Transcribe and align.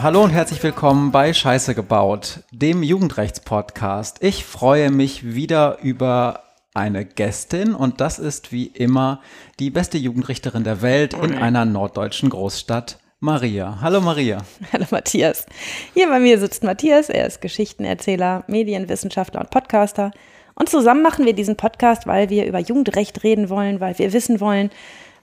Hallo 0.00 0.24
und 0.24 0.30
herzlich 0.30 0.62
willkommen 0.62 1.12
bei 1.12 1.34
Scheiße 1.34 1.74
gebaut, 1.74 2.40
dem 2.50 2.82
Jugendrechtspodcast. 2.82 4.22
Ich 4.22 4.46
freue 4.46 4.90
mich 4.90 5.34
wieder 5.34 5.80
über 5.82 6.40
eine 6.72 7.04
Gästin 7.04 7.74
und 7.74 8.00
das 8.00 8.18
ist 8.18 8.52
wie 8.52 8.68
immer 8.68 9.20
die 9.58 9.68
beste 9.68 9.98
Jugendrichterin 9.98 10.64
der 10.64 10.80
Welt 10.80 11.12
in 11.12 11.34
einer 11.34 11.66
norddeutschen 11.66 12.30
Großstadt, 12.30 12.98
Maria. 13.20 13.80
Hallo 13.82 14.00
Maria. 14.00 14.38
Hallo 14.72 14.86
Matthias. 14.90 15.44
Hier 15.92 16.08
bei 16.08 16.20
mir 16.20 16.38
sitzt 16.38 16.64
Matthias, 16.64 17.10
er 17.10 17.26
ist 17.26 17.42
Geschichtenerzähler, 17.42 18.44
Medienwissenschaftler 18.46 19.40
und 19.40 19.50
Podcaster. 19.50 20.10
Und 20.54 20.70
zusammen 20.70 21.02
machen 21.02 21.26
wir 21.26 21.34
diesen 21.34 21.56
Podcast, 21.56 22.06
weil 22.06 22.30
wir 22.30 22.46
über 22.46 22.60
Jugendrecht 22.60 23.24
reden 23.24 23.50
wollen, 23.50 23.80
weil 23.80 23.98
wir 23.98 24.12
wissen 24.14 24.40
wollen, 24.40 24.70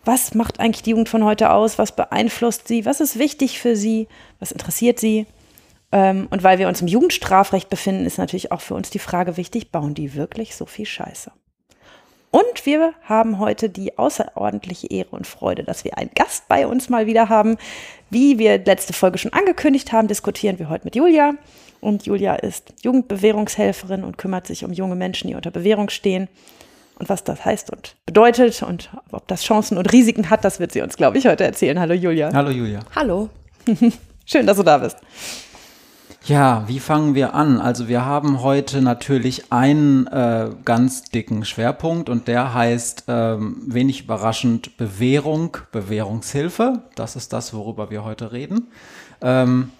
was 0.03 0.33
macht 0.33 0.59
eigentlich 0.59 0.83
die 0.83 0.91
Jugend 0.91 1.09
von 1.09 1.23
heute 1.23 1.51
aus, 1.51 1.77
was 1.77 1.95
beeinflusst 1.95 2.67
sie, 2.67 2.85
was 2.85 3.01
ist 3.01 3.19
wichtig 3.19 3.59
für 3.59 3.75
sie, 3.75 4.07
was 4.39 4.51
interessiert 4.51 4.99
sie. 4.99 5.25
Ähm, 5.91 6.27
und 6.31 6.43
weil 6.43 6.59
wir 6.59 6.67
uns 6.67 6.81
im 6.81 6.87
Jugendstrafrecht 6.87 7.69
befinden, 7.69 8.05
ist 8.05 8.17
natürlich 8.17 8.51
auch 8.51 8.61
für 8.61 8.75
uns 8.75 8.89
die 8.89 8.99
Frage 8.99 9.37
wichtig, 9.37 9.71
bauen 9.71 9.93
die 9.93 10.15
wirklich 10.15 10.55
so 10.55 10.65
viel 10.65 10.85
Scheiße? 10.85 11.31
Und 12.31 12.65
wir 12.65 12.93
haben 13.03 13.39
heute 13.39 13.69
die 13.69 13.97
außerordentliche 13.97 14.87
Ehre 14.87 15.09
und 15.09 15.27
Freude, 15.27 15.65
dass 15.65 15.83
wir 15.83 15.97
einen 15.97 16.11
Gast 16.15 16.47
bei 16.47 16.65
uns 16.65 16.87
mal 16.87 17.05
wieder 17.05 17.27
haben. 17.27 17.57
Wie 18.09 18.39
wir 18.39 18.57
letzte 18.57 18.93
Folge 18.93 19.17
schon 19.17 19.33
angekündigt 19.33 19.91
haben, 19.91 20.07
diskutieren 20.07 20.57
wir 20.57 20.69
heute 20.69 20.85
mit 20.85 20.95
Julia. 20.95 21.33
Und 21.81 22.05
Julia 22.05 22.35
ist 22.35 22.73
Jugendbewährungshelferin 22.83 24.05
und 24.05 24.17
kümmert 24.17 24.47
sich 24.47 24.63
um 24.63 24.71
junge 24.71 24.95
Menschen, 24.95 25.27
die 25.27 25.35
unter 25.35 25.51
Bewährung 25.51 25.89
stehen. 25.89 26.29
Und 27.01 27.09
was 27.09 27.23
das 27.23 27.43
heißt 27.43 27.71
und 27.71 27.95
bedeutet 28.05 28.61
und 28.61 28.91
ob 29.11 29.27
das 29.27 29.41
Chancen 29.41 29.79
und 29.79 29.91
Risiken 29.91 30.29
hat, 30.29 30.45
das 30.45 30.59
wird 30.59 30.71
sie 30.71 30.81
uns, 30.81 30.97
glaube 30.97 31.17
ich, 31.17 31.25
heute 31.25 31.43
erzählen. 31.43 31.79
Hallo 31.79 31.95
Julia. 31.95 32.29
Hallo 32.31 32.51
Julia. 32.51 32.81
Hallo. 32.93 33.27
Schön, 34.27 34.45
dass 34.45 34.57
du 34.57 34.61
da 34.61 34.77
bist. 34.77 34.97
Ja, 36.25 36.63
wie 36.67 36.79
fangen 36.79 37.15
wir 37.15 37.33
an? 37.33 37.59
Also 37.59 37.87
wir 37.87 38.05
haben 38.05 38.43
heute 38.43 38.83
natürlich 38.83 39.51
einen 39.51 40.05
äh, 40.05 40.49
ganz 40.63 41.01
dicken 41.05 41.43
Schwerpunkt 41.43 42.07
und 42.07 42.27
der 42.27 42.53
heißt 42.53 43.05
ähm, 43.07 43.63
wenig 43.65 44.03
überraschend 44.03 44.77
Bewährung, 44.77 45.57
Bewährungshilfe. 45.71 46.83
Das 46.93 47.15
ist 47.15 47.33
das, 47.33 47.51
worüber 47.51 47.89
wir 47.89 48.03
heute 48.03 48.31
reden. 48.31 48.67
Ähm, 49.23 49.71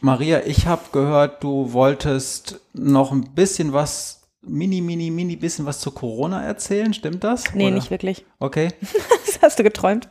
Maria, 0.00 0.46
ich 0.46 0.66
habe 0.66 0.84
gehört, 0.92 1.44
du 1.44 1.74
wolltest 1.74 2.58
noch 2.72 3.12
ein 3.12 3.34
bisschen 3.34 3.74
was, 3.74 4.19
mini, 4.42 4.80
mini, 4.80 5.10
mini 5.10 5.36
bisschen 5.36 5.66
was 5.66 5.80
zu 5.80 5.90
Corona 5.90 6.42
erzählen. 6.42 6.94
Stimmt 6.94 7.24
das? 7.24 7.54
Nee, 7.54 7.66
Oder? 7.66 7.74
nicht 7.74 7.90
wirklich. 7.90 8.24
Okay. 8.38 8.68
das 9.26 9.40
hast 9.42 9.58
du 9.58 9.62
geträumt. 9.62 10.08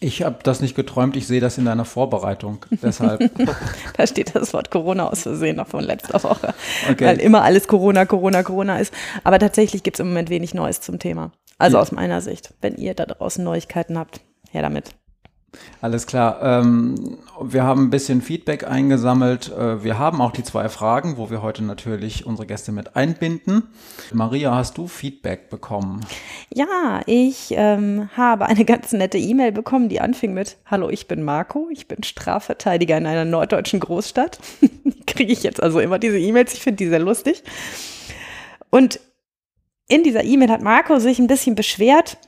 Ich 0.00 0.22
habe 0.22 0.38
das 0.44 0.60
nicht 0.60 0.76
geträumt, 0.76 1.16
ich 1.16 1.26
sehe 1.26 1.40
das 1.40 1.58
in 1.58 1.64
deiner 1.64 1.84
Vorbereitung. 1.84 2.64
Deshalb. 2.70 3.30
da 3.96 4.06
steht 4.06 4.34
das 4.36 4.52
Wort 4.52 4.70
Corona 4.70 5.08
aus 5.08 5.22
Versehen 5.22 5.56
noch 5.56 5.66
von 5.66 5.82
letzter 5.82 6.22
Woche. 6.22 6.54
Okay. 6.88 7.04
Weil 7.04 7.20
immer 7.20 7.42
alles 7.42 7.66
Corona, 7.66 8.06
Corona, 8.06 8.44
Corona 8.44 8.78
ist. 8.78 8.94
Aber 9.24 9.40
tatsächlich 9.40 9.82
gibt 9.82 9.96
es 9.96 10.00
im 10.00 10.08
Moment 10.08 10.30
wenig 10.30 10.54
Neues 10.54 10.80
zum 10.80 11.00
Thema. 11.00 11.32
Also 11.58 11.78
ja. 11.78 11.82
aus 11.82 11.90
meiner 11.90 12.20
Sicht. 12.20 12.54
Wenn 12.60 12.76
ihr 12.76 12.94
da 12.94 13.06
draußen 13.06 13.42
Neuigkeiten 13.42 13.98
habt, 13.98 14.20
her 14.50 14.62
damit. 14.62 14.94
Alles 15.80 16.06
klar. 16.06 16.42
Ähm, 16.42 17.18
wir 17.40 17.62
haben 17.62 17.84
ein 17.84 17.90
bisschen 17.90 18.20
Feedback 18.20 18.68
eingesammelt. 18.68 19.50
Äh, 19.50 19.82
wir 19.82 19.98
haben 19.98 20.20
auch 20.20 20.32
die 20.32 20.42
zwei 20.42 20.68
Fragen, 20.68 21.16
wo 21.16 21.30
wir 21.30 21.40
heute 21.40 21.64
natürlich 21.64 22.26
unsere 22.26 22.46
Gäste 22.46 22.72
mit 22.72 22.96
einbinden. 22.96 23.62
Maria, 24.12 24.54
hast 24.54 24.76
du 24.76 24.88
Feedback 24.88 25.48
bekommen? 25.48 26.04
Ja, 26.52 27.00
ich 27.06 27.52
ähm, 27.52 28.10
habe 28.16 28.46
eine 28.46 28.64
ganz 28.64 28.92
nette 28.92 29.18
E-Mail 29.18 29.52
bekommen, 29.52 29.88
die 29.88 30.00
anfing 30.00 30.34
mit 30.34 30.58
Hallo, 30.66 30.90
ich 30.90 31.08
bin 31.08 31.22
Marco, 31.22 31.68
ich 31.70 31.88
bin 31.88 32.02
Strafverteidiger 32.02 32.98
in 32.98 33.06
einer 33.06 33.24
norddeutschen 33.24 33.80
Großstadt. 33.80 34.38
Kriege 35.06 35.32
ich 35.32 35.42
jetzt 35.42 35.62
also 35.62 35.80
immer 35.80 35.98
diese 35.98 36.18
E-Mails, 36.18 36.52
ich 36.52 36.60
finde 36.60 36.84
die 36.84 36.88
sehr 36.88 36.98
lustig. 36.98 37.42
Und 38.70 39.00
in 39.88 40.02
dieser 40.02 40.24
E-Mail 40.24 40.50
hat 40.50 40.60
Marco 40.60 40.98
sich 40.98 41.18
ein 41.18 41.26
bisschen 41.26 41.54
beschwert, 41.54 42.18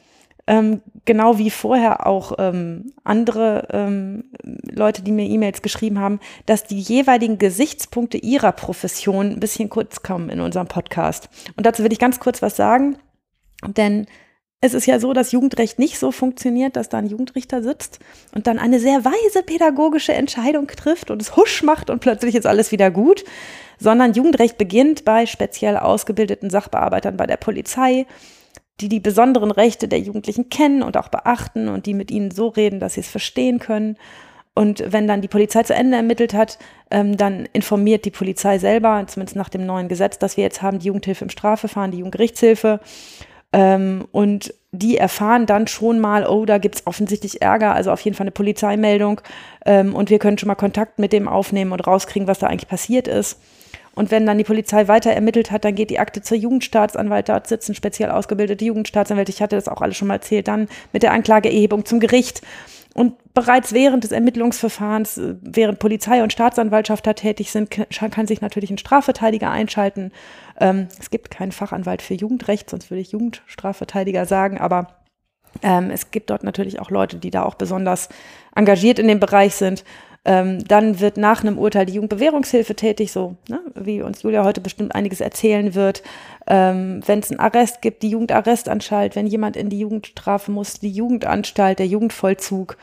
ähm, 0.46 0.82
genau 1.04 1.38
wie 1.38 1.50
vorher 1.50 2.06
auch 2.06 2.32
ähm, 2.38 2.92
andere 3.04 3.68
ähm, 3.72 4.24
Leute, 4.42 5.02
die 5.02 5.12
mir 5.12 5.26
E-Mails 5.26 5.62
geschrieben 5.62 5.98
haben, 5.98 6.20
dass 6.46 6.64
die 6.64 6.80
jeweiligen 6.80 7.38
Gesichtspunkte 7.38 8.18
ihrer 8.18 8.52
Profession 8.52 9.30
ein 9.30 9.40
bisschen 9.40 9.68
kurz 9.68 10.02
kommen 10.02 10.30
in 10.30 10.40
unserem 10.40 10.66
Podcast. 10.66 11.28
Und 11.56 11.66
dazu 11.66 11.82
will 11.82 11.92
ich 11.92 11.98
ganz 11.98 12.20
kurz 12.20 12.42
was 12.42 12.56
sagen, 12.56 12.96
denn 13.66 14.06
es 14.62 14.74
ist 14.74 14.86
ja 14.86 14.98
so, 14.98 15.14
dass 15.14 15.32
Jugendrecht 15.32 15.78
nicht 15.78 15.98
so 15.98 16.12
funktioniert, 16.12 16.76
dass 16.76 16.90
da 16.90 16.98
ein 16.98 17.06
Jugendrichter 17.06 17.62
sitzt 17.62 17.98
und 18.34 18.46
dann 18.46 18.58
eine 18.58 18.78
sehr 18.78 19.04
weise 19.04 19.42
pädagogische 19.42 20.12
Entscheidung 20.12 20.66
trifft 20.68 21.10
und 21.10 21.22
es 21.22 21.34
husch 21.36 21.62
macht 21.62 21.88
und 21.88 22.00
plötzlich 22.00 22.34
ist 22.34 22.46
alles 22.46 22.70
wieder 22.70 22.90
gut, 22.90 23.24
sondern 23.78 24.12
Jugendrecht 24.12 24.58
beginnt 24.58 25.06
bei 25.06 25.24
speziell 25.24 25.78
ausgebildeten 25.78 26.50
Sachbearbeitern 26.50 27.16
bei 27.16 27.26
der 27.26 27.38
Polizei, 27.38 28.06
die 28.80 28.88
die 28.88 29.00
besonderen 29.00 29.50
Rechte 29.50 29.88
der 29.88 30.00
Jugendlichen 30.00 30.48
kennen 30.48 30.82
und 30.82 30.96
auch 30.96 31.08
beachten 31.08 31.68
und 31.68 31.86
die 31.86 31.94
mit 31.94 32.10
ihnen 32.10 32.30
so 32.30 32.48
reden, 32.48 32.80
dass 32.80 32.94
sie 32.94 33.00
es 33.00 33.08
verstehen 33.08 33.58
können. 33.58 33.96
Und 34.54 34.82
wenn 34.86 35.06
dann 35.06 35.20
die 35.20 35.28
Polizei 35.28 35.62
zu 35.62 35.74
Ende 35.74 35.96
ermittelt 35.96 36.34
hat, 36.34 36.58
ähm, 36.90 37.16
dann 37.16 37.48
informiert 37.52 38.04
die 38.04 38.10
Polizei 38.10 38.58
selber, 38.58 39.04
zumindest 39.06 39.36
nach 39.36 39.48
dem 39.48 39.64
neuen 39.64 39.88
Gesetz, 39.88 40.18
dass 40.18 40.36
wir 40.36 40.44
jetzt 40.44 40.60
haben, 40.60 40.80
die 40.80 40.88
Jugendhilfe 40.88 41.24
im 41.24 41.30
Strafverfahren, 41.30 41.92
die 41.92 41.98
Jugendgerichtshilfe. 41.98 42.80
Ähm, 43.52 44.06
und 44.12 44.54
die 44.72 44.96
erfahren 44.96 45.46
dann 45.46 45.66
schon 45.66 45.98
mal, 45.98 46.26
oh, 46.26 46.44
da 46.44 46.58
gibt 46.58 46.76
es 46.76 46.86
offensichtlich 46.86 47.42
Ärger, 47.42 47.74
also 47.74 47.90
auf 47.90 48.00
jeden 48.00 48.16
Fall 48.16 48.24
eine 48.24 48.32
Polizeimeldung. 48.32 49.20
Ähm, 49.66 49.94
und 49.94 50.10
wir 50.10 50.18
können 50.18 50.38
schon 50.38 50.48
mal 50.48 50.54
Kontakt 50.54 50.98
mit 50.98 51.12
dem 51.12 51.28
aufnehmen 51.28 51.72
und 51.72 51.86
rauskriegen, 51.86 52.28
was 52.28 52.38
da 52.38 52.46
eigentlich 52.46 52.68
passiert 52.68 53.08
ist. 53.08 53.40
Und 54.00 54.10
wenn 54.10 54.24
dann 54.24 54.38
die 54.38 54.44
Polizei 54.44 54.88
weiter 54.88 55.12
ermittelt 55.12 55.50
hat, 55.50 55.66
dann 55.66 55.74
geht 55.74 55.90
die 55.90 55.98
Akte 55.98 56.22
zur 56.22 56.38
Jugendstaatsanwalt. 56.38 57.28
Dort 57.28 57.46
sitzen 57.46 57.74
speziell 57.74 58.10
ausgebildete 58.10 58.64
Jugendstaatsanwälte. 58.64 59.30
Ich 59.30 59.42
hatte 59.42 59.56
das 59.56 59.68
auch 59.68 59.82
alles 59.82 59.98
schon 59.98 60.08
mal 60.08 60.14
erzählt. 60.14 60.48
Dann 60.48 60.68
mit 60.94 61.02
der 61.02 61.12
Anklageerhebung 61.12 61.84
zum 61.84 62.00
Gericht. 62.00 62.40
Und 62.94 63.12
bereits 63.34 63.74
während 63.74 64.04
des 64.04 64.12
Ermittlungsverfahrens, 64.12 65.18
äh, 65.18 65.34
während 65.42 65.80
Polizei 65.80 66.22
und 66.22 66.32
Staatsanwaltschaft 66.32 67.06
da 67.06 67.12
tätig 67.12 67.52
sind, 67.52 67.68
kann 67.70 68.26
sich 68.26 68.40
natürlich 68.40 68.70
ein 68.70 68.78
Strafverteidiger 68.78 69.50
einschalten. 69.50 70.12
Ähm, 70.58 70.88
es 70.98 71.10
gibt 71.10 71.30
keinen 71.30 71.52
Fachanwalt 71.52 72.00
für 72.00 72.14
Jugendrecht, 72.14 72.70
sonst 72.70 72.90
würde 72.90 73.02
ich 73.02 73.12
Jugendstrafverteidiger 73.12 74.24
sagen, 74.24 74.56
aber 74.56 74.86
ähm, 75.62 75.90
es 75.90 76.10
gibt 76.10 76.30
dort 76.30 76.42
natürlich 76.42 76.80
auch 76.80 76.90
Leute, 76.90 77.18
die 77.18 77.30
da 77.30 77.42
auch 77.42 77.54
besonders 77.54 78.08
engagiert 78.54 78.98
in 78.98 79.08
dem 79.08 79.20
Bereich 79.20 79.56
sind. 79.56 79.84
Ähm, 80.24 80.62
dann 80.64 81.00
wird 81.00 81.16
nach 81.16 81.42
einem 81.42 81.58
Urteil 81.58 81.86
die 81.86 81.94
Jugendbewährungshilfe 81.94 82.74
tätig, 82.74 83.10
so 83.10 83.36
ne, 83.48 83.60
wie 83.74 84.02
uns 84.02 84.22
Julia 84.22 84.44
heute 84.44 84.60
bestimmt 84.60 84.94
einiges 84.94 85.20
erzählen 85.20 85.74
wird. 85.74 86.02
Ähm, 86.46 87.00
wenn 87.06 87.20
es 87.20 87.30
einen 87.30 87.40
Arrest 87.40 87.80
gibt, 87.80 88.02
die 88.02 88.10
Jugendarrestanstalt, 88.10 89.16
wenn 89.16 89.26
jemand 89.26 89.56
in 89.56 89.70
die 89.70 89.78
Jugendstrafe 89.78 90.50
muss, 90.50 90.78
die 90.78 90.90
Jugendanstalt, 90.90 91.78
der 91.78 91.86
Jugendvollzug. 91.86 92.76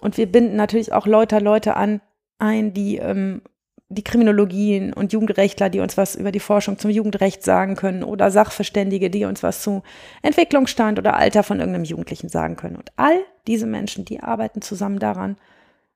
Und 0.00 0.16
wir 0.16 0.26
binden 0.26 0.56
natürlich 0.56 0.92
auch 0.92 1.06
Leute, 1.06 1.38
Leute 1.40 1.76
an, 1.76 2.00
ein, 2.38 2.72
die 2.72 2.96
ähm, 2.96 3.42
die 3.90 4.04
Kriminologien 4.04 4.92
und 4.92 5.12
Jugendrechtler, 5.12 5.70
die 5.70 5.80
uns 5.80 5.96
was 5.96 6.14
über 6.14 6.30
die 6.30 6.40
Forschung 6.40 6.78
zum 6.78 6.90
Jugendrecht 6.90 7.42
sagen 7.42 7.74
können 7.74 8.04
oder 8.04 8.30
Sachverständige, 8.30 9.08
die 9.08 9.24
uns 9.24 9.42
was 9.42 9.62
zu 9.62 9.82
Entwicklungsstand 10.20 10.98
oder 10.98 11.16
Alter 11.16 11.42
von 11.42 11.58
irgendeinem 11.58 11.84
Jugendlichen 11.84 12.28
sagen 12.28 12.56
können. 12.56 12.76
Und 12.76 12.92
all 12.96 13.18
diese 13.46 13.66
Menschen, 13.66 14.04
die 14.04 14.20
arbeiten 14.20 14.60
zusammen 14.60 14.98
daran, 14.98 15.36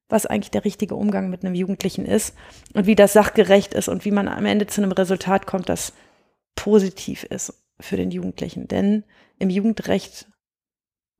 was 0.08 0.26
eigentlich 0.26 0.50
der 0.50 0.64
richtige 0.64 0.94
Umgang 0.94 1.30
mit 1.30 1.44
einem 1.44 1.54
Jugendlichen 1.54 2.04
ist 2.04 2.34
und 2.74 2.86
wie 2.86 2.94
das 2.94 3.12
sachgerecht 3.12 3.74
ist 3.74 3.88
und 3.88 4.04
wie 4.04 4.10
man 4.10 4.28
am 4.28 4.46
Ende 4.46 4.66
zu 4.66 4.82
einem 4.82 4.92
Resultat 4.92 5.46
kommt, 5.46 5.68
das 5.68 5.92
positiv 6.54 7.24
ist 7.24 7.54
für 7.80 7.96
den 7.96 8.10
Jugendlichen. 8.10 8.68
Denn 8.68 9.04
im 9.38 9.50
Jugendrecht, 9.50 10.28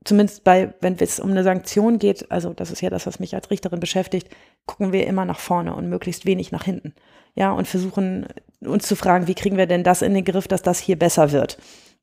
zumindest 0.05 0.43
bei, 0.43 0.73
wenn 0.81 0.97
es 0.99 1.19
um 1.19 1.31
eine 1.31 1.43
Sanktion 1.43 1.99
geht, 1.99 2.31
also 2.31 2.53
das 2.53 2.71
ist 2.71 2.81
ja 2.81 2.89
das, 2.89 3.05
was 3.05 3.19
mich 3.19 3.35
als 3.35 3.49
Richterin 3.49 3.79
beschäftigt, 3.79 4.29
gucken 4.65 4.93
wir 4.93 5.07
immer 5.07 5.25
nach 5.25 5.39
vorne 5.39 5.75
und 5.75 5.89
möglichst 5.89 6.25
wenig 6.25 6.51
nach 6.51 6.63
hinten. 6.63 6.93
Ja, 7.35 7.51
und 7.51 7.67
versuchen 7.67 8.27
uns 8.61 8.87
zu 8.87 8.95
fragen, 8.95 9.27
wie 9.27 9.33
kriegen 9.33 9.57
wir 9.57 9.65
denn 9.65 9.83
das 9.83 10.03
in 10.03 10.13
den 10.13 10.23
Griff, 10.23 10.47
dass 10.47 10.61
das 10.61 10.79
hier 10.79 10.97
besser 10.97 11.31
wird. 11.31 11.57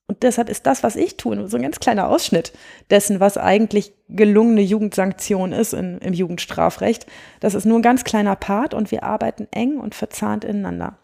Und 0.07 0.23
deshalb 0.25 0.49
ist 0.49 0.67
das, 0.67 0.83
was 0.83 0.97
ich 0.97 1.17
tue, 1.17 1.49
so 1.49 1.57
ein 1.57 1.63
ganz 1.63 1.79
kleiner 1.79 2.09
Ausschnitt 2.09 2.53
dessen, 2.91 3.21
was 3.21 3.39
eigentlich 3.39 3.93
gelungene 4.09 4.61
Jugendsanktion 4.61 5.53
ist 5.53 5.73
in, 5.73 5.99
im 5.99 6.13
Jugendstrafrecht. 6.13 7.07
Das 7.39 7.55
ist 7.55 7.65
nur 7.65 7.79
ein 7.79 7.83
ganz 7.83 8.03
kleiner 8.03 8.35
Part 8.35 8.75
und 8.75 8.91
wir 8.91 9.05
arbeiten 9.05 9.47
eng 9.53 9.79
und 9.79 9.95
verzahnt 9.95 10.45
ineinander. 10.45 10.99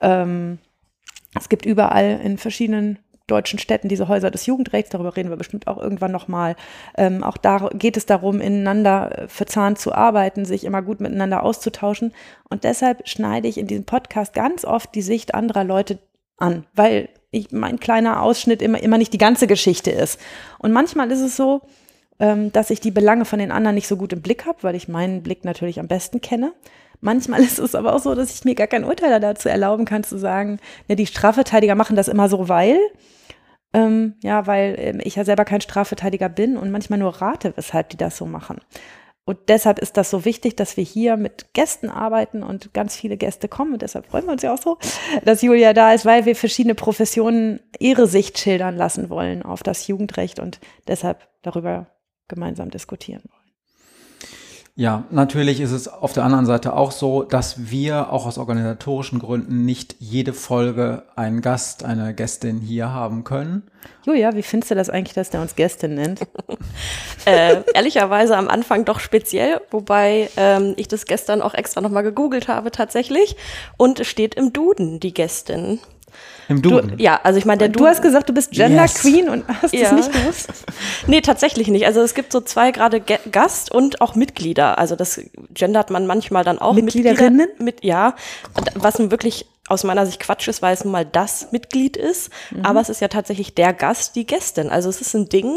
Ähm, 0.00 0.58
es 1.38 1.48
gibt 1.48 1.64
überall 1.64 2.20
in 2.24 2.38
verschiedenen 2.38 2.98
deutschen 3.30 3.58
Städten 3.58 3.88
diese 3.88 4.08
Häuser 4.08 4.30
des 4.30 4.46
Jugendrechts, 4.46 4.90
darüber 4.90 5.16
reden 5.16 5.30
wir 5.30 5.36
bestimmt 5.36 5.66
auch 5.68 5.78
irgendwann 5.78 6.10
nochmal. 6.10 6.56
Ähm, 6.96 7.22
auch 7.22 7.36
da 7.36 7.70
geht 7.72 7.96
es 7.96 8.06
darum, 8.06 8.40
ineinander 8.40 9.16
äh, 9.16 9.28
verzahnt 9.28 9.78
zu 9.78 9.94
arbeiten, 9.94 10.44
sich 10.44 10.64
immer 10.64 10.82
gut 10.82 11.00
miteinander 11.00 11.42
auszutauschen. 11.42 12.12
Und 12.48 12.64
deshalb 12.64 13.06
schneide 13.08 13.48
ich 13.48 13.58
in 13.58 13.66
diesem 13.66 13.84
Podcast 13.84 14.34
ganz 14.34 14.64
oft 14.64 14.94
die 14.94 15.02
Sicht 15.02 15.34
anderer 15.34 15.64
Leute 15.64 16.00
an, 16.36 16.66
weil 16.74 17.08
ich, 17.30 17.52
mein 17.52 17.78
kleiner 17.78 18.22
Ausschnitt 18.22 18.62
immer, 18.62 18.82
immer 18.82 18.98
nicht 18.98 19.12
die 19.12 19.18
ganze 19.18 19.46
Geschichte 19.46 19.90
ist. 19.90 20.18
Und 20.58 20.72
manchmal 20.72 21.10
ist 21.10 21.20
es 21.20 21.36
so, 21.36 21.62
ähm, 22.18 22.52
dass 22.52 22.70
ich 22.70 22.80
die 22.80 22.90
Belange 22.90 23.24
von 23.24 23.38
den 23.38 23.52
anderen 23.52 23.74
nicht 23.74 23.88
so 23.88 23.96
gut 23.96 24.12
im 24.12 24.22
Blick 24.22 24.46
habe, 24.46 24.62
weil 24.62 24.74
ich 24.74 24.88
meinen 24.88 25.22
Blick 25.22 25.44
natürlich 25.44 25.80
am 25.80 25.88
besten 25.88 26.20
kenne. 26.20 26.52
Manchmal 27.00 27.40
ist 27.42 27.58
es 27.58 27.74
aber 27.74 27.94
auch 27.94 28.00
so, 28.00 28.14
dass 28.14 28.34
ich 28.34 28.44
mir 28.44 28.54
gar 28.54 28.66
kein 28.66 28.84
Urteil 28.84 29.18
dazu 29.20 29.48
erlauben 29.48 29.84
kann, 29.84 30.04
zu 30.04 30.18
sagen, 30.18 30.58
ne, 30.88 30.96
die 30.96 31.06
Strafverteidiger 31.06 31.74
machen 31.74 31.96
das 31.96 32.08
immer 32.08 32.28
so, 32.28 32.48
weil. 32.48 32.78
Ähm, 33.72 34.14
ja, 34.24 34.48
weil 34.48 34.74
ähm, 34.78 35.00
ich 35.00 35.14
ja 35.14 35.24
selber 35.24 35.44
kein 35.44 35.60
Strafverteidiger 35.60 36.28
bin 36.28 36.56
und 36.56 36.72
manchmal 36.72 36.98
nur 36.98 37.22
rate, 37.22 37.52
weshalb 37.54 37.90
die 37.90 37.96
das 37.96 38.16
so 38.16 38.26
machen. 38.26 38.58
Und 39.30 39.38
deshalb 39.46 39.78
ist 39.78 39.96
das 39.96 40.10
so 40.10 40.24
wichtig, 40.24 40.56
dass 40.56 40.76
wir 40.76 40.82
hier 40.82 41.16
mit 41.16 41.54
Gästen 41.54 41.88
arbeiten 41.88 42.42
und 42.42 42.74
ganz 42.74 42.96
viele 42.96 43.16
Gäste 43.16 43.46
kommen. 43.46 43.74
Und 43.74 43.82
deshalb 43.82 44.06
freuen 44.06 44.24
wir 44.24 44.32
uns 44.32 44.42
ja 44.42 44.52
auch 44.52 44.60
so, 44.60 44.76
dass 45.24 45.40
Julia 45.40 45.72
da 45.72 45.92
ist, 45.92 46.04
weil 46.04 46.26
wir 46.26 46.34
verschiedene 46.34 46.74
Professionen 46.74 47.60
ihre 47.78 48.08
Sicht 48.08 48.40
schildern 48.40 48.76
lassen 48.76 49.08
wollen 49.08 49.44
auf 49.44 49.62
das 49.62 49.86
Jugendrecht 49.86 50.40
und 50.40 50.58
deshalb 50.88 51.28
darüber 51.42 51.86
gemeinsam 52.26 52.72
diskutieren 52.72 53.22
wollen. 53.30 53.39
Ja, 54.76 55.04
natürlich 55.10 55.60
ist 55.60 55.72
es 55.72 55.88
auf 55.88 56.12
der 56.12 56.24
anderen 56.24 56.46
Seite 56.46 56.74
auch 56.74 56.92
so, 56.92 57.22
dass 57.22 57.70
wir 57.70 58.12
auch 58.12 58.26
aus 58.26 58.38
organisatorischen 58.38 59.18
Gründen 59.18 59.64
nicht 59.64 59.96
jede 59.98 60.32
Folge 60.32 61.02
einen 61.16 61.42
Gast, 61.42 61.84
eine 61.84 62.14
Gästin 62.14 62.60
hier 62.60 62.90
haben 62.90 63.24
können. 63.24 63.64
Julia, 64.06 64.34
wie 64.34 64.42
findest 64.42 64.70
du 64.70 64.74
das 64.74 64.88
eigentlich, 64.88 65.14
dass 65.14 65.30
der 65.30 65.42
uns 65.42 65.56
Gästin 65.56 65.96
nennt? 65.96 66.20
äh, 67.26 67.62
ehrlicherweise 67.74 68.36
am 68.36 68.48
Anfang 68.48 68.84
doch 68.84 69.00
speziell, 69.00 69.60
wobei 69.70 70.30
ähm, 70.36 70.74
ich 70.76 70.88
das 70.88 71.04
gestern 71.04 71.42
auch 71.42 71.54
extra 71.54 71.80
nochmal 71.80 72.02
gegoogelt 72.02 72.48
habe 72.48 72.70
tatsächlich 72.70 73.36
und 73.76 74.00
es 74.00 74.06
steht 74.06 74.34
im 74.34 74.52
Duden, 74.52 75.00
die 75.00 75.12
Gästin. 75.12 75.80
Im 76.50 76.62
Duden? 76.62 76.96
Du, 76.96 77.02
ja, 77.02 77.20
also 77.22 77.38
ich 77.38 77.44
meine, 77.44 77.58
der 77.58 77.68
Du 77.68 77.86
hast 77.86 78.02
gesagt, 78.02 78.28
du 78.28 78.34
bist 78.34 78.50
Gender 78.50 78.82
yes. 78.82 78.94
Queen 78.94 79.28
und 79.28 79.44
hast 79.62 79.72
ja. 79.72 79.82
das 79.82 79.92
nicht 79.92 80.12
gewusst? 80.12 80.48
nee, 81.06 81.20
tatsächlich 81.20 81.68
nicht. 81.68 81.86
Also 81.86 82.00
es 82.00 82.14
gibt 82.14 82.32
so 82.32 82.40
zwei 82.40 82.72
gerade 82.72 83.00
Gast 83.00 83.70
und 83.70 84.00
auch 84.00 84.16
Mitglieder. 84.16 84.76
Also 84.78 84.96
das 84.96 85.20
gendert 85.54 85.90
man 85.90 86.06
manchmal 86.06 86.42
dann 86.42 86.58
auch. 86.58 86.74
Mitgliederinnen? 86.74 87.36
Mitglieder, 87.36 87.64
mit, 87.64 87.84
ja, 87.84 88.14
was 88.74 88.98
wirklich 88.98 89.46
aus 89.70 89.84
meiner 89.84 90.04
Sicht 90.04 90.18
Quatsch 90.18 90.48
ist, 90.48 90.62
weil 90.62 90.74
es 90.74 90.82
nun 90.82 90.92
mal 90.92 91.06
das 91.06 91.52
Mitglied 91.52 91.96
ist. 91.96 92.30
Mhm. 92.50 92.66
Aber 92.66 92.80
es 92.80 92.88
ist 92.88 93.00
ja 93.00 93.06
tatsächlich 93.06 93.54
der 93.54 93.72
Gast, 93.72 94.16
die 94.16 94.26
Gästin. 94.26 94.68
Also 94.68 94.88
es 94.88 95.00
ist 95.00 95.14
ein 95.14 95.28
Ding, 95.28 95.56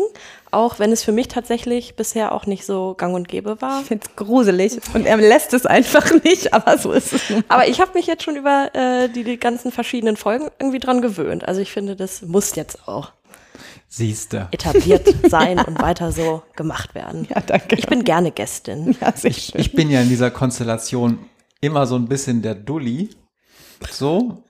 auch 0.52 0.78
wenn 0.78 0.92
es 0.92 1.04
für 1.04 1.12
mich 1.12 1.28
tatsächlich 1.30 1.96
bisher 1.96 2.32
auch 2.32 2.46
nicht 2.46 2.64
so 2.64 2.94
gang 2.96 3.16
und 3.16 3.28
gäbe 3.28 3.60
war. 3.60 3.82
Ich 3.82 3.88
finde 3.88 4.06
es 4.08 4.16
gruselig 4.16 4.80
und 4.94 5.08
er 5.08 5.18
lässt 5.18 5.54
es 5.56 5.66
einfach 5.66 6.12
nicht, 6.24 6.54
aber 6.54 6.78
so 6.78 6.92
ist 6.92 7.14
es. 7.14 7.22
Aber 7.48 7.68
ich 7.68 7.82
habe 7.82 7.94
mich 7.96 8.06
jetzt 8.06 8.22
schon 8.22 8.36
über 8.36 8.70
äh, 8.74 9.10
die, 9.10 9.24
die 9.24 9.38
ganzen 9.38 9.72
verschiedenen 9.72 10.16
Folgen 10.16 10.50
irgendwie 10.60 10.80
dran 10.86 11.02
gewöhnt. 11.02 11.48
Also 11.48 11.62
ich 11.62 11.72
finde, 11.72 11.96
das 11.96 12.22
muss 12.22 12.56
jetzt 12.56 12.88
auch. 12.88 13.12
Siehste. 13.88 14.48
etabliert 14.50 15.08
sein 15.30 15.60
und 15.60 15.80
weiter 15.80 16.12
so 16.12 16.42
gemacht 16.56 16.96
werden. 16.96 17.28
Ja, 17.30 17.42
danke. 17.42 17.76
Ich 17.76 17.86
bin 17.86 18.04
gerne 18.04 18.32
Gästin. 18.32 18.96
Ja, 19.00 19.14
ich, 19.22 19.54
ich 19.54 19.74
bin 19.74 19.92
ja 19.92 20.02
in 20.02 20.10
dieser 20.10 20.32
Konstellation 20.32 21.20
immer 21.62 21.86
so 21.86 21.96
ein 21.96 22.08
bisschen 22.08 22.42
der 22.42 22.56
Dulli. 22.56 23.12
So. 23.92 24.44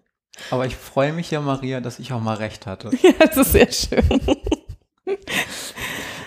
Aber 0.50 0.65
ich 0.65 0.75
freue 0.75 1.12
mich 1.13 1.30
ja, 1.31 1.41
Maria, 1.41 1.81
dass 1.81 2.00
ich 2.00 2.13
auch 2.13 2.21
mal 2.21 2.36
recht 2.36 2.65
hatte. 2.65 2.91
Ja, 3.01 3.12
das 3.19 3.38
ist 3.38 3.51
sehr 3.51 3.71
schön. 3.71 4.21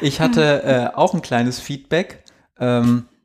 Ich 0.01 0.21
hatte 0.21 0.63
äh, 0.63 0.95
auch 0.95 1.15
ein 1.15 1.23
kleines 1.23 1.59
Feedback. 1.59 2.23
Ähm, 2.59 3.09
äh, 3.09 3.16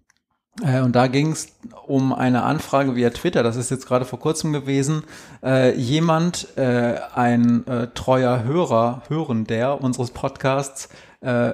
und 0.59 0.95
da 0.95 1.07
ging 1.07 1.31
es 1.31 1.55
um 1.87 2.13
eine 2.13 2.43
Anfrage 2.43 2.95
via 2.95 3.09
Twitter, 3.09 3.41
das 3.41 3.55
ist 3.55 3.71
jetzt 3.71 3.87
gerade 3.87 4.05
vor 4.05 4.19
kurzem 4.19 4.51
gewesen. 4.51 5.03
Äh, 5.43 5.75
jemand, 5.75 6.57
äh, 6.57 6.99
ein 7.15 7.65
äh, 7.67 7.87
treuer 7.93 8.43
Hörer, 8.43 9.03
Hörender 9.07 9.81
unseres 9.81 10.11
Podcasts, 10.11 10.89
äh, 11.21 11.53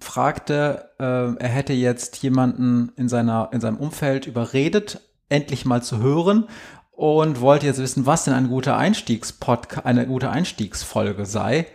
fragte, 0.00 0.90
er 0.98 1.36
hätte 1.40 1.72
jetzt 1.72 2.18
jemanden 2.22 2.92
in, 2.94 3.08
seiner, 3.08 3.48
in 3.52 3.60
seinem 3.60 3.78
Umfeld 3.78 4.28
überredet, 4.28 5.00
endlich 5.28 5.64
mal 5.64 5.82
zu 5.82 5.98
hören 5.98 6.46
und 6.92 7.40
wollte 7.40 7.66
jetzt 7.66 7.80
wissen, 7.80 8.06
was 8.06 8.24
denn 8.24 8.34
ein 8.34 8.48
guter 8.48 8.76
Einstiegspodcast, 8.76 9.86
eine 9.86 10.06
gute 10.06 10.30
Einstiegsfolge 10.30 11.26
sei. 11.26 11.66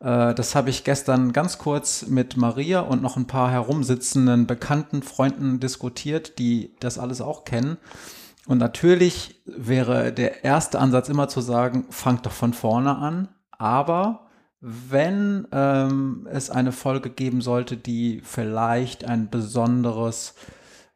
Äh, 0.00 0.34
das 0.34 0.54
habe 0.54 0.70
ich 0.70 0.84
gestern 0.84 1.32
ganz 1.32 1.58
kurz 1.58 2.06
mit 2.06 2.36
Maria 2.36 2.80
und 2.80 3.02
noch 3.02 3.16
ein 3.16 3.26
paar 3.26 3.50
herumsitzenden 3.50 4.46
bekannten 4.46 5.02
Freunden 5.02 5.60
diskutiert, 5.60 6.38
die 6.38 6.74
das 6.80 6.98
alles 6.98 7.20
auch 7.20 7.44
kennen. 7.44 7.76
Und 8.46 8.58
natürlich 8.58 9.42
wäre 9.44 10.12
der 10.12 10.44
erste 10.44 10.78
Ansatz 10.78 11.08
immer 11.08 11.28
zu 11.28 11.40
sagen, 11.40 11.86
fangt 11.90 12.26
doch 12.26 12.32
von 12.32 12.52
vorne 12.52 12.96
an. 12.96 13.28
Aber 13.58 14.26
wenn 14.60 15.46
ähm, 15.52 16.28
es 16.30 16.50
eine 16.50 16.72
Folge 16.72 17.10
geben 17.10 17.40
sollte, 17.40 17.76
die 17.76 18.20
vielleicht 18.24 19.04
ein 19.04 19.30
besonderes, 19.30 20.34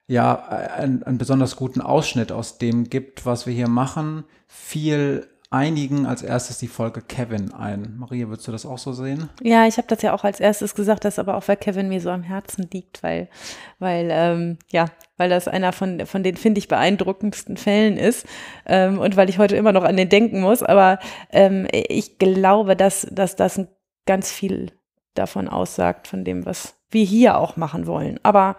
ja, 0.06 0.46
ein, 0.48 1.02
einen 1.02 1.18
besonders 1.18 1.56
guten 1.56 1.80
Ausschnitt 1.80 2.32
aus 2.32 2.58
dem 2.58 2.88
gibt, 2.88 3.26
was 3.26 3.46
wir 3.46 3.54
hier 3.54 3.68
machen, 3.68 4.24
viel 4.46 5.28
einigen 5.50 6.06
als 6.06 6.22
erstes 6.22 6.58
die 6.58 6.68
Folge 6.68 7.02
Kevin 7.02 7.52
ein. 7.52 7.96
Maria, 7.98 8.28
würdest 8.28 8.46
du 8.46 8.52
das 8.52 8.64
auch 8.64 8.78
so 8.78 8.92
sehen? 8.92 9.28
Ja, 9.42 9.66
ich 9.66 9.78
habe 9.78 9.88
das 9.88 10.00
ja 10.02 10.12
auch 10.14 10.22
als 10.22 10.38
erstes 10.38 10.76
gesagt, 10.76 11.04
das 11.04 11.18
aber 11.18 11.36
auch, 11.36 11.48
weil 11.48 11.56
Kevin 11.56 11.88
mir 11.88 12.00
so 12.00 12.10
am 12.10 12.22
Herzen 12.22 12.68
liegt, 12.72 13.02
weil, 13.02 13.28
weil, 13.80 14.08
ähm, 14.12 14.58
ja, 14.68 14.86
weil 15.16 15.28
das 15.28 15.48
einer 15.48 15.72
von, 15.72 16.06
von 16.06 16.22
den, 16.22 16.36
finde 16.36 16.60
ich, 16.60 16.68
beeindruckendsten 16.68 17.56
Fällen 17.56 17.96
ist 17.96 18.26
ähm, 18.64 19.00
und 19.00 19.16
weil 19.16 19.28
ich 19.28 19.38
heute 19.38 19.56
immer 19.56 19.72
noch 19.72 19.82
an 19.84 19.96
den 19.96 20.08
denken 20.08 20.40
muss. 20.40 20.62
Aber 20.62 21.00
ähm, 21.30 21.66
ich 21.72 22.18
glaube, 22.18 22.76
dass, 22.76 23.08
dass 23.10 23.34
das 23.34 23.60
ganz 24.06 24.30
viel 24.30 24.70
davon 25.14 25.48
aussagt, 25.48 26.06
von 26.06 26.24
dem, 26.24 26.46
was 26.46 26.76
wir 26.90 27.04
hier 27.04 27.38
auch 27.38 27.56
machen 27.56 27.88
wollen. 27.88 28.20
Aber 28.22 28.56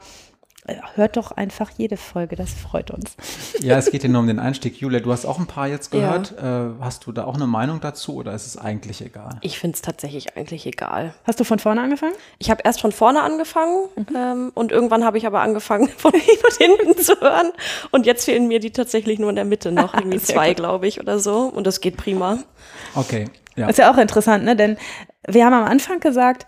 hört 0.95 1.17
doch 1.17 1.31
einfach 1.31 1.69
jede 1.77 1.97
Folge, 1.97 2.35
das 2.35 2.53
freut 2.53 2.91
uns. 2.91 3.15
Ja, 3.59 3.77
es 3.77 3.91
geht 3.91 4.03
ja 4.03 4.09
nur 4.09 4.21
um 4.21 4.27
den 4.27 4.39
Einstieg. 4.39 4.77
Julia, 4.77 4.99
du 4.99 5.11
hast 5.11 5.25
auch 5.25 5.39
ein 5.39 5.47
paar 5.47 5.67
jetzt 5.67 5.91
gehört. 5.91 6.33
Ja. 6.37 6.67
Äh, 6.67 6.71
hast 6.81 7.05
du 7.05 7.11
da 7.11 7.25
auch 7.25 7.35
eine 7.35 7.47
Meinung 7.47 7.79
dazu 7.81 8.15
oder 8.15 8.33
ist 8.33 8.45
es 8.45 8.57
eigentlich 8.57 9.01
egal? 9.01 9.37
Ich 9.41 9.59
finde 9.59 9.75
es 9.75 9.81
tatsächlich 9.81 10.37
eigentlich 10.37 10.65
egal. 10.65 11.13
Hast 11.23 11.39
du 11.39 11.43
von 11.43 11.59
vorne 11.59 11.81
angefangen? 11.81 12.13
Ich 12.39 12.49
habe 12.49 12.61
erst 12.63 12.81
von 12.81 12.91
vorne 12.91 13.21
angefangen 13.21 13.85
mhm. 13.95 14.15
ähm, 14.15 14.51
und 14.53 14.71
irgendwann 14.71 15.03
habe 15.03 15.17
ich 15.17 15.25
aber 15.25 15.41
angefangen, 15.41 15.89
von 15.97 16.13
hinten 16.13 16.97
zu 16.97 17.19
hören. 17.19 17.51
Und 17.91 18.05
jetzt 18.05 18.25
fehlen 18.25 18.47
mir 18.47 18.59
die 18.59 18.71
tatsächlich 18.71 19.19
nur 19.19 19.29
in 19.29 19.35
der 19.35 19.45
Mitte 19.45 19.71
noch, 19.71 19.93
irgendwie 20.01 20.19
zwei, 20.19 20.53
glaube 20.53 20.87
ich, 20.87 20.99
oder 20.99 21.19
so. 21.19 21.43
Und 21.43 21.67
das 21.67 21.81
geht 21.81 21.97
prima. 21.97 22.39
Okay. 22.95 23.25
Ja. 23.55 23.67
Ist 23.67 23.79
ja 23.79 23.91
auch 23.91 23.97
interessant, 23.97 24.45
ne? 24.45 24.55
Denn 24.55 24.77
wir 25.27 25.45
haben 25.45 25.53
am 25.53 25.65
Anfang 25.65 25.99
gesagt, 25.99 26.45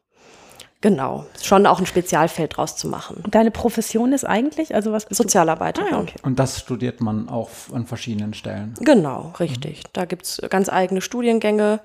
Genau, 0.85 1.25
schon 1.41 1.65
auch 1.65 1.79
ein 1.79 1.87
Spezialfeld 1.87 2.57
draus 2.57 2.75
zu 2.77 2.87
machen. 2.87 3.19
Und 3.23 3.33
deine 3.33 3.49
Profession 3.49 4.13
ist 4.13 4.23
eigentlich, 4.23 4.75
also 4.75 4.91
was 4.91 5.07
bist 5.07 5.17
Sozialarbeiterin. 5.17 5.91
Ah, 5.91 5.99
okay. 6.01 6.13
Und 6.21 6.37
das 6.37 6.59
studiert 6.59 7.01
man 7.01 7.27
auch 7.27 7.49
an 7.73 7.87
verschiedenen 7.87 8.35
Stellen. 8.35 8.75
Genau, 8.81 9.33
richtig. 9.39 9.79
Mhm. 9.79 9.89
Da 9.93 10.05
gibt's 10.05 10.39
ganz 10.47 10.69
eigene 10.69 11.01
Studiengänge 11.01 11.79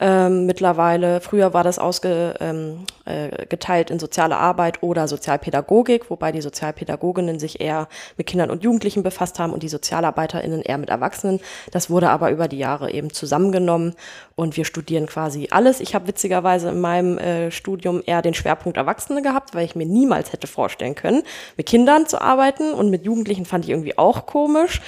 ähm, 0.00 0.46
mittlerweile. 0.46 1.20
Früher 1.20 1.52
war 1.52 1.64
das 1.64 1.78
ausgeteilt 1.78 2.36
ähm, 2.40 2.86
äh, 3.04 3.82
in 3.92 3.98
soziale 3.98 4.36
Arbeit 4.36 4.82
oder 4.82 5.08
Sozialpädagogik, 5.08 6.08
wobei 6.08 6.32
die 6.32 6.40
Sozialpädagoginnen 6.40 7.38
sich 7.38 7.60
eher 7.60 7.88
mit 8.16 8.28
Kindern 8.28 8.50
und 8.50 8.62
Jugendlichen 8.62 9.02
befasst 9.02 9.38
haben 9.38 9.52
und 9.52 9.62
die 9.62 9.68
SozialarbeiterInnen 9.68 10.62
eher 10.62 10.78
mit 10.78 10.88
Erwachsenen. 10.88 11.40
Das 11.72 11.90
wurde 11.90 12.10
aber 12.10 12.30
über 12.30 12.48
die 12.48 12.58
Jahre 12.58 12.92
eben 12.92 13.12
zusammengenommen 13.12 13.94
und 14.36 14.56
wir 14.56 14.64
studieren 14.64 15.06
quasi 15.06 15.48
alles. 15.50 15.80
Ich 15.80 15.94
habe 15.94 16.06
witzigerweise 16.06 16.70
in 16.70 16.80
meinem 16.80 17.18
äh, 17.18 17.50
Studium 17.50 18.02
eher 18.06 18.22
den 18.22 18.34
Schwerpunkt 18.38 18.78
Erwachsene 18.78 19.22
gehabt, 19.22 19.54
weil 19.54 19.64
ich 19.64 19.74
mir 19.74 19.86
niemals 19.86 20.32
hätte 20.32 20.46
vorstellen 20.46 20.94
können, 20.94 21.22
mit 21.56 21.66
Kindern 21.66 22.06
zu 22.06 22.20
arbeiten 22.20 22.72
und 22.72 22.90
mit 22.90 23.04
Jugendlichen 23.04 23.44
fand 23.44 23.64
ich 23.64 23.70
irgendwie 23.70 23.98
auch 23.98 24.26
komisch. 24.26 24.80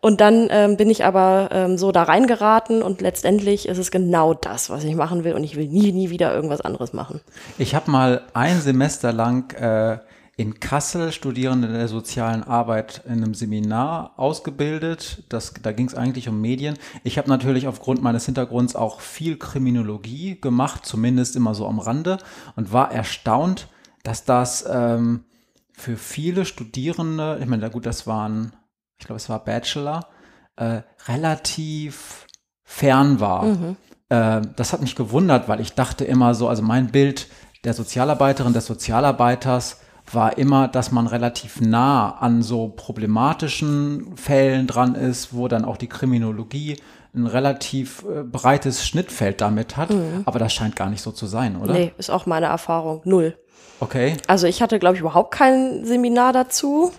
Und 0.00 0.20
dann 0.20 0.48
ähm, 0.50 0.76
bin 0.76 0.90
ich 0.90 1.04
aber 1.04 1.48
ähm, 1.52 1.76
so 1.76 1.90
da 1.90 2.04
reingeraten 2.04 2.82
und 2.82 3.00
letztendlich 3.00 3.66
ist 3.68 3.78
es 3.78 3.90
genau 3.90 4.32
das, 4.32 4.70
was 4.70 4.84
ich 4.84 4.94
machen 4.94 5.24
will 5.24 5.32
und 5.32 5.42
ich 5.42 5.56
will 5.56 5.66
nie, 5.66 5.90
nie 5.90 6.10
wieder 6.10 6.32
irgendwas 6.32 6.60
anderes 6.60 6.92
machen. 6.92 7.20
Ich 7.58 7.74
habe 7.74 7.90
mal 7.90 8.22
ein 8.32 8.60
Semester 8.60 9.12
lang 9.12 9.52
äh, 9.54 9.98
in 10.38 10.58
Kassel 10.58 11.12
Studierende 11.12 11.68
der 11.68 11.88
sozialen 11.88 12.42
Arbeit 12.42 13.02
in 13.04 13.22
einem 13.22 13.34
Seminar 13.34 14.12
ausgebildet. 14.16 15.24
Das, 15.28 15.52
da 15.60 15.72
ging 15.72 15.86
es 15.86 15.94
eigentlich 15.94 16.30
um 16.30 16.40
Medien. 16.40 16.78
Ich 17.04 17.18
habe 17.18 17.28
natürlich 17.28 17.68
aufgrund 17.68 18.00
meines 18.02 18.24
Hintergrunds 18.24 18.74
auch 18.74 19.00
viel 19.00 19.36
Kriminologie 19.36 20.40
gemacht, 20.40 20.86
zumindest 20.86 21.36
immer 21.36 21.54
so 21.54 21.66
am 21.66 21.78
Rande 21.78 22.16
und 22.56 22.72
war 22.72 22.90
erstaunt, 22.90 23.68
dass 24.02 24.24
das 24.24 24.64
ähm, 24.66 25.24
für 25.72 25.98
viele 25.98 26.46
Studierende, 26.46 27.38
ich 27.42 27.46
meine, 27.46 27.68
gut, 27.68 27.84
das 27.84 28.06
waren 28.06 28.52
ich 28.98 29.06
glaube, 29.06 29.18
es 29.18 29.28
war 29.28 29.44
Bachelor, 29.44 30.08
äh, 30.56 30.82
relativ 31.06 32.26
fern 32.64 33.20
war. 33.20 33.44
Mhm. 33.44 33.76
Äh, 34.08 34.42
das 34.56 34.72
hat 34.72 34.80
mich 34.80 34.96
gewundert, 34.96 35.48
weil 35.48 35.60
ich 35.60 35.74
dachte 35.74 36.04
immer 36.04 36.34
so, 36.34 36.48
also 36.48 36.62
mein 36.62 36.88
Bild 36.88 37.28
der 37.64 37.74
Sozialarbeiterin, 37.74 38.52
des 38.52 38.66
Sozialarbeiters 38.66 39.80
war 40.14 40.38
immer, 40.38 40.68
dass 40.68 40.92
man 40.92 41.06
relativ 41.06 41.60
nah 41.60 42.10
an 42.18 42.42
so 42.42 42.68
problematischen 42.68 44.16
Fällen 44.16 44.66
dran 44.66 44.94
ist, 44.94 45.34
wo 45.34 45.48
dann 45.48 45.64
auch 45.64 45.76
die 45.76 45.88
Kriminologie 45.88 46.76
ein 47.14 47.26
relativ 47.26 48.04
äh, 48.04 48.22
breites 48.22 48.86
Schnittfeld 48.86 49.40
damit 49.40 49.76
hat. 49.76 49.90
Mhm. 49.90 50.22
Aber 50.24 50.38
das 50.38 50.52
scheint 50.52 50.76
gar 50.76 50.90
nicht 50.90 51.02
so 51.02 51.10
zu 51.10 51.26
sein, 51.26 51.56
oder? 51.56 51.72
Nee, 51.72 51.92
ist 51.98 52.10
auch 52.10 52.26
meine 52.26 52.46
Erfahrung. 52.46 53.00
Null. 53.04 53.36
Okay. 53.80 54.16
Also 54.26 54.46
ich 54.46 54.62
hatte, 54.62 54.78
glaube 54.78 54.96
ich, 54.96 55.00
überhaupt 55.00 55.32
kein 55.32 55.84
Seminar 55.84 56.32
dazu. 56.32 56.92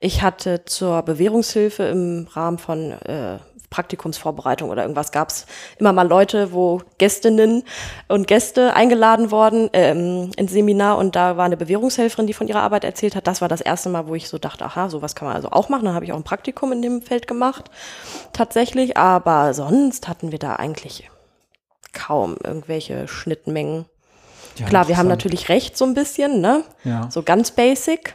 Ich 0.00 0.22
hatte 0.22 0.64
zur 0.64 1.02
Bewährungshilfe 1.02 1.84
im 1.84 2.28
Rahmen 2.30 2.58
von 2.58 2.92
äh, 2.92 3.38
Praktikumsvorbereitung 3.70 4.70
oder 4.70 4.82
irgendwas 4.82 5.12
gab 5.12 5.30
es 5.30 5.46
immer 5.78 5.92
mal 5.92 6.06
Leute, 6.06 6.52
wo 6.52 6.82
Gästinnen 6.98 7.64
und 8.08 8.26
Gäste 8.26 8.74
eingeladen 8.74 9.30
worden 9.30 9.68
ähm, 9.72 10.30
ins 10.36 10.52
Seminar 10.52 10.98
und 10.98 11.16
da 11.16 11.36
war 11.36 11.44
eine 11.44 11.56
Bewährungshelferin, 11.56 12.26
die 12.26 12.34
von 12.34 12.48
ihrer 12.48 12.62
Arbeit 12.62 12.84
erzählt 12.84 13.16
hat. 13.16 13.26
Das 13.26 13.40
war 13.40 13.48
das 13.48 13.60
erste 13.60 13.88
Mal, 13.88 14.06
wo 14.06 14.14
ich 14.14 14.28
so 14.28 14.38
dachte, 14.38 14.64
aha, 14.64 14.88
sowas 14.88 15.14
kann 15.14 15.28
man 15.28 15.36
also 15.36 15.50
auch 15.50 15.68
machen. 15.68 15.84
Dann 15.84 15.94
habe 15.94 16.04
ich 16.04 16.12
auch 16.12 16.16
ein 16.16 16.24
Praktikum 16.24 16.72
in 16.72 16.82
dem 16.82 17.02
Feld 17.02 17.26
gemacht, 17.26 17.70
tatsächlich. 18.32 18.96
Aber 18.96 19.54
sonst 19.54 20.08
hatten 20.08 20.32
wir 20.32 20.38
da 20.38 20.56
eigentlich 20.56 21.10
kaum 21.92 22.36
irgendwelche 22.42 23.08
Schnittmengen. 23.08 23.86
Ja, 24.56 24.66
Klar, 24.66 24.88
wir 24.88 24.96
haben 24.96 25.08
natürlich 25.08 25.48
recht 25.48 25.76
so 25.76 25.84
ein 25.84 25.94
bisschen, 25.94 26.40
ne? 26.40 26.64
Ja. 26.84 27.10
So 27.10 27.22
ganz 27.22 27.50
basic. 27.50 28.14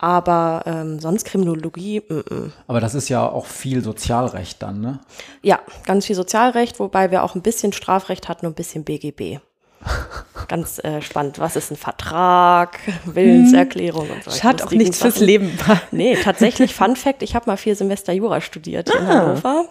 Aber 0.00 0.62
ähm, 0.64 0.98
sonst 0.98 1.24
Kriminologie. 1.24 2.02
M 2.08 2.20
-m. 2.20 2.50
Aber 2.66 2.80
das 2.80 2.94
ist 2.94 3.10
ja 3.10 3.28
auch 3.28 3.44
viel 3.44 3.84
Sozialrecht 3.84 4.62
dann, 4.62 4.80
ne? 4.80 5.00
Ja, 5.42 5.60
ganz 5.84 6.06
viel 6.06 6.16
Sozialrecht, 6.16 6.80
wobei 6.80 7.10
wir 7.10 7.22
auch 7.22 7.34
ein 7.34 7.42
bisschen 7.42 7.74
Strafrecht 7.74 8.28
hatten 8.28 8.46
und 8.46 8.52
ein 8.52 8.54
bisschen 8.54 8.84
BGB. 8.84 9.40
Ganz 10.48 10.78
äh, 10.82 11.00
spannend. 11.00 11.38
Was 11.38 11.56
ist 11.56 11.70
ein 11.70 11.76
Vertrag, 11.76 12.78
Willenserklärung 13.04 14.10
und 14.10 14.24
so. 14.24 14.42
Hat 14.42 14.62
auch 14.62 14.70
nichts 14.70 14.98
Sachen. 14.98 15.12
fürs 15.12 15.24
Leben. 15.24 15.58
nee, 15.90 16.16
tatsächlich, 16.16 16.74
Fun 16.74 16.96
Fact, 16.96 17.22
ich 17.22 17.34
habe 17.34 17.48
mal 17.48 17.56
vier 17.56 17.76
Semester 17.76 18.12
Jura 18.12 18.40
studiert 18.40 18.90
ah. 18.90 18.98
in 18.98 19.06
Hannover. 19.06 19.68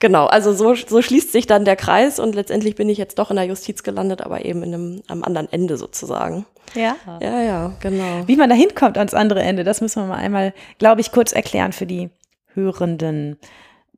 Genau, 0.00 0.26
also 0.26 0.52
so, 0.52 0.74
so 0.74 1.02
schließt 1.02 1.32
sich 1.32 1.46
dann 1.46 1.64
der 1.64 1.76
Kreis 1.76 2.18
und 2.18 2.34
letztendlich 2.34 2.74
bin 2.74 2.88
ich 2.88 2.98
jetzt 2.98 3.18
doch 3.18 3.30
in 3.30 3.36
der 3.36 3.46
Justiz 3.46 3.82
gelandet, 3.82 4.22
aber 4.22 4.44
eben 4.44 4.62
in 4.62 4.74
einem, 4.74 5.02
am 5.08 5.22
anderen 5.22 5.50
Ende 5.52 5.76
sozusagen. 5.76 6.46
Ja. 6.74 6.96
Ja, 7.20 7.42
ja, 7.42 7.72
genau. 7.80 8.26
Wie 8.26 8.36
man 8.36 8.50
da 8.50 8.56
hinkommt 8.56 8.98
ans 8.98 9.14
andere 9.14 9.42
Ende, 9.42 9.64
das 9.64 9.80
müssen 9.80 10.02
wir 10.02 10.08
mal 10.08 10.16
einmal, 10.16 10.52
glaube 10.78 11.00
ich, 11.00 11.12
kurz 11.12 11.32
erklären 11.32 11.72
für 11.72 11.86
die 11.86 12.10
Hörenden. 12.54 13.38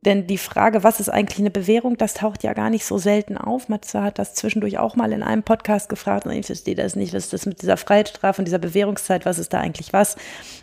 Denn 0.07 0.27
die 0.27 0.39
Frage, 0.39 0.85
was 0.85 1.01
ist 1.01 1.09
eigentlich 1.09 1.41
eine 1.41 1.51
Bewährung, 1.51 1.97
das 1.97 2.15
taucht 2.15 2.45
ja 2.45 2.53
gar 2.53 2.71
nicht 2.71 2.85
so 2.85 2.99
selten 2.99 3.37
auf. 3.37 3.69
Matze 3.69 4.03
hat 4.03 4.21
das 4.21 4.35
zwischendurch 4.35 4.79
auch 4.79 4.95
mal 4.95 5.13
in 5.13 5.25
einem 5.25 5.43
Podcast 5.43 5.89
gefragt 5.89 6.27
und 6.27 6.33
ich 6.33 6.47
verstehe 6.47 6.77
das 6.77 6.95
nicht, 6.95 7.13
was 7.13 7.25
ist 7.25 7.33
das 7.33 7.47
mit 7.47 7.61
dieser 7.61 7.77
Freiheitsstrafe 7.77 8.41
und 8.41 8.45
dieser 8.45 8.59
Bewährungszeit, 8.59 9.27
was 9.27 9.41
ist 9.41 9.53
da 9.53 9.59
eigentlich 9.59 9.93
was? 9.93 10.17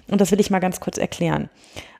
Und 0.09 0.21
das 0.21 0.31
will 0.31 0.39
ich 0.39 0.49
mal 0.49 0.59
ganz 0.59 0.79
kurz 0.79 0.97
erklären. 0.97 1.49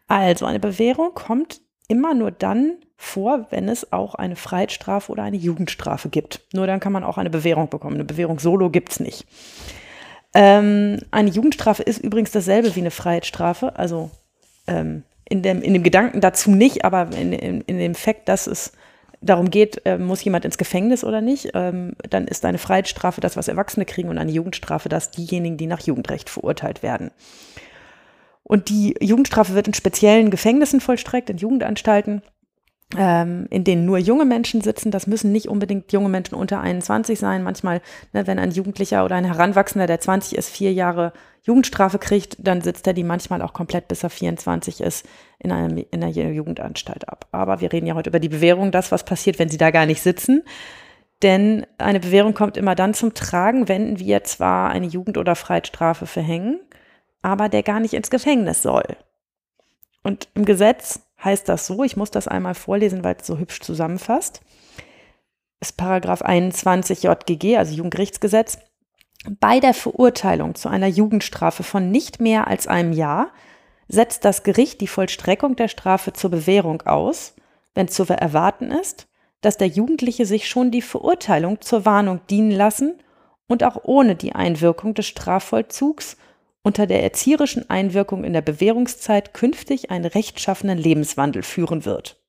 Also, 0.08 0.46
eine 0.46 0.62
Bewährung 0.62 1.14
kommt 1.14 1.60
immer 1.90 2.14
nur 2.14 2.32
dann 2.32 2.78
vor, 2.96 3.48
wenn 3.50 3.68
es 3.68 3.92
auch 3.92 4.16
eine 4.16 4.36
Freiheitsstrafe 4.36 5.12
oder 5.12 5.24
eine 5.24 5.38
Jugendstrafe 5.38 6.10
gibt. 6.10 6.42
Nur 6.54 6.68
dann 6.68 6.80
kann 6.80 6.94
man 6.94 7.04
auch 7.04 7.18
eine 7.18 7.30
Bewährung 7.30 7.70
bekommen. 7.70 7.96
Eine 7.96 8.06
Bewährung 8.06 8.40
solo 8.40 8.70
gibt 8.70 8.92
es 8.92 9.00
nicht. 9.00 9.26
Ähm, 10.34 11.00
eine 11.12 11.30
Jugendstrafe 11.30 11.84
ist 11.84 12.00
übrigens 12.00 12.32
dasselbe 12.32 12.76
wie 12.76 12.80
eine 12.80 12.92
Freiheitsstrafe. 12.92 13.78
Also 13.78 14.10
ähm, 14.68 15.04
in, 15.28 15.42
dem, 15.42 15.62
in 15.62 15.74
dem 15.74 15.84
Gedanken 15.84 16.22
dazu 16.22 16.52
nicht, 16.52 16.86
aber 16.86 17.10
in, 17.16 17.34
in, 17.34 17.62
in 17.62 17.78
dem 17.78 17.96
Fakt, 17.96 18.30
dass 18.30 18.48
es 18.48 18.72
darum 19.22 19.50
geht, 19.50 19.86
äh, 19.86 19.98
muss 19.98 20.24
jemand 20.24 20.46
ins 20.46 20.58
Gefängnis 20.58 21.04
oder 21.04 21.22
nicht, 21.22 21.52
ähm, 21.54 21.96
dann 22.10 22.28
ist 22.28 22.46
eine 22.46 22.58
Freiheitsstrafe 22.58 23.22
das, 23.22 23.38
was 23.38 23.48
Erwachsene 23.48 23.86
kriegen 23.86 24.10
und 24.10 24.18
eine 24.18 24.32
Jugendstrafe 24.32 24.90
das 24.90 25.12
diejenigen, 25.12 25.58
die 25.58 25.68
nach 25.68 25.82
Jugendrecht 25.82 26.30
verurteilt 26.30 26.84
werden. 26.84 27.12
Und 28.44 28.70
die 28.70 28.96
Jugendstrafe 29.00 29.56
wird 29.56 29.68
in 29.68 29.74
speziellen 29.74 30.30
Gefängnissen 30.30 30.82
vollstreckt, 30.82 31.30
in 31.30 31.38
Jugendanstalten 31.38 32.22
ähm, 32.98 33.48
in 33.50 33.64
denen 33.64 33.86
nur 33.86 33.98
junge 33.98 34.26
Menschen 34.26 34.62
sitzen. 34.62 34.92
Das 34.92 35.08
müssen 35.08 35.32
nicht 35.32 35.48
unbedingt 35.48 35.92
junge 35.92 36.10
Menschen 36.10 36.36
unter 36.36 36.62
21 36.62 37.20
sein. 37.20 37.44
Manchmal, 37.44 37.82
ne, 38.12 38.28
wenn 38.28 38.40
ein 38.40 38.52
Jugendlicher 38.52 39.06
oder 39.06 39.16
ein 39.16 39.26
Heranwachsender, 39.26 39.88
der 39.88 40.00
20 40.00 40.38
ist, 40.38 40.50
vier 40.50 40.74
Jahre 40.74 41.14
Jugendstrafe 41.44 42.00
kriegt, 42.00 42.38
dann 42.40 42.62
sitzt 42.62 42.88
er 42.88 42.94
die 42.94 43.04
manchmal 43.04 43.42
auch 43.42 43.54
komplett, 43.54 43.88
bis 43.88 44.04
er 44.04 44.10
24 44.10 44.82
ist, 44.82 45.06
in, 45.40 45.52
einem, 45.52 45.78
in 45.78 46.04
einer 46.04 46.12
Jugendanstalt 46.12 47.10
ab. 47.10 47.28
Aber 47.32 47.62
wir 47.62 47.72
reden 47.72 47.88
ja 47.88 47.96
heute 47.96 48.10
über 48.10 48.20
die 48.20 48.30
Bewährung, 48.30 48.72
das, 48.72 48.92
was 48.92 49.04
passiert, 49.04 49.40
wenn 49.40 49.50
sie 49.50 49.58
da 49.58 49.72
gar 49.72 49.86
nicht 49.86 50.02
sitzen. 50.02 50.44
Denn 51.22 51.66
eine 51.78 52.00
Bewährung 52.00 52.34
kommt 52.34 52.58
immer 52.58 52.76
dann 52.76 52.94
zum 52.94 53.14
Tragen, 53.14 53.68
wenn 53.68 54.00
wir 54.00 54.24
zwar 54.24 54.70
eine 54.70 54.88
Jugend- 54.88 55.18
oder 55.18 55.36
Freiheitsstrafe 55.36 56.06
verhängen, 56.06 56.60
aber 57.22 57.50
der 57.50 57.64
gar 57.64 57.80
nicht 57.80 57.94
ins 57.94 58.10
Gefängnis 58.10 58.62
soll. 58.62 58.84
Und 60.04 60.28
im 60.36 60.44
Gesetz 60.44 61.02
heißt 61.24 61.48
das 61.50 61.68
so, 61.68 61.84
ich 61.84 61.98
muss 61.98 62.12
das 62.12 62.28
einmal 62.28 62.56
vorlesen, 62.56 63.04
weil 63.04 63.16
es 63.20 63.28
so 63.28 63.38
hübsch 63.38 63.62
zusammenfasst, 63.62 64.42
ist 65.62 65.78
Paragraph 65.78 66.22
21 66.22 67.04
JGG, 67.04 67.58
also 67.58 67.74
Jugendgerichtsgesetz. 67.74 68.60
Bei 69.40 69.60
der 69.60 69.74
Verurteilung 69.74 70.56
zu 70.56 70.68
einer 70.68 70.88
Jugendstrafe 70.88 71.64
von 71.64 71.90
nicht 71.90 72.20
mehr 72.20 72.48
als 72.48 72.68
einem 72.68 72.92
Jahr 72.92 73.32
setzt 73.88 74.26
das 74.26 74.44
Gericht 74.44 74.82
die 74.82 74.88
Vollstreckung 74.88 75.56
der 75.56 75.70
Strafe 75.70 76.12
zur 76.14 76.30
Bewährung 76.32 76.82
aus, 76.82 77.36
wenn 77.74 77.88
zu 77.88 78.04
erwarten 78.04 78.72
ist, 78.72 79.08
dass 79.42 79.58
der 79.58 79.68
Jugendliche 79.68 80.26
sich 80.26 80.50
schon 80.50 80.72
die 80.72 80.82
Verurteilung 80.82 81.62
zur 81.62 81.86
Warnung 81.86 82.20
dienen 82.30 82.52
lassen 82.52 82.96
und 83.48 83.64
auch 83.64 83.82
ohne 83.84 84.16
die 84.16 84.34
Einwirkung 84.36 84.94
des 84.94 85.08
Strafvollzugs 85.08 86.18
unter 86.64 86.88
der 86.88 87.04
erzieherischen 87.04 87.70
Einwirkung 87.70 88.24
in 88.24 88.34
der 88.34 88.42
Bewährungszeit 88.42 89.34
künftig 89.34 89.92
einen 89.92 90.06
rechtschaffenen 90.06 90.78
Lebenswandel 90.78 91.44
führen 91.44 91.86
wird. 91.86 92.22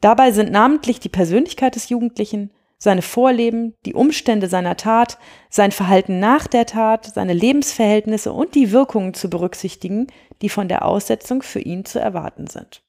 Dabei 0.00 0.32
sind 0.32 0.50
namentlich 0.50 1.00
die 1.00 1.08
Persönlichkeit 1.08 1.76
des 1.76 1.88
Jugendlichen, 1.88 2.50
seine 2.76 3.02
Vorleben, 3.02 3.74
die 3.86 3.94
Umstände 3.94 4.48
seiner 4.48 4.76
Tat, 4.76 5.18
sein 5.48 5.72
Verhalten 5.72 6.18
nach 6.18 6.46
der 6.46 6.66
Tat, 6.66 7.06
seine 7.06 7.32
Lebensverhältnisse 7.32 8.32
und 8.32 8.54
die 8.54 8.72
Wirkungen 8.72 9.14
zu 9.14 9.30
berücksichtigen, 9.30 10.08
die 10.42 10.50
von 10.50 10.68
der 10.68 10.84
Aussetzung 10.84 11.42
für 11.42 11.60
ihn 11.60 11.84
zu 11.84 11.98
erwarten 12.00 12.46
sind. 12.48 12.82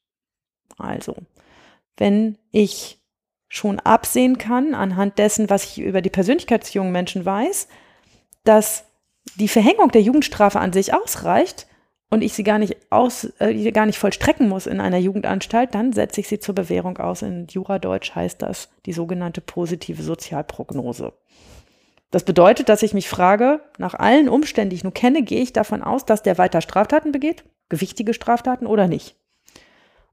Also, 0.78 1.16
wenn 1.96 2.38
ich 2.52 3.00
schon 3.48 3.80
absehen 3.80 4.38
kann, 4.38 4.74
anhand 4.76 5.18
dessen, 5.18 5.50
was 5.50 5.64
ich 5.64 5.80
über 5.80 6.02
die 6.02 6.10
Persönlichkeit 6.10 6.64
des 6.64 6.74
jungen 6.74 6.92
Menschen 6.92 7.24
weiß, 7.24 7.70
dass 8.44 8.86
die 9.36 9.48
Verhängung 9.48 9.92
der 9.92 10.02
Jugendstrafe 10.02 10.60
an 10.60 10.74
sich 10.74 10.94
ausreicht 10.94 11.68
und 12.10 12.22
ich 12.22 12.34
sie 12.34 12.44
gar 12.44 12.60
nicht 12.60 12.78
aus, 12.92 13.32
äh, 13.40 13.72
gar 13.72 13.86
nicht 13.86 13.98
vollstrecken 13.98 14.48
muss 14.48 14.68
in 14.68 14.80
einer 14.80 14.98
Jugendanstalt, 14.98 15.74
dann 15.74 15.94
setze 15.94 16.22
ich 16.22 16.28
sie 16.28 16.40
zur 16.40 16.56
Bewährung 16.56 16.98
aus. 16.98 17.22
In 17.22 17.48
Juradeutsch 17.48 18.14
heißt 18.16 18.42
das 18.42 18.70
die 18.86 18.94
sogenannte 18.94 19.42
positive 19.42 20.02
Sozialprognose. 20.02 21.14
Das 22.12 22.24
bedeutet, 22.24 22.70
dass 22.70 22.84
ich 22.84 22.94
mich 22.94 23.10
frage, 23.10 23.60
nach 23.78 23.96
allen 23.96 24.30
Umständen, 24.30 24.70
die 24.70 24.78
ich 24.78 24.84
nun 24.84 24.94
kenne, 24.94 25.24
gehe 25.24 25.42
ich 25.42 25.52
davon 25.52 25.84
aus, 25.84 26.06
dass 26.06 26.24
der 26.24 26.38
weiter 26.38 26.62
Straftaten 26.62 27.12
begeht, 27.12 27.44
gewichtige 27.68 28.14
Straftaten 28.14 28.68
oder 28.68 28.88
nicht. 28.88 29.18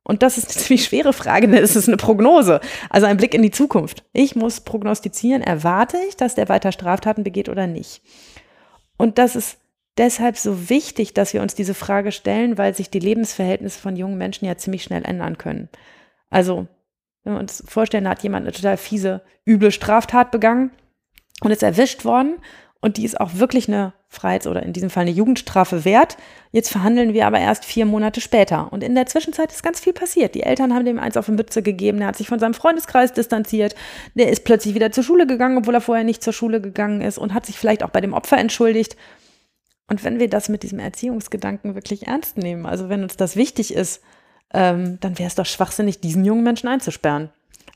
Und 0.02 0.22
das 0.22 0.38
ist 0.38 0.48
eine 0.48 0.56
ziemlich 0.64 0.84
schwere 0.84 1.12
Frage, 1.12 1.46
denn 1.46 1.62
es 1.62 1.76
ist 1.76 1.88
eine 1.88 1.96
Prognose, 1.96 2.60
also 2.90 3.06
ein 3.06 3.18
Blick 3.18 3.34
in 3.34 3.42
die 3.42 3.50
Zukunft. 3.50 4.04
Ich 4.12 4.34
muss 4.34 4.62
prognostizieren, 4.62 5.42
erwarte 5.42 5.98
ich, 6.08 6.16
dass 6.16 6.34
der 6.34 6.48
weiter 6.48 6.72
Straftaten 6.72 7.22
begeht 7.22 7.48
oder 7.48 7.66
nicht. 7.66 8.02
Und 8.96 9.18
das 9.18 9.36
ist 9.36 9.58
deshalb 9.98 10.38
so 10.38 10.68
wichtig, 10.68 11.14
dass 11.14 11.34
wir 11.34 11.42
uns 11.42 11.54
diese 11.54 11.74
Frage 11.74 12.12
stellen, 12.12 12.58
weil 12.58 12.74
sich 12.74 12.90
die 12.90 12.98
Lebensverhältnisse 12.98 13.78
von 13.78 13.96
jungen 13.96 14.18
Menschen 14.18 14.46
ja 14.46 14.56
ziemlich 14.56 14.82
schnell 14.82 15.04
ändern 15.04 15.38
können. 15.38 15.68
Also, 16.30 16.66
wenn 17.24 17.34
wir 17.34 17.40
uns 17.40 17.62
vorstellen, 17.66 18.04
da 18.04 18.10
hat 18.10 18.22
jemand 18.22 18.46
eine 18.46 18.52
total 18.52 18.76
fiese, 18.76 19.22
üble 19.46 19.70
Straftat 19.70 20.30
begangen 20.30 20.72
und 21.42 21.50
ist 21.50 21.62
erwischt 21.62 22.04
worden 22.04 22.36
und 22.82 22.96
die 22.96 23.04
ist 23.04 23.18
auch 23.20 23.36
wirklich 23.36 23.68
eine 23.68 23.92
Freiheits- 24.08 24.48
oder 24.48 24.64
in 24.64 24.72
diesem 24.72 24.90
Fall 24.90 25.02
eine 25.02 25.12
Jugendstrafe 25.12 25.84
wert. 25.84 26.16
Jetzt 26.50 26.68
verhandeln 26.68 27.14
wir 27.14 27.28
aber 27.28 27.38
erst 27.38 27.64
vier 27.64 27.86
Monate 27.86 28.20
später. 28.20 28.72
Und 28.72 28.82
in 28.82 28.96
der 28.96 29.06
Zwischenzeit 29.06 29.52
ist 29.52 29.62
ganz 29.62 29.78
viel 29.78 29.92
passiert. 29.92 30.34
Die 30.34 30.42
Eltern 30.42 30.74
haben 30.74 30.84
dem 30.84 30.98
eins 30.98 31.16
auf 31.16 31.26
die 31.26 31.32
Mütze 31.32 31.62
gegeben, 31.62 31.98
der 31.98 32.08
hat 32.08 32.16
sich 32.16 32.26
von 32.26 32.40
seinem 32.40 32.54
Freundeskreis 32.54 33.12
distanziert, 33.12 33.76
der 34.16 34.30
ist 34.30 34.44
plötzlich 34.44 34.74
wieder 34.74 34.90
zur 34.90 35.04
Schule 35.04 35.28
gegangen, 35.28 35.58
obwohl 35.58 35.76
er 35.76 35.80
vorher 35.80 36.04
nicht 36.04 36.24
zur 36.24 36.32
Schule 36.32 36.60
gegangen 36.60 37.00
ist 37.02 37.18
und 37.18 37.32
hat 37.32 37.46
sich 37.46 37.56
vielleicht 37.56 37.84
auch 37.84 37.90
bei 37.90 38.00
dem 38.00 38.14
Opfer 38.14 38.38
entschuldigt. 38.38 38.96
Und 39.86 40.02
wenn 40.02 40.18
wir 40.18 40.28
das 40.28 40.48
mit 40.48 40.64
diesem 40.64 40.80
Erziehungsgedanken 40.80 41.76
wirklich 41.76 42.08
ernst 42.08 42.36
nehmen, 42.36 42.66
also 42.66 42.88
wenn 42.88 43.04
uns 43.04 43.16
das 43.16 43.36
wichtig 43.36 43.72
ist, 43.72 44.02
ähm, 44.52 44.98
dann 45.00 45.20
wäre 45.20 45.28
es 45.28 45.36
doch 45.36 45.46
schwachsinnig, 45.46 46.00
diesen 46.00 46.24
jungen 46.24 46.42
Menschen 46.42 46.68
einzusperren. 46.68 47.30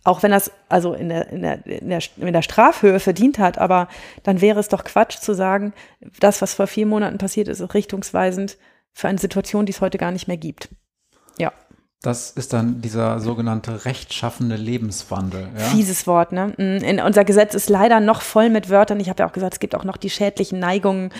Auch 0.05 0.23
wenn 0.23 0.31
das 0.31 0.53
also 0.69 0.95
in 0.95 1.09
der, 1.09 1.29
in, 1.31 1.43
der, 1.43 1.67
in, 1.67 1.89
der, 1.89 2.01
in 2.17 2.33
der 2.33 2.43
Strafhöhe 2.43 3.01
verdient 3.01 3.39
hat, 3.39 3.59
aber 3.59 3.89
dann 4.23 4.41
wäre 4.41 4.61
es 4.61 4.69
doch 4.69 4.85
Quatsch 4.85 5.19
zu 5.19 5.35
sagen, 5.35 5.73
das, 6.21 6.41
was 6.43 6.55
vor 6.55 6.67
vier 6.67 6.87
Monaten 6.87 7.19
passiert 7.19 7.49
ist, 7.49 7.61
ist 7.61 7.75
richtungsweisend 7.75 8.57
für 8.93 9.09
eine 9.09 9.19
Situation, 9.19 9.67
die 9.67 9.73
es 9.73 9.81
heute 9.81 9.99
gar 9.99 10.13
nicht 10.13 10.29
mehr 10.29 10.37
gibt. 10.37 10.69
Ja. 11.39 11.53
Das 12.03 12.31
ist 12.31 12.53
dann 12.53 12.83
dieser 12.83 13.19
sogenannte 13.21 13.85
rechtschaffende 13.85 14.55
Lebenswandel. 14.55 15.49
Ja? 15.59 15.65
Fieses 15.65 16.07
Wort, 16.07 16.31
ne? 16.31 16.53
Mm, 16.57 16.85
in, 16.85 17.01
unser 17.01 17.25
Gesetz 17.25 17.55
ist 17.55 17.69
leider 17.69 18.01
noch 18.01 18.23
voll 18.23 18.49
mit 18.49 18.71
Wörtern. 18.71 19.01
Ich 19.01 19.09
habe 19.09 19.23
ja 19.23 19.29
auch 19.29 19.33
gesagt, 19.33 19.55
es 19.55 19.61
gibt 19.61 19.75
auch 19.75 19.83
noch 19.83 19.97
die 19.97 20.11
schädlichen 20.11 20.61
Neigungen. 20.61 21.11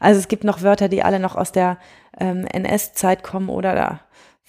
Also 0.00 0.20
es 0.20 0.28
gibt 0.28 0.44
noch 0.44 0.60
Wörter, 0.60 0.88
die 0.88 1.02
alle 1.02 1.18
noch 1.18 1.34
aus 1.34 1.52
der 1.52 1.78
ähm, 2.18 2.46
NS-Zeit 2.46 3.22
kommen 3.22 3.48
oder 3.48 3.74
da. 3.74 4.00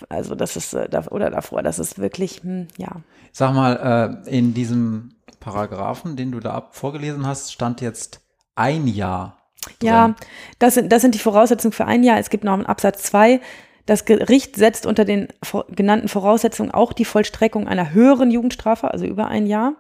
Also 0.10 0.36
das 0.36 0.56
ist, 0.56 0.74
äh, 0.74 0.90
oder 1.10 1.30
davor, 1.30 1.64
das 1.64 1.80
ist 1.80 2.00
wirklich, 2.00 2.42
hm, 2.44 2.68
ja. 2.78 3.02
Sag 3.32 3.54
mal, 3.54 4.24
äh, 4.26 4.30
in 4.30 4.54
diesem 4.54 5.16
Paragraphen, 5.40 6.16
den 6.16 6.32
du 6.32 6.40
da 6.40 6.54
ab 6.54 6.76
vorgelesen 6.76 7.26
hast, 7.26 7.54
stand 7.54 7.82
jetzt 7.82 8.22
ein 8.56 8.88
Jahr. 8.88 9.38
Drin. 9.80 9.88
Ja, 9.88 10.16
das 10.60 10.76
sind, 10.76 10.92
das 10.92 11.02
sind 11.02 11.16
die 11.16 11.20
Voraussetzungen 11.20 11.72
für 11.72 11.86
ein 11.86 12.04
Jahr. 12.04 12.20
Es 12.20 12.30
gibt 12.30 12.44
noch 12.44 12.54
einen 12.54 12.68
Absatz 12.68 13.04
2, 13.04 13.42
das 13.86 14.06
Gericht 14.06 14.56
setzt 14.56 14.86
unter 14.86 15.06
den 15.06 15.28
genannten 15.70 16.08
Voraussetzungen 16.08 16.72
auch 16.72 16.92
die 16.92 17.06
Vollstreckung 17.06 17.68
einer 17.68 17.94
höheren 17.94 18.32
Jugendstrafe, 18.32 18.92
also 18.92 19.06
über 19.06 19.28
ein 19.28 19.46
Jahr, 19.46 19.74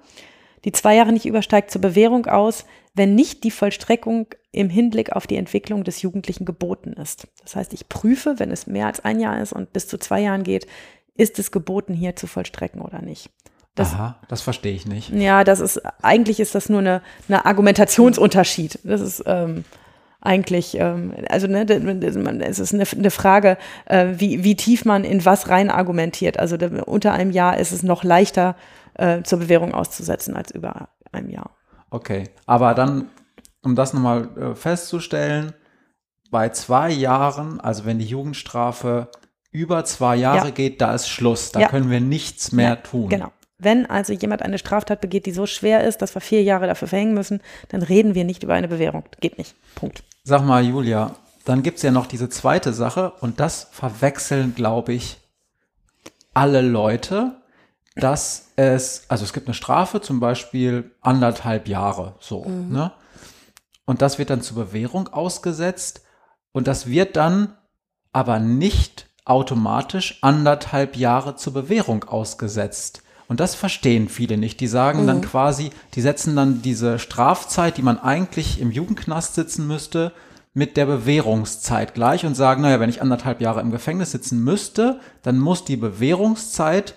die 0.63 0.71
zwei 0.71 0.95
Jahre 0.95 1.11
nicht 1.11 1.25
übersteigt, 1.25 1.71
zur 1.71 1.81
Bewährung 1.81 2.27
aus, 2.27 2.65
wenn 2.95 3.15
nicht 3.15 3.43
die 3.43 3.51
Vollstreckung 3.51 4.27
im 4.51 4.69
Hinblick 4.69 5.11
auf 5.11 5.27
die 5.27 5.35
Entwicklung 5.35 5.83
des 5.83 6.01
Jugendlichen 6.01 6.45
geboten 6.45 6.93
ist. 6.93 7.27
Das 7.41 7.55
heißt, 7.55 7.73
ich 7.73 7.89
prüfe, 7.89 8.39
wenn 8.39 8.51
es 8.51 8.67
mehr 8.67 8.87
als 8.87 9.03
ein 9.03 9.19
Jahr 9.19 9.39
ist 9.41 9.53
und 9.53 9.73
bis 9.73 9.87
zu 9.87 9.97
zwei 9.97 10.21
Jahren 10.21 10.43
geht, 10.43 10.65
ist 11.15 11.39
es 11.39 11.51
geboten, 11.51 11.93
hier 11.93 12.15
zu 12.15 12.27
vollstrecken 12.27 12.81
oder 12.81 13.01
nicht. 13.01 13.29
Das, 13.75 13.93
Aha, 13.93 14.19
das 14.29 14.41
verstehe 14.41 14.73
ich 14.73 14.85
nicht. 14.85 15.09
Ja, 15.09 15.43
das 15.43 15.59
ist, 15.59 15.81
eigentlich 16.01 16.39
ist 16.39 16.55
das 16.55 16.69
nur 16.69 16.79
eine, 16.79 17.01
eine 17.27 17.45
Argumentationsunterschied. 17.45 18.79
Das 18.83 19.01
ist, 19.01 19.23
ähm, 19.25 19.65
eigentlich, 20.25 20.77
ähm, 20.79 21.13
also 21.29 21.47
ne, 21.47 21.65
es 22.41 22.59
ist 22.59 22.73
eine, 22.73 22.83
eine 22.89 23.11
Frage, 23.11 23.57
äh, 23.85 24.07
wie, 24.17 24.43
wie 24.43 24.55
tief 24.55 24.85
man 24.85 25.03
in 25.03 25.23
was 25.23 25.49
rein 25.49 25.69
argumentiert. 25.69 26.39
Also 26.39 26.57
unter 26.85 27.13
einem 27.13 27.31
Jahr 27.31 27.57
ist 27.57 27.71
es 27.71 27.83
noch 27.83 28.03
leichter 28.03 28.55
äh, 28.95 29.21
zur 29.23 29.39
Bewährung 29.39 29.73
auszusetzen 29.73 30.35
als 30.35 30.51
über 30.51 30.89
einem 31.11 31.29
Jahr. 31.29 31.51
Okay, 31.95 32.25
aber 32.45 32.73
dann, 32.73 33.07
um 33.63 33.73
das 33.73 33.93
nochmal 33.93 34.27
äh, 34.37 34.53
festzustellen, 34.53 35.53
bei 36.29 36.49
zwei 36.49 36.91
Jahren, 36.91 37.61
also 37.61 37.85
wenn 37.85 37.99
die 37.99 38.05
Jugendstrafe 38.05 39.07
über 39.49 39.85
zwei 39.85 40.17
Jahre 40.17 40.47
ja. 40.47 40.51
geht, 40.51 40.81
da 40.81 40.93
ist 40.93 41.07
Schluss. 41.07 41.53
Da 41.53 41.61
ja. 41.61 41.69
können 41.69 41.89
wir 41.89 42.01
nichts 42.01 42.51
mehr 42.51 42.71
ja, 42.71 42.75
tun. 42.75 43.07
Genau. 43.07 43.31
Wenn 43.57 43.85
also 43.85 44.11
jemand 44.11 44.41
eine 44.41 44.57
Straftat 44.57 44.99
begeht, 44.99 45.25
die 45.25 45.31
so 45.31 45.45
schwer 45.45 45.85
ist, 45.85 46.01
dass 46.01 46.13
wir 46.13 46.19
vier 46.19 46.43
Jahre 46.43 46.67
dafür 46.67 46.89
verhängen 46.89 47.13
müssen, 47.13 47.39
dann 47.69 47.81
reden 47.81 48.13
wir 48.13 48.25
nicht 48.25 48.43
über 48.43 48.55
eine 48.55 48.67
Bewährung. 48.67 49.05
Geht 49.21 49.37
nicht. 49.37 49.55
Punkt. 49.75 50.03
Sag 50.25 50.43
mal, 50.43 50.65
Julia, 50.65 51.15
dann 51.45 51.63
gibt 51.63 51.77
es 51.77 51.83
ja 51.83 51.91
noch 51.91 52.07
diese 52.07 52.27
zweite 52.27 52.73
Sache 52.73 53.13
und 53.21 53.39
das 53.39 53.69
verwechseln, 53.71 54.53
glaube 54.53 54.91
ich, 54.91 55.21
alle 56.33 56.59
Leute, 56.59 57.37
dass 57.95 58.51
es, 58.55 59.05
also 59.07 59.23
es 59.23 59.33
gibt 59.33 59.47
eine 59.47 59.53
Strafe, 59.53 60.01
zum 60.01 60.19
Beispiel 60.19 60.91
anderthalb 61.01 61.67
Jahre, 61.67 62.15
so, 62.19 62.43
mhm. 62.43 62.71
ne? 62.71 62.91
Und 63.85 64.01
das 64.01 64.17
wird 64.17 64.31
dann 64.31 64.41
zur 64.41 64.57
Bewährung 64.57 65.09
ausgesetzt 65.09 66.01
und 66.51 66.67
das 66.67 66.87
wird 66.87 67.15
dann 67.15 67.55
aber 68.13 68.39
nicht 68.39 69.07
automatisch 69.25 70.19
anderthalb 70.21 70.95
Jahre 70.95 71.35
zur 71.35 71.53
Bewährung 71.53 72.03
ausgesetzt. 72.05 73.03
Und 73.27 73.39
das 73.39 73.55
verstehen 73.55 74.09
viele 74.09 74.37
nicht. 74.37 74.59
Die 74.59 74.67
sagen 74.67 75.03
mhm. 75.03 75.07
dann 75.07 75.21
quasi, 75.21 75.71
die 75.93 76.01
setzen 76.01 76.35
dann 76.35 76.61
diese 76.61 76.99
Strafzeit, 76.99 77.77
die 77.77 77.81
man 77.81 77.99
eigentlich 77.99 78.59
im 78.59 78.71
Jugendknast 78.71 79.35
sitzen 79.35 79.67
müsste, 79.67 80.11
mit 80.53 80.77
der 80.77 80.85
Bewährungszeit 80.85 81.93
gleich 81.93 82.25
und 82.25 82.35
sagen, 82.35 82.61
naja, 82.61 82.79
wenn 82.79 82.89
ich 82.89 83.01
anderthalb 83.01 83.41
Jahre 83.41 83.61
im 83.61 83.71
Gefängnis 83.71 84.11
sitzen 84.11 84.43
müsste, 84.43 85.01
dann 85.21 85.37
muss 85.37 85.65
die 85.65 85.75
Bewährungszeit, 85.75 86.95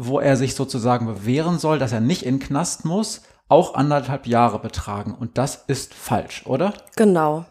wo 0.00 0.18
er 0.18 0.36
sich 0.36 0.54
sozusagen 0.54 1.06
bewähren 1.06 1.58
soll, 1.58 1.78
dass 1.78 1.92
er 1.92 2.00
nicht 2.00 2.24
in 2.24 2.38
Knast 2.38 2.86
muss, 2.86 3.20
auch 3.48 3.74
anderthalb 3.74 4.26
Jahre 4.26 4.58
betragen. 4.58 5.14
Und 5.18 5.36
das 5.36 5.64
ist 5.66 5.92
falsch, 5.92 6.46
oder? 6.46 6.72
Genau. 6.96 7.44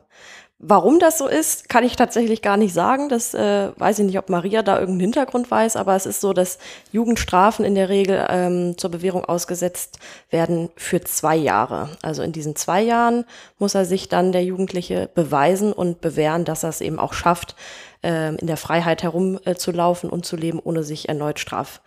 Warum 0.62 1.00
das 1.00 1.18
so 1.18 1.28
ist, 1.28 1.70
kann 1.70 1.86
ich 1.86 1.96
tatsächlich 1.96 2.42
gar 2.42 2.58
nicht 2.58 2.74
sagen. 2.74 3.08
Das 3.08 3.34
äh, 3.34 3.70
weiß 3.78 4.00
ich 4.00 4.06
nicht, 4.06 4.18
ob 4.18 4.30
Maria 4.30 4.62
da 4.62 4.74
irgendeinen 4.74 5.12
Hintergrund 5.12 5.50
weiß, 5.50 5.76
aber 5.78 5.96
es 5.96 6.06
ist 6.06 6.20
so, 6.20 6.34
dass 6.34 6.58
Jugendstrafen 6.92 7.64
in 7.64 7.76
der 7.76 7.88
Regel 7.88 8.26
ähm, 8.30 8.78
zur 8.78 8.90
Bewährung 8.90 9.24
ausgesetzt 9.24 10.00
werden 10.32 10.70
für 10.76 11.02
zwei 11.02 11.38
Jahre. 11.38 11.90
Also 12.02 12.24
in 12.24 12.34
diesen 12.34 12.58
zwei 12.58 12.82
Jahren 12.82 13.26
muss 13.58 13.76
er 13.76 13.86
sich 13.86 14.10
dann 14.10 14.32
der 14.32 14.44
Jugendliche 14.44 15.10
beweisen 15.14 15.72
und 15.72 16.02
bewähren, 16.02 16.44
dass 16.44 16.64
er 16.64 16.70
es 16.70 16.82
eben 16.82 17.00
auch 17.00 17.14
schafft, 17.14 17.56
äh, 18.04 18.36
in 18.36 18.48
der 18.48 18.58
Freiheit 18.58 19.04
herumzulaufen 19.04 20.10
äh, 20.10 20.14
und 20.14 20.26
zu 20.26 20.36
leben, 20.36 20.60
ohne 20.62 20.84
sich 20.84 21.08
erneut 21.08 21.40
straf 21.40 21.80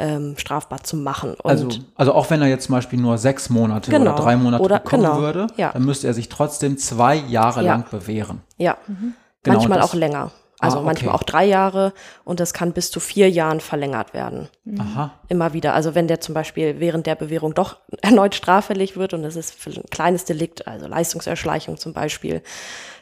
ähm, 0.00 0.34
strafbar 0.38 0.82
zu 0.82 0.96
machen. 0.96 1.34
Und 1.34 1.50
also, 1.50 1.68
also 1.94 2.14
auch 2.14 2.30
wenn 2.30 2.40
er 2.42 2.48
jetzt 2.48 2.66
zum 2.66 2.74
Beispiel 2.74 2.98
nur 2.98 3.18
sechs 3.18 3.50
Monate 3.50 3.90
genau. 3.90 4.14
oder 4.14 4.22
drei 4.22 4.36
Monate 4.36 4.62
oder, 4.62 4.78
bekommen 4.78 5.02
genau. 5.04 5.20
würde, 5.20 5.46
ja. 5.56 5.72
dann 5.72 5.84
müsste 5.84 6.06
er 6.06 6.14
sich 6.14 6.28
trotzdem 6.28 6.78
zwei 6.78 7.16
Jahre 7.16 7.62
ja. 7.64 7.72
lang 7.72 7.84
bewähren. 7.90 8.40
Ja, 8.56 8.78
mhm. 8.86 9.14
genau, 9.42 9.58
manchmal 9.58 9.82
auch 9.82 9.94
länger. 9.94 10.32
Also 10.60 10.76
ah, 10.76 10.80
okay. 10.80 10.86
manchmal 10.86 11.14
auch 11.14 11.22
drei 11.22 11.46
Jahre 11.46 11.94
und 12.24 12.38
das 12.38 12.52
kann 12.52 12.72
bis 12.72 12.90
zu 12.90 13.00
vier 13.00 13.30
Jahren 13.30 13.60
verlängert 13.60 14.12
werden. 14.12 14.48
Mhm. 14.64 14.80
Aha. 14.80 15.10
Immer 15.28 15.54
wieder. 15.54 15.72
Also 15.72 15.94
wenn 15.94 16.06
der 16.06 16.20
zum 16.20 16.34
Beispiel 16.34 16.80
während 16.80 17.06
der 17.06 17.14
Bewährung 17.14 17.54
doch 17.54 17.78
erneut 18.02 18.34
straffällig 18.34 18.96
wird 18.96 19.14
und 19.14 19.22
das 19.22 19.36
ist 19.36 19.54
für 19.54 19.70
ein 19.70 19.84
kleines 19.90 20.26
Delikt, 20.26 20.66
also 20.68 20.86
Leistungserschleichung 20.86 21.78
zum 21.78 21.94
Beispiel, 21.94 22.42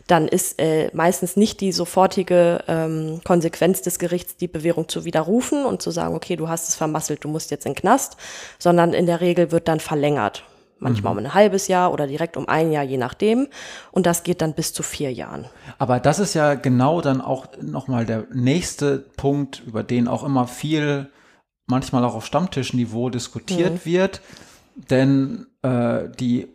dann 0.09 0.27
ist 0.27 0.61
äh, 0.61 0.91
meistens 0.95 1.37
nicht 1.37 1.61
die 1.61 1.71
sofortige 1.71 2.65
ähm, 2.67 3.21
Konsequenz 3.25 3.83
des 3.83 3.99
Gerichts, 3.99 4.37
die 4.37 4.49
Bewährung 4.49 4.89
zu 4.89 5.05
widerrufen 5.05 5.65
und 5.65 5.81
zu 5.83 5.91
sagen, 5.93 6.15
okay, 6.17 6.35
du 6.37 6.49
hast 6.49 6.69
es 6.69 6.75
vermasselt, 6.75 7.23
du 7.25 7.29
musst 7.29 7.51
jetzt 7.53 7.67
in 7.67 7.73
den 7.75 7.79
Knast, 7.81 8.17
sondern 8.59 8.93
in 8.95 9.07
der 9.07 9.21
Regel 9.21 9.53
wird 9.53 9.69
dann 9.69 9.81
verlängert. 9.81 10.43
manchmal 10.81 11.13
um 11.13 11.19
ein 11.19 11.35
halbes 11.35 11.67
Jahr 11.69 11.93
oder 11.93 12.07
direkt 12.07 12.37
um 12.37 12.49
ein 12.49 12.71
Jahr, 12.73 12.85
je 12.85 12.97
nachdem. 12.99 13.49
Und 13.91 14.07
das 14.07 14.23
geht 14.23 14.41
dann 14.43 14.55
bis 14.55 14.73
zu 14.73 14.83
vier 14.83 15.13
Jahren. 15.13 15.47
Aber 15.79 15.99
das 16.01 16.19
ist 16.21 16.35
ja 16.35 16.55
genau 16.55 17.01
dann 17.01 17.21
auch 17.21 17.47
nochmal 17.61 18.07
der 18.07 18.27
nächste 18.33 18.99
Punkt, 19.17 19.63
über 19.67 19.83
den 19.83 20.07
auch 20.09 20.23
immer 20.25 20.47
viel, 20.47 21.11
manchmal 21.67 22.05
auch 22.05 22.15
auf 22.15 22.25
Stammtischniveau 22.25 23.11
diskutiert 23.11 23.73
Mhm. 23.73 23.85
wird. 23.85 24.21
Denn 24.77 25.47
äh, 25.63 26.09
die 26.21 26.47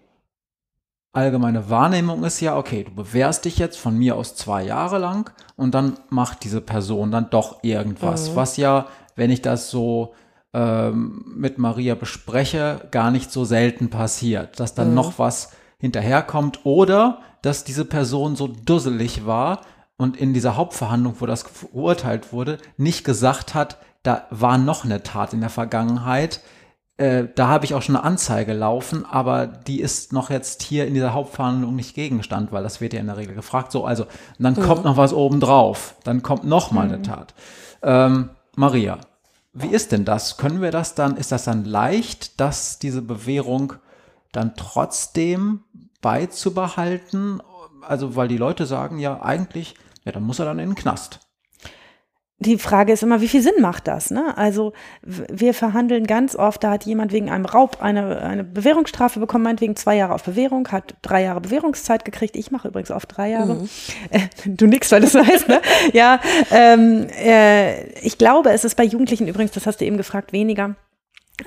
allgemeine 1.14 1.70
Wahrnehmung 1.70 2.24
ist 2.24 2.42
ja, 2.42 2.58
okay, 2.58 2.84
du 2.84 2.92
bewährst 2.94 3.46
dich 3.46 3.58
jetzt 3.60 3.78
von 3.80 3.98
mir 3.98 4.16
aus 4.16 4.36
zwei 4.36 4.64
Jahre 4.64 4.98
lang 4.98 5.32
und 5.56 5.74
dann 5.74 5.94
macht 6.10 6.44
diese 6.44 6.60
Person 6.60 7.12
dann 7.12 7.30
doch 7.30 7.64
irgendwas, 7.64 8.32
Mhm. 8.32 8.36
was 8.36 8.58
ja, 8.58 8.88
wenn 9.16 9.30
ich 9.30 9.42
das 9.42 9.70
so 9.70 10.14
ähm, 10.56 11.24
mit 11.36 11.58
Maria 11.58 11.96
bespreche, 11.96 12.88
gar 12.92 13.10
nicht 13.10 13.32
so 13.32 13.44
selten 13.44 13.90
passiert, 13.90 14.60
dass 14.60 14.76
dann 14.76 14.90
Mhm. 14.90 14.94
noch 14.96 15.18
was 15.18 15.50
hinterherkommt 15.80 16.60
oder 16.64 17.20
dass 17.42 17.64
diese 17.64 17.86
Person 17.86 18.36
so 18.36 18.48
dusselig 18.48 19.26
war 19.26 19.62
und 19.98 20.16
in 20.18 20.34
dieser 20.34 20.56
Hauptverhandlung, 20.56 21.16
wo 21.20 21.26
das 21.26 21.42
verurteilt 21.44 22.32
wurde, 22.34 22.58
nicht 22.78 23.04
gesagt 23.04 23.54
hat, 23.56 23.78
da 24.04 24.28
war 24.30 24.58
noch 24.60 24.84
eine 24.86 25.02
Tat 25.02 25.34
in 25.34 25.42
der 25.42 25.50
Vergangenheit, 25.50 26.42
äh, 26.98 27.26
da 27.34 27.48
habe 27.48 27.66
ich 27.66 27.74
auch 27.74 27.82
schon 27.82 27.96
eine 27.96 28.06
Anzeige 28.06 28.54
laufen, 28.54 29.06
aber 29.06 29.48
die 29.48 29.82
ist 29.82 30.14
noch 30.14 30.30
jetzt 30.30 30.62
hier 30.62 30.86
in 30.86 30.94
dieser 30.94 31.14
Hauptverhandlung 31.14 31.76
nicht 31.76 31.96
Gegenstand, 31.96 32.52
weil 32.52 32.62
das 32.62 32.82
wird 32.82 32.94
ja 32.94 33.00
in 33.00 33.08
der 33.08 33.18
Regel 33.18 33.34
gefragt. 33.34 33.72
So, 33.72 33.86
also, 33.86 34.04
und 34.04 34.12
dann 34.40 34.56
kommt 34.56 34.84
noch 34.84 34.98
was 34.98 35.14
obendrauf, 35.14 35.96
dann 36.04 36.22
kommt 36.22 36.44
noch 36.44 36.72
mal 36.72 36.86
eine 36.86 37.02
Tat. 37.02 37.34
Ähm, 37.82 38.30
Maria, 38.56 39.00
wie 39.54 39.68
ist 39.68 39.92
denn 39.92 40.06
das? 40.06 40.38
Können 40.38 40.62
wir 40.62 40.72
das 40.72 40.94
dann, 40.94 41.18
ist 41.18 41.32
das 41.32 41.46
dann 41.46 41.66
leicht, 41.66 42.40
dass 42.40 42.78
diese 42.78 43.02
Bewährung 43.02 43.74
dann 44.32 44.56
trotzdem 44.56 45.62
beizubehalten? 46.02 47.42
Also, 47.82 48.16
weil 48.16 48.28
die 48.28 48.38
Leute 48.38 48.68
sagen 48.68 49.00
ja 49.00 49.22
eigentlich, 49.22 49.76
ja, 50.06 50.12
dann 50.12 50.24
muss 50.24 50.40
er 50.40 50.46
dann 50.46 50.60
in 50.60 50.70
den 50.70 50.76
Knast. 50.76 51.22
Die 52.40 52.58
Frage 52.58 52.92
ist 52.92 53.04
immer, 53.04 53.22
wie 53.22 53.28
viel 53.28 53.42
Sinn 53.42 53.62
macht 53.62 53.88
das? 53.88 54.12
Ne? 54.12 54.38
Also 54.38 54.74
wir 55.04 55.54
verhandeln 55.54 56.06
ganz 56.06 56.36
oft, 56.36 56.64
da 56.64 56.72
hat 56.72 56.86
jemand 56.86 57.14
wegen 57.14 57.30
einem 57.30 57.46
Raub 57.46 57.82
eine, 57.82 58.22
eine 58.22 58.44
Bewährungsstrafe 58.44 59.20
bekommen, 59.20 59.46
meinetwegen 59.46 59.76
zwei 59.76 59.96
Jahre 59.96 60.14
auf 60.14 60.24
Bewährung, 60.24 60.68
hat 60.70 60.96
drei 61.02 61.24
Jahre 61.24 61.42
Bewährungszeit 61.42 62.04
gekriegt. 62.04 62.36
Ich 62.36 62.52
mache 62.52 62.68
übrigens 62.68 62.92
oft 62.92 63.16
drei 63.16 63.30
Jahre. 63.30 63.68
Äh, 64.10 64.20
du 64.46 64.68
nix, 64.68 64.92
weil 64.92 65.02
das 65.02 65.16
heißt, 65.16 65.48
ne? 65.48 65.62
Ja, 65.94 66.20
ähm, 66.52 67.08
äh, 67.24 67.88
ich 68.00 68.18
glaube, 68.18 68.52
es 68.52 68.66
ist 68.66 68.76
bei 68.76 68.84
Jugendlichen 68.84 69.28
übrigens, 69.28 69.52
das 69.52 69.66
hast 69.66 69.80
du 69.80 69.86
eben 69.86 69.98
gefragt, 69.98 70.34
weniger. 70.34 70.76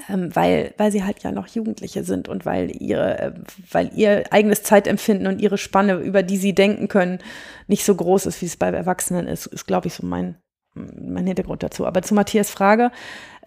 Ähm, 0.09 0.35
weil, 0.35 0.75
weil 0.79 0.90
sie 0.90 1.05
halt 1.05 1.22
ja 1.22 1.31
noch 1.31 1.46
Jugendliche 1.46 2.03
sind 2.03 2.29
und 2.29 2.44
weil 2.44 2.70
ihre, 2.70 3.18
äh, 3.18 3.33
weil 3.70 3.90
ihr 3.94 4.25
eigenes 4.31 4.62
Zeitempfinden 4.62 5.27
und 5.27 5.40
ihre 5.40 5.59
Spanne, 5.59 5.94
über 5.96 6.22
die 6.22 6.38
sie 6.38 6.55
denken 6.55 6.88
können, 6.88 7.20
nicht 7.68 7.85
so 7.85 7.94
groß 7.94 8.27
ist, 8.27 8.42
wie 8.42 8.46
es 8.46 8.57
bei 8.57 8.68
Erwachsenen 8.68 9.29
ist, 9.29 9.46
ist, 9.46 9.66
glaube 9.66 9.87
ich, 9.87 9.94
so 9.94 10.05
mein, 10.05 10.37
mein 10.77 11.27
Hintergrund 11.27 11.62
dazu. 11.62 11.87
Aber 11.87 12.03
zu 12.03 12.15
Matthias 12.15 12.51
Frage, 12.51 12.91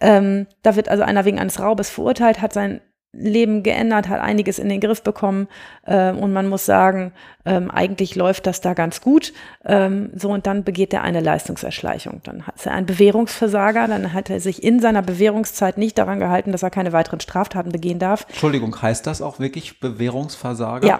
ähm, 0.00 0.46
da 0.62 0.76
wird 0.76 0.88
also 0.88 1.02
einer 1.02 1.24
wegen 1.24 1.38
eines 1.38 1.60
Raubes 1.60 1.88
verurteilt, 1.90 2.40
hat 2.42 2.52
sein 2.52 2.80
Leben 3.12 3.64
geändert, 3.64 4.08
hat 4.08 4.20
einiges 4.20 4.60
in 4.60 4.68
den 4.68 4.78
Griff 4.80 5.02
bekommen 5.02 5.48
ähm, 5.84 6.18
und 6.18 6.32
man 6.32 6.48
muss 6.48 6.64
sagen, 6.64 7.12
ähm, 7.44 7.68
eigentlich 7.68 8.14
läuft 8.14 8.46
das 8.46 8.60
da 8.60 8.72
ganz 8.72 9.00
gut. 9.00 9.32
Ähm, 9.64 10.10
so 10.14 10.30
und 10.30 10.46
dann 10.46 10.62
begeht 10.62 10.92
er 10.94 11.02
eine 11.02 11.18
Leistungserschleichung. 11.18 12.20
Dann 12.22 12.46
hat 12.46 12.64
er 12.64 12.72
einen 12.72 12.86
Bewährungsversager, 12.86 13.88
dann 13.88 14.12
hat 14.12 14.30
er 14.30 14.38
sich 14.38 14.62
in 14.62 14.78
seiner 14.78 15.02
Bewährungszeit 15.02 15.76
nicht 15.76 15.98
daran 15.98 16.20
gehalten, 16.20 16.52
dass 16.52 16.62
er 16.62 16.70
keine 16.70 16.92
weiteren 16.92 17.18
Straftaten 17.18 17.72
begehen 17.72 17.98
darf. 17.98 18.26
Entschuldigung, 18.28 18.80
heißt 18.80 19.04
das 19.08 19.22
auch 19.22 19.40
wirklich 19.40 19.80
Bewährungsversager? 19.80 20.86
Ja, 20.86 20.98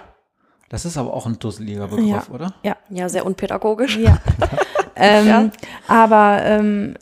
Das 0.69 0.85
ist 0.85 0.97
aber 0.97 1.14
auch 1.14 1.27
ein 1.27 1.38
dusseliger 1.38 1.87
Begriff, 1.87 2.09
Ja. 2.09 2.23
oder? 2.35 2.55
ja. 2.64 2.77
Ja, 2.88 3.09
sehr 3.09 3.25
unpädagogisch. 3.25 3.97
Ja. 3.99 4.19
ähm, 4.96 5.26
Ja. 5.26 5.50
Aber 5.88 6.40
ähm, 6.44 6.94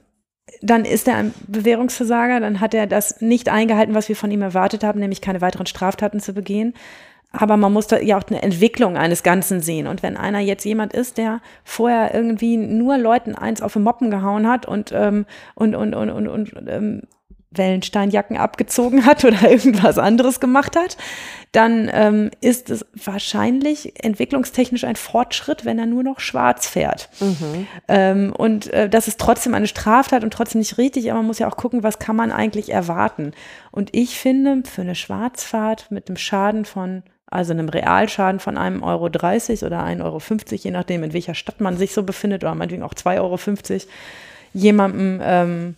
dann 0.63 0.85
ist 0.85 1.09
er 1.09 1.17
ein 1.17 1.35
Bewährungsversager, 1.47 2.41
dann 2.41 2.61
hat 2.61 2.75
er 2.75 2.87
das 2.87 3.21
nicht 3.21 3.49
eingehalten, 3.49 3.95
was 3.95 4.09
wir 4.09 4.17
von 4.17 4.31
ihm 4.31 4.43
erwartet 4.43 4.85
haben, 4.85 5.01
nämlich 5.01 5.21
keine 5.21 5.41
weiteren 5.41 5.67
Straftaten 5.67 6.21
zu 6.21 6.33
begehen. 6.33 6.75
Aber 7.31 7.59
man 7.59 7.73
muss 7.73 7.87
da 7.87 7.99
ja 7.99 8.17
auch 8.19 8.27
eine 8.29 8.43
Entwicklung 8.43 8.97
eines 8.97 9.23
Ganzen 9.23 9.61
sehen. 9.61 9.87
Und 9.87 10.03
wenn 10.03 10.17
einer 10.17 10.41
jetzt 10.41 10.65
jemand 10.65 10.95
ist, 10.95 11.19
der 11.19 11.41
vorher 11.63 12.15
irgendwie 12.15 12.57
nur 12.57 12.97
Leuten 12.97 13.35
eins 13.35 13.61
auf 13.61 13.75
den 13.75 13.83
Moppen 13.83 14.11
gehauen 14.11 14.49
hat 14.49 14.67
und, 14.67 14.93
ähm, 14.95 15.27
und, 15.55 15.75
und, 15.75 15.95
und, 15.95 16.11
und, 16.11 16.27
und 16.27 16.55
ähm, 16.67 17.03
Wellensteinjacken 17.51 18.37
abgezogen 18.37 19.07
hat 19.07 19.25
oder 19.25 19.43
irgendwas 19.51 19.99
anderes 19.99 20.41
gemacht 20.41 20.77
hat, 20.77 20.97
dann 21.53 21.91
ähm, 21.93 22.31
ist 22.41 22.69
es 22.69 22.85
wahrscheinlich 22.93 24.05
entwicklungstechnisch 24.05 24.85
ein 24.85 24.97
Fortschritt, 24.97 25.65
wenn 25.65 25.79
er 25.79 25.87
nur 25.87 26.03
noch 26.03 26.21
schwarz 26.21 26.69
fährt. 26.69 27.09
Ähm, 27.89 28.35
und 28.37 28.71
äh, 28.73 28.89
das 28.89 29.09
ist 29.09 29.19
trotzdem 29.19 29.55
eine 29.55 29.67
Straftat 29.67 30.25
und 30.25 30.33
trotzdem 30.33 30.59
nicht 30.59 30.77
richtig, 30.77 31.11
aber 31.11 31.21
man 31.21 31.27
muss 31.27 31.39
ja 31.39 31.49
auch 31.49 31.57
gucken, 31.57 31.83
was 31.83 31.99
kann 31.99 32.17
man 32.17 32.33
eigentlich 32.33 32.71
erwarten. 32.71 33.33
Und 33.71 33.95
ich 33.95 34.19
finde, 34.19 34.63
für 34.69 34.83
eine 34.83 34.95
Schwarzfahrt 34.95 35.91
mit 35.91 36.09
einem 36.09 36.19
Schaden 36.19 36.67
von, 36.67 37.03
also 37.27 37.55
einem 37.55 37.71
Realschaden 37.71 38.41
von 38.41 38.59
einem 38.59 38.83
Euro 38.83 39.09
30 39.09 39.65
oder 39.65 39.83
1,50 39.83 40.03
Euro, 40.05 40.21
je 40.51 40.71
nachdem, 40.71 41.03
in 41.03 41.15
welcher 41.15 41.35
Stadt 41.35 41.63
man 41.63 41.79
sich 41.79 41.95
so 41.95 42.03
befindet, 42.03 42.45
oder 42.45 42.55
meinetwegen 42.55 42.83
auch 42.83 42.95
2,50 42.95 43.21
Euro, 43.21 43.39
jemandem 44.53 45.21
ähm, 45.23 45.77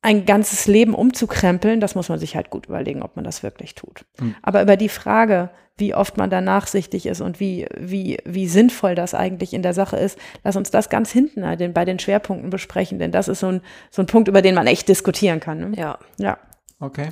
ein 0.00 0.26
ganzes 0.26 0.66
Leben 0.66 0.94
umzukrempeln, 0.94 1.80
das 1.80 1.94
muss 1.94 2.08
man 2.08 2.18
sich 2.18 2.36
halt 2.36 2.50
gut 2.50 2.66
überlegen, 2.66 3.02
ob 3.02 3.16
man 3.16 3.24
das 3.24 3.42
wirklich 3.42 3.74
tut. 3.74 4.04
Aber 4.42 4.62
über 4.62 4.76
die 4.76 4.88
Frage, 4.88 5.50
wie 5.76 5.94
oft 5.94 6.16
man 6.16 6.28
da 6.28 6.40
nachsichtig 6.40 7.06
ist 7.06 7.20
und 7.20 7.40
wie, 7.40 7.66
wie, 7.76 8.18
wie 8.24 8.48
sinnvoll 8.48 8.94
das 8.94 9.14
eigentlich 9.14 9.54
in 9.54 9.62
der 9.62 9.74
Sache 9.74 9.96
ist, 9.96 10.18
lass 10.44 10.56
uns 10.56 10.70
das 10.70 10.88
ganz 10.88 11.10
hinten 11.10 11.42
den, 11.56 11.72
bei 11.72 11.84
den 11.84 11.98
Schwerpunkten 11.98 12.50
besprechen, 12.50 12.98
denn 12.98 13.12
das 13.12 13.28
ist 13.28 13.40
so 13.40 13.46
ein, 13.46 13.60
so 13.90 14.02
ein 14.02 14.06
Punkt, 14.06 14.28
über 14.28 14.42
den 14.42 14.54
man 14.54 14.66
echt 14.66 14.88
diskutieren 14.88 15.40
kann. 15.40 15.70
Ne? 15.70 15.72
Ja. 15.76 15.98
ja. 16.18 16.38
Okay. 16.80 17.10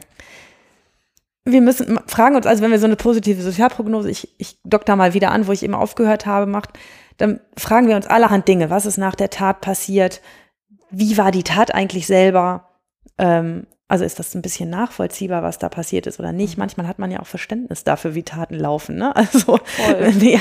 Wir 1.45 1.61
müssen 1.61 1.99
fragen 2.07 2.35
uns, 2.35 2.47
also 2.47 2.63
wenn 2.63 2.73
wir 2.73 2.81
so 2.81 2.87
eine 2.87 2.97
positive 2.97 3.41
Sozialprognose, 3.41 4.11
ich, 4.11 4.29
ich 4.39 4.59
dock 4.65 4.85
da 4.85 4.97
mal 4.97 5.15
wieder 5.15 5.31
an, 5.31 5.47
wo 5.47 5.53
ich 5.53 5.63
immer 5.63 5.79
aufgehört 5.79 6.27
habe, 6.27 6.47
macht, 6.47 6.71
dann 7.19 7.41
fragen 7.57 7.87
wir 7.87 7.97
uns 7.97 8.07
allerhand 8.07 8.49
Dinge. 8.49 8.69
Was 8.69 8.85
ist 8.85 8.97
nach 8.97 9.15
der 9.15 9.31
Tat 9.31 9.61
passiert? 9.61 10.21
Wie 10.91 11.17
war 11.17 11.31
die 11.31 11.45
Tat 11.45 11.73
eigentlich 11.73 12.07
selber? 12.09 12.66
Ähm, 13.19 13.67
also 13.89 14.05
ist 14.05 14.19
das 14.19 14.35
ein 14.35 14.43
bisschen 14.43 14.69
nachvollziehbar, 14.69 15.45
was 15.45 15.59
da 15.59 15.69
passiert 15.69 16.09
ist 16.09 16.19
oder 16.19 16.33
nicht? 16.33 16.59
Manchmal 16.59 16.89
hat 16.89 16.99
man 16.99 17.13
ja 17.13 17.21
auch 17.21 17.27
Verständnis 17.27 17.85
dafür, 17.85 18.17
wie 18.17 18.25
Taten 18.25 18.57
laufen. 18.57 18.97
Ne? 18.97 19.15
Also 19.17 19.61
wenn, 19.99 20.21
ja, 20.21 20.41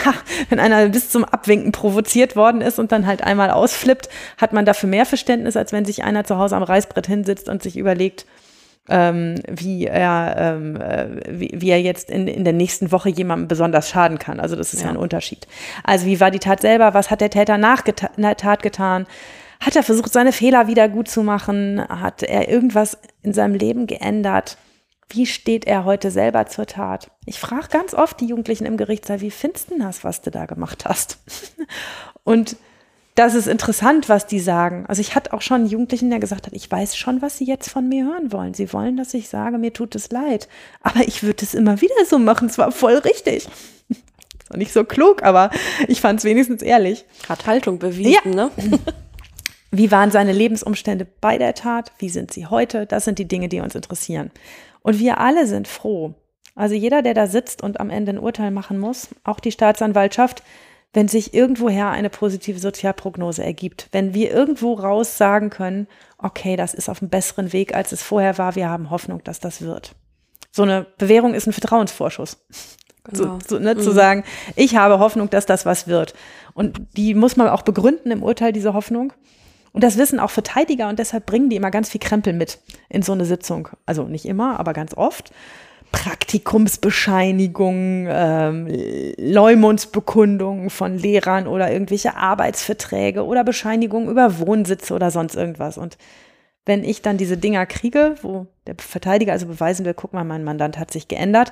wenn 0.49 0.59
einer 0.59 0.89
bis 0.89 1.09
zum 1.09 1.23
Abwinken 1.23 1.71
provoziert 1.71 2.35
worden 2.35 2.61
ist 2.61 2.79
und 2.79 2.91
dann 2.91 3.05
halt 3.05 3.23
einmal 3.23 3.51
ausflippt, 3.51 4.09
hat 4.38 4.51
man 4.53 4.65
dafür 4.65 4.89
mehr 4.89 5.05
Verständnis, 5.05 5.55
als 5.57 5.73
wenn 5.73 5.85
sich 5.85 6.03
einer 6.03 6.23
zu 6.23 6.38
Hause 6.38 6.55
am 6.55 6.63
Reißbrett 6.63 7.05
hinsitzt 7.05 7.47
und 7.47 7.61
sich 7.61 7.77
überlegt, 7.77 8.25
ähm, 8.89 9.35
wie 9.47 9.85
er, 9.85 10.35
ähm, 10.38 10.75
äh, 10.81 11.07
wie, 11.29 11.51
wie 11.55 11.69
er 11.69 11.81
jetzt 11.81 12.09
in, 12.09 12.27
in 12.27 12.43
der 12.43 12.53
nächsten 12.53 12.91
Woche 12.91 13.09
jemandem 13.09 13.47
besonders 13.47 13.89
schaden 13.89 14.17
kann. 14.17 14.39
Also 14.39 14.55
das 14.55 14.73
ist 14.73 14.81
ja. 14.81 14.88
Ja. 14.88 14.93
ein 14.93 14.97
Unterschied. 14.97 15.47
Also 15.83 16.07
wie 16.07 16.19
war 16.19 16.31
die 16.31 16.39
Tat 16.39 16.61
selber? 16.61 16.95
Was 16.95 17.11
hat 17.11 17.21
der 17.21 17.29
Täter 17.29 17.57
nach 17.59 17.81
der 17.83 18.38
Tat 18.38 18.63
getan? 18.63 19.05
Hat 19.60 19.76
er 19.76 19.84
versucht, 19.84 20.13
seine 20.13 20.32
Fehler 20.32 20.68
wieder 20.68 20.89
gut 20.89 21.08
zu 21.08 21.24
machen? 21.24 21.82
Hat 21.88 22.24
er 22.24 22.50
irgendwas 22.50 22.98
in 23.22 23.34
seinem 23.34 23.56
Leben 23.56 23.88
geändert? 23.88 24.58
Wie 25.10 25.26
steht 25.26 25.65
er 25.65 25.86
heute 25.86 26.12
selber 26.12 26.48
zur 26.48 26.65
Tat? 26.65 27.12
Ich 27.26 27.39
frage 27.39 27.68
ganz 27.70 27.94
oft 27.94 28.20
die 28.20 28.26
Jugendlichen 28.26 28.65
im 28.65 28.78
Gerichtssaal, 28.78 29.22
wie 29.22 29.32
findest 29.32 29.72
du 29.72 29.78
das, 29.78 30.04
was 30.04 30.22
du 30.22 30.32
da 30.32 30.46
gemacht 30.46 30.86
hast? 30.86 31.20
Und 32.24 32.58
das 33.15 33.34
ist 33.34 33.48
interessant, 33.48 34.10
was 34.10 34.28
die 34.28 34.41
sagen. 34.41 34.86
Also 34.88 35.00
ich 35.00 35.15
hatte 35.15 35.32
auch 35.32 35.41
schon 35.41 35.62
einen 35.62 35.70
Jugendlichen, 35.70 36.10
der 36.10 36.20
gesagt 36.20 36.48
hat, 36.48 36.54
ich 36.54 36.70
weiß 36.70 36.98
schon, 36.98 37.22
was 37.22 37.38
sie 37.38 37.46
jetzt 37.46 37.70
von 37.70 37.88
mir 37.88 38.06
hören 38.06 38.34
wollen. 38.34 38.54
Sie 38.54 38.74
wollen, 38.74 38.98
dass 38.98 39.13
ich 39.13 39.30
sage, 39.30 39.58
mir 39.58 39.72
tut 39.72 39.96
es 39.96 40.12
leid. 40.12 40.50
Aber 40.82 41.08
ich 41.08 41.24
würde 41.24 41.46
es 41.46 41.54
immer 41.54 41.80
wieder 41.80 41.96
so 42.06 42.20
machen. 42.20 42.50
Es 42.50 42.58
war 42.58 42.72
voll 42.72 42.98
richtig. 42.98 43.48
Das 44.38 44.52
war 44.52 44.58
nicht 44.60 44.74
so 44.74 44.84
klug, 44.84 45.24
aber 45.24 45.50
ich 45.88 46.02
fand 46.02 46.20
es 46.20 46.24
wenigstens 46.24 46.62
ehrlich. 46.62 47.06
Hat 47.28 47.48
Haltung 47.48 47.80
bewiesen, 47.80 48.30
ne? 48.30 48.52
Wie 49.71 49.91
waren 49.91 50.12
seine 50.12 50.32
Lebensumstände 50.32 51.06
bei 51.06 51.38
der 51.38 51.54
Tat? 51.54 51.91
Wie 51.97 52.10
sind 52.10 52.32
sie 52.32 52.45
heute? 52.47 52.86
Das 52.86 53.06
sind 53.06 53.19
die 53.19 53.28
Dinge, 53.28 53.49
die 53.49 53.60
uns 53.60 53.75
interessieren. 53.75 54.32
Und 54.82 54.99
wir 54.99 55.19
alle 55.19 55.47
sind 55.47 55.67
froh. 55.67 56.13
Also 56.56 56.75
jeder, 56.75 57.01
der 57.01 57.13
da 57.13 57.28
sitzt 57.28 57.62
und 57.62 57.80
am 57.80 57.89
Ende 57.89 58.13
ein 58.13 58.19
Urteil 58.19 58.51
machen 58.51 58.80
muss, 58.80 59.10
auch 59.23 59.39
die 59.39 59.51
Staatsanwaltschaft, 59.51 60.43
wenn 60.93 61.10
sich 61.10 61.34
irgendwoher 61.34 61.89
eine 61.89 62.10
positive 62.10 62.58
Sozialprognose 62.58 63.43
ergibt, 63.43 63.89
wenn 63.91 64.13
wir 64.13 64.32
irgendwo 64.32 64.73
raus 64.73 65.17
sagen 65.17 65.49
können, 65.49 65.88
okay, 66.17 66.56
das 66.56 66.73
ist 66.73 66.88
auf 66.88 67.01
einem 67.01 67.10
besseren 67.10 67.51
Weg, 67.51 67.75
als 67.75 67.91
es 67.91 68.01
vorher 68.01 68.38
war, 68.38 68.56
wir 68.56 68.69
haben 68.69 68.89
Hoffnung, 68.89 69.21
dass 69.25 69.41
das 69.41 69.62
wird. 69.62 69.93
So 70.51 70.63
eine 70.63 70.86
Bewährung 70.97 71.34
ist 71.34 71.47
ein 71.47 71.54
Vertrauensvorschuss. 71.54 72.38
Genau. 73.08 73.38
So, 73.47 73.58
so, 73.58 73.60
ne, 73.60 73.78
Zu 73.78 73.91
sagen, 73.91 74.23
ich 74.56 74.78
habe 74.78 74.97
Hoffnung, 74.97 75.30
dass 75.30 75.45
das 75.45 75.63
was 75.63 75.86
wird. 75.86 76.15
Und 76.56 76.82
die 76.97 77.13
muss 77.13 77.38
man 77.38 77.47
auch 77.49 77.62
begründen 77.62 78.10
im 78.10 78.23
Urteil, 78.23 78.51
diese 78.51 78.73
Hoffnung. 78.73 79.13
Und 79.75 79.83
das 79.83 79.97
wissen 79.97 80.19
auch 80.21 80.31
Verteidiger 80.31 80.88
und 80.88 80.99
deshalb 80.99 81.25
bringen 81.25 81.49
die 81.49 81.57
immer 81.57 81.69
ganz 81.69 81.89
viel 81.89 81.99
Krempel 81.99 82.31
mit 82.31 82.59
in 82.88 83.01
so 83.01 83.11
eine 83.11 83.25
Sitzung. 83.25 83.67
Also 83.85 84.05
nicht 84.05 84.23
immer, 84.23 84.57
aber 84.57 84.71
ganz 84.71 84.95
oft. 84.95 85.33
Praktikumsbescheinigungen, 85.91 88.07
ähm, 88.09 88.69
Leumundsbekundungen 89.17 90.69
von 90.69 90.97
Lehrern 90.97 91.47
oder 91.47 91.73
irgendwelche 91.73 92.15
Arbeitsverträge 92.15 93.25
oder 93.25 93.43
Bescheinigungen 93.43 94.07
über 94.07 94.39
Wohnsitze 94.39 94.93
oder 94.93 95.11
sonst 95.11 95.35
irgendwas. 95.35 95.77
Und 95.77 95.97
wenn 96.65 96.85
ich 96.85 97.01
dann 97.01 97.17
diese 97.17 97.35
Dinger 97.35 97.65
kriege, 97.65 98.15
wo 98.21 98.47
der 98.67 98.75
Verteidiger 98.79 99.33
also 99.33 99.45
beweisen 99.45 99.85
will, 99.85 99.93
guck 99.93 100.13
mal, 100.13 100.23
mein 100.23 100.45
Mandant 100.45 100.79
hat 100.79 100.89
sich 100.89 101.09
geändert, 101.09 101.51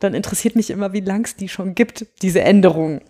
dann 0.00 0.14
interessiert 0.14 0.56
mich 0.56 0.70
immer, 0.70 0.92
wie 0.92 1.02
lang 1.02 1.24
es 1.24 1.36
die 1.36 1.48
schon 1.48 1.76
gibt, 1.76 2.04
diese 2.20 2.40
Änderungen. 2.40 3.00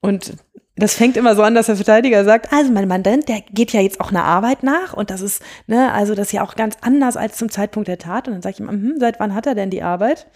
Und 0.00 0.36
das 0.78 0.94
fängt 0.94 1.16
immer 1.16 1.34
so 1.34 1.42
an, 1.42 1.54
dass 1.54 1.66
der 1.66 1.76
Verteidiger 1.76 2.24
sagt, 2.24 2.52
also 2.52 2.72
mein 2.72 2.88
Mandant, 2.88 3.28
der 3.28 3.40
geht 3.52 3.72
ja 3.72 3.80
jetzt 3.80 4.00
auch 4.00 4.10
einer 4.10 4.24
Arbeit 4.24 4.62
nach 4.62 4.92
und 4.92 5.10
das 5.10 5.20
ist, 5.20 5.42
ne, 5.66 5.92
also 5.92 6.14
das 6.14 6.28
ist 6.28 6.32
ja 6.32 6.44
auch 6.44 6.54
ganz 6.54 6.76
anders 6.80 7.16
als 7.16 7.36
zum 7.36 7.50
Zeitpunkt 7.50 7.88
der 7.88 7.98
Tat. 7.98 8.28
Und 8.28 8.34
dann 8.34 8.42
sage 8.42 8.54
ich 8.54 8.60
immer, 8.60 8.72
hm, 8.72 8.96
seit 8.98 9.18
wann 9.18 9.34
hat 9.34 9.46
er 9.46 9.54
denn 9.54 9.70
die 9.70 9.82
Arbeit? 9.82 10.26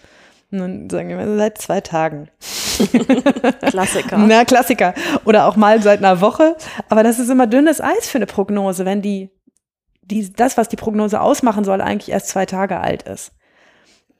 Und 0.51 0.59
dann 0.59 0.89
sagen 0.89 1.09
wir, 1.09 1.37
seit 1.37 1.57
zwei 1.57 1.81
Tagen. 1.81 2.29
Klassiker. 3.61 4.17
Na, 4.17 4.45
Klassiker. 4.45 4.93
Oder 5.25 5.47
auch 5.47 5.55
mal 5.55 5.81
seit 5.81 5.99
einer 5.99 6.21
Woche. 6.21 6.55
Aber 6.89 7.03
das 7.03 7.19
ist 7.19 7.29
immer 7.29 7.47
dünnes 7.47 7.81
Eis 7.81 8.09
für 8.09 8.17
eine 8.17 8.25
Prognose, 8.25 8.85
wenn 8.85 9.01
die, 9.01 9.29
die, 10.01 10.31
das, 10.33 10.57
was 10.57 10.69
die 10.69 10.75
Prognose 10.75 11.21
ausmachen 11.21 11.63
soll, 11.63 11.81
eigentlich 11.81 12.11
erst 12.11 12.27
zwei 12.27 12.45
Tage 12.45 12.79
alt 12.79 13.03
ist. 13.03 13.31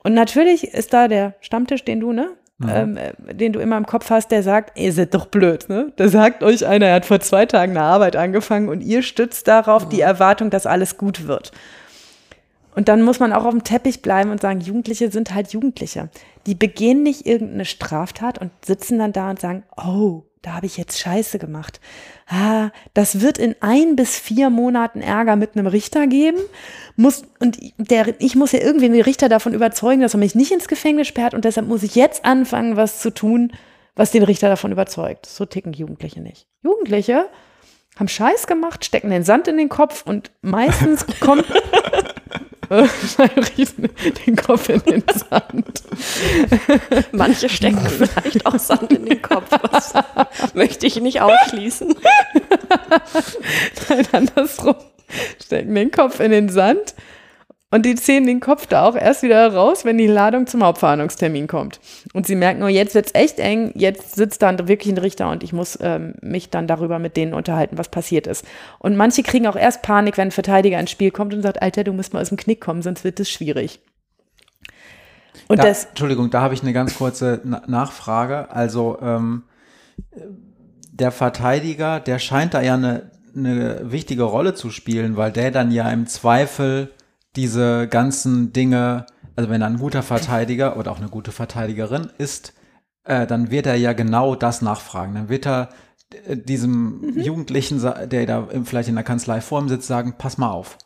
Und 0.03 0.13
natürlich 0.13 0.65
ist 0.65 0.93
da 0.93 1.07
der 1.07 1.36
Stammtisch, 1.39 1.83
den 1.86 1.99
du, 1.99 2.13
ne? 2.13 2.31
Mhm. 2.59 2.69
Ähm, 2.69 2.97
äh, 2.97 3.33
den 3.33 3.53
du 3.53 3.59
immer 3.59 3.77
im 3.77 3.85
Kopf 3.85 4.09
hast, 4.09 4.29
der 4.29 4.43
sagt, 4.43 4.77
ihr 4.79 4.93
seid 4.93 5.13
doch 5.13 5.25
blöd, 5.25 5.69
ne? 5.69 5.91
Da 5.95 6.07
sagt 6.07 6.43
euch 6.43 6.65
einer, 6.65 6.87
er 6.87 6.95
hat 6.95 7.05
vor 7.05 7.19
zwei 7.19 7.45
Tagen 7.45 7.71
eine 7.71 7.81
Arbeit 7.81 8.15
angefangen 8.15 8.69
und 8.69 8.81
ihr 8.81 9.01
stützt 9.01 9.47
darauf 9.47 9.85
mhm. 9.85 9.89
die 9.89 10.01
Erwartung, 10.01 10.49
dass 10.49 10.65
alles 10.65 10.97
gut 10.97 11.27
wird. 11.27 11.51
Und 12.75 12.87
dann 12.87 13.01
muss 13.01 13.19
man 13.19 13.33
auch 13.33 13.45
auf 13.45 13.51
dem 13.51 13.63
Teppich 13.63 14.01
bleiben 14.01 14.31
und 14.31 14.41
sagen, 14.41 14.59
Jugendliche 14.59 15.11
sind 15.11 15.33
halt 15.33 15.53
Jugendliche. 15.53 16.09
Die 16.45 16.55
begehen 16.55 17.03
nicht 17.03 17.25
irgendeine 17.25 17.65
Straftat 17.65 18.39
und 18.39 18.51
sitzen 18.65 18.99
dann 18.99 19.13
da 19.13 19.29
und 19.29 19.39
sagen, 19.39 19.63
oh, 19.77 20.23
da 20.43 20.53
habe 20.53 20.65
ich 20.65 20.77
jetzt 20.77 20.99
Scheiße 20.99 21.39
gemacht. 21.39 21.79
Ah, 22.27 22.69
das 22.93 23.21
wird 23.21 23.38
in 23.38 23.56
ein 23.62 23.95
bis 23.95 24.19
vier 24.19 24.49
Monaten 24.49 25.01
Ärger 25.01 25.38
mit 25.38 25.56
einem 25.56 25.67
Richter 25.67 26.06
geben. 26.06 26.38
Muss, 26.97 27.23
und 27.39 27.58
der, 27.77 28.21
ich 28.21 28.36
muss 28.36 28.51
ja 28.51 28.60
irgendwie 28.60 28.89
den 28.89 29.01
Richter 29.01 29.29
davon 29.29 29.53
überzeugen, 29.53 30.01
dass 30.01 30.13
er 30.13 30.19
mich 30.19 30.36
nicht 30.36 30.51
ins 30.51 30.67
Gefängnis 30.67 31.08
sperrt 31.08 31.34
und 31.34 31.45
deshalb 31.45 31.67
muss 31.67 31.82
ich 31.82 31.95
jetzt 31.95 32.25
anfangen, 32.25 32.75
was 32.75 32.99
zu 32.99 33.10
tun, 33.10 33.53
was 33.95 34.12
den 34.12 34.23
Richter 34.23 34.49
davon 34.49 34.73
überzeugt. 34.73 35.25
So 35.25 35.45
ticken 35.45 35.71
Jugendliche 35.71 36.21
nicht. 36.21 36.45
Jugendliche 36.62 37.27
haben 37.97 38.10
Scheiß 38.10 38.45
gemacht, 38.45 38.84
stecken 38.84 39.12
den 39.12 39.23
Sand 39.23 39.47
in 39.47 39.58
den 39.58 39.69
Kopf 39.69 40.03
und 40.06 40.32
meistens 40.41 41.06
kommt 41.21 41.45
den 42.69 44.36
Kopf 44.36 44.69
in 44.69 44.82
den 44.82 45.04
Sand. 45.08 45.84
Manche 47.12 47.49
stecken 47.49 47.86
vielleicht 47.88 48.45
auch 48.45 48.58
Sand 48.60 48.91
in 48.93 49.06
den 49.06 49.21
Kopf. 49.21 49.49
Das 49.71 49.93
möchte 50.54 50.88
ich 50.88 50.99
nicht 51.02 51.21
ausschließen. 51.21 51.95
Nein, 53.89 54.08
andersrum. 54.12 54.76
Stecken 55.43 55.76
den 55.76 55.91
Kopf 55.91 56.19
in 56.19 56.32
den 56.32 56.49
Sand 56.49 56.95
und 57.73 57.88
die 57.88 57.95
ziehen 57.95 58.27
den 58.27 58.39
Kopf 58.39 58.67
da 58.67 58.86
auch 58.86 58.95
erst 58.95 59.23
wieder 59.23 59.51
raus, 59.51 59.83
wenn 59.83 59.97
die 59.97 60.05
Ladung 60.05 60.45
zum 60.45 60.63
Hauptverhandlungstermin 60.63 61.47
kommt. 61.47 61.79
Und 62.13 62.27
sie 62.27 62.36
merken, 62.36 62.62
oh, 62.62 62.67
jetzt 62.67 62.93
wird's 62.93 63.15
echt 63.15 63.39
eng, 63.39 63.71
jetzt 63.73 64.13
sitzt 64.15 64.43
da 64.43 64.67
wirklich 64.67 64.93
ein 64.93 64.99
Richter 64.99 65.31
und 65.31 65.41
ich 65.41 65.53
muss 65.53 65.79
ähm, 65.81 66.13
mich 66.21 66.51
dann 66.51 66.67
darüber 66.67 66.99
mit 66.99 67.17
denen 67.17 67.33
unterhalten, 67.33 67.79
was 67.79 67.89
passiert 67.89 68.27
ist. 68.27 68.45
Und 68.77 68.95
manche 68.95 69.23
kriegen 69.23 69.47
auch 69.47 69.55
erst 69.55 69.81
Panik, 69.81 70.17
wenn 70.17 70.27
ein 70.27 70.31
Verteidiger 70.31 70.79
ins 70.79 70.91
Spiel 70.91 71.09
kommt 71.09 71.33
und 71.33 71.41
sagt, 71.41 71.63
Alter, 71.63 71.83
du 71.83 71.93
musst 71.93 72.13
mal 72.13 72.21
aus 72.21 72.29
dem 72.29 72.38
Knick 72.38 72.62
kommen, 72.62 72.83
sonst 72.83 73.03
wird 73.03 73.19
es 73.19 73.31
schwierig. 73.31 73.79
Und 75.47 75.57
da, 75.57 75.63
das, 75.63 75.86
Entschuldigung, 75.86 76.29
da 76.29 76.41
habe 76.41 76.53
ich 76.53 76.62
eine 76.62 76.73
ganz 76.73 76.95
kurze 76.95 77.41
Na 77.43 77.63
Nachfrage. 77.65 78.51
Also 78.51 78.99
ähm, 79.01 79.45
der 80.91 81.12
Verteidiger, 81.12 81.99
der 81.99 82.19
scheint 82.19 82.53
da 82.53 82.62
ja 82.62 82.75
eine, 82.75 83.09
eine 83.36 83.91
wichtige 83.91 84.21
Rolle 84.21 84.53
zu 84.53 84.69
spielen, 84.69 85.17
weil 85.17 85.31
der 85.31 85.49
dann 85.49 85.71
ja 85.71 85.89
im 85.89 86.05
Zweifel 86.05 86.91
diese 87.35 87.87
ganzen 87.87 88.53
Dinge, 88.53 89.05
also 89.35 89.49
wenn 89.49 89.61
er 89.61 89.67
ein 89.67 89.79
guter 89.79 90.03
Verteidiger 90.03 90.77
oder 90.77 90.91
auch 90.91 90.99
eine 90.99 91.09
gute 91.09 91.31
Verteidigerin 91.31 92.11
ist, 92.17 92.53
äh, 93.03 93.27
dann 93.27 93.51
wird 93.51 93.65
er 93.65 93.75
ja 93.75 93.93
genau 93.93 94.35
das 94.35 94.61
nachfragen. 94.61 95.15
Dann 95.15 95.29
wird 95.29 95.45
er 95.45 95.69
äh, 96.27 96.37
diesem 96.37 97.01
mhm. 97.01 97.19
Jugendlichen, 97.19 97.81
der 97.81 98.25
da 98.25 98.47
vielleicht 98.63 98.89
in 98.89 98.95
der 98.95 99.03
Kanzlei 99.03 99.41
vor 99.41 99.61
ihm 99.61 99.69
sitzt, 99.69 99.87
sagen, 99.87 100.15
pass 100.17 100.37
mal 100.37 100.51
auf. 100.51 100.77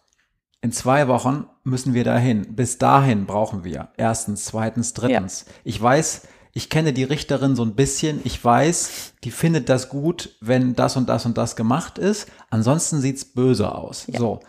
In 0.61 0.71
zwei 0.71 1.07
Wochen 1.07 1.45
müssen 1.63 1.93
wir 1.93 2.03
dahin. 2.03 2.55
Bis 2.55 2.77
dahin 2.77 3.25
brauchen 3.25 3.63
wir. 3.63 3.89
Erstens, 3.95 4.45
zweitens, 4.45 4.93
drittens. 4.93 5.45
Ja. 5.47 5.53
Ich 5.63 5.81
weiß, 5.81 6.23
ich 6.53 6.71
kenne 6.71 6.93
die 6.93 7.03
Richterin 7.03 7.55
so 7.55 7.63
ein 7.63 7.75
bisschen. 7.75 8.21
Ich 8.23 8.43
weiß, 8.43 9.13
die 9.23 9.29
findet 9.29 9.69
das 9.69 9.89
gut, 9.89 10.35
wenn 10.41 10.73
das 10.73 10.97
und 10.97 11.07
das 11.09 11.27
und 11.27 11.37
das 11.37 11.55
gemacht 11.55 11.99
ist. 11.99 12.27
Ansonsten 12.49 12.99
sieht's 12.99 13.25
böse 13.25 13.75
aus. 13.75 14.07
Ja. 14.07 14.19
So. 14.19 14.39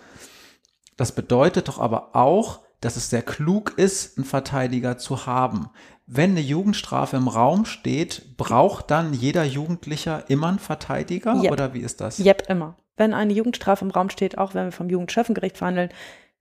Das 0.98 1.12
bedeutet 1.12 1.68
doch 1.68 1.78
aber 1.78 2.14
auch, 2.14 2.58
dass 2.80 2.96
es 2.96 3.08
sehr 3.08 3.22
klug 3.22 3.78
ist, 3.78 4.18
einen 4.18 4.26
Verteidiger 4.26 4.98
zu 4.98 5.26
haben. 5.26 5.70
Wenn 6.06 6.32
eine 6.32 6.40
Jugendstrafe 6.40 7.16
im 7.16 7.28
Raum 7.28 7.64
steht, 7.64 8.37
braucht 8.37 8.90
dann 8.90 9.14
jeder 9.14 9.44
Jugendlicher 9.44 10.24
immer 10.28 10.48
einen 10.48 10.58
Verteidiger 10.58 11.34
yep. 11.42 11.52
oder 11.52 11.72
wie 11.72 11.80
ist 11.80 12.00
das? 12.00 12.18
Yep, 12.18 12.48
immer. 12.48 12.76
Wenn 12.96 13.14
eine 13.14 13.32
Jugendstrafe 13.32 13.84
im 13.84 13.90
Raum 13.90 14.11
steht, 14.11 14.38
auch 14.38 14.54
wenn 14.54 14.66
wir 14.66 14.72
vom 14.72 14.90
Jugendschöffengericht 14.90 15.56
verhandeln, 15.56 15.90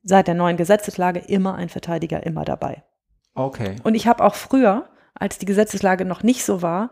seit 0.03 0.27
der 0.27 0.35
neuen 0.35 0.57
Gesetzeslage 0.57 1.19
immer 1.19 1.55
ein 1.55 1.69
Verteidiger 1.69 2.25
immer 2.25 2.43
dabei. 2.43 2.83
Okay. 3.35 3.75
Und 3.83 3.93
ich 3.93 4.07
habe 4.07 4.23
auch 4.23 4.35
früher, 4.35 4.89
als 5.13 5.37
die 5.37 5.45
Gesetzeslage 5.45 6.05
noch 6.05 6.23
nicht 6.23 6.43
so 6.43 6.63
war, 6.63 6.91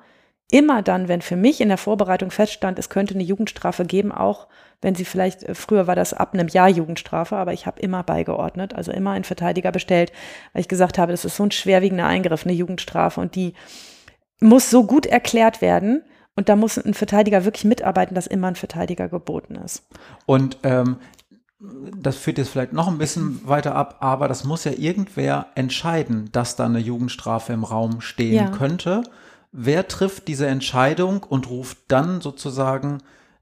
immer 0.56 0.82
dann, 0.82 1.10
wenn 1.10 1.22
für 1.22 1.36
mich 1.36 1.60
in 1.60 1.68
der 1.68 1.78
Vorbereitung 1.78 2.32
feststand, 2.32 2.80
es 2.80 2.89
könnte 2.89 3.13
eine 3.13 3.24
Jugendstrafe 3.24 3.84
geben, 3.84 4.13
auch 4.13 4.48
wenn 4.82 4.96
sie 4.96 5.04
vielleicht, 5.04 5.44
äh, 5.44 5.54
früher 5.54 5.86
war 5.86 5.96
das 5.96 6.13
ab 6.13 6.34
einem 6.34 6.48
Jahr 6.48 6.70
Jugendstrafe, 6.70 7.36
aber 7.36 7.52
ich 7.52 7.65
habe 7.65 7.82
immer 7.82 8.04
beigeordnet, 8.04 8.74
also 8.74 8.94
immer 8.94 9.12
einen 9.12 9.26
Verteidiger 9.26 9.74
bestellt, 9.74 10.13
weil 10.54 10.62
ich 10.62 10.70
gesagt 10.70 10.98
habe, 10.98 11.12
das 11.12 11.26
ist 11.26 11.36
so 11.36 11.44
ein 11.44 11.52
schwerwiegender 11.52 12.08
Eingriff, 12.08 12.46
eine 12.46 12.54
Jugendstrafe 12.54 13.20
und 13.20 13.36
die 13.36 13.54
muss 14.39 14.70
so 14.70 14.86
gut 14.86 15.06
erklärt 15.06 15.62
werden, 15.62 16.04
und 16.38 16.50
da 16.50 16.58
muss 16.58 16.78
ein 16.78 16.94
Verteidiger 16.94 17.46
wirklich 17.46 17.63
mitarbeiten, 17.63 18.13
dass 18.13 18.28
immer 18.28 18.48
ein 18.48 18.58
Verteidiger 18.58 19.08
geboten 19.08 19.56
ist. 19.56 19.88
Und 20.26 20.58
ähm, 20.63 20.98
das 21.98 22.18
führt 22.18 22.38
jetzt 22.38 22.50
vielleicht 22.50 22.74
noch 22.74 22.89
ein 22.89 22.98
bisschen 22.98 23.39
weiter 23.48 23.74
ab, 23.74 23.98
aber 24.02 24.28
das 24.28 24.44
muss 24.44 24.65
ja 24.65 24.74
irgendwer 24.74 25.48
entscheiden, 25.56 26.30
dass 26.34 26.58
da 26.58 26.65
eine 26.65 26.80
Jugendstrafe 26.80 27.54
im 27.54 27.63
Raum 27.63 28.02
stehen 28.02 28.34
ja. 28.34 28.50
könnte. 28.50 29.04
Wer 29.58 29.88
trifft 29.88 30.28
diese 30.28 30.48
Entscheidung 30.48 31.24
und 31.24 31.50
ruft 31.50 31.78
dann 31.88 32.20
sozusagen 32.20 32.98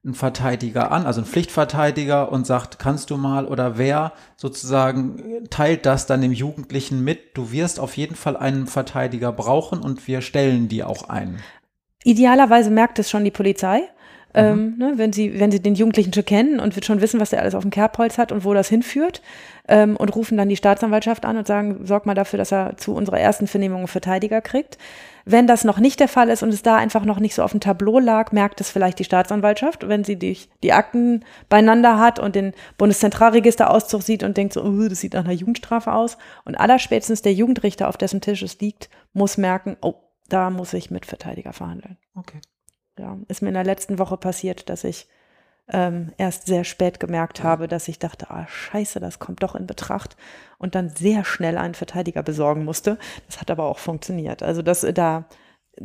einen 0.05 0.13
Verteidiger 0.13 0.91
an, 0.91 1.07
also 1.07 1.21
einen 1.21 1.27
Pflichtverteidiger 1.27 2.31
und 2.31 2.45
sagt, 2.45 2.77
kannst 2.77 3.09
du 3.09 3.17
mal 3.17 3.47
oder 3.47 3.79
wer 3.79 4.13
sozusagen 4.35 5.47
teilt 5.49 5.87
das 5.87 6.05
dann 6.05 6.21
dem 6.21 6.31
Jugendlichen 6.31 7.03
mit, 7.03 7.35
du 7.35 7.51
wirst 7.51 7.79
auf 7.79 7.97
jeden 7.97 8.15
Fall 8.15 8.37
einen 8.37 8.67
Verteidiger 8.67 9.31
brauchen 9.31 9.81
und 9.81 10.07
wir 10.07 10.21
stellen 10.21 10.67
die 10.67 10.83
auch 10.83 11.09
ein. 11.09 11.39
Idealerweise 12.03 12.69
merkt 12.69 12.99
es 12.99 13.09
schon 13.09 13.23
die 13.23 13.31
Polizei. 13.31 13.81
Ähm, 14.35 14.75
ne, 14.77 14.93
wenn 14.95 15.13
sie, 15.13 15.39
wenn 15.39 15.51
sie 15.51 15.61
den 15.61 15.75
Jugendlichen 15.75 16.13
schon 16.13 16.25
kennen 16.25 16.59
und 16.59 16.75
wird 16.75 16.85
schon 16.85 17.01
wissen, 17.01 17.19
was 17.19 17.29
der 17.29 17.41
alles 17.41 17.55
auf 17.55 17.63
dem 17.63 17.71
Kerbholz 17.71 18.17
hat 18.17 18.31
und 18.31 18.45
wo 18.45 18.53
das 18.53 18.67
hinführt, 18.67 19.21
ähm, 19.67 19.95
und 19.95 20.15
rufen 20.15 20.37
dann 20.37 20.49
die 20.49 20.57
Staatsanwaltschaft 20.57 21.25
an 21.25 21.37
und 21.37 21.47
sagen, 21.47 21.85
sorg 21.85 22.05
mal 22.05 22.15
dafür, 22.15 22.37
dass 22.37 22.51
er 22.51 22.75
zu 22.77 22.93
unserer 22.93 23.19
ersten 23.19 23.47
Vernehmung 23.47 23.79
einen 23.79 23.87
Verteidiger 23.87 24.41
kriegt. 24.41 24.77
Wenn 25.25 25.47
das 25.47 25.63
noch 25.63 25.79
nicht 25.79 26.01
der 26.01 26.09
Fall 26.09 26.29
ist 26.29 26.43
und 26.43 26.49
es 26.49 26.63
da 26.63 26.75
einfach 26.75 27.05
noch 27.05 27.19
nicht 27.19 27.33
so 27.33 27.43
auf 27.43 27.51
dem 27.51 27.61
Tableau 27.61 27.99
lag, 27.99 28.33
merkt 28.33 28.59
es 28.59 28.69
vielleicht 28.69 28.99
die 28.99 29.05
Staatsanwaltschaft, 29.05 29.87
wenn 29.87 30.03
sie 30.03 30.17
die, 30.17 30.37
die 30.63 30.73
Akten 30.73 31.23
beieinander 31.47 31.97
hat 31.97 32.19
und 32.19 32.35
den 32.35 32.53
Bundeszentralregisterauszug 32.77 34.03
sieht 34.03 34.23
und 34.23 34.35
denkt 34.35 34.53
so, 34.53 34.63
oh, 34.63 34.89
das 34.89 34.99
sieht 34.99 35.13
nach 35.13 35.23
einer 35.23 35.33
Jugendstrafe 35.33 35.93
aus. 35.93 36.17
Und 36.43 36.55
allerspätestens 36.55 37.21
der 37.21 37.33
Jugendrichter, 37.33 37.87
auf 37.87 37.95
dessen 37.95 38.19
Tisch 38.19 38.41
es 38.41 38.59
liegt, 38.59 38.89
muss 39.13 39.37
merken, 39.37 39.77
oh, 39.81 39.95
da 40.27 40.49
muss 40.49 40.73
ich 40.73 40.91
mit 40.91 41.05
Verteidiger 41.05 41.53
verhandeln. 41.53 41.97
Okay. 42.15 42.41
Ja, 42.97 43.17
ist 43.27 43.41
mir 43.41 43.49
in 43.49 43.55
der 43.55 43.63
letzten 43.63 43.97
Woche 43.97 44.17
passiert, 44.17 44.69
dass 44.69 44.83
ich 44.83 45.07
ähm, 45.69 46.11
erst 46.17 46.45
sehr 46.45 46.63
spät 46.63 46.99
gemerkt 46.99 47.41
habe, 47.41 47.67
dass 47.67 47.87
ich 47.87 47.97
dachte, 47.99 48.29
ah, 48.29 48.47
scheiße, 48.47 48.99
das 48.99 49.19
kommt 49.19 49.43
doch 49.43 49.55
in 49.55 49.65
Betracht 49.65 50.17
und 50.57 50.75
dann 50.75 50.89
sehr 50.89 51.23
schnell 51.23 51.57
einen 51.57 51.73
Verteidiger 51.73 52.21
besorgen 52.21 52.65
musste. 52.65 52.97
Das 53.27 53.39
hat 53.39 53.49
aber 53.49 53.65
auch 53.65 53.79
funktioniert. 53.79 54.43
Also 54.43 54.61
das 54.61 54.83
äh, 54.83 54.93
da, 54.93 55.25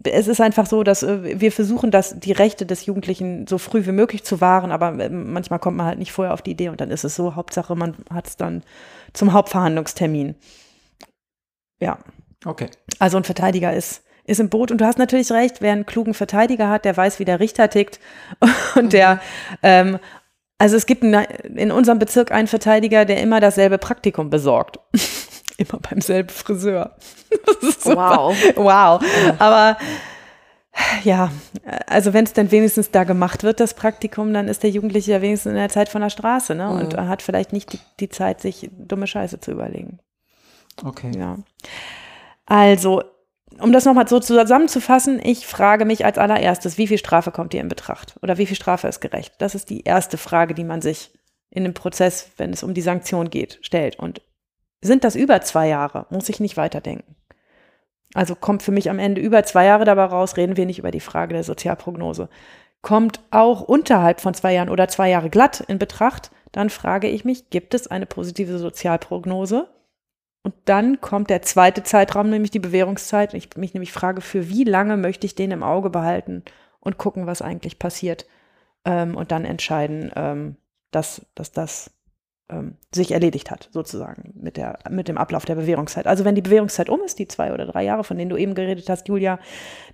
es 0.05 0.29
ist 0.29 0.41
einfach 0.41 0.67
so, 0.67 0.83
dass 0.83 1.03
äh, 1.03 1.41
wir 1.41 1.53
versuchen, 1.53 1.91
dass 1.91 2.19
die 2.19 2.33
Rechte 2.33 2.67
des 2.67 2.87
Jugendlichen 2.87 3.47
so 3.47 3.59
früh 3.59 3.87
wie 3.87 3.93
möglich 3.93 4.25
zu 4.25 4.41
wahren, 4.41 4.73
aber 4.73 4.99
äh, 4.99 5.09
manchmal 5.09 5.61
kommt 5.61 5.77
man 5.77 5.87
halt 5.87 5.99
nicht 5.99 6.13
vorher 6.13 6.35
auf 6.35 6.43
die 6.43 6.51
Idee 6.51 6.69
und 6.69 6.81
dann 6.81 6.91
ist 6.91 7.05
es 7.05 7.15
so, 7.15 7.37
Hauptsache 7.37 7.77
man 7.77 7.97
hat 8.13 8.27
es 8.27 8.37
dann 8.37 8.65
zum 9.13 9.33
Hauptverhandlungstermin. 9.33 10.35
Ja. 11.81 11.99
Okay. 12.45 12.69
Also 12.99 13.17
ein 13.17 13.25
Verteidiger 13.25 13.73
ist 13.73 14.03
ist 14.29 14.41
im 14.41 14.49
Boot. 14.49 14.71
Und 14.71 14.81
du 14.81 14.85
hast 14.85 14.99
natürlich 14.99 15.31
recht, 15.33 15.61
wer 15.61 15.73
einen 15.73 15.87
klugen 15.87 16.15
Verteidiger 16.15 16.69
hat, 16.69 16.85
der 16.85 16.97
weiß, 16.97 17.19
wie 17.19 17.25
der 17.25 17.41
Richter 17.41 17.69
tickt. 17.71 17.99
Und 18.77 18.93
der, 18.93 19.21
ähm, 19.63 19.99
also 20.59 20.77
es 20.77 20.87
gibt 20.87 21.03
in 21.03 21.73
unserem 21.73 21.99
Bezirk 21.99 22.33
einen 22.33 22.49
Verteidiger, 22.49 23.05
der 23.05 23.21
immer 23.23 23.41
dasselbe 23.41 23.79
Praktikum 23.79 24.31
besorgt. 24.31 24.79
immer 25.57 25.81
beim 25.81 26.01
selben 26.01 26.31
Friseur. 26.31 26.97
Wow. 27.85 28.35
Wow. 28.57 29.03
Aber 29.39 29.77
ja, 31.05 31.31
also 31.87 32.13
wenn 32.15 32.25
es 32.25 32.33
dann 32.33 32.51
wenigstens 32.51 32.91
da 32.91 33.05
gemacht 33.05 33.43
wird, 33.43 33.61
das 33.61 33.75
Praktikum, 33.75 34.33
dann 34.33 34.49
ist 34.49 34.63
der 34.63 34.71
Jugendliche 34.71 35.13
ja 35.13 35.23
wenigstens 35.23 35.51
in 35.51 35.57
der 35.57 35.69
Zeit 35.69 35.89
von 35.89 36.01
der 36.01 36.11
Straße 36.11 36.55
ne? 36.55 36.71
und 36.71 36.95
Mhm. 36.95 37.09
hat 37.09 37.23
vielleicht 37.23 37.53
nicht 37.53 37.73
die, 37.73 37.81
die 38.01 38.09
Zeit, 38.09 38.41
sich 38.41 38.71
dumme 38.79 39.07
Scheiße 39.07 39.41
zu 39.41 39.51
überlegen. 39.51 39.99
Okay. 40.85 41.11
Ja. 41.17 41.37
Also, 42.47 43.03
um 43.61 43.73
das 43.73 43.85
nochmal 43.85 44.09
so 44.09 44.21
zusammenzufassen, 44.21 45.21
ich 45.23 45.47
frage 45.47 45.85
mich 45.85 46.05
als 46.05 46.19
allererstes, 46.19 46.79
wie 46.79 46.87
viel 46.87 46.99
Strafe 46.99 47.31
kommt 47.31 47.53
hier 47.53 47.61
in 47.61 47.69
Betracht? 47.69 48.17
Oder 48.23 48.39
wie 48.39 48.47
viel 48.47 48.57
Strafe 48.57 48.89
ist 48.89 49.01
gerecht? 49.01 49.35
Das 49.39 49.55
ist 49.55 49.71
die 49.71 49.85
erste 49.85 50.19
Frage, 50.19 50.55
die 50.55 50.65
man 50.65 50.81
sich 50.81 51.13
in 51.51 51.65
dem 51.65 51.75
Prozess, 51.75 52.31
wenn 52.37 52.53
es 52.53 52.63
um 52.63 52.75
die 52.75 52.83
Sanktion 52.83 53.31
geht, 53.31 53.59
stellt. 53.63 53.99
Und 53.99 54.21
sind 54.81 55.05
das 55.05 55.17
über 55.17 55.41
zwei 55.41 55.69
Jahre? 55.69 56.07
Muss 56.11 56.29
ich 56.29 56.41
nicht 56.41 56.57
weiterdenken. 56.57 57.17
Also 58.15 58.35
kommt 58.35 58.63
für 58.63 58.73
mich 58.73 58.91
am 58.91 58.99
Ende 58.99 59.21
über 59.21 59.43
zwei 59.45 59.67
Jahre 59.67 59.85
dabei 59.85 60.05
raus, 60.05 60.37
reden 60.37 60.57
wir 60.57 60.67
nicht 60.67 60.79
über 60.79 60.91
die 60.91 61.01
Frage 61.01 61.35
der 61.35 61.45
Sozialprognose. 61.45 62.29
Kommt 62.81 63.21
auch 63.31 63.61
unterhalb 63.61 64.21
von 64.21 64.35
zwei 64.35 64.55
Jahren 64.55 64.71
oder 64.71 64.89
zwei 64.89 65.11
Jahre 65.11 65.31
glatt 65.31 65.61
in 65.69 65.79
Betracht, 65.79 66.31
dann 66.53 66.71
frage 66.71 67.09
ich 67.09 67.25
mich, 67.25 67.51
gibt 67.51 67.75
es 67.75 67.89
eine 67.89 68.07
positive 68.07 68.59
Sozialprognose? 68.59 69.69
Und 70.49 70.55
dann 70.65 71.03
kommt 71.03 71.29
der 71.29 71.43
zweite 71.43 71.83
Zeitraum, 71.83 72.31
nämlich 72.31 72.51
die 72.51 72.59
Bewährungszeit. 72.59 73.35
Ich 73.35 73.55
mich 73.59 73.75
nämlich 73.75 73.93
frage, 73.93 74.23
für 74.23 74.49
wie 74.49 74.65
lange 74.65 74.97
möchte 74.97 75.27
ich 75.27 75.35
den 75.35 75.51
im 75.51 75.63
Auge 75.63 75.91
behalten 75.91 76.43
und 76.81 76.97
gucken, 76.97 77.27
was 77.27 77.43
eigentlich 77.43 77.79
passiert. 77.79 78.25
Ähm, 78.87 79.15
und 79.15 79.31
dann 79.31 79.45
entscheiden, 79.45 80.11
ähm, 80.17 80.57
dass, 80.91 81.21
dass 81.35 81.53
das 81.53 81.91
ähm, 82.49 82.79
sich 82.95 83.13
erledigt 83.13 83.51
hat, 83.51 83.69
sozusagen, 83.73 84.33
mit, 84.41 84.57
der, 84.57 84.79
mit 84.89 85.09
dem 85.09 85.19
Ablauf 85.19 85.45
der 85.45 85.57
Bewährungszeit. 85.57 86.07
Also 86.07 86.25
wenn 86.25 86.35
die 86.35 86.41
Bewährungszeit 86.41 86.89
um 86.89 87.03
ist, 87.03 87.19
die 87.19 87.29
zwei 87.29 87.53
oder 87.53 87.67
drei 87.67 87.85
Jahre, 87.85 88.03
von 88.03 88.17
denen 88.17 88.31
du 88.31 88.39
eben 88.39 88.55
geredet 88.55 88.89
hast, 88.89 89.07
Julia, 89.07 89.41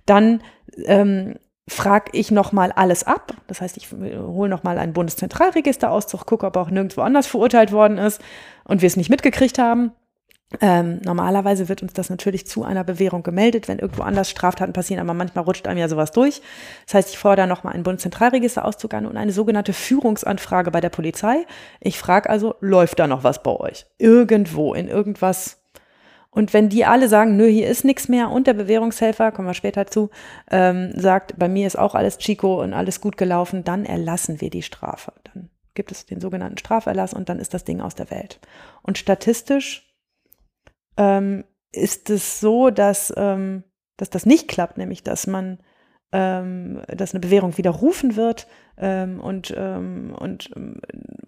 dann 0.05 0.41
ähm, 0.85 1.35
frage 1.67 2.11
ich 2.13 2.31
nochmal 2.31 2.71
alles 2.71 3.03
ab. 3.03 3.33
Das 3.47 3.59
heißt, 3.59 3.75
ich 3.75 3.91
hole 3.91 4.49
nochmal 4.49 4.77
einen 4.77 4.93
Bundeszentralregisterauszug, 4.93 6.25
gucke, 6.25 6.45
ob 6.45 6.55
er 6.55 6.61
auch 6.61 6.69
nirgendwo 6.69 7.01
anders 7.01 7.27
verurteilt 7.27 7.73
worden 7.73 7.97
ist 7.97 8.21
und 8.63 8.81
wir 8.81 8.87
es 8.87 8.95
nicht 8.95 9.09
mitgekriegt 9.09 9.59
haben. 9.59 9.91
Ähm, 10.61 10.99
normalerweise 11.03 11.69
wird 11.69 11.81
uns 11.81 11.93
das 11.93 12.09
natürlich 12.09 12.47
zu 12.47 12.63
einer 12.63 12.83
Bewährung 12.83 13.23
gemeldet, 13.23 13.67
wenn 13.67 13.79
irgendwo 13.79 14.03
anders 14.03 14.29
Straftaten 14.29 14.73
passieren, 14.73 15.01
aber 15.01 15.13
manchmal 15.13 15.43
rutscht 15.43 15.67
einem 15.67 15.79
ja 15.79 15.89
sowas 15.89 16.11
durch. 16.11 16.41
Das 16.85 16.93
heißt, 16.93 17.09
ich 17.09 17.17
fordere 17.17 17.47
nochmal 17.47 17.73
einen 17.73 17.83
Bundeszentralregisterauszug 17.83 18.93
an 18.93 19.05
und 19.05 19.17
eine 19.17 19.31
sogenannte 19.31 19.73
Führungsanfrage 19.73 20.71
bei 20.71 20.81
der 20.81 20.89
Polizei. 20.89 21.45
Ich 21.79 21.97
frage 21.97 22.29
also, 22.29 22.55
läuft 22.59 22.99
da 22.99 23.07
noch 23.07 23.23
was 23.23 23.43
bei 23.43 23.51
euch? 23.51 23.85
Irgendwo, 23.97 24.73
in 24.73 24.87
irgendwas. 24.87 25.61
Und 26.29 26.53
wenn 26.53 26.67
die 26.67 26.85
alle 26.85 27.07
sagen, 27.07 27.37
nö, 27.37 27.47
hier 27.47 27.69
ist 27.69 27.85
nichts 27.85 28.09
mehr 28.09 28.29
und 28.29 28.45
der 28.45 28.53
Bewährungshelfer, 28.53 29.31
kommen 29.31 29.47
wir 29.47 29.53
später 29.53 29.87
zu, 29.87 30.09
ähm, 30.51 30.91
sagt, 30.95 31.39
bei 31.39 31.47
mir 31.47 31.65
ist 31.65 31.77
auch 31.77 31.95
alles 31.95 32.17
Chico 32.17 32.61
und 32.61 32.73
alles 32.73 32.99
gut 32.99 33.15
gelaufen, 33.15 33.63
dann 33.63 33.85
erlassen 33.85 34.41
wir 34.41 34.49
die 34.49 34.61
Strafe. 34.61 35.13
Dann 35.33 35.49
gibt 35.75 35.91
es 35.91 36.05
den 36.05 36.19
sogenannten 36.19 36.57
Straferlass 36.57 37.13
und 37.13 37.29
dann 37.29 37.39
ist 37.39 37.53
das 37.53 37.63
Ding 37.63 37.79
aus 37.79 37.95
der 37.95 38.11
Welt. 38.11 38.39
Und 38.81 38.97
statistisch 38.97 39.84
ähm, 40.97 41.43
ist 41.71 42.09
es 42.09 42.39
so, 42.39 42.69
dass, 42.69 43.13
ähm, 43.17 43.63
dass 43.97 44.09
das 44.09 44.25
nicht 44.25 44.47
klappt, 44.47 44.77
nämlich 44.77 45.03
dass 45.03 45.27
man, 45.27 45.59
ähm, 46.11 46.81
dass 46.87 47.13
eine 47.13 47.19
Bewährung 47.19 47.57
widerrufen 47.57 48.15
wird 48.15 48.47
ähm, 48.77 49.19
und, 49.19 49.53
ähm, 49.57 50.15
und 50.17 50.49
ähm, 50.55 50.79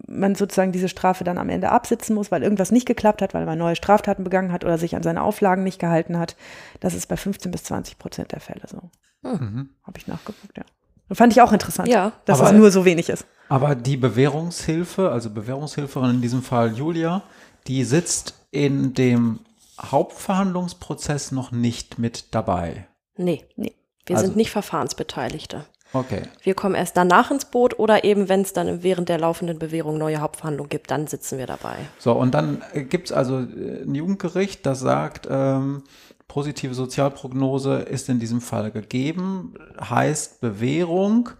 man 0.06 0.34
sozusagen 0.34 0.72
diese 0.72 0.88
Strafe 0.88 1.24
dann 1.24 1.36
am 1.38 1.50
Ende 1.50 1.70
absitzen 1.70 2.14
muss, 2.14 2.30
weil 2.30 2.42
irgendwas 2.42 2.70
nicht 2.72 2.86
geklappt 2.86 3.20
hat, 3.20 3.34
weil 3.34 3.44
man 3.46 3.58
neue 3.58 3.76
Straftaten 3.76 4.24
begangen 4.24 4.52
hat 4.52 4.64
oder 4.64 4.78
sich 4.78 4.96
an 4.96 5.02
seine 5.02 5.22
Auflagen 5.22 5.64
nicht 5.64 5.78
gehalten 5.78 6.18
hat. 6.18 6.36
Das 6.80 6.94
ist 6.94 7.06
bei 7.08 7.16
15 7.16 7.50
bis 7.50 7.64
20 7.64 7.98
Prozent 7.98 8.32
der 8.32 8.40
Fälle 8.40 8.62
so. 8.66 8.90
Mhm. 9.22 9.70
Habe 9.82 9.98
ich 9.98 10.06
nachgeguckt, 10.06 10.56
ja. 10.56 10.64
Und 11.10 11.16
fand 11.16 11.32
ich 11.32 11.40
auch 11.42 11.52
interessant, 11.52 11.88
Ja. 11.88 12.12
dass 12.26 12.40
Aber- 12.40 12.50
es 12.50 12.56
nur 12.56 12.70
so 12.70 12.84
wenig 12.84 13.08
ist. 13.08 13.26
Aber 13.48 13.74
die 13.74 13.96
Bewährungshilfe, 13.96 15.10
also 15.10 15.30
Bewährungshilferin 15.30 16.16
in 16.16 16.20
diesem 16.22 16.42
Fall 16.42 16.72
Julia, 16.74 17.22
die 17.66 17.84
sitzt 17.84 18.34
in 18.50 18.92
dem 18.94 19.40
Hauptverhandlungsprozess 19.78 21.32
noch 21.32 21.52
nicht 21.52 21.98
mit 21.98 22.34
dabei. 22.34 22.88
Nee. 23.16 23.44
Nee. 23.56 23.74
Wir 24.06 24.16
Also- 24.16 24.28
sind 24.28 24.36
nicht 24.36 24.50
Verfahrensbeteiligte. 24.50 25.64
Okay. 25.92 26.22
Wir 26.42 26.54
kommen 26.54 26.74
erst 26.74 26.96
danach 26.98 27.30
ins 27.30 27.46
Boot 27.46 27.78
oder 27.78 28.04
eben, 28.04 28.28
wenn 28.28 28.42
es 28.42 28.52
dann 28.52 28.82
während 28.82 29.08
der 29.08 29.18
laufenden 29.18 29.58
Bewährung 29.58 29.96
neue 29.96 30.20
Hauptverhandlungen 30.20 30.68
gibt, 30.68 30.90
dann 30.90 31.06
sitzen 31.06 31.38
wir 31.38 31.46
dabei. 31.46 31.76
So, 31.98 32.12
und 32.12 32.34
dann 32.34 32.62
gibt 32.90 33.08
es 33.08 33.12
also 33.16 33.38
äh, 33.38 33.84
ein 33.84 33.94
Jugendgericht, 33.94 34.66
das 34.66 34.80
sagt, 34.80 35.26
ähm, 35.30 35.84
positive 36.26 36.74
Sozialprognose 36.74 37.76
ist 37.76 38.10
in 38.10 38.18
diesem 38.20 38.42
Fall 38.42 38.70
gegeben, 38.70 39.54
heißt 39.80 40.42
Bewährung 40.42 41.30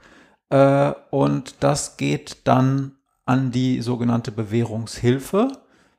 äh, 0.48 0.92
und 1.10 1.56
das 1.60 1.98
geht 1.98 2.38
dann 2.48 2.92
an 3.26 3.50
die 3.50 3.82
sogenannte 3.82 4.32
Bewährungshilfe, 4.32 5.52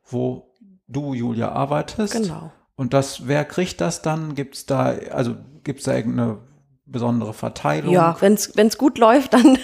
wo 0.10 0.49
du, 0.90 1.14
Julia, 1.14 1.52
arbeitest. 1.52 2.14
Genau. 2.14 2.52
Und 2.76 2.94
das, 2.94 3.28
wer 3.28 3.46
kriegt 3.46 3.82
das 3.82 4.02
dann? 4.02 4.36
Gibt 4.36 4.56
es 4.56 4.66
da, 4.66 4.96
also 5.12 5.36
gibt 5.64 5.80
es 5.80 5.86
da 5.86 5.96
irgendeine 5.96 6.40
besondere 6.86 7.34
Verteilung? 7.34 7.94
Ja, 7.94 8.18
wenn 8.20 8.34
es 8.34 8.78
gut 8.78 8.98
läuft, 8.98 9.34
dann, 9.34 9.58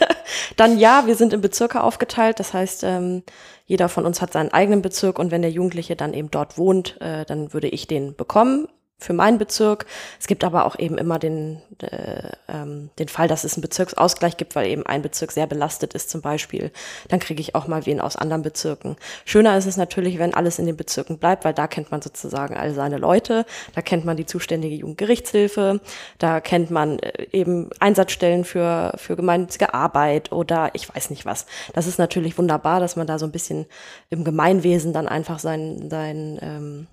dann 0.56 0.78
ja, 0.78 1.04
wir 1.06 1.16
sind 1.16 1.34
in 1.34 1.42
Bezirke 1.42 1.82
aufgeteilt. 1.82 2.40
Das 2.40 2.54
heißt, 2.54 2.84
ähm, 2.84 3.24
jeder 3.66 3.90
von 3.90 4.06
uns 4.06 4.22
hat 4.22 4.34
seinen 4.34 4.54
eigenen 4.54 4.82
Bezirk 4.82 5.20
und 5.20 5.32
wenn 5.32 5.42
der 5.42 5.52
Jugendliche 5.52 5.96
dann 5.96 6.14
eben 6.14 6.30
dort 6.30 6.58
wohnt, 6.58 7.00
äh, 7.02 7.26
dann 7.26 7.54
würde 7.54 7.68
ich 7.68 7.88
den 7.88 8.16
bekommen 8.16 8.68
für 8.98 9.14
meinen 9.14 9.38
Bezirk. 9.38 9.86
Es 10.20 10.28
gibt 10.28 10.44
aber 10.44 10.66
auch 10.66 10.80
eben 10.80 10.98
immer 10.98 11.20
den, 11.20 11.62
äh, 11.82 12.30
ähm, 12.48 12.90
den 12.98 13.10
Fall, 13.10 13.28
dass 13.28 13.44
es 13.44 13.56
einen 13.56 13.62
Bezirksausgleich 13.62 14.38
gibt, 14.38 14.56
weil 14.56 14.68
eben 14.68 14.86
ein 14.86 15.02
Bezirk 15.02 15.34
sehr 15.34 15.48
belastet 15.48 15.94
ist 15.94 16.10
zum 16.10 16.22
Beispiel. 16.22 16.72
Dann 17.10 17.20
kriege 17.20 17.42
ich 17.42 17.56
auch 17.56 17.68
mal 17.68 17.86
wen 17.86 18.00
aus 18.00 18.16
anderen 18.16 18.42
Bezirken. 18.42 18.96
Schöner 19.26 19.58
ist 19.58 19.66
es 19.66 19.76
natürlich, 19.76 20.18
wenn 20.18 20.34
alles 20.34 20.60
in 20.60 20.66
den 20.66 20.78
Bezirken 20.78 21.18
bleibt, 21.18 21.44
weil 21.44 21.54
da 21.54 21.68
kennt 21.68 21.92
man 21.92 22.02
sozusagen 22.02 22.56
all 22.56 22.74
seine 22.74 22.98
Leute, 22.98 23.46
da 23.74 23.82
kennt 23.82 24.06
man 24.06 24.16
die 24.16 24.26
zuständige 24.26 24.76
Jugendgerichtshilfe, 24.76 25.82
da 26.18 26.40
kennt 26.40 26.72
man 26.72 27.00
äh, 27.00 27.28
eben 27.34 27.70
Einsatzstellen 27.80 28.46
für, 28.46 28.94
für 28.96 29.18
gemeinnützige 29.18 29.74
Arbeit 29.74 30.32
oder 30.32 30.70
ich 30.74 30.94
weiß 30.94 31.10
nicht 31.10 31.26
was. 31.26 31.48
Das 31.74 31.86
ist 31.86 32.00
natürlich 32.00 32.38
wunderbar, 32.38 32.80
dass 32.80 32.96
man 32.96 33.08
da 33.08 33.20
so 33.20 33.26
ein 33.26 33.32
bisschen 33.34 33.66
im 34.10 34.24
Gemeinwesen 34.24 34.94
dann 34.94 35.10
einfach 35.10 35.40
sein, 35.40 35.90
sein, 35.90 36.40
ähm, 36.42 36.88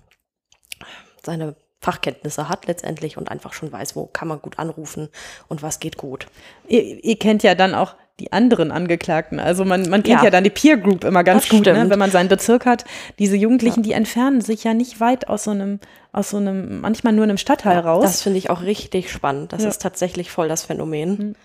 seine 1.23 1.55
Fachkenntnisse 1.83 2.47
hat 2.49 2.65
letztendlich 2.67 3.17
und 3.17 3.29
einfach 3.29 3.53
schon 3.53 3.71
weiß, 3.71 3.95
wo 3.95 4.05
kann 4.05 4.27
man 4.29 4.41
gut 4.41 4.57
anrufen 4.57 5.09
und 5.49 5.61
was 5.61 5.79
geht 5.79 5.97
gut. 5.97 6.27
Ihr, 6.67 7.03
ihr 7.03 7.19
kennt 7.19 7.43
ja 7.43 7.55
dann 7.55 7.75
auch 7.75 7.95
die 8.19 8.31
anderen 8.31 8.71
Angeklagten. 8.71 9.39
Also 9.39 9.65
man, 9.65 9.89
man 9.89 10.03
kennt 10.03 10.19
ja. 10.19 10.25
Ja. 10.25 10.29
dann 10.29 10.43
die 10.43 10.49
Peer 10.49 10.77
Group 10.77 11.03
immer 11.03 11.23
ganz 11.23 11.43
Das 11.43 11.49
gut, 11.49 11.65
ne? 11.65 11.89
wenn 11.89 11.99
man 11.99 12.11
seinen 12.11 12.29
Bezirk 12.29 12.65
hat. 12.65 12.85
Diese 13.19 13.35
Jugendlichen, 13.35 13.83
die 13.83 13.91
entfernen 13.93 14.39
sich 14.41 14.63
ja 14.63 14.73
nicht 14.73 14.99
weit 14.99 15.27
aus 15.27 15.43
so 15.45 15.51
einem, 15.51 15.79
aus 16.11 16.29
so 16.29 16.37
einem, 16.37 16.79
manchmal 16.79 17.11
nur 17.13 17.23
einem 17.23 17.37
Stadtteil 17.37 17.79
raus. 17.79 18.03
Das 18.03 18.21
finde 18.21 18.37
ich 18.37 18.49
auch 18.49 18.61
richtig 18.61 19.11
spannend. 19.11 19.51
Das 19.51 19.63
Ja. 19.63 19.69
ist 19.69 19.81
tatsächlich 19.81 20.31
voll 20.31 20.47
das 20.47 20.63
Phänomen. 20.63 21.35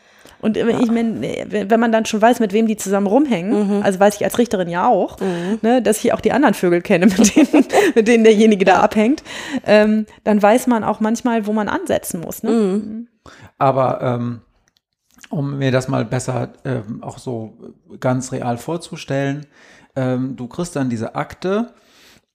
Und 0.41 0.57
ich 0.57 0.91
mein, 0.91 1.21
wenn 1.21 1.81
man 1.81 1.91
dann 1.91 2.07
schon 2.07 2.23
weiß, 2.23 2.39
mit 2.39 2.53
wem 2.53 2.67
die 2.67 2.77
zusammen 2.77 3.07
rumhängen, 3.07 3.83
also 3.83 3.99
weiß 3.99 4.17
ich 4.17 4.25
als 4.25 4.39
Richterin 4.39 4.69
ja 4.69 4.87
auch, 4.87 5.19
ne, 5.63 5.83
dass 5.83 6.05
ich 6.05 6.13
auch 6.13 6.21
die 6.21 6.33
anderen 6.33 6.55
Vögel 6.55 6.81
kenne, 6.81 7.07
mit 7.07 7.37
denen, 7.37 7.67
mit 7.95 8.09
denen 8.09 8.25
derjenige 8.25 8.65
da 8.65 8.81
abhängt, 8.81 9.23
ähm, 9.67 10.07
dann 10.25 10.41
weiß 10.41 10.69
man 10.69 10.85
auch 10.85 11.01
manchmal, 11.01 11.47
wo 11.47 11.53
man 11.53 11.69
ansetzen 11.69 12.21
muss. 12.21 12.43
Ne? 12.43 13.07
Aber 13.59 14.01
ähm, 14.01 14.41
um 15.31 15.59
mir 15.59 15.73
das 15.73 15.89
mal 15.89 16.05
besser 16.05 16.53
ähm, 16.65 17.03
auch 17.03 17.19
so 17.19 17.57
ganz 18.01 18.33
real 18.33 18.59
vorzustellen, 18.59 19.47
ähm, 19.97 20.37
du 20.37 20.47
kriegst 20.47 20.77
dann 20.77 20.89
diese 20.89 21.15
Akte 21.15 21.75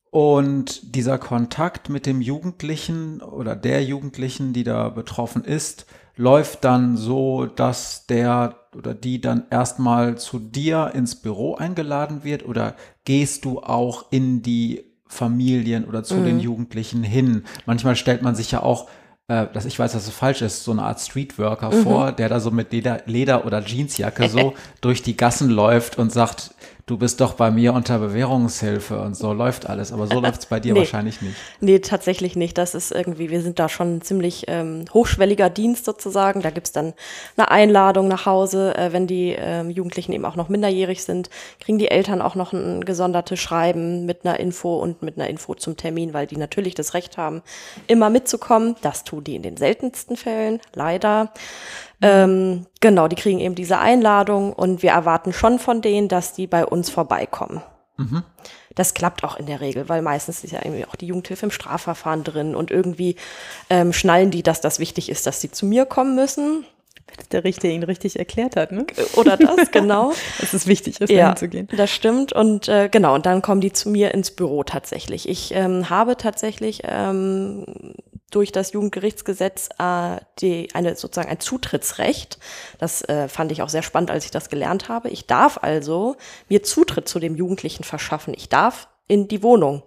und 0.10 0.96
dieser 0.96 1.18
Kontakt 1.18 1.89
mit 1.89 2.06
dem 2.06 2.22
Jugendlichen 2.22 3.22
oder 3.22 3.56
der 3.56 3.84
Jugendlichen, 3.84 4.54
die 4.54 4.63
da 4.63 4.89
betroffen 4.89 5.44
ist, 5.44 5.88
läuft 6.15 6.63
dann 6.63 6.97
so, 6.97 7.45
dass 7.45 8.06
der 8.06 8.56
oder 8.76 8.93
die 8.93 9.21
dann 9.21 9.45
erstmal 9.49 10.17
zu 10.17 10.39
dir 10.39 10.91
ins 10.93 11.15
Büro 11.15 11.56
eingeladen 11.56 12.23
wird 12.23 12.45
oder 12.45 12.76
gehst 13.06 13.45
du 13.45 13.60
auch 13.60 14.06
in 14.12 14.41
die 14.41 14.86
Familien 15.06 15.86
oder 15.86 16.04
zu 16.04 16.23
den 16.23 16.39
Jugendlichen 16.39 17.04
hin? 17.04 17.43
Manchmal 17.67 17.95
stellt 17.95 18.23
man 18.23 18.36
sich 18.36 18.52
ja 18.52 18.63
auch 18.63 18.88
äh, 19.30 19.47
dass 19.54 19.63
ich 19.63 19.80
weiß, 19.80 19.94
dass 19.94 20.08
es 20.08 20.13
falsch 20.13 20.42
ist, 20.42 20.65
so 20.65 20.71
eine 20.71 20.83
Art 20.83 21.00
Streetworker 21.00 21.71
vor, 21.71 22.12
der 22.12 22.27
da 22.27 22.42
so 22.42 22.52
mit 22.52 22.73
Leder, 22.73 23.04
Leder 23.06 23.46
oder 23.46 23.62
Jeansjacke 23.62 24.27
so 24.27 24.54
durch 24.81 25.02
die 25.02 25.15
Gassen 25.15 25.50
läuft 25.50 25.98
und 25.98 26.12
sagt, 26.12 26.54
du 26.86 26.98
bist 26.98 27.21
doch 27.21 27.34
bei 27.34 27.50
mir 27.50 27.73
unter 27.73 28.00
Bewährungshilfe 28.00 29.00
und 29.00 29.15
so 29.15 29.31
läuft 29.34 29.69
alles. 29.69 29.92
Aber 29.94 30.08
so 30.08 30.19
läuft 30.19 30.42
es 30.42 30.46
bei 30.48 30.60
dir 30.60 30.73
Nee. 30.73 30.79
wahrscheinlich 30.79 31.21
nicht. 31.21 31.36
Nee, 31.62 31.79
tatsächlich 31.79 32.36
nicht. 32.36 32.58
Das 32.58 32.75
ist 32.75 32.92
irgendwie, 32.92 33.29
wir 33.29 33.42
sind 33.42 33.58
da 33.60 33.69
schon 33.69 33.98
ein 33.98 34.02
ziemlich 34.02 34.46
ähm, 34.48 34.86
hochschwelliger 34.94 35.50
Dienst 35.50 35.86
sozusagen. 35.86 36.42
Da 36.42 36.50
gibt's 36.50 36.71
dann 36.73 36.94
eine 37.38 37.50
Einladung 37.50 38.08
nach 38.08 38.25
Hause. 38.25 38.75
Äh, 38.75 38.92
wenn 38.92 39.08
die 39.08 39.36
ähm, 39.38 39.69
Jugendlichen 39.69 40.12
eben 40.13 40.25
auch 40.25 40.36
noch 40.36 40.50
minderjährig 40.50 41.04
sind, 41.04 41.29
kriegen 41.60 41.77
die 41.79 41.90
Eltern 41.90 42.21
auch 42.21 42.36
noch 42.36 42.52
ein 42.54 42.84
gesondertes 42.84 43.40
Schreiben 43.40 44.06
mit 44.06 44.25
einer 44.25 44.40
Info 44.40 44.77
und 44.77 45.02
mit 45.04 45.17
einer 45.17 45.29
Info 45.29 45.56
zum 45.56 45.77
Termin, 45.77 46.13
weil 46.13 46.27
die 46.27 46.38
natürlich 46.38 46.75
das 46.75 46.94
Recht 46.94 47.17
haben, 47.17 47.42
immer 47.88 48.10
mitzukommen. 48.10 48.75
Das 48.81 49.04
tun 49.06 49.23
die 49.23 49.36
in 49.36 49.42
den 49.42 49.58
seltensten 49.58 50.17
Fällen, 50.17 50.60
leider. 50.73 51.31
Ähm, 52.04 52.65
genau, 52.81 53.08
die 53.08 53.15
kriegen 53.15 53.39
eben 53.39 53.56
diese 53.56 53.79
Einladung 53.79 54.54
und 54.54 54.83
wir 54.83 54.91
erwarten 54.91 55.33
schon 55.33 55.60
von 55.60 55.81
denen, 55.81 56.08
dass 56.08 56.33
die 56.33 56.47
bei 56.47 56.65
uns 56.65 56.89
vorbeikommen. 56.89 57.62
Das 58.75 58.93
klappt 58.93 59.23
auch 59.23 59.37
in 59.37 59.45
der 59.45 59.62
Regel, 59.62 59.87
weil 59.87 60.01
meistens 60.01 60.43
ist 60.43 60.51
ja 60.51 60.60
irgendwie 60.63 60.85
auch 60.85 60.95
die 60.95 61.08
Jugendhilfe 61.08 61.45
im 61.45 61.51
Strafverfahren 61.51 62.23
drin 62.23 62.56
und 62.56 62.71
irgendwie 62.71 63.15
ähm, 63.69 63.93
schnallen 63.93 64.31
die, 64.31 64.43
dass 64.43 64.62
das 64.62 64.79
wichtig 64.79 65.10
ist, 65.10 65.27
dass 65.27 65.41
sie 65.41 65.51
zu 65.51 65.65
mir 65.65 65.85
kommen 65.85 66.15
müssen. 66.15 66.65
Wenn 67.08 67.25
der 67.31 67.43
Richter 67.43 67.67
ihn 67.67 67.83
richtig 67.83 68.17
erklärt 68.17 68.56
hat, 68.56 68.71
ne? 68.71 68.87
Oder 69.15 69.37
das, 69.37 69.69
genau. 69.71 70.13
Dass 70.39 70.54
es 70.54 70.65
wichtig 70.65 70.99
ist, 71.01 71.10
ja, 71.12 71.23
dahin 71.23 71.37
zu 71.37 71.47
gehen. 71.49 71.67
das 71.75 71.91
stimmt. 71.91 72.33
Und 72.33 72.67
äh, 72.67 72.89
genau, 72.89 73.13
und 73.13 73.25
dann 73.25 73.43
kommen 73.43 73.62
die 73.62 73.71
zu 73.71 73.89
mir 73.89 74.13
ins 74.13 74.31
Büro 74.31 74.63
tatsächlich. 74.63 75.29
Ich 75.29 75.54
ähm, 75.54 75.89
habe 75.91 76.17
tatsächlich 76.17 76.81
ähm, 76.85 77.65
durch 78.36 78.52
das 78.52 78.73
Jugendgerichtsgesetz 78.73 79.69
äh, 79.79 80.17
die, 80.40 80.69
eine, 80.73 80.96
sozusagen 80.96 81.29
ein 81.29 81.40
Zutrittsrecht. 81.40 82.40
Das 82.79 83.02
äh, 83.04 83.27
fand 83.27 83.52
ich 83.52 83.62
auch 83.62 83.69
sehr 83.69 83.84
spannend, 83.84 84.12
als 84.12 84.25
ich 84.25 84.31
das 84.31 84.50
gelernt 84.50 84.90
habe. 84.90 85.10
Ich 85.10 85.27
darf 85.27 85.60
also 85.62 86.15
mir 86.50 86.63
Zutritt 86.63 87.08
zu 87.08 87.19
dem 87.19 87.36
Jugendlichen 87.36 87.84
verschaffen. 87.84 88.34
Ich 88.36 88.50
darf 88.50 88.88
in 89.08 89.27
die 89.27 89.44
Wohnung 89.44 89.84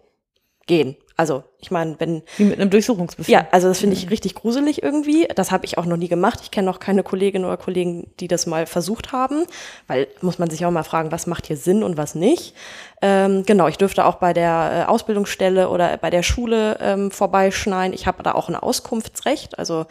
gehen. 0.66 0.96
Also 1.16 1.44
ich 1.58 1.70
meine, 1.70 1.96
wenn 1.98 2.22
Wie 2.36 2.44
mit 2.44 2.60
einem 2.60 2.68
Durchsuchungsbefehl. 2.68 3.32
ja, 3.32 3.48
also 3.50 3.68
das 3.68 3.78
finde 3.78 3.96
ich 3.96 4.10
richtig 4.10 4.34
gruselig 4.34 4.82
irgendwie. 4.82 5.26
Das 5.34 5.50
habe 5.50 5.64
ich 5.64 5.78
auch 5.78 5.86
noch 5.86 5.96
nie 5.96 6.08
gemacht. 6.08 6.40
Ich 6.42 6.50
kenne 6.50 6.70
auch 6.70 6.78
keine 6.78 7.02
Kolleginnen 7.02 7.46
oder 7.46 7.56
Kollegen, 7.56 8.10
die 8.20 8.28
das 8.28 8.44
mal 8.44 8.66
versucht 8.66 9.12
haben, 9.12 9.44
weil 9.86 10.08
muss 10.20 10.38
man 10.38 10.50
sich 10.50 10.66
auch 10.66 10.70
mal 10.70 10.84
fragen, 10.84 11.12
was 11.12 11.26
macht 11.26 11.46
hier 11.46 11.56
Sinn 11.56 11.82
und 11.82 11.96
was 11.96 12.14
nicht. 12.14 12.54
Ähm, 13.00 13.44
genau, 13.46 13.66
ich 13.66 13.78
dürfte 13.78 14.04
auch 14.04 14.16
bei 14.16 14.34
der 14.34 14.84
äh, 14.86 14.90
Ausbildungsstelle 14.90 15.70
oder 15.70 15.96
bei 15.96 16.10
der 16.10 16.22
Schule 16.22 16.78
ähm, 16.80 17.10
vorbeischneien. 17.10 17.94
Ich 17.94 18.06
habe 18.06 18.22
da 18.22 18.32
auch 18.32 18.50
ein 18.50 18.56
Auskunftsrecht, 18.56 19.58
also 19.58 19.86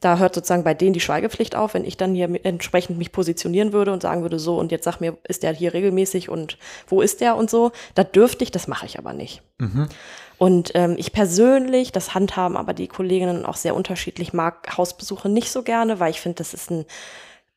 da 0.00 0.16
hört 0.16 0.34
sozusagen 0.34 0.64
bei 0.64 0.72
denen 0.72 0.94
die 0.94 1.00
Schweigepflicht 1.00 1.54
auf, 1.54 1.74
wenn 1.74 1.84
ich 1.84 1.96
dann 1.96 2.14
hier 2.14 2.28
entsprechend 2.44 2.96
mich 2.96 3.12
positionieren 3.12 3.72
würde 3.72 3.92
und 3.92 4.00
sagen 4.00 4.22
würde, 4.22 4.38
so 4.38 4.58
und 4.58 4.72
jetzt 4.72 4.84
sag 4.84 5.00
mir, 5.00 5.18
ist 5.28 5.42
der 5.42 5.52
hier 5.52 5.74
regelmäßig 5.74 6.30
und 6.30 6.56
wo 6.88 7.02
ist 7.02 7.20
der 7.20 7.36
und 7.36 7.50
so. 7.50 7.72
Da 7.94 8.02
dürfte 8.02 8.42
ich, 8.42 8.50
das 8.50 8.66
mache 8.66 8.86
ich 8.86 8.98
aber 8.98 9.12
nicht. 9.12 9.42
Und 10.40 10.70
ähm, 10.72 10.94
ich 10.96 11.12
persönlich, 11.12 11.92
das 11.92 12.14
handhaben 12.14 12.56
aber 12.56 12.72
die 12.72 12.88
Kolleginnen 12.88 13.44
auch 13.44 13.56
sehr 13.56 13.74
unterschiedlich, 13.74 14.32
mag 14.32 14.78
Hausbesuche 14.78 15.28
nicht 15.28 15.50
so 15.50 15.62
gerne, 15.62 16.00
weil 16.00 16.12
ich 16.12 16.22
finde, 16.22 16.36
das 16.36 16.54
ist 16.54 16.70
ein 16.70 16.86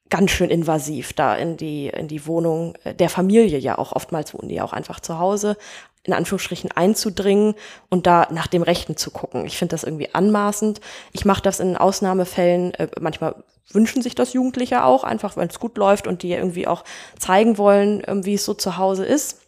ganz 0.10 0.32
schön 0.32 0.50
invasiv, 0.50 1.14
da 1.14 1.34
in 1.34 1.56
die, 1.56 1.88
in 1.88 2.10
die 2.10 2.28
Wohnung 2.28 2.76
äh, 2.84 2.94
der 2.94 3.08
Familie 3.08 3.58
ja 3.58 3.78
auch. 3.78 3.94
Oftmals 3.94 4.34
wohnen 4.34 4.50
die 4.50 4.56
ja 4.56 4.66
auch 4.66 4.74
einfach 4.74 5.00
zu 5.00 5.18
Hause, 5.18 5.56
in 6.04 6.12
Anführungsstrichen 6.12 6.74
einzudringen 6.74 7.56
und 7.90 8.06
da 8.06 8.28
nach 8.32 8.48
dem 8.48 8.64
Rechten 8.64 8.98
zu 8.98 9.12
gucken. 9.12 9.46
Ich 9.46 9.58
finde 9.58 9.76
das 9.76 9.86
irgendwie 9.86 10.14
anmaßend. 10.14 10.82
Ich 11.14 11.24
mache 11.24 11.42
das 11.42 11.62
in 11.62 11.78
Ausnahmefällen, 11.78 12.74
äh, 12.74 12.90
manchmal 13.00 13.46
wünschen 13.72 14.02
sich 14.02 14.14
das 14.14 14.34
Jugendliche 14.34 14.84
auch, 14.84 15.06
einfach 15.06 15.38
wenn 15.38 15.48
es 15.48 15.58
gut 15.58 15.78
läuft 15.78 16.06
und 16.06 16.22
die 16.22 16.34
irgendwie 16.34 16.68
auch 16.68 16.84
zeigen 17.18 17.58
wollen, 17.58 18.04
ähm, 18.08 18.26
wie 18.26 18.34
es 18.34 18.44
so 18.44 18.54
zu 18.54 18.76
Hause 18.76 19.06
ist. 19.06 19.43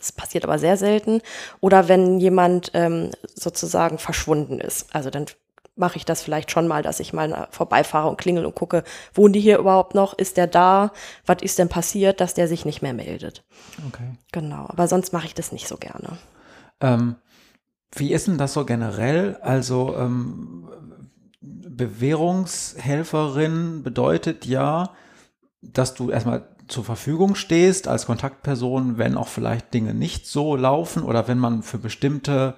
Es 0.00 0.12
passiert 0.12 0.44
aber 0.44 0.58
sehr 0.58 0.76
selten. 0.76 1.20
Oder 1.60 1.88
wenn 1.88 2.20
jemand 2.20 2.70
ähm, 2.74 3.10
sozusagen 3.34 3.98
verschwunden 3.98 4.60
ist. 4.60 4.94
Also 4.94 5.10
dann 5.10 5.26
mache 5.78 5.96
ich 5.96 6.04
das 6.04 6.20
vielleicht 6.22 6.50
schon 6.50 6.66
mal, 6.66 6.82
dass 6.82 6.98
ich 7.00 7.12
mal 7.12 7.46
vorbeifahre 7.50 8.08
und 8.08 8.18
klingel 8.18 8.44
und 8.44 8.54
gucke, 8.54 8.82
wohnen 9.14 9.32
die 9.32 9.40
hier 9.40 9.58
überhaupt 9.58 9.94
noch? 9.94 10.12
Ist 10.12 10.36
der 10.36 10.48
da? 10.48 10.92
Was 11.24 11.42
ist 11.42 11.58
denn 11.58 11.68
passiert, 11.68 12.20
dass 12.20 12.34
der 12.34 12.48
sich 12.48 12.64
nicht 12.64 12.82
mehr 12.82 12.94
meldet? 12.94 13.44
Okay. 13.86 14.16
Genau. 14.32 14.66
Aber 14.68 14.88
sonst 14.88 15.12
mache 15.12 15.26
ich 15.26 15.34
das 15.34 15.52
nicht 15.52 15.68
so 15.68 15.76
gerne. 15.76 16.18
Ähm, 16.80 17.14
wie 17.94 18.12
ist 18.12 18.26
denn 18.26 18.38
das 18.38 18.54
so 18.54 18.64
generell? 18.64 19.38
Also 19.40 19.94
ähm, 19.96 20.68
Bewährungshelferin 21.40 23.84
bedeutet 23.84 24.46
ja, 24.46 24.90
dass 25.62 25.94
du 25.94 26.10
erstmal 26.10 26.48
zur 26.68 26.84
Verfügung 26.84 27.34
stehst 27.34 27.88
als 27.88 28.06
Kontaktperson, 28.06 28.98
wenn 28.98 29.16
auch 29.16 29.28
vielleicht 29.28 29.74
Dinge 29.74 29.94
nicht 29.94 30.26
so 30.26 30.56
laufen 30.56 31.02
oder 31.02 31.28
wenn 31.28 31.38
man 31.38 31.62
für 31.62 31.78
bestimmte 31.78 32.54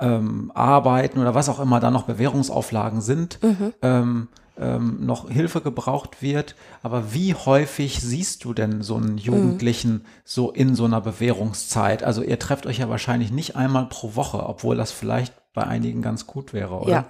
ähm, 0.00 0.52
Arbeiten 0.54 1.18
oder 1.18 1.34
was 1.34 1.48
auch 1.48 1.60
immer 1.60 1.80
da 1.80 1.90
noch 1.90 2.04
Bewährungsauflagen 2.04 3.00
sind, 3.00 3.38
ähm, 3.82 4.28
ähm, 4.58 5.04
noch 5.04 5.30
Hilfe 5.30 5.60
gebraucht 5.60 6.22
wird. 6.22 6.56
Aber 6.82 7.14
wie 7.14 7.34
häufig 7.34 8.00
siehst 8.00 8.44
du 8.44 8.54
denn 8.54 8.82
so 8.82 8.96
einen 8.96 9.18
Jugendlichen 9.18 10.04
so 10.24 10.50
in 10.50 10.74
so 10.74 10.84
einer 10.84 11.00
Bewährungszeit? 11.00 12.02
Also 12.02 12.22
ihr 12.22 12.38
trefft 12.38 12.66
euch 12.66 12.78
ja 12.78 12.88
wahrscheinlich 12.88 13.30
nicht 13.30 13.56
einmal 13.56 13.86
pro 13.86 14.14
Woche, 14.14 14.44
obwohl 14.44 14.76
das 14.76 14.90
vielleicht 14.90 15.34
bei 15.54 15.64
einigen 15.64 16.02
ganz 16.02 16.26
gut 16.26 16.52
wäre, 16.52 16.74
oder? 16.80 16.90
Ja, 16.90 17.04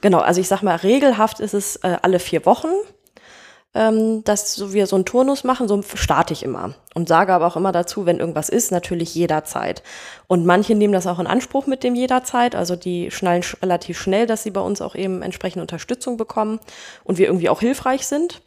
genau. 0.00 0.20
Also 0.20 0.40
ich 0.40 0.48
sag 0.48 0.62
mal, 0.62 0.76
regelhaft 0.76 1.40
ist 1.40 1.54
es 1.54 1.76
äh, 1.76 1.96
alle 2.02 2.18
vier 2.18 2.46
Wochen, 2.46 2.68
ähm, 3.74 4.22
dass 4.24 4.54
so 4.54 4.72
wir 4.72 4.86
so 4.86 4.96
einen 4.96 5.06
Turnus 5.06 5.44
machen, 5.44 5.66
so 5.66 5.80
starte 5.94 6.32
ich 6.34 6.42
immer 6.42 6.74
und 6.94 7.08
sage 7.08 7.32
aber 7.32 7.46
auch 7.46 7.56
immer 7.56 7.72
dazu, 7.72 8.04
wenn 8.04 8.18
irgendwas 8.18 8.50
ist, 8.50 8.70
natürlich 8.70 9.14
jederzeit. 9.14 9.82
Und 10.26 10.44
manche 10.44 10.74
nehmen 10.74 10.92
das 10.92 11.06
auch 11.06 11.18
in 11.18 11.26
Anspruch 11.26 11.66
mit 11.66 11.82
dem 11.82 11.94
jederzeit, 11.94 12.54
also 12.54 12.76
die 12.76 13.10
schnallen 13.10 13.42
sch 13.42 13.56
relativ 13.62 13.98
schnell, 13.98 14.26
dass 14.26 14.42
sie 14.42 14.50
bei 14.50 14.60
uns 14.60 14.82
auch 14.82 14.94
eben 14.94 15.22
entsprechende 15.22 15.62
Unterstützung 15.62 16.18
bekommen 16.18 16.60
und 17.04 17.16
wir 17.16 17.26
irgendwie 17.26 17.48
auch 17.48 17.60
hilfreich 17.60 18.06
sind. 18.06 18.42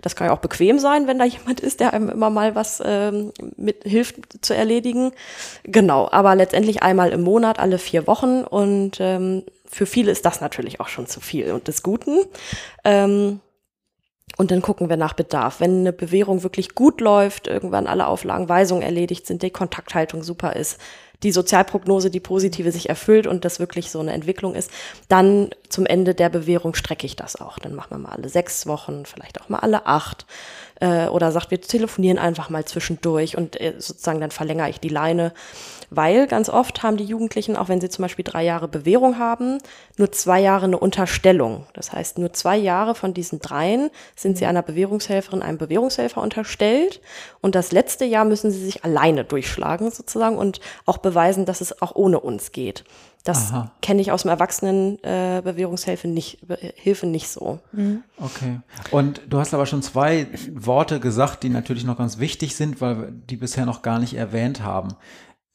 Das 0.00 0.14
kann 0.14 0.28
ja 0.28 0.32
auch 0.32 0.38
bequem 0.38 0.78
sein, 0.78 1.08
wenn 1.08 1.18
da 1.18 1.24
jemand 1.24 1.58
ist, 1.58 1.80
der 1.80 1.92
einem 1.92 2.08
immer 2.08 2.30
mal 2.30 2.54
was 2.54 2.80
ähm, 2.84 3.32
mit 3.56 3.82
hilft 3.82 4.44
zu 4.44 4.54
erledigen. 4.54 5.10
Genau, 5.64 6.08
aber 6.10 6.36
letztendlich 6.36 6.84
einmal 6.84 7.10
im 7.10 7.22
Monat, 7.22 7.58
alle 7.58 7.78
vier 7.78 8.06
Wochen 8.06 8.44
und 8.44 8.98
ähm, 9.00 9.42
für 9.66 9.86
viele 9.86 10.12
ist 10.12 10.24
das 10.24 10.40
natürlich 10.40 10.80
auch 10.80 10.88
schon 10.88 11.08
zu 11.08 11.20
viel 11.20 11.50
und 11.50 11.66
des 11.66 11.82
Guten. 11.82 12.20
Ähm, 12.84 13.40
und 14.38 14.52
dann 14.52 14.62
gucken 14.62 14.88
wir 14.88 14.96
nach 14.96 15.14
Bedarf. 15.14 15.58
Wenn 15.58 15.80
eine 15.80 15.92
Bewährung 15.92 16.44
wirklich 16.44 16.76
gut 16.76 17.00
läuft, 17.00 17.48
irgendwann 17.48 17.88
alle 17.88 18.06
Auflagen, 18.06 18.48
Weisungen 18.48 18.82
erledigt 18.82 19.26
sind, 19.26 19.42
die 19.42 19.50
Kontakthaltung 19.50 20.22
super 20.22 20.54
ist, 20.54 20.78
die 21.24 21.32
Sozialprognose, 21.32 22.08
die 22.08 22.20
positive 22.20 22.70
sich 22.70 22.88
erfüllt 22.88 23.26
und 23.26 23.44
das 23.44 23.58
wirklich 23.58 23.90
so 23.90 23.98
eine 23.98 24.12
Entwicklung 24.12 24.54
ist, 24.54 24.70
dann 25.08 25.50
zum 25.68 25.84
Ende 25.84 26.14
der 26.14 26.28
Bewährung 26.28 26.74
strecke 26.74 27.04
ich 27.04 27.16
das 27.16 27.40
auch. 27.40 27.58
Dann 27.58 27.74
machen 27.74 27.90
wir 27.90 27.98
mal 27.98 28.12
alle 28.12 28.28
sechs 28.28 28.68
Wochen, 28.68 29.04
vielleicht 29.04 29.40
auch 29.40 29.48
mal 29.48 29.58
alle 29.58 29.86
acht. 29.86 30.24
Äh, 30.80 31.08
oder 31.08 31.32
sagt, 31.32 31.50
wir 31.50 31.60
telefonieren 31.60 32.18
einfach 32.18 32.50
mal 32.50 32.64
zwischendurch 32.64 33.36
und 33.36 33.60
äh, 33.60 33.74
sozusagen 33.78 34.20
dann 34.20 34.30
verlängere 34.30 34.70
ich 34.70 34.80
die 34.80 34.88
Leine. 34.88 35.32
Weil 35.90 36.26
ganz 36.26 36.48
oft 36.48 36.82
haben 36.82 36.96
die 36.96 37.04
Jugendlichen, 37.04 37.56
auch 37.56 37.68
wenn 37.68 37.80
sie 37.80 37.88
zum 37.88 38.02
Beispiel 38.02 38.24
drei 38.24 38.44
Jahre 38.44 38.68
Bewährung 38.68 39.18
haben, 39.18 39.58
nur 39.96 40.12
zwei 40.12 40.40
Jahre 40.40 40.66
eine 40.66 40.78
Unterstellung. 40.78 41.66
Das 41.72 41.92
heißt, 41.92 42.18
nur 42.18 42.32
zwei 42.32 42.56
Jahre 42.56 42.94
von 42.94 43.14
diesen 43.14 43.40
dreien 43.40 43.90
sind 44.14 44.36
sie 44.36 44.46
einer 44.46 44.62
Bewährungshelferin, 44.62 45.42
einem 45.42 45.58
Bewährungshelfer 45.58 46.20
unterstellt. 46.20 47.00
Und 47.40 47.54
das 47.54 47.72
letzte 47.72 48.04
Jahr 48.04 48.24
müssen 48.24 48.50
sie 48.50 48.64
sich 48.64 48.84
alleine 48.84 49.24
durchschlagen 49.24 49.90
sozusagen 49.90 50.36
und 50.36 50.60
auch 50.84 50.98
beweisen, 50.98 51.46
dass 51.46 51.60
es 51.60 51.80
auch 51.80 51.94
ohne 51.94 52.20
uns 52.20 52.52
geht. 52.52 52.84
Das 53.24 53.52
kenne 53.82 54.00
ich 54.00 54.10
aus 54.10 54.22
dem 54.22 54.30
Erwachsenen 54.30 55.02
äh, 55.02 55.42
nicht, 56.04 56.38
Hilfe 56.76 57.06
nicht 57.06 57.28
so. 57.28 57.60
Okay. 58.18 58.60
Und 58.90 59.20
du 59.28 59.38
hast 59.38 59.52
aber 59.52 59.66
schon 59.66 59.82
zwei 59.82 60.28
Worte 60.54 60.98
gesagt, 60.98 61.42
die 61.42 61.50
natürlich 61.50 61.84
noch 61.84 61.98
ganz 61.98 62.18
wichtig 62.18 62.56
sind, 62.56 62.80
weil 62.80 62.98
wir 62.98 63.10
die 63.10 63.36
bisher 63.36 63.66
noch 63.66 63.82
gar 63.82 63.98
nicht 63.98 64.14
erwähnt 64.14 64.62
haben. 64.62 64.94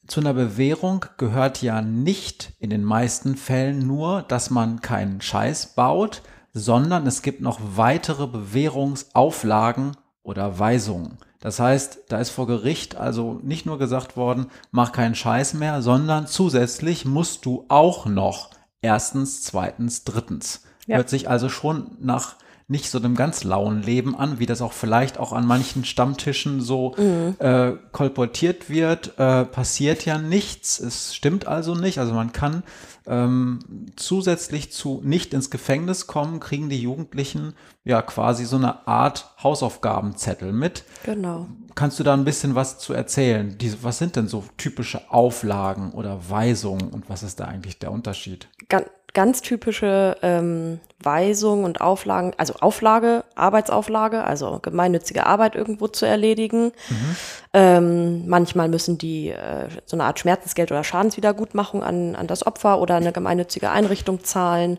Zu 0.06 0.20
einer 0.20 0.34
Bewährung 0.34 1.06
gehört 1.16 1.62
ja 1.62 1.80
nicht 1.80 2.52
in 2.58 2.70
den 2.70 2.84
meisten 2.84 3.36
Fällen 3.36 3.86
nur, 3.86 4.22
dass 4.22 4.50
man 4.50 4.80
keinen 4.80 5.20
Scheiß 5.20 5.74
baut, 5.74 6.22
sondern 6.52 7.06
es 7.06 7.22
gibt 7.22 7.40
noch 7.40 7.58
weitere 7.74 8.26
Bewährungsauflagen 8.26 9.96
oder 10.24 10.58
Weisungen. 10.58 11.18
Das 11.38 11.60
heißt, 11.60 12.04
da 12.08 12.18
ist 12.18 12.30
vor 12.30 12.48
Gericht 12.48 12.96
also 12.96 13.38
nicht 13.42 13.66
nur 13.66 13.78
gesagt 13.78 14.16
worden, 14.16 14.46
mach 14.72 14.90
keinen 14.90 15.14
Scheiß 15.14 15.54
mehr, 15.54 15.82
sondern 15.82 16.26
zusätzlich 16.26 17.04
musst 17.04 17.44
du 17.44 17.66
auch 17.68 18.06
noch 18.06 18.50
erstens, 18.82 19.42
zweitens, 19.44 20.02
drittens. 20.04 20.64
Ja. 20.86 20.96
Hört 20.96 21.10
sich 21.10 21.28
also 21.28 21.48
schon 21.48 21.96
nach 22.00 22.36
nicht 22.66 22.90
so 22.90 22.98
einem 22.98 23.14
ganz 23.14 23.44
lauen 23.44 23.82
Leben 23.82 24.16
an, 24.16 24.38
wie 24.38 24.46
das 24.46 24.62
auch 24.62 24.72
vielleicht 24.72 25.18
auch 25.18 25.32
an 25.32 25.46
manchen 25.46 25.84
Stammtischen 25.84 26.62
so 26.62 26.94
mhm. 26.96 27.36
äh, 27.38 27.72
kolportiert 27.92 28.70
wird. 28.70 29.18
Äh, 29.18 29.44
passiert 29.44 30.06
ja 30.06 30.16
nichts. 30.18 30.80
Es 30.80 31.14
stimmt 31.14 31.46
also 31.46 31.74
nicht. 31.74 31.98
Also 31.98 32.14
man 32.14 32.32
kann 32.32 32.62
ähm, 33.06 33.58
zusätzlich 33.96 34.72
zu 34.72 35.02
nicht 35.04 35.34
ins 35.34 35.50
Gefängnis 35.50 36.06
kommen, 36.06 36.40
kriegen 36.40 36.70
die 36.70 36.80
Jugendlichen 36.80 37.54
ja 37.84 38.00
quasi 38.00 38.46
so 38.46 38.56
eine 38.56 38.88
Art 38.88 39.30
Hausaufgabenzettel 39.42 40.52
mit. 40.52 40.84
Genau. 41.04 41.48
Kannst 41.74 41.98
du 41.98 42.02
da 42.02 42.14
ein 42.14 42.24
bisschen 42.24 42.54
was 42.54 42.78
zu 42.78 42.94
erzählen? 42.94 43.58
Diese, 43.58 43.82
was 43.82 43.98
sind 43.98 44.16
denn 44.16 44.28
so 44.28 44.44
typische 44.56 45.10
Auflagen 45.10 45.92
oder 45.92 46.30
Weisungen 46.30 46.88
und 46.88 47.10
was 47.10 47.22
ist 47.22 47.40
da 47.40 47.44
eigentlich 47.44 47.78
der 47.78 47.92
Unterschied? 47.92 48.48
Ganz, 48.70 48.86
ganz 49.14 49.40
typische 49.40 50.16
ähm, 50.22 50.80
Weisungen 51.02 51.64
und 51.64 51.80
Auflagen, 51.80 52.32
also 52.36 52.54
Auflage, 52.60 53.24
Arbeitsauflage, 53.34 54.24
also 54.24 54.58
gemeinnützige 54.60 55.26
Arbeit 55.26 55.54
irgendwo 55.54 55.86
zu 55.86 56.04
erledigen. 56.04 56.72
Mhm. 56.88 57.16
Ähm, 57.52 58.28
manchmal 58.28 58.68
müssen 58.68 58.98
die 58.98 59.28
äh, 59.28 59.68
so 59.86 59.96
eine 59.96 60.04
Art 60.04 60.18
Schmerzensgeld 60.18 60.72
oder 60.72 60.84
Schadenswiedergutmachung 60.84 61.82
an, 61.82 62.16
an 62.16 62.26
das 62.26 62.46
Opfer 62.46 62.80
oder 62.80 62.96
eine 62.96 63.12
gemeinnützige 63.12 63.70
Einrichtung 63.70 64.24
zahlen. 64.24 64.78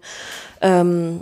Ähm, 0.62 1.22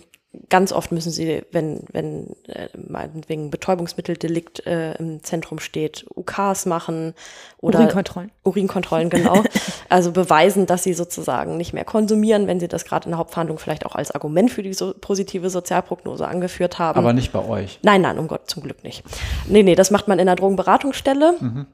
ganz 0.49 0.71
oft 0.71 0.91
müssen 0.91 1.11
sie, 1.11 1.43
wenn, 1.51 1.81
wenn 1.91 2.35
äh, 2.47 2.69
meinetwegen 2.75 3.51
Betäubungsmitteldelikt 3.51 4.65
äh, 4.65 4.93
im 4.95 5.23
Zentrum 5.23 5.59
steht, 5.59 6.05
UKs 6.15 6.65
machen 6.65 7.13
oder 7.59 7.79
Urinkontrollen. 7.79 8.31
Urinkontrollen, 8.43 9.09
genau. 9.09 9.43
also 9.89 10.11
beweisen, 10.11 10.65
dass 10.65 10.83
sie 10.83 10.93
sozusagen 10.93 11.57
nicht 11.57 11.73
mehr 11.73 11.85
konsumieren, 11.85 12.47
wenn 12.47 12.59
sie 12.59 12.67
das 12.67 12.85
gerade 12.85 13.05
in 13.05 13.11
der 13.11 13.19
Hauptverhandlung 13.19 13.59
vielleicht 13.59 13.85
auch 13.85 13.95
als 13.95 14.11
Argument 14.11 14.51
für 14.51 14.63
die 14.63 14.73
so 14.73 14.93
positive 14.99 15.49
Sozialprognose 15.49 16.27
angeführt 16.27 16.79
haben. 16.79 16.97
Aber 16.97 17.13
nicht 17.13 17.31
bei 17.31 17.45
euch. 17.45 17.79
Nein, 17.83 18.01
nein, 18.01 18.17
um 18.17 18.27
Gott, 18.27 18.49
zum 18.49 18.63
Glück 18.63 18.83
nicht. 18.83 19.03
Nee, 19.47 19.63
nee, 19.63 19.75
das 19.75 19.91
macht 19.91 20.07
man 20.07 20.19
in 20.19 20.25
der 20.25 20.35
Drogenberatungsstelle. 20.35 21.35
Mhm. 21.39 21.67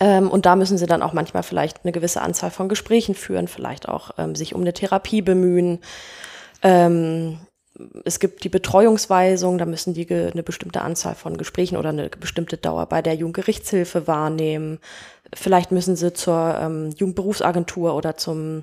Ähm, 0.00 0.30
und 0.30 0.46
da 0.46 0.56
müssen 0.56 0.78
sie 0.78 0.86
dann 0.86 1.02
auch 1.02 1.12
manchmal 1.12 1.42
vielleicht 1.42 1.84
eine 1.84 1.92
gewisse 1.92 2.22
Anzahl 2.22 2.50
von 2.50 2.68
Gesprächen 2.68 3.14
führen, 3.14 3.46
vielleicht 3.46 3.88
auch 3.88 4.12
ähm, 4.16 4.34
sich 4.34 4.54
um 4.54 4.62
eine 4.62 4.72
Therapie 4.72 5.22
bemühen. 5.22 5.80
Ähm, 6.62 7.38
es 8.04 8.20
gibt 8.20 8.44
die 8.44 8.48
Betreuungsweisung, 8.48 9.58
da 9.58 9.66
müssen 9.66 9.94
die 9.94 10.08
eine 10.10 10.42
bestimmte 10.42 10.82
Anzahl 10.82 11.14
von 11.14 11.36
Gesprächen 11.36 11.76
oder 11.76 11.88
eine 11.88 12.08
bestimmte 12.08 12.56
Dauer 12.56 12.86
bei 12.86 13.02
der 13.02 13.14
Jugendgerichtshilfe 13.14 14.06
wahrnehmen. 14.06 14.78
Vielleicht 15.34 15.72
müssen 15.72 15.96
sie 15.96 16.12
zur 16.12 16.56
ähm, 16.60 16.90
Jugendberufsagentur 16.96 17.94
oder 17.96 18.16
zum, 18.16 18.62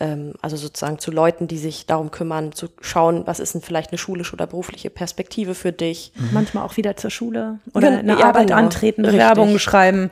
ähm, 0.00 0.32
also 0.40 0.56
sozusagen 0.56 0.98
zu 0.98 1.10
Leuten, 1.10 1.46
die 1.46 1.58
sich 1.58 1.84
darum 1.84 2.10
kümmern, 2.10 2.52
zu 2.52 2.68
schauen, 2.80 3.26
was 3.26 3.38
ist 3.38 3.52
denn 3.54 3.60
vielleicht 3.60 3.90
eine 3.90 3.98
schulische 3.98 4.32
oder 4.32 4.46
berufliche 4.46 4.88
Perspektive 4.88 5.54
für 5.54 5.72
dich. 5.72 6.12
Mhm. 6.14 6.30
Manchmal 6.32 6.64
auch 6.64 6.78
wieder 6.78 6.96
zur 6.96 7.10
Schule 7.10 7.58
oder 7.74 7.98
eine 7.98 8.18
ja, 8.18 8.24
Arbeit 8.28 8.48
genau. 8.48 8.60
antreten, 8.60 9.02
Bewerbungen 9.02 9.58
schreiben. 9.58 10.10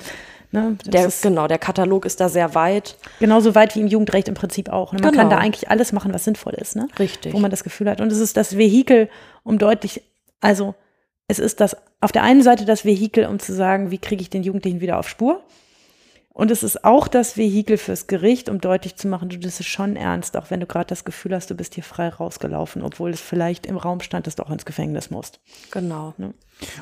Ne, 0.52 0.76
der, 0.84 1.06
ist, 1.06 1.22
genau, 1.22 1.46
der 1.46 1.58
Katalog 1.58 2.04
ist 2.04 2.20
da 2.20 2.28
sehr 2.28 2.56
weit. 2.56 2.96
Genauso 3.20 3.54
weit 3.54 3.76
wie 3.76 3.80
im 3.80 3.86
Jugendrecht 3.86 4.26
im 4.26 4.34
Prinzip 4.34 4.68
auch. 4.68 4.92
Ne? 4.92 5.00
Man 5.00 5.12
genau. 5.12 5.22
kann 5.22 5.30
da 5.30 5.38
eigentlich 5.38 5.70
alles 5.70 5.92
machen, 5.92 6.12
was 6.12 6.24
sinnvoll 6.24 6.54
ist. 6.54 6.74
Ne? 6.74 6.88
Richtig. 6.98 7.32
Wo 7.32 7.38
man 7.38 7.52
das 7.52 7.62
Gefühl 7.62 7.88
hat. 7.88 8.00
Und 8.00 8.10
es 8.10 8.18
ist 8.18 8.36
das 8.36 8.56
Vehikel, 8.56 9.08
um 9.44 9.58
deutlich, 9.58 10.02
also 10.40 10.74
es 11.28 11.38
ist 11.38 11.60
das 11.60 11.76
auf 12.00 12.10
der 12.10 12.24
einen 12.24 12.42
Seite 12.42 12.64
das 12.64 12.84
Vehikel, 12.84 13.26
um 13.26 13.38
zu 13.38 13.54
sagen, 13.54 13.92
wie 13.92 13.98
kriege 13.98 14.22
ich 14.22 14.30
den 14.30 14.42
Jugendlichen 14.42 14.80
wieder 14.80 14.98
auf 14.98 15.08
Spur. 15.08 15.44
Und 16.32 16.50
es 16.50 16.62
ist 16.62 16.84
auch 16.84 17.06
das 17.06 17.36
Vehikel 17.36 17.76
fürs 17.76 18.06
Gericht, 18.06 18.48
um 18.48 18.60
deutlich 18.60 18.96
zu 18.96 19.08
machen, 19.08 19.28
du, 19.28 19.38
das 19.38 19.60
ist 19.60 19.66
schon 19.66 19.94
ernst, 19.94 20.36
auch 20.36 20.50
wenn 20.50 20.60
du 20.60 20.66
gerade 20.66 20.86
das 20.86 21.04
Gefühl 21.04 21.34
hast, 21.34 21.50
du 21.50 21.54
bist 21.54 21.74
hier 21.74 21.84
frei 21.84 22.08
rausgelaufen, 22.08 22.82
obwohl 22.82 23.10
es 23.10 23.20
vielleicht 23.20 23.66
im 23.66 23.76
Raum 23.76 24.00
stand, 24.00 24.26
dass 24.26 24.36
du 24.36 24.44
auch 24.44 24.50
ins 24.50 24.64
Gefängnis 24.64 25.10
musst. 25.10 25.40
Genau. 25.70 26.14
Ne? 26.18 26.32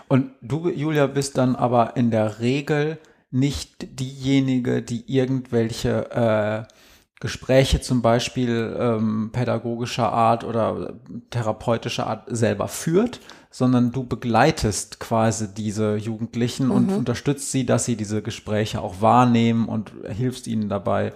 Und 0.06 0.32
du, 0.42 0.68
Julia, 0.68 1.06
bist 1.06 1.38
dann 1.38 1.56
aber 1.56 1.96
in 1.96 2.10
der 2.10 2.40
Regel 2.40 2.98
nicht 3.30 4.00
diejenige, 4.00 4.82
die 4.82 5.04
irgendwelche 5.06 6.10
äh, 6.10 6.74
Gespräche 7.20 7.80
zum 7.80 8.00
Beispiel 8.00 8.76
ähm, 8.78 9.30
pädagogischer 9.32 10.12
Art 10.12 10.44
oder 10.44 10.94
therapeutischer 11.30 12.06
Art 12.06 12.24
selber 12.28 12.68
führt, 12.68 13.20
sondern 13.50 13.90
du 13.90 14.04
begleitest 14.04 15.00
quasi 15.00 15.52
diese 15.52 15.96
Jugendlichen 15.96 16.66
mhm. 16.66 16.72
und 16.72 16.92
unterstützt 16.92 17.50
sie, 17.50 17.66
dass 17.66 17.86
sie 17.86 17.96
diese 17.96 18.22
Gespräche 18.22 18.80
auch 18.80 19.00
wahrnehmen 19.00 19.68
und 19.68 19.92
hilfst 20.08 20.46
ihnen 20.46 20.68
dabei, 20.68 21.12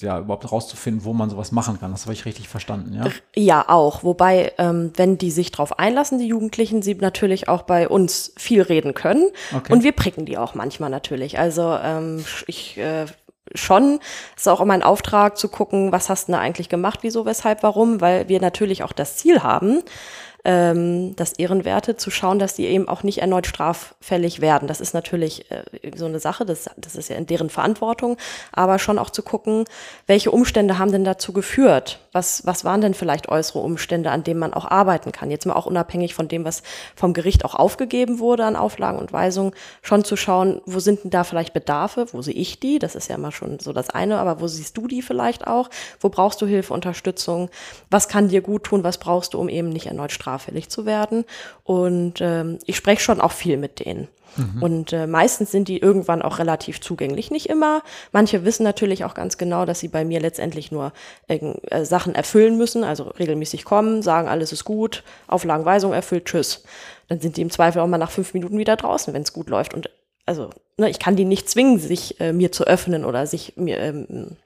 ja, 0.00 0.18
überhaupt 0.18 0.50
rauszufinden, 0.50 1.04
wo 1.04 1.12
man 1.12 1.28
sowas 1.28 1.52
machen 1.52 1.78
kann. 1.78 1.90
Das 1.90 2.02
habe 2.02 2.14
ich 2.14 2.24
richtig 2.24 2.48
verstanden, 2.48 2.94
ja? 2.94 3.04
Ja, 3.36 3.68
auch. 3.68 4.02
Wobei, 4.02 4.52
ähm, 4.58 4.92
wenn 4.96 5.18
die 5.18 5.30
sich 5.30 5.50
darauf 5.50 5.78
einlassen, 5.78 6.18
die 6.18 6.26
Jugendlichen, 6.26 6.82
sie 6.82 6.94
natürlich 6.94 7.48
auch 7.48 7.62
bei 7.62 7.88
uns 7.88 8.32
viel 8.36 8.62
reden 8.62 8.94
können. 8.94 9.26
Okay. 9.54 9.72
Und 9.72 9.82
wir 9.82 9.92
pricken 9.92 10.24
die 10.24 10.38
auch 10.38 10.54
manchmal 10.54 10.90
natürlich. 10.90 11.38
Also 11.38 11.76
ähm, 11.82 12.24
ich 12.46 12.78
äh, 12.78 13.06
schon 13.54 14.00
ist 14.36 14.48
auch 14.48 14.64
mein 14.64 14.82
Auftrag 14.82 15.36
zu 15.36 15.48
gucken, 15.48 15.92
was 15.92 16.08
hast 16.08 16.28
du 16.28 16.32
da 16.32 16.38
eigentlich 16.38 16.68
gemacht, 16.68 17.00
wieso, 17.02 17.26
weshalb, 17.26 17.62
warum, 17.62 18.00
weil 18.00 18.28
wir 18.28 18.40
natürlich 18.40 18.82
auch 18.82 18.92
das 18.92 19.16
Ziel 19.16 19.42
haben, 19.42 19.82
ähm, 20.44 21.14
das 21.16 21.34
Ehrenwerte 21.34 21.96
zu 21.96 22.10
schauen, 22.10 22.38
dass 22.38 22.54
die 22.54 22.66
eben 22.66 22.88
auch 22.88 23.02
nicht 23.02 23.18
erneut 23.18 23.46
straffällig 23.46 24.40
werden. 24.40 24.68
Das 24.68 24.80
ist 24.80 24.94
natürlich 24.94 25.50
äh, 25.50 25.62
so 25.94 26.06
eine 26.06 26.18
Sache, 26.18 26.44
das, 26.44 26.70
das 26.76 26.96
ist 26.96 27.10
ja 27.10 27.16
in 27.16 27.26
deren 27.26 27.50
Verantwortung, 27.50 28.16
aber 28.52 28.78
schon 28.78 28.98
auch 28.98 29.10
zu 29.10 29.22
gucken, 29.22 29.64
welche 30.06 30.30
Umstände 30.30 30.78
haben 30.78 30.92
denn 30.92 31.04
dazu 31.04 31.32
geführt? 31.32 32.00
Was, 32.12 32.44
was 32.44 32.64
waren 32.64 32.80
denn 32.80 32.94
vielleicht 32.94 33.28
äußere 33.28 33.60
Umstände, 33.60 34.10
an 34.10 34.24
denen 34.24 34.40
man 34.40 34.52
auch 34.52 34.64
arbeiten 34.64 35.12
kann? 35.12 35.30
Jetzt 35.30 35.46
mal 35.46 35.54
auch 35.54 35.66
unabhängig 35.66 36.14
von 36.14 36.26
dem, 36.26 36.44
was 36.44 36.62
vom 36.96 37.12
Gericht 37.12 37.44
auch 37.44 37.54
aufgegeben 37.54 38.18
wurde 38.18 38.44
an 38.44 38.56
Auflagen 38.56 38.98
und 38.98 39.12
Weisungen, 39.12 39.52
schon 39.82 40.04
zu 40.04 40.16
schauen, 40.16 40.60
wo 40.66 40.80
sind 40.80 41.04
denn 41.04 41.10
da 41.10 41.24
vielleicht 41.24 41.52
Bedarfe? 41.52 42.06
Wo 42.12 42.20
sehe 42.22 42.34
ich 42.34 42.58
die? 42.58 42.78
Das 42.78 42.94
ist 42.94 43.08
ja 43.08 43.14
immer 43.14 43.32
schon 43.32 43.60
so 43.60 43.72
das 43.72 43.90
eine, 43.90 44.18
aber 44.18 44.40
wo 44.40 44.48
siehst 44.48 44.76
du 44.76 44.88
die 44.88 45.02
vielleicht 45.02 45.46
auch? 45.46 45.70
Wo 46.00 46.08
brauchst 46.08 46.42
du 46.42 46.46
Hilfe, 46.46 46.74
Unterstützung? 46.74 47.48
Was 47.90 48.08
kann 48.08 48.28
dir 48.28 48.40
gut 48.40 48.64
tun? 48.64 48.82
Was 48.82 48.98
brauchst 48.98 49.34
du, 49.34 49.38
um 49.38 49.48
eben 49.48 49.68
nicht 49.68 49.86
erneut 49.86 50.12
straffällig 50.12 50.68
zu 50.68 50.86
werden? 50.86 51.24
Und 51.64 52.20
ähm, 52.20 52.58
ich 52.66 52.76
spreche 52.76 53.02
schon 53.02 53.20
auch 53.20 53.32
viel 53.32 53.56
mit 53.56 53.84
denen. 53.84 54.08
Mhm. 54.36 54.62
Und 54.62 54.92
äh, 54.92 55.06
meistens 55.06 55.50
sind 55.50 55.68
die 55.68 55.78
irgendwann 55.78 56.22
auch 56.22 56.38
relativ 56.38 56.80
zugänglich. 56.80 57.30
Nicht 57.30 57.48
immer. 57.48 57.82
Manche 58.12 58.44
wissen 58.44 58.62
natürlich 58.62 59.04
auch 59.04 59.14
ganz 59.14 59.38
genau, 59.38 59.64
dass 59.64 59.80
sie 59.80 59.88
bei 59.88 60.04
mir 60.04 60.20
letztendlich 60.20 60.72
nur 60.72 60.92
äh, 61.28 61.84
Sachen 61.84 62.14
erfüllen 62.14 62.56
müssen, 62.58 62.84
also 62.84 63.04
regelmäßig 63.04 63.64
kommen, 63.64 64.02
sagen, 64.02 64.28
alles 64.28 64.52
ist 64.52 64.64
gut, 64.64 65.02
Auflagenweisung 65.26 65.92
erfüllt, 65.92 66.26
tschüss. 66.26 66.64
Dann 67.08 67.20
sind 67.20 67.36
die 67.36 67.42
im 67.42 67.50
Zweifel 67.50 67.82
auch 67.82 67.86
mal 67.86 67.98
nach 67.98 68.10
fünf 68.10 68.34
Minuten 68.34 68.58
wieder 68.58 68.76
draußen, 68.76 69.12
wenn 69.14 69.22
es 69.22 69.32
gut 69.32 69.50
läuft. 69.50 69.74
Und 69.74 69.90
also, 70.26 70.50
ne, 70.76 70.88
ich 70.88 70.98
kann 70.98 71.16
die 71.16 71.24
nicht 71.24 71.48
zwingen, 71.48 71.78
sich 71.78 72.20
äh, 72.20 72.32
mir 72.32 72.52
zu 72.52 72.64
öffnen 72.64 73.04
oder 73.04 73.26
sich 73.26 73.54
mir 73.56 73.78
ähm, 73.78 74.36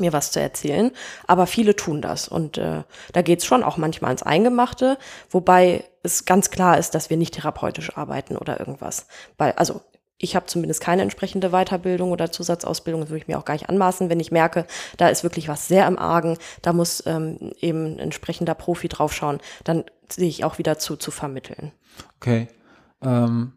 mir 0.00 0.12
was 0.12 0.32
zu 0.32 0.40
erzählen. 0.40 0.90
Aber 1.26 1.46
viele 1.46 1.76
tun 1.76 2.02
das. 2.02 2.28
Und 2.28 2.58
äh, 2.58 2.82
da 3.12 3.22
geht's 3.22 3.44
schon 3.44 3.62
auch 3.62 3.76
manchmal 3.76 4.12
ins 4.12 4.22
Eingemachte, 4.22 4.98
wobei 5.30 5.84
es 6.02 6.24
ganz 6.24 6.50
klar 6.50 6.78
ist, 6.78 6.94
dass 6.94 7.10
wir 7.10 7.16
nicht 7.16 7.34
therapeutisch 7.34 7.96
arbeiten 7.96 8.36
oder 8.36 8.58
irgendwas. 8.60 9.06
Weil, 9.36 9.52
also 9.52 9.80
ich 10.18 10.34
habe 10.34 10.46
zumindest 10.46 10.80
keine 10.80 11.02
entsprechende 11.02 11.50
Weiterbildung 11.50 12.10
oder 12.10 12.32
Zusatzausbildung, 12.32 13.02
das 13.02 13.10
würde 13.10 13.22
ich 13.22 13.28
mir 13.28 13.38
auch 13.38 13.44
gar 13.44 13.54
nicht 13.54 13.68
anmaßen, 13.68 14.10
wenn 14.10 14.20
ich 14.20 14.32
merke, 14.32 14.66
da 14.96 15.08
ist 15.08 15.22
wirklich 15.22 15.48
was 15.48 15.68
sehr 15.68 15.86
im 15.86 15.98
Argen, 15.98 16.36
da 16.60 16.72
muss 16.72 17.04
ähm, 17.06 17.52
eben 17.60 17.86
ein 17.86 17.98
entsprechender 18.00 18.54
Profi 18.54 18.88
draufschauen, 18.88 19.38
dann 19.62 19.84
sehe 20.08 20.28
ich 20.28 20.44
auch 20.44 20.58
wieder 20.58 20.78
zu, 20.78 20.96
zu 20.96 21.12
vermitteln. 21.12 21.70
Okay. 22.16 22.48
Ähm, 23.00 23.52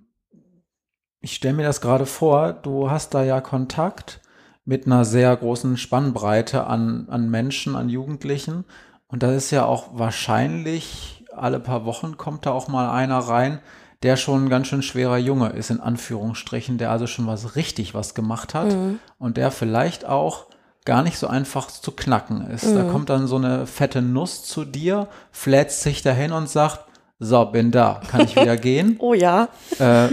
ich 1.20 1.34
stelle 1.34 1.56
mir 1.56 1.64
das 1.64 1.82
gerade 1.82 2.06
vor, 2.06 2.54
du 2.54 2.92
hast 2.92 3.14
da 3.14 3.24
ja 3.24 3.42
Kontakt 3.42 4.21
mit 4.66 4.86
einer 4.86 5.06
sehr 5.06 5.36
großen 5.36 5.78
Spannbreite 5.78 6.68
an, 6.68 7.08
an 7.10 7.30
Menschen, 7.30 7.76
an 7.76 7.90
Jugendlichen. 7.90 8.66
Und 9.08 9.24
da 9.24 9.34
ist 9.34 9.52
ja 9.52 9.66
auch 9.66 9.90
wahrscheinlich, 9.94 11.26
alle 11.36 11.60
paar 11.60 11.86
Wochen 11.86 12.18
kommt 12.18 12.46
da 12.46 12.52
auch 12.52 12.68
mal 12.68 12.90
einer 12.90 13.20
rein, 13.20 13.60
der 14.04 14.18
schon 14.18 14.46
ein 14.46 14.50
ganz 14.50 14.68
schön 14.68 14.82
schwerer 14.82 15.18
Junge 15.18 15.50
ist, 15.50 15.70
in 15.70 15.80
Anführungsstrichen, 15.80 16.78
der 16.78 16.92
also 16.92 17.08
schon 17.08 17.28
was 17.28 17.56
richtig 17.56 17.94
was 17.94 18.16
gemacht 18.16 18.54
hat 18.54 18.74
mhm. 18.74 19.00
und 19.20 19.38
der 19.38 19.52
vielleicht 19.52 20.06
auch 20.06 20.48
gar 20.86 21.04
nicht 21.04 21.18
so 21.18 21.28
einfach 21.28 21.68
zu 21.68 21.92
knacken 21.92 22.50
ist. 22.50 22.66
Mhm. 22.66 22.76
Da 22.76 22.84
kommt 22.86 23.10
dann 23.10 23.28
so 23.28 23.36
eine 23.36 23.68
fette 23.68 24.02
Nuss 24.02 24.44
zu 24.44 24.66
dir, 24.66 25.08
flätzt 25.32 25.82
sich 25.82 26.02
dahin 26.02 26.32
und 26.32 26.50
sagt, 26.50 26.86
so, 27.20 27.46
bin 27.46 27.70
da, 27.70 28.02
kann 28.10 28.22
ich 28.22 28.36
wieder 28.36 28.58
gehen? 28.58 28.96
oh 28.98 29.14
ja. 29.14 29.50
Äh, 29.78 30.08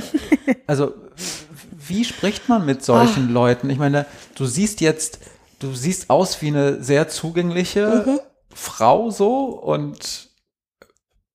also 0.67 0.93
wie 1.89 2.05
spricht 2.05 2.49
man 2.49 2.65
mit 2.65 2.85
solchen 2.85 3.27
Ach. 3.29 3.33
Leuten? 3.33 3.71
Ich 3.71 3.79
meine, 3.79 4.07
du 4.35 4.47
siehst 4.47 4.81
jetzt, 4.81 5.21
du 5.59 5.75
siehst 5.75 6.11
aus 6.11 6.41
wie 6.43 6.49
eine 6.49 6.83
sehr 6.83 7.09
zugängliche 7.09 8.05
mhm. 8.07 8.21
Frau 8.55 9.11
so 9.11 9.47
und, 9.47 10.31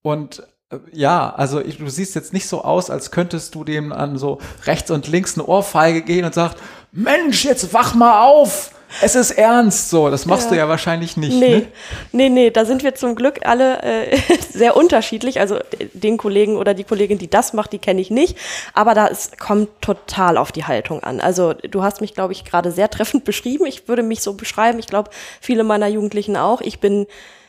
und 0.02 0.42
äh, 0.70 0.78
ja, 0.92 1.34
also 1.34 1.60
ich, 1.60 1.78
du 1.78 1.88
siehst 1.88 2.14
jetzt 2.14 2.32
nicht 2.32 2.48
so 2.48 2.62
aus, 2.62 2.90
als 2.90 3.10
könntest 3.10 3.54
du 3.54 3.64
dem 3.64 3.92
an 3.92 4.18
so 4.18 4.38
rechts 4.64 4.90
und 4.90 5.08
links 5.08 5.34
eine 5.34 5.46
Ohrfeige 5.46 6.02
gehen 6.02 6.24
und 6.24 6.34
sagst, 6.34 6.58
Mensch, 6.92 7.44
jetzt 7.44 7.72
wach 7.72 7.94
mal 7.94 8.22
auf! 8.22 8.73
Es 9.02 9.14
ist 9.14 9.32
ernst 9.32 9.90
so. 9.90 10.10
Das 10.10 10.26
machst 10.26 10.46
ja. 10.46 10.50
du 10.50 10.56
ja 10.56 10.68
wahrscheinlich 10.68 11.16
nicht. 11.16 11.34
Nee, 11.34 11.56
ne? 11.56 11.66
nee, 12.12 12.28
nee, 12.28 12.50
da 12.50 12.64
sind 12.64 12.82
wir 12.82 12.94
zum 12.94 13.14
Glück 13.14 13.40
alle 13.44 13.82
äh, 13.82 14.18
sehr 14.52 14.76
unterschiedlich. 14.76 15.40
Also 15.40 15.58
den 15.92 16.16
Kollegen 16.16 16.56
oder 16.56 16.74
die 16.74 16.84
Kollegin, 16.84 17.18
die 17.18 17.28
das 17.28 17.52
macht, 17.52 17.72
die 17.72 17.78
kenne 17.78 18.00
ich 18.00 18.10
nicht. 18.10 18.36
Aber 18.72 18.94
da 18.94 19.06
ist, 19.06 19.38
kommt 19.38 19.68
total 19.80 20.36
auf 20.36 20.52
die 20.52 20.64
Haltung 20.64 21.02
an. 21.02 21.20
Also 21.20 21.54
du 21.54 21.82
hast 21.82 22.00
mich, 22.00 22.14
glaube 22.14 22.32
ich, 22.32 22.44
gerade 22.44 22.70
sehr 22.70 22.90
treffend 22.90 23.24
beschrieben. 23.24 23.66
Ich 23.66 23.88
würde 23.88 24.02
mich 24.02 24.20
so 24.20 24.34
beschreiben. 24.34 24.78
Ich 24.78 24.86
glaube, 24.86 25.10
viele 25.40 25.64
meiner 25.64 25.88
Jugendlichen 25.88 26.36
auch. 26.36 26.60
Ich 26.60 26.80
bin 26.80 27.06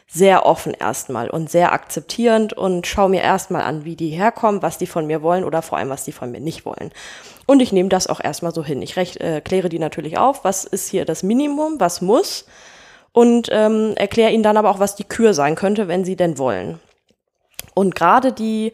sehr 0.07 0.45
offen 0.45 0.73
erstmal 0.73 1.29
und 1.29 1.49
sehr 1.49 1.73
akzeptierend 1.73 2.53
und 2.53 2.85
schaue 2.85 3.09
mir 3.09 3.21
erstmal 3.21 3.63
an, 3.63 3.85
wie 3.85 3.95
die 3.95 4.09
herkommen, 4.09 4.61
was 4.61 4.77
die 4.77 4.87
von 4.87 5.07
mir 5.07 5.21
wollen 5.21 5.43
oder 5.43 5.61
vor 5.61 5.77
allem, 5.77 5.89
was 5.89 6.05
die 6.05 6.11
von 6.11 6.31
mir 6.31 6.39
nicht 6.39 6.65
wollen. 6.65 6.91
Und 7.45 7.61
ich 7.61 7.71
nehme 7.71 7.89
das 7.89 8.07
auch 8.07 8.19
erstmal 8.23 8.53
so 8.53 8.63
hin. 8.63 8.81
Ich 8.81 8.95
recht, 8.95 9.17
äh, 9.17 9.41
kläre 9.41 9.69
die 9.69 9.79
natürlich 9.79 10.17
auf, 10.17 10.43
was 10.43 10.65
ist 10.65 10.89
hier 10.89 11.05
das 11.05 11.23
Minimum, 11.23 11.79
was 11.79 12.01
muss 12.01 12.45
und 13.11 13.49
ähm, 13.51 13.93
erkläre 13.95 14.31
ihnen 14.31 14.43
dann 14.43 14.57
aber 14.57 14.69
auch, 14.69 14.79
was 14.79 14.95
die 14.95 15.03
Kür 15.03 15.33
sein 15.33 15.55
könnte, 15.55 15.87
wenn 15.87 16.03
sie 16.03 16.15
denn 16.15 16.37
wollen. 16.37 16.79
Und 17.73 17.95
gerade 17.95 18.31
die, 18.33 18.73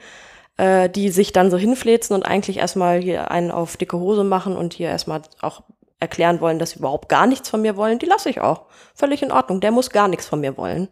äh, 0.58 0.90
die 0.90 1.10
sich 1.10 1.34
dann 1.34 1.52
so 1.52 1.58
hinfläzen 1.58 2.16
und 2.16 2.24
eigentlich 2.24 2.58
erstmal 2.58 3.00
hier 3.02 3.30
einen 3.30 3.52
auf 3.52 3.78
dicke 3.78 4.00
Hose 4.00 4.24
machen 4.24 4.56
und 4.56 4.74
hier 4.74 4.90
erstmal 4.90 5.22
auch 5.42 5.64
erklären 6.00 6.42
wollen, 6.42 6.60
dass 6.60 6.72
sie 6.72 6.80
überhaupt 6.80 7.10
gar 7.10 7.28
nichts 7.28 7.50
von 7.50 7.62
mir 7.62 7.78
wollen, 7.78 8.00
die 8.00 8.08
lasse 8.08 8.30
ich 8.30 8.42
auch. 8.42 8.64
Völlig 8.96 9.22
in 9.22 9.32
Ordnung. 9.32 9.62
Der 9.62 9.72
muss 9.72 9.92
gar 9.92 10.08
nichts 10.08 10.26
von 10.26 10.40
mir 10.42 10.58
wollen. 10.58 10.88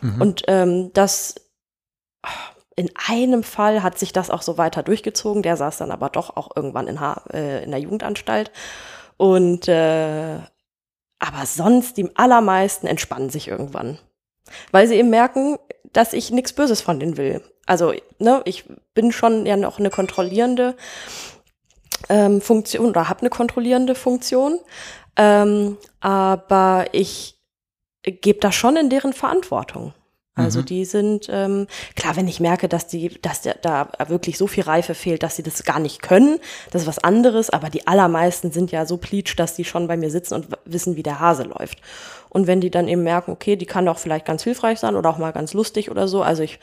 Mhm. 0.00 0.20
Und 0.20 0.42
ähm, 0.48 0.90
das 0.92 1.36
in 2.76 2.90
einem 3.08 3.42
Fall 3.42 3.82
hat 3.82 3.98
sich 3.98 4.12
das 4.12 4.30
auch 4.30 4.42
so 4.42 4.58
weiter 4.58 4.82
durchgezogen. 4.82 5.42
Der 5.42 5.56
saß 5.56 5.78
dann 5.78 5.90
aber 5.90 6.08
doch 6.08 6.36
auch 6.36 6.56
irgendwann 6.56 6.88
in, 6.88 7.00
ha 7.00 7.22
äh, 7.32 7.62
in 7.64 7.70
der 7.70 7.80
Jugendanstalt. 7.80 8.50
Und 9.16 9.68
äh, 9.68 10.38
aber 11.18 11.46
sonst 11.46 11.96
die 11.96 12.16
allermeisten 12.16 12.86
entspannen 12.86 13.30
sich 13.30 13.48
irgendwann. 13.48 13.98
Weil 14.72 14.88
sie 14.88 14.96
eben 14.96 15.10
merken, 15.10 15.56
dass 15.92 16.12
ich 16.12 16.30
nichts 16.30 16.52
Böses 16.52 16.80
von 16.80 16.98
denen 16.98 17.16
will. 17.16 17.42
Also, 17.66 17.92
ne, 18.18 18.42
ich 18.44 18.64
bin 18.94 19.12
schon 19.12 19.46
ja 19.46 19.56
noch 19.56 19.78
eine 19.78 19.90
kontrollierende 19.90 20.76
ähm, 22.08 22.40
Funktion 22.40 22.86
oder 22.86 23.08
habe 23.08 23.20
eine 23.20 23.30
kontrollierende 23.30 23.94
Funktion. 23.94 24.58
Ähm, 25.16 25.78
aber 26.00 26.86
ich 26.92 27.38
gebe 28.02 28.40
das 28.40 28.54
schon 28.54 28.76
in 28.76 28.90
deren 28.90 29.12
Verantwortung. 29.12 29.94
Also 30.34 30.60
mhm. 30.60 30.64
die 30.64 30.84
sind, 30.86 31.26
ähm, 31.30 31.66
klar, 31.94 32.16
wenn 32.16 32.26
ich 32.26 32.40
merke, 32.40 32.66
dass 32.66 32.86
die, 32.86 33.20
dass 33.20 33.42
da 33.42 33.88
wirklich 34.08 34.38
so 34.38 34.46
viel 34.46 34.64
Reife 34.64 34.94
fehlt, 34.94 35.22
dass 35.22 35.36
sie 35.36 35.42
das 35.42 35.64
gar 35.64 35.78
nicht 35.78 36.00
können, 36.00 36.38
das 36.70 36.82
ist 36.82 36.88
was 36.88 36.98
anderes, 36.98 37.50
aber 37.50 37.68
die 37.68 37.86
allermeisten 37.86 38.50
sind 38.50 38.72
ja 38.72 38.86
so 38.86 38.96
pleatsch, 38.96 39.38
dass 39.38 39.56
die 39.56 39.64
schon 39.64 39.88
bei 39.88 39.98
mir 39.98 40.10
sitzen 40.10 40.34
und 40.34 40.46
wissen, 40.64 40.96
wie 40.96 41.02
der 41.02 41.20
Hase 41.20 41.42
läuft. 41.42 41.82
Und 42.32 42.46
wenn 42.46 42.62
die 42.62 42.70
dann 42.70 42.88
eben 42.88 43.02
merken, 43.02 43.30
okay, 43.30 43.56
die 43.56 43.66
kann 43.66 43.84
doch 43.84 43.98
vielleicht 43.98 44.24
ganz 44.24 44.42
hilfreich 44.42 44.78
sein 44.78 44.96
oder 44.96 45.10
auch 45.10 45.18
mal 45.18 45.32
ganz 45.32 45.52
lustig 45.52 45.90
oder 45.90 46.08
so. 46.08 46.22
Also 46.22 46.42
ich 46.42 46.58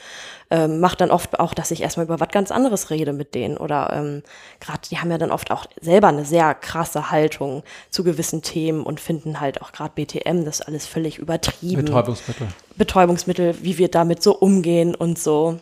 ähm, 0.50 0.80
mache 0.80 0.98
dann 0.98 1.12
oft 1.12 1.40
auch, 1.40 1.54
dass 1.54 1.70
ich 1.70 1.84
erstmal 1.84 2.08
über 2.08 2.20
was 2.20 2.30
ganz 2.30 2.50
anderes 2.50 2.90
rede 2.90 3.14
mit 3.14 3.36
denen. 3.36 3.56
Oder 3.56 3.94
ähm, 3.94 4.24
gerade, 4.60 4.80
die 4.90 4.98
haben 4.98 5.12
ja 5.12 5.20
dann 5.20 5.30
oft 5.30 5.52
auch 5.52 5.68
selber 5.80 6.08
eine 6.08 6.26
sehr 6.26 6.56
krasse 6.56 7.12
Haltung 7.12 7.62
zu 7.92 8.04
gewissen 8.04 8.42
Themen 8.42 8.82
und 8.82 9.00
finden 9.00 9.40
halt 9.40 9.62
auch 9.62 9.72
gerade 9.72 9.92
BTM, 9.94 10.44
das 10.44 10.62
ist 10.62 10.68
alles 10.68 10.88
völlig 10.88 11.20
übertrieben. 11.20 11.86
Betäubungsmittel. 11.86 12.48
Betäubungsmittel, 12.76 13.56
wie 13.62 13.78
wir 13.78 13.90
damit 13.90 14.24
so 14.24 14.36
umgehen 14.36 14.96
und 14.96 15.20
so. 15.20 15.60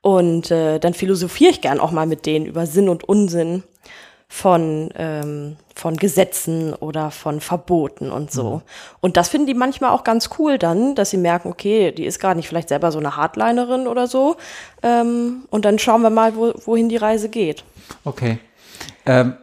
Und 0.00 0.52
äh, 0.52 0.78
dann 0.78 0.94
philosophiere 0.94 1.50
ich 1.50 1.60
gern 1.60 1.80
auch 1.80 1.90
mal 1.90 2.06
mit 2.06 2.24
denen 2.24 2.46
über 2.46 2.66
Sinn 2.66 2.88
und 2.88 3.02
Unsinn 3.02 3.64
von, 4.28 4.90
ähm, 4.96 5.56
von 5.74 5.96
Gesetzen 5.96 6.74
oder 6.74 7.10
von 7.10 7.40
Verboten 7.40 8.10
und 8.10 8.32
so. 8.32 8.56
Mhm. 8.56 8.62
Und 9.00 9.16
das 9.16 9.28
finden 9.28 9.46
die 9.46 9.54
manchmal 9.54 9.90
auch 9.90 10.04
ganz 10.04 10.30
cool 10.38 10.58
dann, 10.58 10.94
dass 10.94 11.10
sie 11.10 11.16
merken, 11.16 11.48
okay, 11.48 11.92
die 11.92 12.04
ist 12.04 12.18
gar 12.18 12.34
nicht 12.34 12.48
vielleicht 12.48 12.68
selber 12.68 12.90
so 12.90 12.98
eine 12.98 13.16
Hardlinerin 13.16 13.86
oder 13.86 14.08
so. 14.08 14.36
Ähm, 14.82 15.44
und 15.50 15.64
dann 15.64 15.78
schauen 15.78 16.02
wir 16.02 16.10
mal, 16.10 16.36
wo, 16.36 16.52
wohin 16.64 16.88
die 16.88 16.96
Reise 16.96 17.28
geht. 17.28 17.64
Okay. 18.04 18.38
Ähm, 19.04 19.36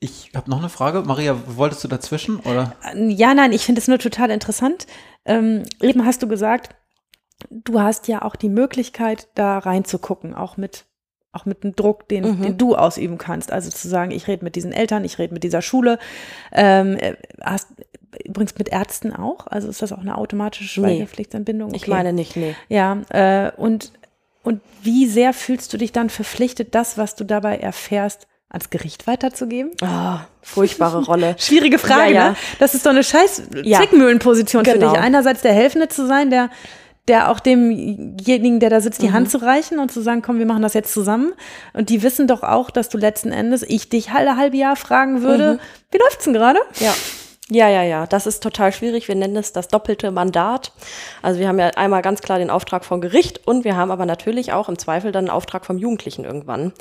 ich 0.00 0.32
habe 0.34 0.50
noch 0.50 0.58
eine 0.58 0.68
Frage. 0.68 1.02
Maria, 1.02 1.36
wolltest 1.46 1.84
du 1.84 1.88
dazwischen? 1.88 2.40
Oder? 2.40 2.74
Ja, 2.94 3.34
nein, 3.34 3.52
ich 3.52 3.64
finde 3.64 3.80
es 3.80 3.88
nur 3.88 3.98
total 3.98 4.30
interessant. 4.30 4.86
Ähm, 5.24 5.62
eben 5.80 6.04
hast 6.06 6.22
du 6.22 6.28
gesagt, 6.28 6.74
du 7.50 7.80
hast 7.80 8.08
ja 8.08 8.22
auch 8.22 8.34
die 8.34 8.48
Möglichkeit, 8.48 9.28
da 9.34 9.58
reinzugucken, 9.58 10.34
auch 10.34 10.56
mit 10.56 10.86
auch 11.32 11.44
mit 11.44 11.62
dem 11.62 11.76
Druck, 11.76 12.08
den, 12.08 12.24
mhm. 12.24 12.42
den 12.42 12.58
du 12.58 12.74
ausüben 12.76 13.18
kannst. 13.18 13.52
Also 13.52 13.70
zu 13.70 13.88
sagen, 13.88 14.10
ich 14.10 14.26
rede 14.26 14.44
mit 14.44 14.56
diesen 14.56 14.72
Eltern, 14.72 15.04
ich 15.04 15.18
rede 15.18 15.32
mit 15.32 15.44
dieser 15.44 15.62
Schule. 15.62 15.98
Ähm, 16.52 16.96
äh, 16.96 17.14
hast, 17.40 17.68
übrigens 18.24 18.56
mit 18.58 18.68
Ärzten 18.68 19.14
auch? 19.14 19.46
Also 19.46 19.68
ist 19.68 19.82
das 19.82 19.92
auch 19.92 20.00
eine 20.00 20.18
automatische 20.18 20.68
Schweigepflichtanbindung? 20.68 21.68
Okay. 21.68 21.76
Ich 21.76 21.88
meine 21.88 22.12
nicht, 22.12 22.36
nee. 22.36 22.54
Ja, 22.68 23.02
äh, 23.10 23.52
und, 23.56 23.92
und 24.42 24.60
wie 24.82 25.06
sehr 25.06 25.32
fühlst 25.32 25.72
du 25.72 25.76
dich 25.76 25.92
dann 25.92 26.10
verpflichtet, 26.10 26.74
das, 26.74 26.98
was 26.98 27.14
du 27.14 27.24
dabei 27.24 27.58
erfährst, 27.58 28.26
ans 28.48 28.70
Gericht 28.70 29.06
weiterzjenigen? 29.06 29.70
Oh, 29.82 30.18
furchtbare 30.42 31.04
Rolle. 31.06 31.36
Schwierige 31.38 31.78
Frage, 31.78 32.12
ja, 32.12 32.20
ja. 32.24 32.30
ne? 32.30 32.36
Das 32.58 32.74
ist 32.74 32.84
doch 32.84 32.90
eine 32.90 33.04
scheiß 33.04 33.42
Zickmühlenposition 33.62 34.64
genau. 34.64 34.88
für 34.88 34.94
dich. 34.94 35.02
Einerseits 35.02 35.42
der 35.42 35.52
Helfende 35.52 35.88
zu 35.88 36.06
sein, 36.06 36.30
der 36.30 36.50
der 37.10 37.28
auch 37.28 37.40
demjenigen, 37.40 38.60
der 38.60 38.70
da 38.70 38.80
sitzt, 38.80 39.02
die 39.02 39.08
mhm. 39.08 39.14
Hand 39.14 39.30
zu 39.30 39.38
reichen 39.38 39.80
und 39.80 39.90
zu 39.90 40.00
sagen, 40.00 40.22
komm, 40.22 40.38
wir 40.38 40.46
machen 40.46 40.62
das 40.62 40.74
jetzt 40.74 40.94
zusammen. 40.94 41.32
Und 41.72 41.90
die 41.90 42.04
wissen 42.04 42.28
doch 42.28 42.44
auch, 42.44 42.70
dass 42.70 42.88
du 42.88 42.98
letzten 42.98 43.32
Endes, 43.32 43.64
ich 43.64 43.88
dich 43.88 44.10
alle 44.12 44.36
halbe 44.36 44.56
Jahr 44.56 44.76
fragen 44.76 45.22
würde, 45.22 45.54
mhm. 45.54 45.60
wie 45.90 45.98
läuft's 45.98 46.24
denn 46.24 46.34
gerade? 46.34 46.60
Ja. 46.78 46.94
Ja, 47.52 47.68
ja, 47.68 47.82
ja, 47.82 48.06
das 48.06 48.28
ist 48.28 48.44
total 48.44 48.72
schwierig. 48.72 49.08
Wir 49.08 49.16
nennen 49.16 49.34
es 49.34 49.52
das 49.52 49.66
doppelte 49.66 50.12
Mandat. 50.12 50.70
Also 51.20 51.40
wir 51.40 51.48
haben 51.48 51.58
ja 51.58 51.70
einmal 51.70 52.00
ganz 52.00 52.20
klar 52.20 52.38
den 52.38 52.48
Auftrag 52.48 52.84
vom 52.84 53.00
Gericht 53.00 53.44
und 53.44 53.64
wir 53.64 53.76
haben 53.76 53.90
aber 53.90 54.06
natürlich 54.06 54.52
auch 54.52 54.68
im 54.68 54.78
Zweifel 54.78 55.10
dann 55.10 55.24
einen 55.24 55.36
Auftrag 55.36 55.66
vom 55.66 55.76
Jugendlichen 55.76 56.24
irgendwann. 56.24 56.72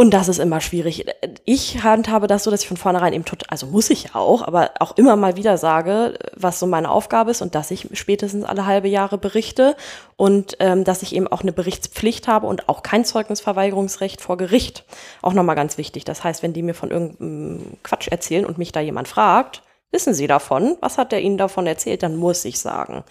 Und 0.00 0.12
das 0.12 0.28
ist 0.28 0.38
immer 0.38 0.62
schwierig. 0.62 1.04
Ich 1.44 1.82
handhabe 1.82 2.26
das 2.26 2.44
so, 2.44 2.50
dass 2.50 2.62
ich 2.62 2.68
von 2.68 2.78
vornherein 2.78 3.12
eben 3.12 3.26
total, 3.26 3.48
also 3.50 3.66
muss 3.66 3.90
ich 3.90 4.14
auch, 4.14 4.40
aber 4.40 4.70
auch 4.80 4.96
immer 4.96 5.14
mal 5.14 5.36
wieder 5.36 5.58
sage, 5.58 6.18
was 6.34 6.58
so 6.58 6.66
meine 6.66 6.90
Aufgabe 6.90 7.32
ist 7.32 7.42
und 7.42 7.54
dass 7.54 7.70
ich 7.70 7.86
spätestens 7.92 8.46
alle 8.46 8.64
halbe 8.64 8.88
Jahre 8.88 9.18
berichte 9.18 9.76
und 10.16 10.56
ähm, 10.58 10.84
dass 10.84 11.02
ich 11.02 11.14
eben 11.14 11.28
auch 11.28 11.42
eine 11.42 11.52
Berichtspflicht 11.52 12.28
habe 12.28 12.46
und 12.46 12.70
auch 12.70 12.82
kein 12.82 13.04
Zeugnisverweigerungsrecht 13.04 14.22
vor 14.22 14.38
Gericht. 14.38 14.86
Auch 15.20 15.34
nochmal 15.34 15.54
ganz 15.54 15.76
wichtig. 15.76 16.06
Das 16.06 16.24
heißt, 16.24 16.42
wenn 16.42 16.54
die 16.54 16.62
mir 16.62 16.72
von 16.74 16.90
irgendeinem 16.90 17.76
Quatsch 17.82 18.08
erzählen 18.08 18.46
und 18.46 18.56
mich 18.56 18.72
da 18.72 18.80
jemand 18.80 19.06
fragt, 19.06 19.60
wissen 19.90 20.14
Sie 20.14 20.26
davon? 20.26 20.78
Was 20.80 20.96
hat 20.96 21.12
der 21.12 21.20
Ihnen 21.20 21.36
davon 21.36 21.66
erzählt? 21.66 22.02
Dann 22.02 22.16
muss 22.16 22.42
ich 22.46 22.58
sagen. 22.58 23.04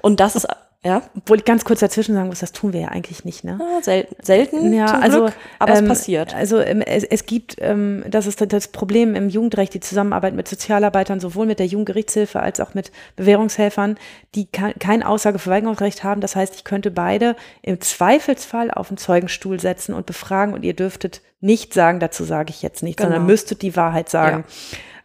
Und 0.00 0.18
das 0.18 0.34
ist 0.34 0.48
ja. 0.84 1.02
Obwohl 1.16 1.38
ich 1.38 1.46
ganz 1.46 1.64
kurz 1.64 1.80
dazwischen 1.80 2.14
sagen 2.14 2.28
muss, 2.28 2.40
das 2.40 2.52
tun 2.52 2.74
wir 2.74 2.80
ja 2.80 2.88
eigentlich 2.88 3.24
nicht, 3.24 3.42
ne? 3.42 3.58
Ja, 3.58 3.82
sel 3.82 4.06
selten, 4.20 4.70
ja, 4.72 4.84
also, 4.84 5.22
Glück, 5.22 5.34
aber 5.58 5.72
ähm, 5.72 5.84
es 5.84 5.88
passiert. 5.88 6.34
Also 6.34 6.60
ähm, 6.60 6.82
es, 6.82 7.04
es, 7.04 7.24
gibt, 7.24 7.56
ähm, 7.58 8.04
das 8.06 8.26
ist 8.26 8.44
das 8.52 8.68
Problem 8.68 9.14
im 9.14 9.30
Jugendrecht, 9.30 9.72
die 9.72 9.80
Zusammenarbeit 9.80 10.34
mit 10.34 10.46
Sozialarbeitern, 10.46 11.20
sowohl 11.20 11.46
mit 11.46 11.58
der 11.58 11.66
Jugendgerichtshilfe 11.66 12.38
als 12.38 12.60
auch 12.60 12.74
mit 12.74 12.92
Bewährungshelfern, 13.16 13.96
die 14.34 14.46
kein 14.46 15.02
Aussageverweigerungsrecht 15.02 16.04
haben. 16.04 16.20
Das 16.20 16.36
heißt, 16.36 16.54
ich 16.54 16.64
könnte 16.64 16.90
beide 16.90 17.34
im 17.62 17.80
Zweifelsfall 17.80 18.70
auf 18.70 18.88
den 18.88 18.98
Zeugenstuhl 18.98 19.58
setzen 19.60 19.94
und 19.94 20.04
befragen 20.04 20.52
und 20.52 20.64
ihr 20.64 20.74
dürftet 20.74 21.22
nicht 21.40 21.72
sagen, 21.72 21.98
dazu 21.98 22.24
sage 22.24 22.50
ich 22.50 22.60
jetzt 22.60 22.82
nichts, 22.82 22.98
genau. 22.98 23.12
sondern 23.12 23.26
müsstet 23.26 23.62
die 23.62 23.74
Wahrheit 23.74 24.10
sagen. 24.10 24.44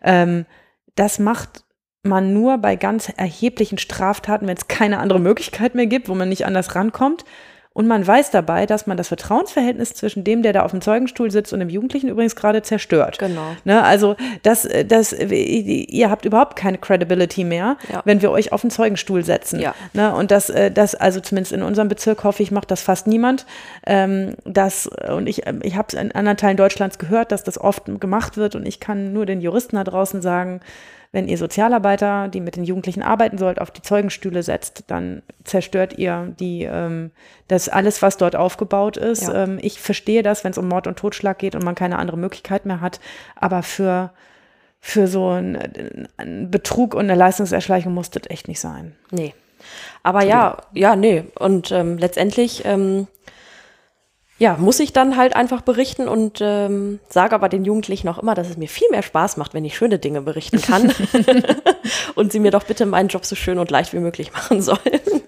Ja. 0.03 0.23
Ähm, 0.23 0.45
das 0.95 1.19
macht 1.19 1.63
man 2.03 2.33
nur 2.33 2.57
bei 2.57 2.75
ganz 2.75 3.09
erheblichen 3.09 3.77
Straftaten, 3.77 4.47
wenn 4.47 4.57
es 4.57 4.67
keine 4.67 4.99
andere 4.99 5.19
Möglichkeit 5.19 5.75
mehr 5.75 5.87
gibt, 5.87 6.09
wo 6.09 6.15
man 6.15 6.29
nicht 6.29 6.45
anders 6.45 6.75
rankommt. 6.75 7.25
Und 7.71 7.87
man 7.87 8.05
weiß 8.05 8.31
dabei, 8.31 8.65
dass 8.65 8.87
man 8.87 8.97
das 8.97 9.09
Vertrauensverhältnis 9.09 9.93
zwischen 9.93 10.23
dem, 10.23 10.41
der 10.41 10.53
da 10.53 10.63
auf 10.63 10.71
dem 10.71 10.81
Zeugenstuhl 10.81 11.29
sitzt 11.29 11.53
und 11.53 11.59
dem 11.59 11.69
Jugendlichen 11.69 12.09
übrigens 12.09 12.35
gerade 12.35 12.61
zerstört. 12.61 13.19
Genau. 13.19 13.55
Ne, 13.63 13.83
also 13.83 14.15
das, 14.41 14.67
das, 14.87 15.13
ihr 15.13 16.09
habt 16.09 16.25
überhaupt 16.25 16.57
keine 16.57 16.79
Credibility 16.79 17.43
mehr, 17.43 17.77
ja. 17.89 18.01
wenn 18.05 18.21
wir 18.21 18.31
euch 18.31 18.51
auf 18.51 18.61
den 18.61 18.71
Zeugenstuhl 18.71 19.23
setzen. 19.23 19.59
Ja. 19.61 19.75
Ne, 19.93 20.13
und 20.13 20.31
das, 20.31 20.49
äh, 20.49 20.71
das, 20.71 20.95
also 20.95 21.21
zumindest 21.21 21.53
in 21.53 21.61
unserem 21.61 21.87
Bezirk 21.87 22.23
hoffe 22.23 22.41
ich, 22.43 22.51
macht 22.51 22.71
das 22.71 22.81
fast 22.81 23.07
niemand. 23.07 23.45
Ähm, 23.85 24.35
das, 24.45 24.87
und 24.87 25.27
ich, 25.27 25.43
ich 25.61 25.77
habe 25.77 25.87
es 25.89 25.93
in 25.93 26.11
anderen 26.11 26.37
Teilen 26.37 26.57
Deutschlands 26.57 26.97
gehört, 26.97 27.31
dass 27.31 27.43
das 27.43 27.61
oft 27.61 27.83
gemacht 28.01 28.35
wird. 28.35 28.55
Und 28.55 28.65
ich 28.65 28.79
kann 28.79 29.13
nur 29.13 29.25
den 29.27 29.41
Juristen 29.41 29.75
da 29.75 29.83
draußen 29.83 30.21
sagen, 30.21 30.59
wenn 31.11 31.27
ihr 31.27 31.37
Sozialarbeiter, 31.37 32.27
die 32.27 32.39
mit 32.39 32.55
den 32.55 32.63
Jugendlichen 32.63 33.01
arbeiten 33.01 33.39
sollt, 33.39 33.59
auf 33.59 33.71
die 33.71 33.81
Zeugenstühle 33.81 34.43
setzt, 34.43 34.83
dann 34.87 35.23
zerstört 35.43 35.97
ihr 35.97 36.35
die, 36.39 36.63
ähm, 36.63 37.11
das 37.47 37.67
alles, 37.67 38.01
was 38.03 38.17
dort 38.17 38.35
aufgebaut 38.35 38.95
ist. 38.95 39.23
Ja. 39.23 39.43
Ähm, 39.43 39.57
ich 39.61 39.79
verstehe 39.79 40.21
das, 40.21 40.43
wenn 40.43 40.51
es 40.51 40.59
um 40.59 40.67
Mord 40.67 40.85
und 40.85 40.99
Totschlag 40.99 41.39
geht 41.39 41.55
und 41.55 41.63
man 41.63 41.73
keine 41.73 41.97
andere 41.97 42.17
Möglichkeit 42.17 42.67
mehr 42.67 42.79
hat. 42.79 42.99
Aber 43.35 43.63
für, 43.63 44.11
für 44.79 45.07
so 45.07 45.29
einen 45.29 46.51
Betrug 46.51 46.93
und 46.93 47.01
eine 47.01 47.15
Leistungserschleichung 47.15 47.91
muss 47.93 48.11
das 48.11 48.23
echt 48.29 48.47
nicht 48.47 48.59
sein. 48.59 48.95
Nee. 49.09 49.33
Aber 50.03 50.23
ja, 50.23 50.57
ja, 50.73 50.95
nee. 50.95 51.23
Und 51.39 51.71
ähm, 51.71 51.97
letztendlich, 51.97 52.65
ähm, 52.65 53.07
ja, 54.39 54.55
muss 54.57 54.79
ich 54.79 54.93
dann 54.93 55.17
halt 55.17 55.35
einfach 55.35 55.61
berichten 55.61 56.07
und 56.07 56.39
ähm, 56.41 56.99
sage 57.09 57.35
aber 57.35 57.49
den 57.49 57.65
Jugendlichen 57.65 58.07
auch 58.07 58.17
immer, 58.17 58.33
dass 58.35 58.49
es 58.49 58.57
mir 58.57 58.67
viel 58.69 58.87
mehr 58.89 59.03
Spaß 59.03 59.37
macht, 59.37 59.53
wenn 59.53 59.65
ich 59.65 59.75
schöne 59.75 59.99
Dinge 59.99 60.21
berichten 60.21 60.61
kann 60.61 60.91
und 62.15 62.31
sie 62.31 62.39
mir 62.39 62.51
doch 62.51 62.63
bitte 62.63 62.85
meinen 62.85 63.09
Job 63.09 63.25
so 63.25 63.35
schön 63.35 63.59
und 63.59 63.69
leicht 63.69 63.93
wie 63.93 63.99
möglich 63.99 64.31
machen 64.33 64.61
sollen. 64.61 64.79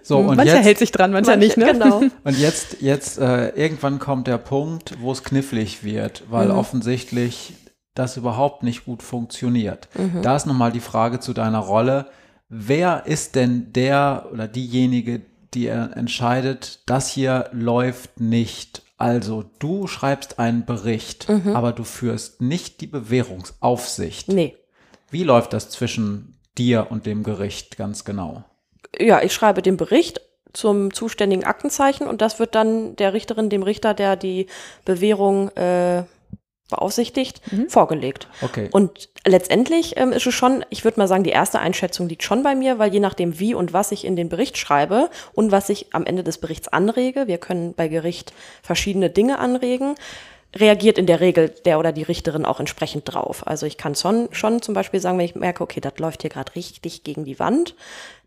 So, 0.01 0.17
und 0.19 0.37
mancher 0.37 0.55
jetzt, 0.55 0.65
hält 0.65 0.77
sich 0.79 0.91
dran, 0.91 1.11
mancher 1.11 1.35
nicht, 1.35 1.57
ne? 1.57 1.65
Genau. 1.73 2.01
Und 2.23 2.37
jetzt, 2.39 2.77
jetzt 2.81 3.19
äh, 3.19 3.49
irgendwann 3.49 3.99
kommt 3.99 4.27
der 4.27 4.39
Punkt, 4.39 4.95
wo 4.99 5.11
es 5.11 5.23
knifflig 5.23 5.83
wird, 5.83 6.23
weil 6.29 6.47
Mhm. 6.47 6.55
offensichtlich 6.55 7.53
das 7.93 8.17
überhaupt 8.17 8.63
nicht 8.63 8.85
gut 8.85 9.03
funktioniert. 9.03 9.89
Mhm. 9.95 10.21
Da 10.21 10.35
ist 10.35 10.47
nochmal 10.47 10.71
die 10.71 10.79
Frage 10.79 11.19
zu 11.19 11.33
deiner 11.33 11.59
Rolle. 11.59 12.07
Wer 12.49 13.03
ist 13.05 13.35
denn 13.35 13.71
der 13.73 14.25
oder 14.33 14.47
diejenige, 14.47 15.21
die 15.53 15.67
er 15.67 15.95
entscheidet, 15.95 16.79
das 16.87 17.09
hier 17.09 17.49
läuft 17.51 18.19
nicht? 18.19 18.81
Also 19.01 19.43
du 19.59 19.87
schreibst 19.87 20.39
einen 20.39 20.65
Bericht, 20.65 21.27
Mhm. 21.27 21.55
aber 21.55 21.71
du 21.71 21.83
führst 21.83 22.41
nicht 22.41 22.81
die 22.81 22.87
Bewährungsaufsicht. 22.87 24.27
Nee. 24.27 24.55
Wie 25.09 25.23
läuft 25.23 25.53
das 25.53 25.69
zwischen 25.69 26.39
dir 26.57 26.87
und 26.89 27.05
dem 27.05 27.23
Gericht 27.23 27.77
ganz 27.77 28.05
genau? 28.05 28.43
Ja, 28.99 29.21
ich 29.21 29.33
schreibe 29.33 29.61
den 29.61 29.77
Bericht 29.77 30.21
zum 30.53 30.93
zuständigen 30.93 31.45
Aktenzeichen 31.45 32.07
und 32.07 32.21
das 32.21 32.37
wird 32.39 32.55
dann 32.55 32.95
der 32.97 33.13
Richterin, 33.13 33.49
dem 33.49 33.63
Richter, 33.63 33.93
der 33.93 34.15
die 34.17 34.47
Bewährung 34.85 35.49
äh, 35.55 36.03
beaufsichtigt, 36.71 37.41
vorgelegt. 37.67 38.27
Okay. 38.41 38.69
Und 38.71 39.09
letztendlich 39.25 39.97
ähm, 39.97 40.11
ist 40.11 40.25
es 40.25 40.33
schon, 40.33 40.65
ich 40.69 40.83
würde 40.83 40.99
mal 40.99 41.07
sagen, 41.07 41.23
die 41.23 41.29
erste 41.29 41.59
Einschätzung 41.59 42.09
liegt 42.09 42.23
schon 42.23 42.41
bei 42.41 42.55
mir, 42.55 42.79
weil 42.79 42.91
je 42.91 42.99
nachdem, 42.99 43.39
wie 43.39 43.53
und 43.53 43.73
was 43.73 43.91
ich 43.91 44.05
in 44.05 44.15
den 44.15 44.29
Bericht 44.29 44.57
schreibe 44.57 45.09
und 45.33 45.51
was 45.51 45.69
ich 45.69 45.93
am 45.93 46.05
Ende 46.05 46.23
des 46.23 46.39
Berichts 46.39 46.67
anrege, 46.67 47.27
wir 47.27 47.37
können 47.37 47.75
bei 47.75 47.87
Gericht 47.87 48.33
verschiedene 48.63 49.11
Dinge 49.11 49.37
anregen, 49.37 49.95
reagiert 50.55 50.97
in 50.97 51.05
der 51.05 51.21
Regel 51.21 51.49
der 51.65 51.79
oder 51.79 51.91
die 51.91 52.03
Richterin 52.03 52.45
auch 52.45 52.59
entsprechend 52.59 53.03
drauf. 53.05 53.47
Also 53.47 53.65
ich 53.65 53.77
kann 53.77 53.95
schon, 53.95 54.29
schon 54.31 54.61
zum 54.61 54.73
Beispiel 54.73 54.99
sagen, 54.99 55.17
wenn 55.17 55.25
ich 55.25 55.35
merke, 55.35 55.63
okay, 55.63 55.79
das 55.79 55.97
läuft 55.97 56.21
hier 56.21 56.29
gerade 56.29 56.55
richtig 56.55 57.03
gegen 57.03 57.23
die 57.23 57.39
Wand, 57.39 57.75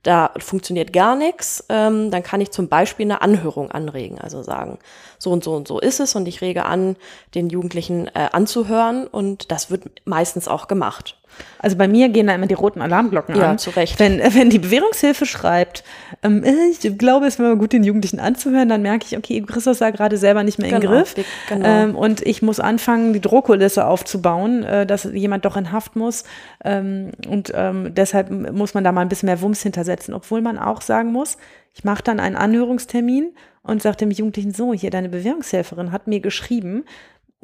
da 0.03 0.33
funktioniert 0.39 0.93
gar 0.93 1.17
nichts, 1.17 1.65
ähm, 1.69 2.11
dann 2.11 2.23
kann 2.23 2.41
ich 2.41 2.51
zum 2.51 2.69
Beispiel 2.69 3.07
eine 3.07 3.23
Anhörung 3.23 3.71
anregen, 3.71 4.19
also 4.19 4.43
sagen, 4.43 4.79
so 5.19 5.31
und 5.31 5.45
so 5.45 5.55
und 5.55 5.69
so 5.69 5.81
ist 5.81 6.01
es 6.01 6.15
und 6.15 6.27
ich 6.27 6.41
rege 6.41 6.65
an, 6.65 6.97
den 7.35 7.51
Jugendlichen 7.51 8.09
äh, 8.09 8.29
anzuhören 8.33 9.07
und 9.07 9.51
das 9.51 9.71
wird 9.71 9.85
meistens 10.05 10.49
auch 10.49 10.69
gemacht. 10.69 11.17
Also 11.59 11.77
bei 11.77 11.89
mir 11.89 12.09
gehen 12.11 12.27
da 12.27 12.35
immer 12.35 12.47
die 12.47 12.55
roten 12.55 12.83
Alarmglocken 12.83 13.35
Ja, 13.37 13.51
an. 13.53 13.59
zu 13.59 13.71
Recht. 13.71 13.99
Wenn, 13.99 14.21
äh, 14.21 14.31
wenn 14.35 14.51
die 14.51 14.59
Bewährungshilfe 14.59 15.25
schreibt, 15.27 15.83
ähm, 16.23 16.45
äh, 16.45 16.53
ich 16.71 16.99
glaube, 16.99 17.27
es 17.27 17.39
wäre 17.39 17.57
gut, 17.57 17.73
den 17.73 17.85
Jugendlichen 17.85 18.21
anzuhören, 18.21 18.69
dann 18.69 18.83
merke 18.83 19.07
ich, 19.09 19.17
okay, 19.17 19.41
Christus 19.47 19.79
da 19.79 19.91
gerade 19.91 20.17
selber 20.19 20.43
nicht 20.45 20.59
mehr 20.59 20.71
im 20.71 20.81
Genau, 20.81 20.93
Griff. 20.93 21.17
wir- 21.17 21.25
genau. 21.49 21.67
Ähm, 21.67 21.95
und 21.97 22.21
ich 22.23 22.43
muss 22.43 22.61
anfangen, 22.61 23.13
die 23.15 23.21
Drohkulisse 23.21 23.87
aufzubauen, 23.87 24.63
äh, 24.65 24.87
dass 24.87 25.05
jemand 25.05 25.45
doch 25.45 25.57
in 25.57 25.73
Haft 25.73 25.97
muss. 25.97 26.25
Ähm, 26.65 27.11
und 27.29 27.53
ähm, 27.55 27.95
deshalb 27.95 28.31
muss 28.31 28.75
man 28.75 28.85
da 28.85 28.93
mal 28.93 29.01
ein 29.01 29.09
bisschen 29.09 29.27
mehr 29.27 29.41
Wumms 29.41 29.63
hintersetzen, 29.63 30.13
obwohl 30.15 30.43
man 30.43 30.59
auch 30.59 30.83
sagen 30.83 31.13
muss, 31.13 31.39
ich 31.75 31.83
mache 31.85 32.03
dann 32.03 32.21
einen 32.21 32.37
Anhörungstermin 32.37 33.33
und 33.63 33.83
sage 33.83 33.97
dem 33.97 34.11
Jugendlichen 34.11 34.53
so, 34.53 34.75
hier 34.75 34.91
deine 34.91 35.09
Bewährungshelferin 35.09 35.91
hat 35.91 36.07
mir 36.07 36.21
geschrieben, 36.21 36.85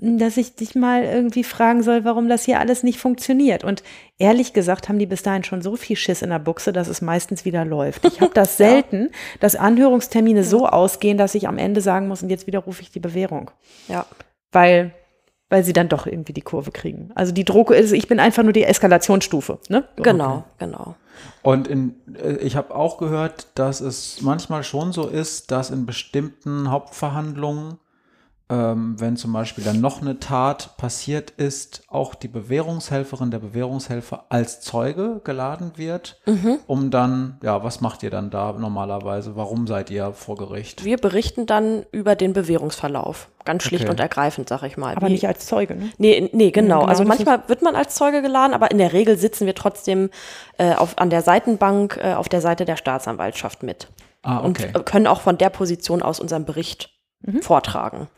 dass 0.00 0.38
ich 0.38 0.54
dich 0.54 0.74
mal 0.74 1.04
irgendwie 1.04 1.44
fragen 1.44 1.82
soll, 1.82 2.04
warum 2.04 2.28
das 2.28 2.44
hier 2.44 2.58
alles 2.58 2.82
nicht 2.82 2.98
funktioniert. 2.98 3.64
Und 3.64 3.82
ehrlich 4.18 4.54
gesagt 4.54 4.88
haben 4.88 4.98
die 4.98 5.06
bis 5.06 5.22
dahin 5.22 5.44
schon 5.44 5.60
so 5.60 5.76
viel 5.76 5.96
Schiss 5.96 6.22
in 6.22 6.30
der 6.30 6.38
Buchse, 6.38 6.72
dass 6.72 6.88
es 6.88 7.02
meistens 7.02 7.44
wieder 7.44 7.66
läuft. 7.66 8.06
Ich 8.06 8.20
habe 8.20 8.32
das 8.32 8.56
selten, 8.56 9.10
dass 9.40 9.56
Anhörungstermine 9.56 10.42
so 10.42 10.66
ausgehen, 10.66 11.18
dass 11.18 11.34
ich 11.34 11.48
am 11.48 11.58
Ende 11.58 11.82
sagen 11.82 12.08
muss, 12.08 12.22
und 12.22 12.30
jetzt 12.30 12.46
widerrufe 12.46 12.80
ich 12.80 12.90
die 12.90 13.00
Bewährung. 13.00 13.50
Ja. 13.88 14.06
Weil, 14.52 14.94
weil 15.50 15.64
sie 15.64 15.74
dann 15.74 15.88
doch 15.88 16.06
irgendwie 16.06 16.32
die 16.32 16.40
Kurve 16.40 16.70
kriegen. 16.70 17.10
Also 17.14 17.32
die 17.32 17.44
Druck 17.44 17.70
ist, 17.70 17.92
ich 17.92 18.08
bin 18.08 18.20
einfach 18.20 18.42
nur 18.42 18.54
die 18.54 18.64
Eskalationsstufe. 18.64 19.58
Ne? 19.68 19.84
Genau, 19.96 20.44
genau. 20.58 20.94
Und 21.42 21.68
in, 21.68 21.94
äh, 22.14 22.36
ich 22.36 22.56
habe 22.56 22.74
auch 22.74 22.96
gehört, 22.96 23.48
dass 23.54 23.80
es 23.80 24.22
manchmal 24.22 24.64
schon 24.64 24.92
so 24.92 25.08
ist, 25.08 25.50
dass 25.50 25.70
in 25.70 25.84
bestimmten 25.84 26.70
Hauptverhandlungen, 26.70 27.78
ähm, 28.50 28.96
wenn 28.98 29.16
zum 29.16 29.32
Beispiel 29.32 29.62
dann 29.62 29.80
noch 29.80 30.02
eine 30.02 30.18
Tat 30.18 30.76
passiert 30.76 31.30
ist, 31.30 31.82
auch 31.88 32.14
die 32.14 32.28
Bewährungshelferin, 32.28 33.30
der 33.30 33.38
Bewährungshelfer 33.38 34.24
als 34.28 34.60
Zeuge 34.60 35.20
geladen 35.22 35.72
wird, 35.76 36.20
um 36.66 36.90
dann, 36.90 37.38
ja, 37.42 37.62
was 37.62 37.80
macht 37.80 38.02
ihr 38.02 38.10
dann 38.10 38.30
da 38.30 38.52
normalerweise? 38.52 39.36
Warum 39.36 39.66
seid 39.66 39.90
ihr 39.90 40.12
vor 40.12 40.36
Gericht? 40.36 40.84
Wir 40.84 40.96
berichten 40.96 41.46
dann 41.46 41.84
über 41.92 42.16
den 42.16 42.32
Bewährungsverlauf. 42.32 43.28
Ganz 43.44 43.62
schlicht 43.62 43.84
Okay. 43.84 43.90
und 43.92 44.00
ergreifend, 44.00 44.48
sag 44.48 44.64
ich 44.64 44.76
mal. 44.76 44.94
Aber 44.96 45.06
Wie- 45.08 45.12
nicht 45.12 45.26
als 45.26 45.46
Zeuge. 45.46 45.74
Ne? 45.76 45.90
Nee, 45.98 46.28
nee, 46.32 46.50
genau. 46.50 46.80
genau, 46.80 46.88
also 46.88 47.04
manchmal 47.04 47.48
wird 47.48 47.62
man 47.62 47.74
als 47.76 47.94
Zeuge 47.94 48.20
geladen, 48.20 48.52
aber 48.52 48.70
in 48.70 48.78
der 48.78 48.92
Regel 48.92 49.16
sitzen 49.16 49.46
wir 49.46 49.54
trotzdem 49.54 50.10
äh, 50.58 50.74
auf, 50.74 50.98
an 50.98 51.08
der 51.08 51.22
Seitenbank 51.22 51.98
äh, 52.02 52.14
auf 52.14 52.28
der 52.28 52.40
Seite 52.42 52.64
der 52.66 52.76
Staatsanwaltschaft 52.76 53.62
mit. 53.62 53.88
Ah, 54.22 54.38
Und 54.38 54.58
okay. 54.60 54.72
äh, 54.74 54.82
können 54.82 55.06
auch 55.06 55.20
von 55.22 55.38
der 55.38 55.48
Position 55.50 56.02
aus 56.02 56.20
unseren 56.20 56.44
Bericht 56.44 56.90
vortragen. 57.42 58.08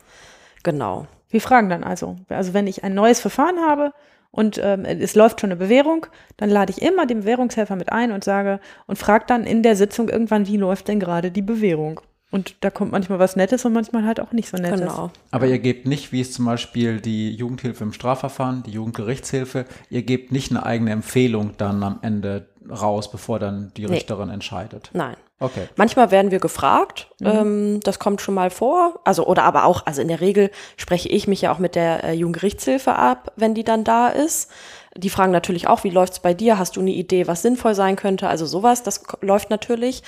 Genau. 0.63 1.07
Wir 1.29 1.41
fragen 1.41 1.69
dann 1.69 1.83
also. 1.83 2.17
Also 2.29 2.53
wenn 2.53 2.67
ich 2.67 2.83
ein 2.83 2.93
neues 2.93 3.19
Verfahren 3.19 3.57
habe 3.67 3.93
und 4.31 4.59
ähm, 4.63 4.85
es 4.85 5.15
läuft 5.15 5.41
schon 5.41 5.51
eine 5.51 5.59
Bewährung, 5.59 6.05
dann 6.37 6.49
lade 6.49 6.71
ich 6.75 6.81
immer 6.81 7.05
den 7.05 7.21
Bewährungshelfer 7.21 7.75
mit 7.75 7.91
ein 7.91 8.11
und 8.11 8.23
sage 8.23 8.59
und 8.87 8.97
frage 8.97 9.25
dann 9.27 9.43
in 9.45 9.63
der 9.63 9.75
Sitzung 9.75 10.09
irgendwann, 10.09 10.47
wie 10.47 10.57
läuft 10.57 10.87
denn 10.87 10.99
gerade 10.99 11.31
die 11.31 11.41
Bewährung? 11.41 12.01
Und 12.31 12.55
da 12.61 12.71
kommt 12.71 12.91
manchmal 12.91 13.19
was 13.19 13.35
Nettes 13.35 13.63
und 13.63 13.73
manchmal 13.73 14.05
halt 14.05 14.19
auch 14.19 14.31
nicht 14.31 14.49
so 14.49 14.57
Nettes. 14.57 14.79
Genau. 14.81 15.11
Aber 15.29 15.45
ihr 15.45 15.59
gebt 15.59 15.85
nicht, 15.85 16.11
wie 16.11 16.21
es 16.21 16.33
zum 16.33 16.45
Beispiel 16.45 16.99
die 16.99 17.31
Jugendhilfe 17.31 17.83
im 17.83 17.93
Strafverfahren, 17.93 18.63
die 18.63 18.71
Jugendgerichtshilfe, 18.71 19.65
ihr 19.91 20.01
gebt 20.01 20.31
nicht 20.31 20.49
eine 20.49 20.65
eigene 20.65 20.89
Empfehlung 20.91 21.51
dann 21.57 21.83
am 21.83 21.99
Ende 22.01 22.47
raus, 22.67 23.11
bevor 23.11 23.37
dann 23.37 23.71
die 23.77 23.83
Nee. 23.85 23.93
Richterin 23.93 24.29
entscheidet. 24.29 24.89
Nein. 24.93 25.15
Okay. 25.43 25.67
Manchmal 25.75 26.09
werden 26.09 26.31
wir 26.31 26.39
gefragt, 26.39 27.09
ähm, 27.21 27.81
das 27.83 27.99
kommt 27.99 28.21
schon 28.21 28.33
mal 28.33 28.49
vor. 28.49 29.01
Also, 29.03 29.27
oder 29.27 29.43
aber 29.43 29.65
auch, 29.65 29.85
also 29.85 30.01
in 30.01 30.07
der 30.07 30.21
Regel 30.21 30.49
spreche 30.77 31.09
ich 31.09 31.27
mich 31.27 31.41
ja 31.41 31.51
auch 31.51 31.59
mit 31.59 31.75
der 31.75 32.05
äh, 32.05 32.13
Jugendgerichtshilfe 32.13 32.95
ab, 32.95 33.33
wenn 33.35 33.53
die 33.53 33.65
dann 33.65 33.83
da 33.83 34.07
ist. 34.07 34.49
Die 34.95 35.09
fragen 35.09 35.33
natürlich 35.33 35.67
auch, 35.67 35.83
wie 35.83 35.89
läuft's 35.89 36.21
bei 36.21 36.33
dir? 36.33 36.57
Hast 36.57 36.77
du 36.77 36.79
eine 36.79 36.91
Idee, 36.91 37.27
was 37.27 37.41
sinnvoll 37.41 37.75
sein 37.75 37.97
könnte? 37.97 38.29
Also 38.29 38.45
sowas, 38.45 38.83
das 38.83 39.03
läuft 39.19 39.49
natürlich. 39.49 40.01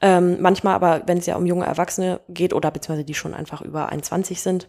Ähm, 0.00 0.36
manchmal 0.40 0.74
aber, 0.74 1.02
wenn 1.06 1.18
es 1.18 1.26
ja 1.26 1.34
um 1.34 1.46
junge 1.46 1.66
Erwachsene 1.66 2.20
geht 2.28 2.54
oder 2.54 2.70
beziehungsweise 2.70 3.04
die 3.04 3.14
schon 3.14 3.34
einfach 3.34 3.62
über 3.62 3.88
21 3.88 4.40
sind, 4.40 4.68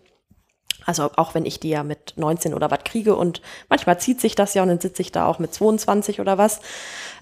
also 0.88 1.12
auch 1.18 1.36
wenn 1.36 1.46
ich 1.46 1.60
die 1.60 1.70
ja 1.70 1.84
mit 1.84 2.14
19 2.16 2.54
oder 2.54 2.72
was 2.72 2.80
kriege 2.86 3.16
und 3.16 3.42
manchmal 3.70 4.00
zieht 4.00 4.22
sich 4.22 4.36
das 4.36 4.54
ja 4.54 4.64
und 4.64 4.70
dann 4.70 4.80
sitze 4.80 5.02
ich 5.02 5.12
da 5.12 5.28
auch 5.28 5.38
mit 5.38 5.54
22 5.54 6.22
oder 6.22 6.38
was, 6.38 6.62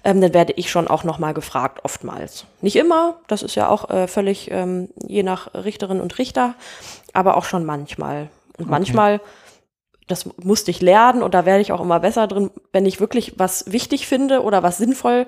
ähm, 0.04 0.20
dann 0.20 0.32
werde 0.32 0.52
ich 0.52 0.70
schon 0.70 0.86
auch 0.86 1.02
nochmal 1.02 1.34
gefragt, 1.34 1.80
oftmals. 1.82 2.46
Nicht 2.60 2.76
immer, 2.76 3.16
das 3.26 3.42
ist 3.42 3.56
ja 3.56 3.68
auch 3.68 3.90
äh, 3.90 4.06
völlig 4.06 4.52
ähm, 4.52 4.88
je 5.04 5.24
nach 5.24 5.52
Richterin 5.52 6.00
und 6.00 6.16
Richter, 6.18 6.54
aber 7.12 7.36
auch 7.36 7.44
schon 7.44 7.64
manchmal. 7.64 8.28
Und 8.56 8.70
manchmal, 8.70 9.20
das 10.06 10.30
musste 10.36 10.70
ich 10.70 10.80
lernen 10.80 11.24
und 11.24 11.34
da 11.34 11.44
werde 11.44 11.60
ich 11.60 11.72
auch 11.72 11.80
immer 11.80 11.98
besser 11.98 12.28
drin, 12.28 12.50
wenn 12.72 12.86
ich 12.86 13.00
wirklich 13.00 13.36
was 13.36 13.72
wichtig 13.72 14.06
finde 14.06 14.44
oder 14.44 14.62
was 14.62 14.78
sinnvoll 14.78 15.26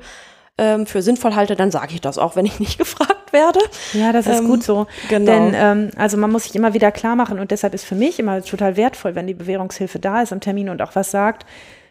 ähm, 0.59 0.87
für 0.87 1.03
sinnvoll 1.03 1.35
halte, 1.35 1.57
dann 1.57 1.71
sage 1.71 1.95
ich 1.95 2.01
das 2.01 2.19
auch, 2.19 2.37
wenn 2.37 2.45
ich 2.47 2.61
nicht 2.61 2.79
gefragt 2.79 3.33
werde. 3.33 3.61
Ja, 3.95 4.13
das 4.13 4.27
ist 4.27 4.41
Ähm, 4.41 4.47
gut 4.49 4.63
so. 4.63 4.87
genau. 5.09 5.27
Denn 5.33 5.55
ähm, 5.55 5.91
also 5.97 6.17
man 6.17 6.31
muss 6.31 6.45
sich 6.45 6.55
immer 6.55 6.75
wieder 6.75 6.93
klar 6.93 7.17
machen 7.17 7.39
und 7.39 7.51
deshalb 7.51 7.75
ist 7.75 7.85
für 7.85 7.95
mich 7.95 8.19
immer 8.19 8.43
total 8.43 8.77
wertvoll, 8.77 9.15
wenn 9.15 9.27
die 9.27 9.35
Bewährungshilfe 9.35 9.99
da 9.99 10.23
ist 10.23 10.33
am 10.33 10.41
Termin 10.41 10.69
und 10.69 10.83
auch 10.83 10.95
was 10.95 11.11
sagt. 11.11 11.47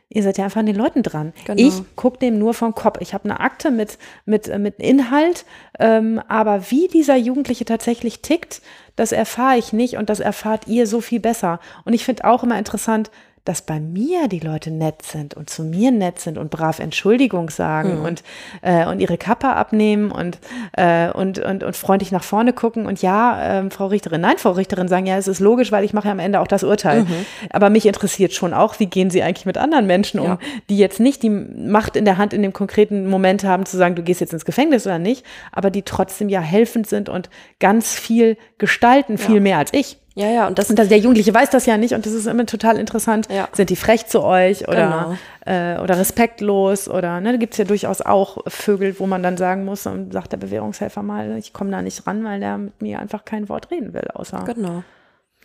Ihr 0.10 0.24
seid 0.24 0.38
ja 0.38 0.46
einfach 0.46 0.62
an 0.62 0.66
den 0.66 0.78
Leuten 0.78 1.04
dran. 1.04 1.34
Genau. 1.46 1.62
Ich 1.62 1.74
gucke 1.98 2.20
dem 2.20 2.40
nur 2.40 2.54
vom 2.54 2.74
Kopf. 2.74 3.00
Ich 3.02 3.14
habe 3.14 3.26
eine 3.26 3.42
Akte 3.42 3.72
mit, 3.72 3.98
mit, 4.26 4.48
äh, 4.48 4.58
mit 4.58 4.80
Inhalt, 4.80 5.44
ähm, 5.80 6.22
aber 6.30 6.72
wie 6.72 6.88
dieser 6.88 7.18
Jugendliche 7.18 7.66
tatsächlich 7.66 8.22
tickt, 8.22 8.62
das 8.96 9.12
erfahre 9.12 9.58
ich 9.58 9.74
nicht 9.74 9.98
und 9.98 10.10
das 10.10 10.22
erfahrt 10.22 10.68
ihr 10.68 10.88
so 10.88 11.02
viel 11.02 11.20
besser. 11.20 11.60
Und 11.84 11.92
ich 11.92 12.06
finde 12.06 12.24
auch 12.24 12.44
immer 12.44 12.58
interessant, 12.58 13.12
dass 13.48 13.62
bei 13.62 13.80
mir 13.80 14.28
die 14.28 14.40
Leute 14.40 14.72
nett 14.72 15.04
sind 15.04 15.34
und 15.34 15.50
zu 15.50 15.64
mir 15.64 15.92
nett 15.92 16.20
sind 16.20 16.38
und 16.38 16.52
brav 16.52 16.80
Entschuldigung 16.80 17.50
sagen 17.50 18.02
und, 18.02 18.24
äh, 18.62 18.86
und 18.86 19.00
ihre 19.00 19.18
Kappe 19.18 19.48
abnehmen 19.48 20.12
und, 20.12 20.40
äh, 20.74 21.10
und, 21.12 21.40
und, 21.40 21.64
und 21.64 21.76
freundlich 21.76 22.12
nach 22.12 22.24
vorne 22.24 22.52
gucken 22.52 22.86
und 22.86 23.02
ja, 23.02 23.60
ähm, 23.60 23.72
Frau 23.72 23.88
Richterin, 23.88 24.20
nein, 24.20 24.38
Frau 24.38 24.52
Richterin 24.52 24.90
sagen, 24.90 25.06
ja, 25.06 25.18
es 25.18 25.30
ist 25.30 25.40
logisch, 25.40 25.72
weil 25.72 25.86
ich 25.86 25.94
mache 25.94 26.08
ja 26.08 26.12
am 26.12 26.20
Ende 26.20 26.42
auch 26.42 26.48
das 26.48 26.64
Urteil. 26.64 27.06
Aber 27.50 27.70
mich 27.70 27.86
interessiert 27.86 28.34
schon 28.34 28.54
auch, 28.54 28.80
wie 28.80 28.88
gehen 28.88 29.10
Sie 29.10 29.24
eigentlich 29.24 29.46
mit 29.46 29.58
anderen 29.58 29.88
Menschen 29.88 30.20
um, 30.20 30.28
Ja. 30.28 30.40
die 30.70 30.78
jetzt 30.78 31.00
nicht 31.00 31.24
die 31.24 31.30
Macht 31.30 31.96
in 31.96 32.04
der 32.04 32.18
Hand 32.18 32.34
in 32.34 32.42
dem 32.42 32.52
konkreten 32.52 33.10
Moment 33.10 33.46
haben, 33.46 33.66
zu 33.66 33.78
sagen, 33.78 33.96
du 33.96 34.04
gehst 34.04 34.20
jetzt 34.20 34.34
ins 34.34 34.44
Gefängnis 34.46 34.86
oder 34.86 35.00
nicht, 35.00 35.26
aber 35.54 35.70
die 35.70 35.84
trotzdem 35.84 36.28
ja 36.28 36.42
helfend 36.42 36.88
sind 36.88 37.08
und 37.08 37.30
ganz 37.60 37.96
viel 37.96 38.38
gestalten, 38.58 39.18
viel 39.18 39.40
mehr 39.40 39.58
als 39.58 39.72
ich. 39.74 39.98
Ja, 40.18 40.32
ja, 40.32 40.48
und 40.48 40.58
das, 40.58 40.72
Und 40.72 40.80
das, 40.80 40.88
der 40.88 40.98
Jugendliche 40.98 41.32
weiß 41.32 41.52
das 41.52 41.68
ja 41.68 41.78
nicht 41.78 41.94
und 41.94 42.08
das 42.08 42.14
ist 42.14 42.26
immer 42.26 42.48
total 42.48 42.78
interessant. 42.78 43.28
Ja. 43.32 43.48
Sind 43.54 43.70
die 43.70 43.76
frech 43.76 44.08
zu 44.08 44.24
euch 44.24 44.68
oder, 44.68 45.16
äh, 45.46 45.78
oder 45.78 45.96
respektlos 45.96 46.90
oder 46.90 47.22
ne, 47.22 47.34
da 47.34 47.38
gibt 47.38 47.54
es 47.54 47.60
ja 47.60 47.66
durchaus 47.66 48.02
auch 48.02 48.40
Vögel, 48.48 49.00
wo 49.00 49.06
man 49.06 49.22
dann 49.22 49.38
sagen 49.38 49.64
muss 49.64 49.86
und 49.86 50.12
sagt 50.12 50.32
der 50.32 50.38
Bewährungshelfer 50.38 51.04
mal, 51.04 51.38
ich 51.38 51.54
komme 51.54 51.70
da 51.70 51.84
nicht 51.84 52.08
ran, 52.08 52.24
weil 52.24 52.40
der 52.40 52.58
mit 52.58 52.82
mir 52.82 53.00
einfach 53.00 53.26
kein 53.26 53.48
Wort 53.48 53.70
reden 53.70 53.94
will, 53.94 54.08
außer 54.12 54.44
genau. 54.44 54.84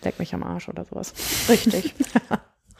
leck 0.02 0.18
mich 0.18 0.32
am 0.32 0.42
Arsch 0.42 0.70
oder 0.70 0.86
sowas. 0.86 1.12
Richtig. 1.50 1.94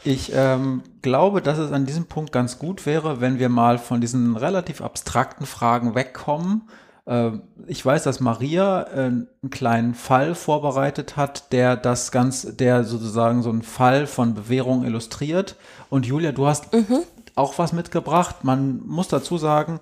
Ich 0.05 0.32
ähm, 0.34 0.82
glaube, 1.01 1.43
dass 1.43 1.59
es 1.59 1.70
an 1.70 1.86
diesem 1.86 2.07
Punkt 2.07 2.32
ganz 2.32 2.59
gut 2.59 2.86
wäre, 2.86 3.20
wenn 3.20 3.38
wir 3.38 3.49
mal 3.49 3.78
von 3.78 4.01
diesen 4.01 4.36
relativ 4.36 4.80
abstrakten 4.80 5.47
Fragen 5.47 5.95
wegkommen. 5.95 6.62
Äh, 7.07 7.32
ich 7.66 7.84
weiß, 7.84 8.05
dass 8.05 8.20
Maria 8.20 8.82
äh, 8.82 8.96
einen 8.96 9.28
kleinen 9.50 9.94
Fall 9.94 10.34
vorbereitet 10.34 11.16
hat, 11.16 11.53
der 11.53 11.76
das 11.76 12.12
ganz, 12.12 12.57
der 12.57 12.84
sozusagen 12.84 13.42
so 13.42 13.50
einen 13.50 13.62
Fall 13.62 14.07
von 14.07 14.34
Bewährung 14.34 14.84
illustriert. 14.84 15.57
Und 15.90 16.07
Julia, 16.07 16.32
du 16.32 16.46
hast 16.46 16.72
Mhm. 16.72 17.03
auch 17.34 17.59
was 17.59 17.72
mitgebracht. 17.72 18.44
Man 18.44 18.80
muss 18.86 19.09
dazu 19.09 19.38
sagen, 19.38 19.80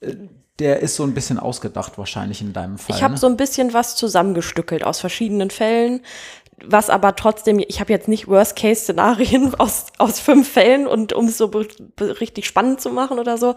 äh, 0.00 0.14
der 0.58 0.80
ist 0.80 0.96
so 0.96 1.02
ein 1.02 1.12
bisschen 1.12 1.38
ausgedacht 1.38 1.98
wahrscheinlich 1.98 2.40
in 2.40 2.54
deinem 2.54 2.78
Fall. 2.78 2.96
Ich 2.96 3.02
habe 3.02 3.14
ne? 3.14 3.20
so 3.20 3.26
ein 3.26 3.36
bisschen 3.36 3.74
was 3.74 3.94
zusammengestückelt 3.94 4.84
aus 4.84 5.00
verschiedenen 5.00 5.50
Fällen, 5.50 6.00
was 6.64 6.88
aber 6.90 7.14
trotzdem, 7.16 7.58
ich 7.58 7.80
habe 7.80 7.92
jetzt 7.92 8.08
nicht 8.08 8.28
Worst-Case-Szenarien 8.28 9.54
aus, 9.58 9.86
aus 9.98 10.20
fünf 10.20 10.48
Fällen 10.50 10.86
und 10.86 11.12
um 11.12 11.26
es 11.26 11.36
so 11.38 11.50
richtig 12.00 12.46
spannend 12.46 12.80
zu 12.80 12.90
machen 12.90 13.18
oder 13.18 13.36
so, 13.38 13.54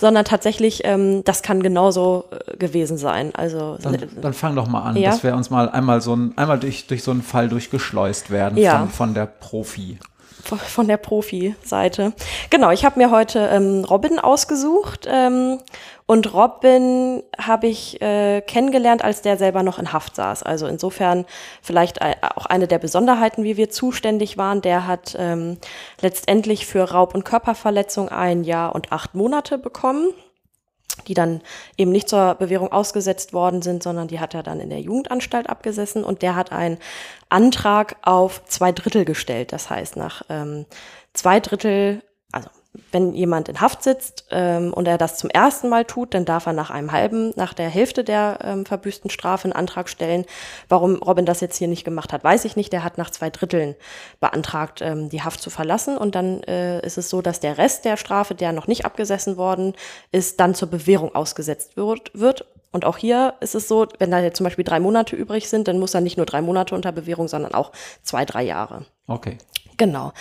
sondern 0.00 0.24
tatsächlich, 0.24 0.80
ähm, 0.84 1.22
das 1.24 1.42
kann 1.42 1.62
genauso 1.62 2.24
äh, 2.30 2.56
gewesen 2.56 2.96
sein. 2.96 3.34
Also 3.34 3.76
Dann, 3.82 3.98
dann 4.20 4.32
fang 4.32 4.56
doch 4.56 4.66
mal 4.66 4.82
an, 4.82 4.96
Ja. 4.96 5.10
dass 5.10 5.22
wir 5.22 5.34
uns 5.36 5.50
mal 5.50 5.68
einmal 5.68 6.00
so 6.00 6.16
ein, 6.16 6.32
einmal 6.36 6.58
durch, 6.58 6.86
durch 6.86 7.02
so 7.02 7.10
einen 7.10 7.22
Fall 7.22 7.48
durchgeschleust 7.48 8.30
werden 8.30 8.56
Ja. 8.58 8.78
von, 8.78 8.88
von 8.88 9.14
der 9.14 9.26
Profi. 9.26 9.98
von- 10.42 10.58
von 10.58 10.88
der 10.88 10.96
Profi-Seite. 10.96 12.12
Genau, 12.50 12.70
ich 12.70 12.84
habe 12.84 12.98
mir 12.98 13.10
heute 13.10 13.40
ähm, 13.52 13.84
Robin 13.84 14.18
ausgesucht 14.18 15.06
ähm, 15.10 15.58
und 16.10 16.32
Robin 16.32 17.22
habe 17.38 17.66
ich 17.66 18.00
äh, 18.00 18.40
kennengelernt, 18.40 19.04
als 19.04 19.20
der 19.20 19.36
selber 19.36 19.62
noch 19.62 19.78
in 19.78 19.92
Haft 19.92 20.16
saß. 20.16 20.42
Also 20.42 20.66
insofern 20.66 21.26
vielleicht 21.60 22.00
ei- 22.00 22.16
auch 22.34 22.46
eine 22.46 22.66
der 22.66 22.78
Besonderheiten, 22.78 23.44
wie 23.44 23.58
wir 23.58 23.68
zuständig 23.68 24.38
waren. 24.38 24.62
Der 24.62 24.86
hat 24.86 25.14
ähm, 25.18 25.58
letztendlich 26.00 26.66
für 26.66 26.90
Raub- 26.92 27.14
und 27.14 27.26
Körperverletzung 27.26 28.08
ein 28.08 28.42
Jahr 28.42 28.74
und 28.74 28.90
acht 28.90 29.14
Monate 29.14 29.58
bekommen 29.58 30.08
die 31.06 31.14
dann 31.14 31.42
eben 31.76 31.92
nicht 31.92 32.08
zur 32.08 32.34
Bewährung 32.34 32.72
ausgesetzt 32.72 33.32
worden 33.32 33.62
sind, 33.62 33.84
sondern 33.84 34.08
die 34.08 34.18
hat 34.18 34.34
er 34.34 34.42
dann 34.42 34.58
in 34.58 34.68
der 34.68 34.80
Jugendanstalt 34.80 35.48
abgesessen 35.48 36.02
und 36.02 36.22
der 36.22 36.34
hat 36.34 36.50
einen 36.50 36.78
Antrag 37.28 37.96
auf 38.02 38.44
zwei 38.46 38.72
Drittel 38.72 39.04
gestellt. 39.04 39.52
Das 39.52 39.70
heißt, 39.70 39.96
nach 39.96 40.22
ähm, 40.28 40.66
zwei 41.12 41.38
Drittel, 41.38 42.02
wenn 42.92 43.14
jemand 43.14 43.48
in 43.48 43.60
Haft 43.60 43.82
sitzt 43.82 44.26
ähm, 44.30 44.72
und 44.72 44.88
er 44.88 44.98
das 44.98 45.18
zum 45.18 45.30
ersten 45.30 45.68
Mal 45.68 45.84
tut, 45.84 46.14
dann 46.14 46.24
darf 46.24 46.46
er 46.46 46.52
nach 46.52 46.70
einem 46.70 46.92
halben, 46.92 47.32
nach 47.36 47.54
der 47.54 47.68
Hälfte 47.68 48.04
der 48.04 48.38
ähm, 48.42 48.66
verbüßten 48.66 49.10
Strafe 49.10 49.44
einen 49.44 49.52
Antrag 49.52 49.88
stellen. 49.88 50.24
Warum 50.68 50.96
Robin 50.96 51.26
das 51.26 51.40
jetzt 51.40 51.56
hier 51.56 51.68
nicht 51.68 51.84
gemacht 51.84 52.12
hat, 52.12 52.24
weiß 52.24 52.44
ich 52.44 52.56
nicht. 52.56 52.72
Der 52.72 52.84
hat 52.84 52.98
nach 52.98 53.10
zwei 53.10 53.30
Dritteln 53.30 53.74
beantragt, 54.20 54.80
ähm, 54.82 55.08
die 55.08 55.22
Haft 55.22 55.40
zu 55.40 55.50
verlassen. 55.50 55.96
Und 55.96 56.14
dann 56.14 56.42
äh, 56.44 56.80
ist 56.84 56.98
es 56.98 57.10
so, 57.10 57.22
dass 57.22 57.40
der 57.40 57.58
Rest 57.58 57.84
der 57.84 57.96
Strafe, 57.96 58.34
der 58.34 58.52
noch 58.52 58.66
nicht 58.66 58.84
abgesessen 58.84 59.36
worden 59.36 59.74
ist, 60.12 60.40
dann 60.40 60.54
zur 60.54 60.68
Bewährung 60.68 61.14
ausgesetzt 61.14 61.76
wird. 61.76 62.10
wird. 62.14 62.46
Und 62.70 62.84
auch 62.84 62.98
hier 62.98 63.34
ist 63.40 63.54
es 63.54 63.66
so, 63.66 63.86
wenn 63.98 64.10
da 64.10 64.20
jetzt 64.20 64.36
zum 64.36 64.44
Beispiel 64.44 64.64
drei 64.64 64.78
Monate 64.80 65.16
übrig 65.16 65.48
sind, 65.48 65.68
dann 65.68 65.78
muss 65.78 65.94
er 65.94 66.00
nicht 66.00 66.16
nur 66.16 66.26
drei 66.26 66.42
Monate 66.42 66.74
unter 66.74 66.92
Bewährung, 66.92 67.28
sondern 67.28 67.54
auch 67.54 67.72
zwei, 68.02 68.24
drei 68.24 68.42
Jahre. 68.42 68.84
Okay. 69.06 69.38
Genau. 69.78 70.12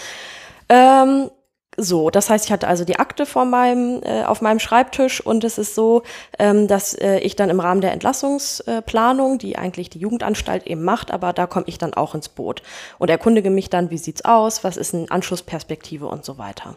Ähm, 0.69 1.29
so, 1.77 2.09
das 2.09 2.29
heißt, 2.29 2.45
ich 2.45 2.51
hatte 2.51 2.67
also 2.67 2.83
die 2.83 2.97
Akte 2.97 3.27
vor 3.27 3.45
meinem, 3.45 4.01
äh, 4.03 4.23
auf 4.23 4.41
meinem 4.41 4.59
Schreibtisch 4.59 5.21
und 5.21 5.43
es 5.43 5.59
ist 5.59 5.75
so, 5.75 6.01
ähm, 6.39 6.67
dass 6.67 6.95
äh, 6.95 7.19
ich 7.19 7.35
dann 7.35 7.51
im 7.51 7.59
Rahmen 7.59 7.81
der 7.81 7.91
Entlassungsplanung, 7.91 9.37
die 9.37 9.57
eigentlich 9.57 9.91
die 9.91 9.99
Jugendanstalt 9.99 10.65
eben 10.65 10.83
macht, 10.83 11.11
aber 11.11 11.33
da 11.33 11.45
komme 11.45 11.65
ich 11.67 11.77
dann 11.77 11.93
auch 11.93 12.15
ins 12.15 12.29
Boot 12.29 12.63
und 12.97 13.11
erkundige 13.11 13.51
mich 13.51 13.69
dann, 13.69 13.91
wie 13.91 13.99
sieht's 13.99 14.25
aus, 14.25 14.63
was 14.63 14.75
ist 14.75 14.95
eine 14.95 15.09
Anschlussperspektive 15.11 16.07
und 16.07 16.25
so 16.25 16.39
weiter. 16.39 16.75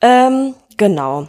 Ähm, 0.00 0.54
genau. 0.76 1.28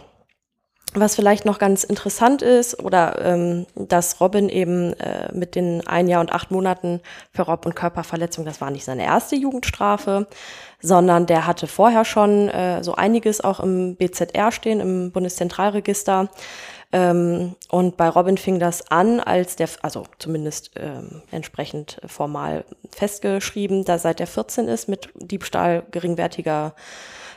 Was 0.94 1.14
vielleicht 1.14 1.46
noch 1.46 1.58
ganz 1.58 1.84
interessant 1.84 2.42
ist, 2.42 2.78
oder 2.78 3.18
ähm, 3.24 3.66
dass 3.74 4.20
Robin 4.20 4.50
eben 4.50 4.92
äh, 5.00 5.32
mit 5.32 5.54
den 5.54 5.86
ein 5.86 6.06
Jahr 6.06 6.20
und 6.20 6.32
acht 6.32 6.50
Monaten 6.50 7.00
für 7.32 7.42
Raub- 7.42 7.64
und 7.64 7.74
Körperverletzung, 7.74 8.44
das 8.44 8.60
war 8.60 8.70
nicht 8.70 8.84
seine 8.84 9.04
erste 9.04 9.34
Jugendstrafe, 9.34 10.26
sondern 10.82 11.24
der 11.24 11.46
hatte 11.46 11.66
vorher 11.66 12.04
schon 12.04 12.50
äh, 12.50 12.84
so 12.84 12.94
einiges 12.94 13.40
auch 13.40 13.60
im 13.60 13.96
BZR 13.96 14.52
stehen, 14.52 14.80
im 14.80 15.12
Bundeszentralregister. 15.12 16.28
Ähm, 16.92 17.56
und 17.70 17.96
bei 17.96 18.10
Robin 18.10 18.36
fing 18.36 18.58
das 18.58 18.90
an, 18.90 19.18
als 19.18 19.56
der, 19.56 19.70
also 19.80 20.04
zumindest 20.18 20.72
ähm, 20.76 21.22
entsprechend 21.30 21.98
formal 22.06 22.66
festgeschrieben, 22.90 23.86
dass 23.86 24.02
seit 24.02 24.20
er 24.20 24.26
14 24.26 24.68
ist 24.68 24.90
mit 24.90 25.08
Diebstahl 25.14 25.84
geringwertiger 25.90 26.74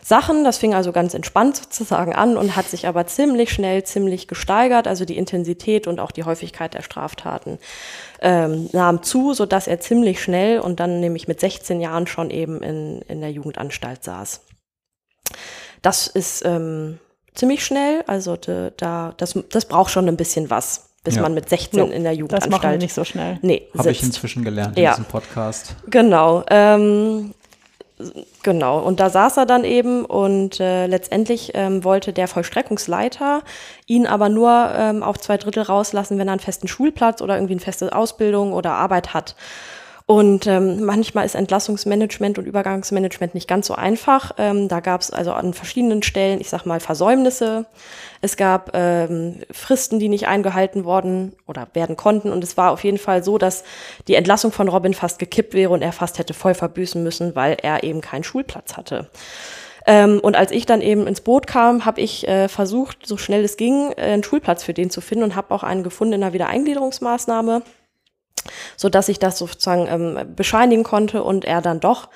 Sachen. 0.07 0.43
Das 0.43 0.59
fing 0.59 0.75
also 0.75 0.91
ganz 0.91 1.15
entspannt 1.15 1.55
sozusagen 1.57 2.13
an 2.13 2.37
und 2.37 2.55
hat 2.55 2.67
sich 2.69 2.87
aber 2.87 3.07
ziemlich 3.07 3.51
schnell, 3.51 3.83
ziemlich 3.83 4.27
gesteigert. 4.27 4.87
Also 4.87 5.03
die 5.03 5.17
Intensität 5.17 5.87
und 5.87 5.99
auch 5.99 6.11
die 6.11 6.23
Häufigkeit 6.25 6.75
der 6.75 6.83
Straftaten 6.83 7.57
ähm, 8.21 8.69
nahm 8.71 9.01
zu, 9.01 9.33
so 9.33 9.45
dass 9.47 9.67
er 9.67 9.79
ziemlich 9.79 10.21
schnell 10.21 10.59
und 10.59 10.79
dann 10.79 10.99
nämlich 10.99 11.27
mit 11.27 11.39
16 11.39 11.81
Jahren 11.81 12.05
schon 12.05 12.29
eben 12.29 12.61
in, 12.61 13.01
in 13.07 13.19
der 13.21 13.31
Jugendanstalt 13.31 14.03
saß. 14.03 14.41
Das 15.81 16.07
ist 16.07 16.45
ähm, 16.45 16.99
ziemlich 17.33 17.65
schnell. 17.65 18.03
Also 18.07 18.35
de, 18.37 18.71
da, 18.77 19.13
das, 19.17 19.33
das 19.49 19.65
braucht 19.65 19.91
schon 19.91 20.07
ein 20.07 20.17
bisschen 20.17 20.49
was, 20.49 20.89
bis 21.03 21.15
Ja. 21.15 21.21
man 21.23 21.33
mit 21.33 21.49
16 21.49 21.79
Jo, 21.79 21.85
in 21.87 22.03
der 22.03 22.11
Das 22.13 22.19
Jugendanstalt. 22.19 22.51
machen 22.51 22.71
wir 22.71 22.77
nicht 22.77 22.93
so 22.93 23.03
schnell. 23.03 23.39
Nee, 23.41 23.67
Habe 23.77 23.91
ich 23.91 24.03
inzwischen 24.03 24.43
gelernt 24.43 24.77
in 24.77 24.83
Ja. 24.83 24.91
diesem 24.91 25.05
Podcast. 25.05 25.75
Genau. 25.87 26.43
Ähm, 26.49 27.33
genau. 28.43 28.79
Und 28.79 28.99
da 28.99 29.09
saß 29.09 29.37
er 29.37 29.45
dann 29.45 29.63
eben 29.63 30.05
und 30.05 30.59
äh, 30.59 30.87
letztendlich 30.87 31.51
ähm, 31.53 31.83
wollte 31.83 32.13
der 32.13 32.27
Vollstreckungsleiter 32.27 33.41
ihn 33.85 34.05
aber 34.05 34.29
nur 34.29 34.71
ähm, 34.75 35.03
auf 35.03 35.17
zwei 35.17 35.37
Drittel 35.37 35.63
rauslassen, 35.63 36.17
wenn 36.17 36.27
er 36.27 36.33
einen 36.33 36.41
festen 36.41 36.67
Schulplatz 36.67 37.21
oder 37.21 37.35
irgendwie 37.35 37.53
eine 37.53 37.61
feste 37.61 37.95
Ausbildung 37.95 38.53
oder 38.53 38.73
Arbeit 38.73 39.13
hat. 39.13 39.35
Und 40.07 40.45
ähm, 40.45 40.83
manchmal 40.83 41.25
ist 41.25 41.33
Entlassungsmanagement 41.33 42.37
und 42.37 42.45
Übergangsmanagement 42.45 43.33
nicht 43.33 43.47
ganz 43.47 43.65
so 43.65 43.73
einfach. 43.73 44.33
Ähm, 44.37 44.67
da 44.67 44.79
gab 44.79 45.01
es 45.01 45.09
also 45.09 45.31
an 45.31 45.55
verschiedenen 45.55 46.03
Stellen, 46.03 46.39
ich 46.39 46.49
sag 46.49 46.67
mal, 46.67 46.79
Versäumnisse. 46.79 47.65
Es 48.21 48.37
gab 48.37 48.69
ähm, 48.75 49.41
Fristen, 49.49 49.97
die 49.97 50.09
nicht 50.09 50.27
eingehalten 50.27 50.85
worden 50.85 51.33
oder 51.47 51.67
werden 51.73 51.95
konnten. 51.95 52.31
Und 52.31 52.43
es 52.43 52.55
war 52.55 52.69
auf 52.69 52.83
jeden 52.83 52.99
Fall 52.99 53.23
so, 53.23 53.39
dass 53.39 53.63
die 54.07 54.13
Entlassung 54.13 54.51
von 54.51 54.67
Robin 54.67 54.93
fast 54.93 55.17
gekippt 55.17 55.55
wäre 55.55 55.71
und 55.71 55.81
er 55.81 55.91
fast 55.91 56.19
hätte 56.19 56.35
voll 56.35 56.53
verbüßen 56.53 57.01
müssen, 57.01 57.35
weil 57.35 57.57
er 57.59 57.83
eben 57.83 58.01
keinen 58.01 58.23
Schulplatz 58.23 58.77
hatte. 58.77 59.09
Ähm, 59.87 60.19
und 60.21 60.35
als 60.35 60.51
ich 60.51 60.67
dann 60.67 60.81
eben 60.81 61.07
ins 61.07 61.21
Boot 61.21 61.47
kam, 61.47 61.83
habe 61.83 62.01
ich 62.01 62.27
äh, 62.27 62.47
versucht, 62.47 63.07
so 63.07 63.17
schnell 63.17 63.43
es 63.43 63.57
ging, 63.57 63.91
äh, 63.97 64.01
einen 64.01 64.23
Schulplatz 64.23 64.63
für 64.63 64.73
den 64.75 64.91
zu 64.91 65.01
finden 65.01 65.23
und 65.23 65.35
habe 65.35 65.53
auch 65.53 65.63
einen 65.63 65.81
gefunden 65.81 66.13
in 66.13 66.23
einer 66.23 66.33
Wiedereingliederungsmaßnahme 66.33 67.63
so 68.77 68.89
dass 68.89 69.09
ich 69.09 69.19
das 69.19 69.37
sozusagen 69.37 69.87
ähm, 69.87 70.35
bescheinigen 70.35 70.83
konnte 70.83 71.23
und 71.23 71.45
er 71.45 71.61
dann 71.61 71.79
doch 71.79 72.09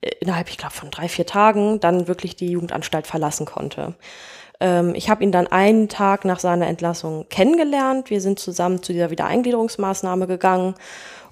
äh, 0.00 0.10
innerhalb, 0.20 0.48
ich 0.48 0.58
glaube, 0.58 0.74
von 0.74 0.90
drei, 0.90 1.08
vier 1.08 1.26
Tagen 1.26 1.80
dann 1.80 2.08
wirklich 2.08 2.36
die 2.36 2.50
Jugendanstalt 2.50 3.06
verlassen 3.06 3.46
konnte. 3.46 3.94
Ähm, 4.60 4.94
ich 4.94 5.10
habe 5.10 5.24
ihn 5.24 5.32
dann 5.32 5.48
einen 5.48 5.88
Tag 5.88 6.24
nach 6.24 6.38
seiner 6.38 6.68
Entlassung 6.68 7.26
kennengelernt. 7.28 8.10
Wir 8.10 8.20
sind 8.20 8.38
zusammen 8.38 8.82
zu 8.82 8.92
dieser 8.92 9.10
Wiedereingliederungsmaßnahme 9.10 10.26
gegangen 10.26 10.74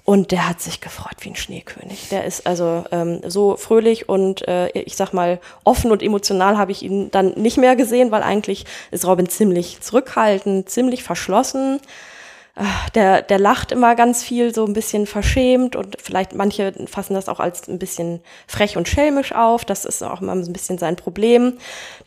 und 0.03 0.31
der 0.31 0.49
hat 0.49 0.61
sich 0.61 0.81
gefreut 0.81 1.17
wie 1.19 1.29
ein 1.29 1.35
Schneekönig. 1.35 2.09
Der 2.09 2.25
ist 2.25 2.47
also 2.47 2.83
ähm, 2.91 3.21
so 3.25 3.55
fröhlich 3.55 4.09
und 4.09 4.47
äh, 4.47 4.69
ich 4.69 4.95
sag 4.95 5.13
mal 5.13 5.39
offen 5.63 5.91
und 5.91 6.01
emotional 6.01 6.57
habe 6.57 6.71
ich 6.71 6.81
ihn 6.81 7.11
dann 7.11 7.33
nicht 7.35 7.57
mehr 7.57 7.75
gesehen, 7.75 8.11
weil 8.11 8.23
eigentlich 8.23 8.65
ist 8.89 9.05
Robin 9.05 9.29
ziemlich 9.29 9.79
zurückhaltend, 9.81 10.69
ziemlich 10.69 11.03
verschlossen. 11.03 11.79
Der, 12.95 13.21
der 13.21 13.39
lacht 13.39 13.71
immer 13.71 13.95
ganz 13.95 14.23
viel, 14.23 14.53
so 14.53 14.65
ein 14.65 14.73
bisschen 14.73 15.07
verschämt 15.07 15.77
und 15.77 15.95
vielleicht 16.01 16.35
manche 16.35 16.73
fassen 16.85 17.13
das 17.13 17.29
auch 17.29 17.39
als 17.39 17.69
ein 17.69 17.79
bisschen 17.79 18.21
frech 18.45 18.75
und 18.75 18.89
schelmisch 18.89 19.31
auf. 19.31 19.63
Das 19.63 19.85
ist 19.85 20.03
auch 20.03 20.21
immer 20.21 20.33
ein 20.33 20.51
bisschen 20.51 20.77
sein 20.77 20.97
Problem, 20.97 21.57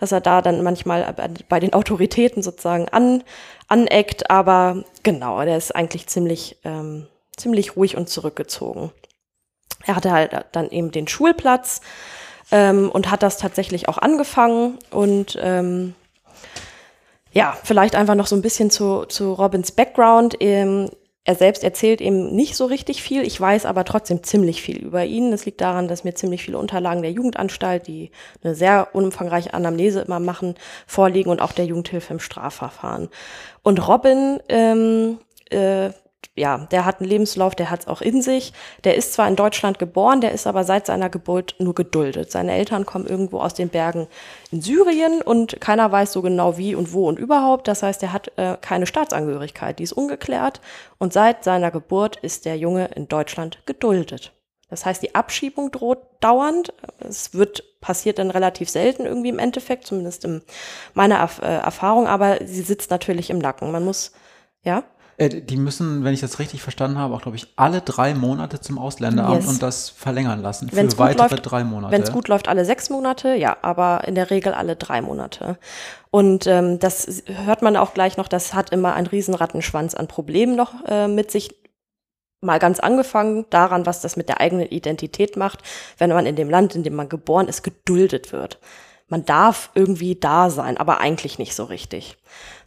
dass 0.01 0.13
er 0.13 0.21
da 0.21 0.43
dann 0.43 0.63
manchmal 0.63 1.15
bei 1.49 1.61
den 1.61 1.73
Autoritäten 1.73 2.43
sozusagen 2.43 2.91
an, 2.91 3.25
aneckt. 3.69 4.31
Aber 4.31 4.85
genau, 5.03 5.43
der 5.43 5.57
ist 5.57 5.75
eigentlich 5.75 6.09
ziemlich, 6.09 6.59
ähm, 6.65 7.07
ziemlich 7.37 7.75
ruhig 7.75 7.97
und 7.97 8.11
zurückgezogen. 8.11 8.93
Er 9.87 9.97
hatte 9.97 10.13
halt 10.13 10.45
dann 10.53 10.69
eben 10.71 10.91
den 10.91 11.09
Schulplatz 11.09 11.81
ähm, 12.53 12.91
und 12.91 13.11
hat 13.11 13.23
das 13.23 13.39
tatsächlich 13.39 13.89
auch 13.89 13.99
angefangen 13.99 14.79
und 14.91 15.39
ähm, 15.41 15.95
ja, 17.35 17.57
vielleicht 17.63 17.97
einfach 17.97 18.15
noch 18.15 18.29
so 18.29 18.37
ein 18.37 18.43
bisschen 18.43 18.71
zu, 18.71 19.05
zu 19.07 19.33
Robins 19.33 19.73
Background. 19.73 20.37
Ähm, 20.41 20.89
er 21.25 21.35
selbst 21.35 21.65
erzählt 21.65 22.01
eben 22.01 22.35
nicht 22.35 22.55
so 22.55 22.67
richtig 22.67 23.03
viel. 23.03 23.27
Ich 23.27 23.41
weiß 23.41 23.67
aber 23.67 23.85
trotzdem 23.85 24.23
ziemlich 24.23 24.63
viel 24.63 24.77
über 24.77 25.05
ihn. 25.05 25.31
Das 25.31 25.45
liegt 25.47 25.61
daran, 25.61 25.89
dass 25.89 26.05
mir 26.05 26.15
ziemlich 26.15 26.45
viele 26.45 26.59
Unterlagen 26.59 27.03
der 27.03 27.11
Jugendanstalt, 27.11 27.87
die 27.87 28.11
eine 28.43 28.55
sehr 28.55 28.89
umfangreiche 28.93 29.53
Anamnese 29.53 30.03
immer 30.03 30.21
machen, 30.21 30.55
vorliegen 30.87 31.31
und 31.31 31.41
auch 31.41 31.53
der 31.53 31.65
Jugendhilfe 31.65 32.13
im 32.13 32.21
Strafverfahren. 32.21 33.09
Und 33.63 33.89
Robin 33.89 34.39
ähm, 34.49 35.19
äh, 35.51 35.91
ja, 36.37 36.59
der 36.59 36.85
hat 36.85 37.01
einen 37.01 37.09
Lebenslauf, 37.09 37.55
der 37.55 37.71
hat 37.71 37.81
es 37.81 37.87
auch 37.87 38.01
in 38.01 38.21
sich. 38.21 38.53
Der 38.83 38.97
ist 38.97 39.13
zwar 39.13 39.29
in 39.29 39.37
Deutschland 39.37 39.79
geboren, 39.79 40.21
der 40.21 40.33
ist 40.33 40.49
aber 40.49 40.65
seit 40.65 40.87
seiner 40.87 41.09
Geburt 41.09 41.55
nur 41.59 41.75
geduldet. 41.75 42.33
Seine 42.33 42.53
Eltern 42.53 42.87
kommen 42.87 43.07
irgendwo 43.07 43.39
aus 43.39 43.55
den 43.55 43.69
Bergen 43.69 44.09
in 44.51 44.61
Syrien 44.61 45.23
und 45.23 45.61
keiner 45.61 45.93
weiß 45.93 46.13
so 46.13 46.23
genau 46.23 46.59
wie 46.59 46.75
und 46.75 46.93
wo 46.93 47.09
und 47.09 47.21
überhaupt. 47.21 47.69
Das 47.69 47.85
heißt, 47.85 48.03
er 48.03 48.13
hat 48.13 48.33
äh, 48.37 48.57
keine 48.61 48.87
Staatsangehörigkeit, 48.87 49.79
die 49.79 49.85
ist 49.85 49.93
ungeklärt. 49.93 50.61
Und 50.99 51.13
seit 51.13 51.45
seiner 51.45 51.71
Geburt 51.71 52.17
ist 52.17 52.47
der 52.47 52.57
Junge 52.57 52.87
in 52.97 53.07
Deutschland 53.07 53.65
geduldet. 53.67 54.33
Das 54.69 54.85
heißt, 54.85 55.03
die 55.03 55.15
Abschiebung 55.15 55.71
droht 55.71 55.99
dauernd. 56.19 56.73
Es 56.99 57.33
wird 57.33 57.81
passiert 57.81 58.19
dann 58.19 58.31
relativ 58.31 58.69
selten 58.69 59.05
irgendwie 59.05 59.29
im 59.29 59.39
Endeffekt, 59.39 59.87
zumindest 59.87 60.25
in 60.25 60.43
meiner 60.95 61.17
Erf 61.17 61.39
äh, 61.41 61.45
Erfahrung, 61.45 62.09
aber 62.09 62.39
sie 62.45 62.63
sitzt 62.63 62.91
natürlich 62.91 63.31
im 63.31 63.39
Nacken. 63.39 63.71
Man 63.71 63.85
muss, 63.85 64.13
ja? 64.63 64.83
Äh, 65.17 65.29
die 65.43 65.57
müssen, 65.57 66.03
wenn 66.05 66.13
ich 66.15 66.21
das 66.21 66.39
richtig 66.39 66.63
verstanden 66.63 66.99
habe, 66.99 67.15
auch, 67.15 67.23
glaube 67.23 67.37
ich, 67.37 67.47
alle 67.57 67.81
drei 67.81 68.15
Monate 68.15 68.61
zum 68.61 68.79
Ausländeramt 68.79 69.43
Yes. 69.43 69.49
und 69.49 69.63
das 69.63 69.89
verlängern 69.91 70.43
lassen 70.43 70.69
für 70.69 70.77
Wenn's 70.77 70.99
weitere 70.99 71.29
läuft- 71.35 71.51
drei 71.51 71.65
Monate. 71.65 71.93
Wenn 71.93 72.03
es 72.03 72.13
gut 72.13 72.29
läuft, 72.29 72.49
alle 72.49 72.65
sechs 72.65 72.91
Monate, 72.91 73.35
ja, 73.35 73.57
aber 73.63 74.05
in 74.07 74.15
der 74.15 74.31
Regel 74.31 74.55
alle 74.55 74.77
drei 74.77 75.01
Monate. 75.03 75.59
Und 76.11 76.47
ähm, 76.47 76.79
das 76.79 77.23
hört 77.27 77.63
man 77.63 77.77
auch 77.77 77.95
gleich 77.95 78.17
noch, 78.17 78.29
das 78.29 78.55
hat 78.55 78.71
immer 78.71 78.95
einen 78.95 79.07
riesen 79.07 79.35
Rattenschwanz 79.35 79.95
an 79.95 80.09
Problemen 80.09 80.57
noch 80.57 80.73
äh, 80.87 81.09
mit 81.09 81.31
sich. 81.31 81.55
Mal 82.41 82.59
ganz 82.59 82.79
angefangen 82.79 83.47
daran, 83.49 83.87
was 83.87 84.03
das 84.03 84.17
mit 84.17 84.29
der 84.29 84.39
eigenen 84.41 84.67
Identität 84.69 85.37
macht, 85.39 85.61
wenn 85.97 86.11
man 86.11 86.27
in 86.27 86.37
dem 86.37 86.51
Land, 86.51 86.75
in 86.75 86.83
dem 86.83 86.95
man 86.95 87.09
geboren 87.09 87.49
ist, 87.49 87.63
geduldet 87.63 88.33
wird. 88.35 88.59
Man 89.09 89.25
darf 89.25 89.71
irgendwie 89.75 90.17
da 90.17 90.51
sein, 90.51 90.77
aber 90.77 90.99
eigentlich 90.99 91.39
nicht 91.39 91.55
so 91.55 91.65
richtig. 91.65 92.17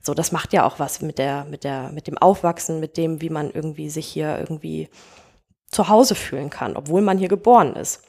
So, 0.01 0.13
das 0.13 0.31
macht 0.31 0.53
ja 0.53 0.65
auch 0.65 0.79
was 0.79 1.01
mit 1.01 1.17
der, 1.17 1.45
mit 1.45 1.63
der, 1.63 1.89
mit 1.89 2.07
dem 2.07 2.17
Aufwachsen, 2.17 2.79
mit 2.79 2.95
dem, 2.97 3.21
wie 3.21 3.29
man 3.29 3.51
irgendwie 3.51 3.89
sich 3.89 4.07
hier 4.07 4.37
irgendwie 4.37 4.89
zu 5.69 5.89
Hause 5.89 6.15
fühlen 6.15 6.49
kann, 6.49 6.77
obwohl 6.77 7.01
man 7.01 7.17
hier 7.17 7.27
geboren 7.27 7.75
ist. 7.75 8.01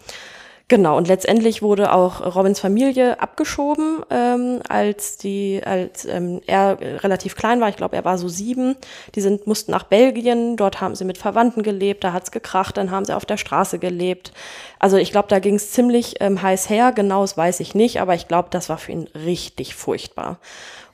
Genau, 0.70 0.98
und 0.98 1.08
letztendlich 1.08 1.62
wurde 1.62 1.94
auch 1.94 2.36
Robins 2.36 2.60
Familie 2.60 3.20
abgeschoben, 3.20 4.02
ähm, 4.10 4.60
als 4.68 5.16
die, 5.16 5.62
als 5.64 6.04
ähm, 6.04 6.42
er 6.46 6.78
relativ 7.02 7.36
klein 7.36 7.62
war. 7.62 7.70
Ich 7.70 7.76
glaube, 7.76 7.96
er 7.96 8.04
war 8.04 8.18
so 8.18 8.28
sieben. 8.28 8.76
Die 9.14 9.22
sind, 9.22 9.46
mussten 9.46 9.72
nach 9.72 9.84
Belgien, 9.84 10.58
dort 10.58 10.82
haben 10.82 10.94
sie 10.94 11.06
mit 11.06 11.16
Verwandten 11.16 11.62
gelebt, 11.62 12.04
da 12.04 12.12
hat's 12.12 12.30
gekracht, 12.32 12.76
dann 12.76 12.90
haben 12.90 13.06
sie 13.06 13.16
auf 13.16 13.24
der 13.24 13.38
Straße 13.38 13.78
gelebt. 13.78 14.32
Also 14.78 14.98
ich 14.98 15.10
glaube, 15.10 15.28
da 15.28 15.38
ging's 15.38 15.70
ziemlich 15.70 16.16
ähm, 16.20 16.42
heiß 16.42 16.68
her, 16.68 16.92
genau 16.92 17.22
das 17.22 17.38
weiß 17.38 17.60
ich 17.60 17.74
nicht, 17.74 18.02
aber 18.02 18.14
ich 18.14 18.28
glaube, 18.28 18.48
das 18.50 18.68
war 18.68 18.76
für 18.76 18.92
ihn 18.92 19.08
richtig 19.14 19.74
furchtbar. 19.74 20.38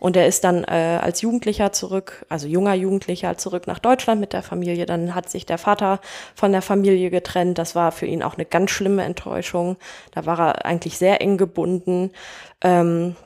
Und 0.05 0.18
er 0.18 0.26
ist 0.26 0.44
dann 0.44 0.64
äh, 0.64 0.98
als 1.00 1.22
Jugendlicher 1.22 1.72
zurück, 1.72 2.26
also 2.28 2.46
junger 2.46 2.74
Jugendlicher 2.74 3.38
zurück 3.38 3.66
nach 3.66 3.78
Deutschland 3.78 4.20
mit 4.20 4.34
der 4.34 4.42
Familie. 4.42 4.84
Dann 4.84 5.14
hat 5.14 5.30
sich 5.30 5.46
der 5.46 5.57
Vater 5.57 5.98
von 6.34 6.52
der 6.52 6.61
Familie 6.61 7.09
getrennt. 7.09 7.57
Das 7.57 7.74
war 7.74 7.90
für 7.90 8.05
ihn 8.05 8.22
auch 8.22 8.34
eine 8.34 8.44
ganz 8.44 8.70
schlimme 8.70 9.02
Enttäuschung. 9.02 9.78
Da 10.11 10.26
war 10.26 10.38
er 10.38 10.66
eigentlich 10.66 10.98
sehr 10.98 11.22
eng 11.22 11.38
gebunden. 11.38 12.11
Ähm, 12.61 13.16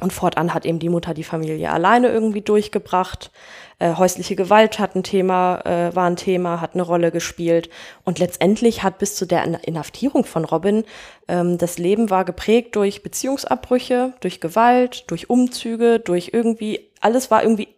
und 0.00 0.12
fortan 0.12 0.52
hat 0.52 0.66
eben 0.66 0.80
die 0.80 0.88
Mutter 0.88 1.14
die 1.14 1.22
Familie 1.22 1.70
alleine 1.70 2.08
irgendwie 2.08 2.42
durchgebracht. 2.42 3.30
Äh, 3.78 3.94
häusliche 3.96 4.36
Gewalt 4.36 4.78
hat 4.78 4.94
ein 4.94 5.02
Thema, 5.02 5.60
äh, 5.66 5.94
war 5.94 6.08
ein 6.08 6.16
Thema, 6.16 6.62
hat 6.62 6.72
eine 6.74 6.82
Rolle 6.82 7.10
gespielt. 7.10 7.68
Und 8.04 8.18
letztendlich 8.18 8.82
hat 8.82 8.98
bis 8.98 9.16
zu 9.16 9.26
der 9.26 9.44
In- 9.44 9.54
Inhaftierung 9.54 10.24
von 10.24 10.46
Robin 10.46 10.84
ähm, 11.28 11.58
das 11.58 11.76
Leben 11.76 12.08
war 12.08 12.24
geprägt 12.24 12.74
durch 12.74 13.02
Beziehungsabbrüche, 13.02 14.14
durch 14.20 14.40
Gewalt, 14.40 15.04
durch 15.10 15.28
Umzüge, 15.28 16.00
durch 16.00 16.30
irgendwie, 16.32 16.90
alles 17.00 17.30
war 17.30 17.42
irgendwie 17.42 17.68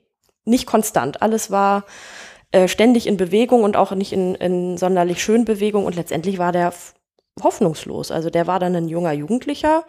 nicht 0.45 0.67
konstant. 0.67 1.21
Alles 1.21 1.51
war 1.51 1.85
äh, 2.53 2.69
ständig 2.69 3.09
in 3.09 3.17
Bewegung 3.17 3.65
und 3.65 3.77
auch 3.77 3.91
nicht 3.91 4.13
in, 4.13 4.37
in 4.37 4.79
sonderlich 4.79 5.21
schönen 5.21 5.45
Bewegung. 5.45 5.85
Und 5.85 5.97
letztendlich 5.97 6.39
war 6.39 6.53
der 6.53 6.73
hoffnungslos. 7.43 8.13
Also 8.13 8.31
der 8.31 8.47
war 8.47 8.61
dann 8.61 8.77
ein 8.77 8.89
junger 8.89 9.13
Jugendlicher, 9.13 9.85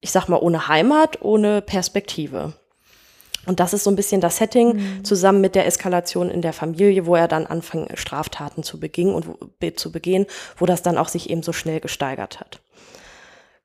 ich 0.00 0.10
sag 0.10 0.28
mal, 0.28 0.40
ohne 0.40 0.66
Heimat, 0.66 1.22
ohne 1.22 1.62
Perspektive. 1.62 2.54
Und 3.46 3.58
das 3.60 3.72
ist 3.72 3.84
so 3.84 3.90
ein 3.90 3.96
bisschen 3.96 4.20
das 4.20 4.36
Setting 4.36 5.02
zusammen 5.02 5.40
mit 5.40 5.54
der 5.54 5.66
Eskalation 5.66 6.30
in 6.30 6.42
der 6.42 6.52
Familie, 6.52 7.06
wo 7.06 7.16
er 7.16 7.28
dann 7.28 7.46
anfing, 7.46 7.88
Straftaten 7.94 8.62
zu 8.62 8.78
begehen 8.78 9.14
und 9.14 9.26
zu 9.76 9.90
begehen, 9.90 10.26
wo 10.56 10.66
das 10.66 10.82
dann 10.82 10.98
auch 10.98 11.08
sich 11.08 11.28
eben 11.28 11.42
so 11.42 11.52
schnell 11.52 11.80
gesteigert 11.80 12.38
hat. 12.38 12.60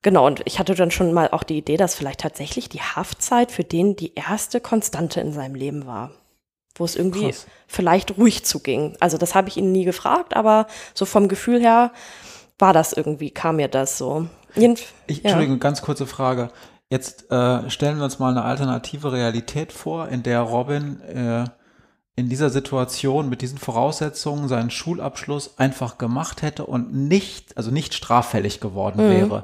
Genau, 0.02 0.26
und 0.26 0.42
ich 0.46 0.60
hatte 0.60 0.76
dann 0.76 0.92
schon 0.92 1.14
mal 1.14 1.30
auch 1.30 1.44
die 1.44 1.58
Idee, 1.58 1.78
dass 1.78 1.96
vielleicht 1.96 2.22
tatsächlich 2.22 2.70
die 2.70 2.82
Haftzeit 2.82 3.52
für 3.52 3.64
den 3.64 3.96
die 3.96 4.16
erste 4.16 4.62
Konstante 4.62 5.20
in 5.20 5.34
seinem 5.34 5.56
Leben 5.56 5.86
war. 5.86 6.12
Wo 6.76 6.86
es 6.86 6.96
irgendwie 6.96 7.26
Krass. 7.26 7.48
vielleicht 7.68 8.18
ruhig 8.18 8.46
zuging. 8.46 8.96
Also 9.00 9.18
das 9.18 9.34
habe 9.34 9.50
ich 9.50 9.58
ihn 9.58 9.72
nie 9.72 9.84
gefragt, 9.84 10.36
aber 10.36 10.68
so 10.94 11.06
vom 11.06 11.28
Gefühl 11.28 11.60
her 11.60 11.92
war 12.60 12.72
das 12.72 12.94
irgendwie, 12.94 13.32
kam 13.32 13.58
mir 13.58 13.68
das 13.68 13.98
so. 13.98 14.28
Jeden, 14.56 14.78
Ich, 15.08 15.18
ja. 15.18 15.24
Entschuldigung, 15.24 15.60
ganz 15.60 15.82
kurze 15.82 16.06
Frage. 16.06 16.52
Jetzt 16.90 17.30
äh, 17.32 17.70
stellen 17.70 17.98
wir 17.98 18.06
uns 18.06 18.20
mal 18.20 18.30
eine 18.32 18.44
alternative 18.44 19.12
Realität 19.12 19.74
vor, 19.74 20.08
in 20.08 20.24
der 20.24 20.40
Robin 20.42 21.02
äh, 21.02 21.46
in 22.16 22.30
dieser 22.30 22.50
Situation 22.50 23.30
mit 23.30 23.42
diesen 23.42 23.58
Voraussetzungen 23.60 24.48
seinen 24.48 24.72
Schulabschluss 24.72 25.60
einfach 25.60 25.98
gemacht 25.98 26.42
hätte 26.42 26.66
und 26.66 26.94
nicht, 26.94 27.56
also 27.58 27.70
nicht 27.72 27.94
straffällig 27.94 28.60
geworden 28.60 29.06
Mhm. 29.06 29.12
wäre. 29.12 29.44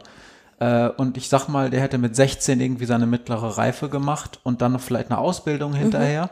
Äh, 0.59 0.89
und 0.89 1.17
ich 1.17 1.29
sag 1.29 1.49
mal, 1.49 1.69
der 1.69 1.81
hätte 1.81 1.97
mit 1.97 2.15
16 2.15 2.59
irgendwie 2.61 2.85
seine 2.85 3.05
mittlere 3.05 3.57
Reife 3.57 3.89
gemacht 3.89 4.39
und 4.43 4.61
dann 4.61 4.79
vielleicht 4.79 5.11
eine 5.11 5.19
Mhm. 5.19 5.25
Ausbildung 5.25 5.73
hinterher. 5.73 6.29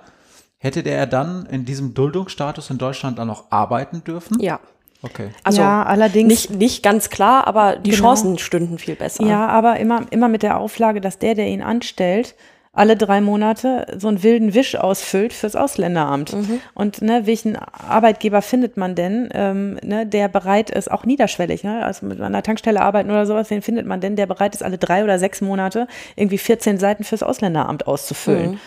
Hätte 0.58 0.82
der 0.82 1.06
dann 1.08 1.46
in 1.48 1.66
diesem 1.66 1.94
Duldungsstatus 1.94 2.70
in 2.70 2.78
Deutschland 2.78 3.20
dann 3.20 3.28
noch 3.28 3.52
arbeiten 3.52 4.04
dürfen? 4.04 4.40
Ja. 4.40 4.60
Okay. 5.04 5.30
Also 5.44 5.62
ja, 5.62 5.84
allerdings. 5.84 6.28
nicht, 6.28 6.52
nicht 6.52 6.84
ganz 6.84 7.10
klar, 7.10 7.48
aber 7.48 7.76
die 7.76 7.92
Genau. 7.92 8.04
Chancen 8.04 8.38
stünden 8.38 8.78
viel 8.78 8.96
besser. 8.96 9.26
Ja, 9.26 9.48
aber 9.48 9.80
immer, 9.80 10.06
immer 10.12 10.28
mit 10.28 10.44
der 10.44 10.60
Auflage, 10.60 11.02
dass 11.02 11.18
der, 11.18 11.36
der 11.36 11.48
ihn 11.48 11.62
anstellt, 11.62 12.36
alle 12.74 12.96
drei 12.96 13.20
Monate 13.20 13.86
so 13.98 14.08
einen 14.08 14.24
wilden 14.24 14.54
Wisch 14.54 14.76
ausfüllt 14.76 15.34
fürs 15.34 15.58
Ausländeramt. 15.58 16.34
Und 16.74 17.02
ne, 17.02 17.24
welchen 17.26 17.58
Arbeitgeber 17.58 18.42
findet 18.42 18.78
man 18.78 18.96
denn, 18.96 19.28
ähm, 19.34 19.78
ne, 19.84 20.06
der 20.06 20.30
bereit 20.30 20.70
ist, 20.70 20.90
auch 20.90 21.04
niederschwellig, 21.04 21.66
ne, 21.66 21.84
also 21.84 22.06
mit 22.06 22.22
einer 22.22 22.44
Tankstelle 22.44 22.82
arbeiten 22.82 23.10
oder 23.10 23.26
sowas, 23.26 23.50
wen 23.50 23.62
findet 23.62 23.88
man 23.88 24.00
denn, 24.00 24.16
der 24.16 24.26
bereit 24.26 24.56
ist, 24.56 24.64
alle 24.64 24.78
drei 24.78 25.04
oder 25.04 25.20
sechs 25.20 25.42
Monate 25.42 25.88
irgendwie 26.16 26.38
14 26.38 26.78
Seiten 26.78 27.04
fürs 27.04 27.24
Ausländeramt 27.24 27.88
auszufüllen? 27.88 28.60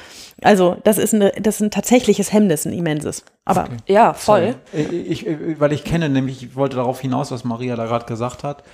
Also 0.43 0.77
das 0.85 0.99
ist, 0.99 1.15
eine, 1.15 1.31
das 1.33 1.57
ist 1.57 1.61
ein 1.63 1.71
tatsächliches 1.71 2.33
Hemmnis, 2.33 2.67
ein 2.67 2.73
immenses. 2.73 3.25
Aber 3.45 3.69
Ja, 3.87 4.15
voll. 4.15 4.57
Ich, 4.73 5.27
ich, 5.27 5.61
weil 5.61 5.73
ich 5.73 5.85
kenne 5.85 6.09
nämlich, 6.09 6.43
ich 6.43 6.57
wollte 6.57 6.77
darauf 6.77 7.01
hinaus, 7.01 7.31
was 7.31 7.45
Maria 7.45 7.77
da 7.77 7.87
gerade 7.87 8.07
gesagt 8.07 8.43
hat, 8.45 8.65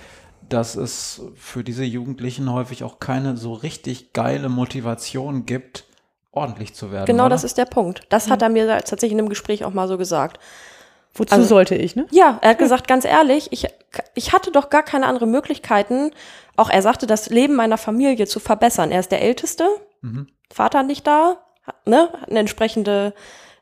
dass 0.49 0.75
es 0.75 1.21
für 1.35 1.63
diese 1.63 1.83
Jugendlichen 1.83 2.51
häufig 2.51 2.83
auch 2.83 2.99
keine 2.99 3.37
so 3.37 3.53
richtig 3.53 4.11
geile 4.13 4.49
Motivation 4.49 5.45
gibt, 5.45 5.85
ordentlich 6.31 6.73
zu 6.73 6.91
werden. 6.91 7.05
Genau 7.05 7.25
oder? 7.25 7.31
das 7.31 7.43
ist 7.43 7.57
der 7.57 7.65
Punkt. 7.65 8.01
Das 8.09 8.29
hat 8.29 8.41
er 8.41 8.49
mir 8.49 8.67
tatsächlich 8.67 9.11
in 9.13 9.19
einem 9.19 9.29
Gespräch 9.29 9.63
auch 9.63 9.73
mal 9.73 9.87
so 9.87 9.97
gesagt. 9.97 10.39
wozu 11.13 11.33
Also- 11.35 11.45
sollte 11.47 11.75
ich, 11.75 11.95
ne? 11.95 12.05
Ja, 12.11 12.39
er 12.41 12.51
hat 12.51 12.57
gesagt, 12.59 12.87
ganz 12.87 13.05
ehrlich, 13.05 13.49
ich, 13.51 13.67
ich 14.15 14.31
hatte 14.33 14.49
doch 14.51 14.69
gar 14.69 14.83
keine 14.83 15.05
andere 15.07 15.27
Möglichkeiten, 15.27 16.11
auch 16.55 16.69
er 16.69 16.81
sagte, 16.81 17.05
das 17.05 17.29
Leben 17.29 17.55
meiner 17.55 17.77
Familie 17.77 18.27
zu 18.27 18.39
verbessern. 18.39 18.91
Er 18.91 19.01
ist 19.01 19.11
der 19.11 19.21
Älteste, 19.21 19.65
Vater 20.51 20.83
nicht 20.83 21.05
da, 21.05 21.37
ne, 21.85 22.09
eine 22.27 22.39
entsprechende 22.39 23.13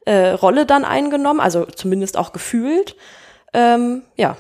äh, 0.06 0.30
Rolle 0.30 0.66
dann 0.66 0.86
eingenommen, 0.86 1.40
also 1.40 1.66
zumindest 1.66 2.18
auch 2.18 2.32
gefühlt. 2.32 2.96
Ähm, 3.54 4.04
ja. 4.16 4.38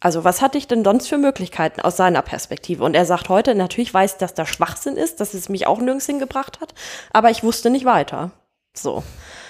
Also 0.00 0.22
was 0.22 0.42
hatte 0.42 0.58
ich 0.58 0.68
denn 0.68 0.84
sonst 0.84 1.08
für 1.08 1.16
Möglichkeiten 1.16 1.80
aus 1.80 1.96
seiner 1.96 2.20
Perspektive? 2.20 2.84
Und 2.84 2.94
er 2.94 3.06
sagt 3.06 3.30
heute, 3.30 3.54
natürlich 3.54 3.94
weiß, 3.94 4.18
dass 4.18 4.34
da 4.34 4.44
Schwachsinn 4.44 4.96
ist, 4.96 5.20
dass 5.20 5.32
es 5.32 5.48
mich 5.48 5.66
auch 5.66 5.78
nirgends 5.78 6.04
hingebracht 6.04 6.60
hat, 6.60 6.74
aber 7.12 7.30
ich 7.30 7.42
wusste 7.42 7.70
nicht 7.70 7.86
weiter. 7.86 8.30
So. 8.74 9.02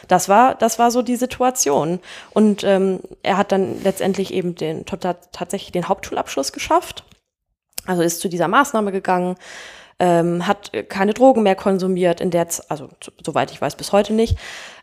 Das 0.07 0.29
war, 0.29 0.55
das 0.55 0.79
war 0.79 0.91
so 0.91 1.03
die 1.03 1.17
Situation. 1.17 1.99
Und 2.33 2.63
ähm, 2.63 3.01
er 3.23 3.37
hat 3.37 3.53
dann 3.53 3.83
letztendlich 3.83 4.33
eben 4.33 4.55
den, 4.55 4.85
tatsächlich 4.87 5.73
den 5.73 5.89
Hauptschulabschluss 5.89 6.53
geschafft. 6.53 7.05
Also 7.87 8.03
ist 8.03 8.21
zu 8.21 8.29
dieser 8.29 8.49
Maßnahme 8.49 8.93
gegangen, 8.93 9.37
ähm, 9.99 10.47
hat 10.47 10.73
keine 10.89 11.15
Drogen 11.15 11.43
mehr 11.43 11.55
konsumiert, 11.55 12.21
in 12.21 12.31
der, 12.31 12.47
also 12.69 12.89
so- 13.03 13.13
soweit 13.25 13.51
ich 13.51 13.61
weiß 13.61 13.77
bis 13.77 13.93
heute 13.93 14.13
nicht, 14.13 14.37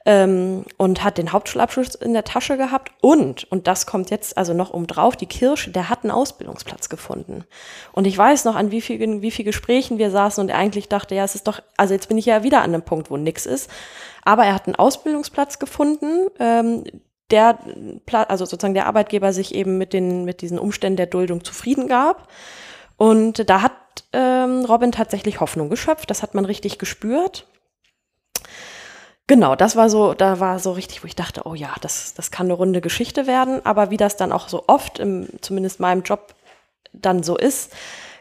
ähm, 0.06 0.66
und 0.78 1.04
hat 1.04 1.18
den 1.18 1.32
Hauptschulabschluss 1.32 1.96
in 1.96 2.14
der 2.14 2.24
Tasche 2.24 2.58
gehabt 2.58 2.92
und, 3.02 3.52
und 3.52 3.68
das 3.68 3.86
kommt 3.86 4.10
jetzt 4.10 4.38
also 4.38 4.54
noch 4.54 4.72
um 4.72 4.88
drauf, 4.88 5.16
die 5.16 5.26
Kirsche, 5.28 5.72
der 5.72 5.90
hat 5.90 6.04
einen 6.04 6.12
Ausbildungsplatz 6.12 6.90
gefunden. 6.90 7.44
Und 7.92 8.08
ich 8.08 8.18
weiß 8.18 8.46
noch, 8.46 8.56
an 8.56 8.72
wie 8.72 8.82
vielen, 8.82 9.22
wie 9.22 9.32
viel 9.32 9.46
Gesprächen 9.46 9.98
wir 9.98 10.10
saßen 10.10 10.42
und 10.42 10.50
er 10.50 10.58
eigentlich 10.58 10.90
dachte, 10.90 11.14
ja, 11.14 11.24
es 11.24 11.36
ist 11.36 11.48
doch, 11.48 11.60
also 11.78 11.94
jetzt 11.94 12.08
bin 12.08 12.18
ich 12.18 12.26
ja 12.26 12.44
wieder 12.44 12.62
an 12.62 12.74
einem 12.74 12.84
Punkt, 12.84 13.12
wo 13.12 13.18
nix 13.18 13.46
ist. 13.46 13.70
Aber 14.24 14.46
er 14.46 14.56
hat 14.56 14.66
einen 14.66 14.76
Ausbildungsplatz 14.76 15.60
gefunden, 15.60 16.28
ähm, 16.40 16.84
der, 17.30 17.58
also 18.28 18.46
sozusagen 18.46 18.74
der 18.74 18.88
Arbeitgeber 18.88 19.34
sich 19.34 19.56
eben 19.56 19.78
mit 19.78 19.94
den, 19.94 20.26
mit 20.26 20.42
diesen 20.42 20.60
Umständen 20.60 20.98
der 20.98 21.06
Duldung 21.06 21.44
zufrieden 21.44 21.88
gab. 21.88 22.28
Und 22.98 23.50
da 23.50 23.62
hat 23.62 23.72
ähm, 24.14 24.66
Robin 24.66 24.92
tatsächlich 24.92 25.40
Hoffnung 25.40 25.70
geschöpft. 25.70 26.10
Das 26.10 26.24
hat 26.24 26.34
man 26.34 26.46
richtig 26.46 26.78
gespürt. 26.78 27.48
Genau, 29.28 29.56
das 29.56 29.76
war 29.76 29.90
so, 29.90 30.14
da 30.14 30.40
war 30.40 30.60
so 30.60 30.74
richtig, 30.74 31.04
wo 31.04 31.08
ich 31.08 31.16
dachte, 31.16 31.44
oh 31.46 31.54
ja, 31.54 31.74
das, 31.82 32.14
das 32.14 32.32
kann 32.32 32.48
eine 32.48 32.54
runde 32.54 32.82
Geschichte 32.82 33.28
werden. 33.28 33.66
Aber 33.66 33.90
wie 33.90 33.98
das 33.98 34.18
dann 34.18 34.32
auch 34.32 34.50
so 34.50 34.66
oft, 34.68 35.00
im, 35.00 35.30
zumindest 35.42 35.80
meinem 35.80 36.04
Job, 36.04 36.36
dann 36.92 37.24
so 37.24 37.38
ist, 37.38 37.72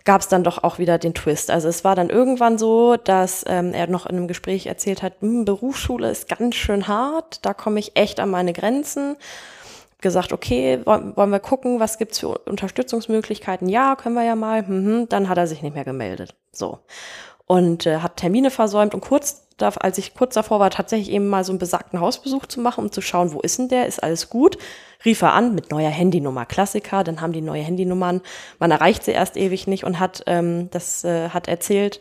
gab 0.05 0.21
es 0.21 0.29
dann 0.29 0.45
doch 0.45 0.63
auch 0.63 0.79
wieder 0.79 0.99
den 0.99 1.15
Twist. 1.15 1.51
Also 1.51 1.69
es 1.69 1.85
war 1.85 1.95
dann 1.95 2.11
irgendwann 2.11 2.59
so, 2.59 2.97
dass 2.97 3.45
ähm, 3.49 3.75
er 3.75 3.87
noch 3.87 4.07
in 4.07 4.17
einem 4.17 4.29
Gespräch 4.29 4.67
erzählt 4.67 5.03
hat, 5.03 5.15
hm, 5.21 5.45
Berufsschule 5.45 6.11
ist 6.11 6.29
ganz 6.29 6.55
schön 6.55 6.89
hart, 6.89 7.45
da 7.45 7.55
komme 7.55 7.81
ich 7.81 7.97
echt 7.97 8.21
an 8.21 8.31
meine 8.31 8.53
Grenzen. 8.53 9.17
Gesagt, 10.01 10.33
okay, 10.33 10.81
wollen 10.85 11.31
wir 11.31 11.41
gucken, 11.41 11.81
was 11.81 11.99
gibt's 11.99 12.21
für 12.21 12.39
Unterstützungsmöglichkeiten? 12.39 13.69
Ja, 13.69 13.97
können 13.97 14.15
wir 14.15 14.25
ja 14.25 14.35
mal. 14.35 14.63
Mhm, 14.63 15.09
dann 15.09 15.29
hat 15.29 15.39
er 15.39 15.47
sich 15.47 15.63
nicht 15.63 15.75
mehr 15.75 15.85
gemeldet. 15.85 16.35
So. 16.53 16.79
Und 17.47 17.87
äh, 17.87 17.99
hat 17.99 18.17
Termine 18.17 18.51
versäumt 18.51 18.95
und 18.95 19.01
kurz 19.01 19.47
als 19.63 19.99
ich 19.99 20.15
kurz 20.15 20.35
davor 20.35 20.61
war, 20.61 20.71
tatsächlich 20.71 21.11
eben 21.11 21.29
mal 21.29 21.45
so 21.45 21.53
einen 21.53 21.59
besagten 21.59 22.01
Hausbesuch 22.01 22.47
zu 22.47 22.61
machen, 22.61 22.85
um 22.85 22.93
zu 22.93 23.01
schauen, 23.01 23.33
wo 23.33 23.41
ist 23.41 23.59
denn 23.59 23.69
der, 23.69 23.87
ist 23.87 24.03
alles 24.03 24.31
gut, 24.31 24.59
rief 25.05 25.23
er 25.23 25.35
an 25.35 25.55
mit 25.55 25.71
neuer 25.71 25.91
Handynummer, 25.91 26.47
Klassiker, 26.47 27.05
dann 27.05 27.21
haben 27.21 27.33
die 27.33 27.43
neue 27.43 27.63
Handynummern, 27.63 28.23
man 28.59 28.71
erreicht 28.71 29.05
sie 29.05 29.13
erst 29.13 29.37
ewig 29.37 29.67
nicht 29.67 29.85
und 29.85 30.01
hat 30.01 30.23
ähm, 30.27 30.71
das 30.71 31.05
äh, 31.05 31.31
hat 31.31 31.49
erzählt, 31.49 32.01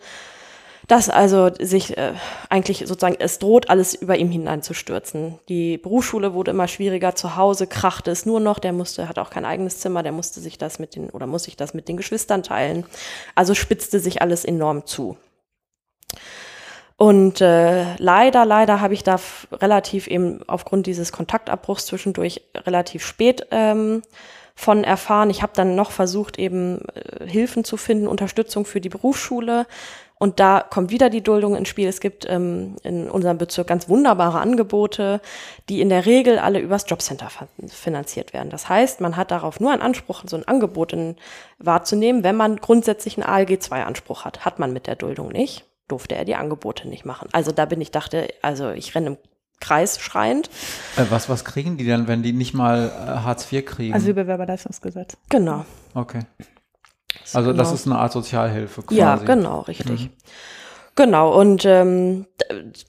dass 0.90 1.08
also 1.08 1.52
sich 1.60 1.98
äh, 2.00 2.14
eigentlich 2.50 2.80
sozusagen, 2.80 3.16
es 3.20 3.38
droht 3.38 3.70
alles 3.70 3.94
über 3.94 4.18
ihm 4.18 4.32
hineinzustürzen. 4.32 5.38
Die 5.48 5.78
Berufsschule 5.78 6.34
wurde 6.34 6.50
immer 6.50 6.68
schwieriger, 6.68 7.14
zu 7.14 7.36
Hause 7.36 7.68
krachte 7.68 8.10
es 8.10 8.26
nur 8.26 8.40
noch, 8.40 8.58
der 8.58 8.74
musste, 8.74 9.08
hat 9.08 9.20
auch 9.20 9.30
kein 9.30 9.46
eigenes 9.46 9.80
Zimmer, 9.80 10.02
der 10.02 10.12
musste 10.12 10.40
sich 10.40 10.58
das 10.58 10.80
mit 10.80 10.96
den, 10.96 11.12
oder 11.12 11.28
muss 11.28 11.44
sich 11.44 11.56
das 11.56 11.76
mit 11.76 11.88
den 11.88 11.96
Geschwistern 11.96 12.42
teilen. 12.42 12.88
Also 13.36 13.54
spitzte 13.54 14.00
sich 14.00 14.24
alles 14.24 14.44
enorm 14.44 14.88
zu. 14.88 15.16
Und 16.98 17.40
äh, 17.40 17.96
leider, 17.98 18.44
leider 18.44 18.82
habe 18.82 18.96
ich 18.96 19.04
da 19.04 19.20
relativ 19.52 20.08
eben 20.08 20.42
aufgrund 20.48 20.88
dieses 20.88 21.12
Kontaktabbruchs 21.12 21.86
zwischendurch 21.86 22.42
relativ 22.66 23.06
spät 23.06 23.46
ähm, 23.52 24.02
von 24.56 24.84
erfahren. 24.84 25.30
Ich 25.30 25.42
habe 25.42 25.54
dann 25.56 25.76
noch 25.76 25.92
versucht, 25.92 26.40
eben 26.40 26.82
äh, 26.96 27.26
Hilfen 27.26 27.64
zu 27.64 27.78
finden, 27.78 28.08
Unterstützung 28.08 28.66
für 28.66 28.82
die 28.82 28.90
Berufsschule. 28.90 29.68
Und 30.20 30.40
da 30.40 30.62
kommt 30.62 30.92
wieder 30.92 31.10
die 31.10 31.24
Duldung 31.24 31.56
ins 31.56 31.70
Spiel. 31.70 31.88
Es 31.88 32.02
gibt 32.02 32.28
ähm, 32.30 32.76
in 32.84 33.10
unserem 33.10 33.38
Bezirk 33.38 33.68
ganz 33.68 33.90
wunderbare 33.90 34.40
Angebote, 34.40 35.22
die 35.70 35.82
in 35.82 35.90
der 35.90 36.06
Regel 36.06 36.38
alle 36.38 36.60
übers 36.60 36.86
Jobcenter 36.88 37.30
finanziert 37.68 38.34
werden. 38.34 38.50
Das 38.50 38.70
heißt, 38.70 39.02
man 39.02 39.16
hat 39.16 39.32
darauf 39.32 39.60
nur 39.60 39.72
einen 39.72 39.82
Anspruch, 39.82 40.24
so 40.28 40.36
ein 40.36 40.48
Angebot 40.48 40.94
in, 40.94 41.16
wahrzunehmen, 41.58 42.24
wenn 42.24 42.36
man 42.36 42.58
grundsätzlich 42.58 43.18
einen 43.18 43.28
ALG-2-Anspruch 43.28 44.26
hat. 44.26 44.46
Hat 44.46 44.60
man 44.60 44.74
mit 44.74 44.86
der 44.86 44.96
Duldung 44.96 45.30
nicht 45.30 45.66
durfte 45.90 46.16
er 46.16 46.24
die 46.24 46.36
Angebote 46.36 46.88
nicht 46.88 47.04
machen. 47.04 47.28
Also 47.32 47.52
da 47.52 47.66
bin 47.66 47.82
ich 47.82 47.92
dachte, 47.92 48.28
also 48.42 48.70
ich 48.70 48.96
renne 48.96 49.08
im 49.08 49.18
Kreis 49.60 50.00
schreiend. 50.00 50.50
Äh, 50.96 51.06
was, 51.10 51.28
was 51.28 51.44
kriegen 51.44 51.78
die 51.78 51.86
denn, 51.86 52.08
wenn 52.08 52.24
die 52.24 52.32
nicht 52.32 52.54
mal 52.54 52.88
äh, 52.88 53.20
Hartz 53.24 53.52
IV 53.52 53.66
kriegen? 53.66 53.94
Asylbewerberleistungsgesetz. 53.94 55.18
Genau. 55.30 55.66
Okay. 55.94 56.22
Also 57.34 57.52
genau. 57.52 57.62
das 57.62 57.74
ist 57.74 57.86
eine 57.86 57.98
Art 57.98 58.12
Sozialhilfe 58.12 58.82
quasi. 58.84 59.00
Ja, 59.00 59.16
genau, 59.16 59.62
richtig. 59.62 60.02
Mhm. 60.02 60.10
Genau, 61.00 61.34
und 61.34 61.64
ähm, 61.64 62.26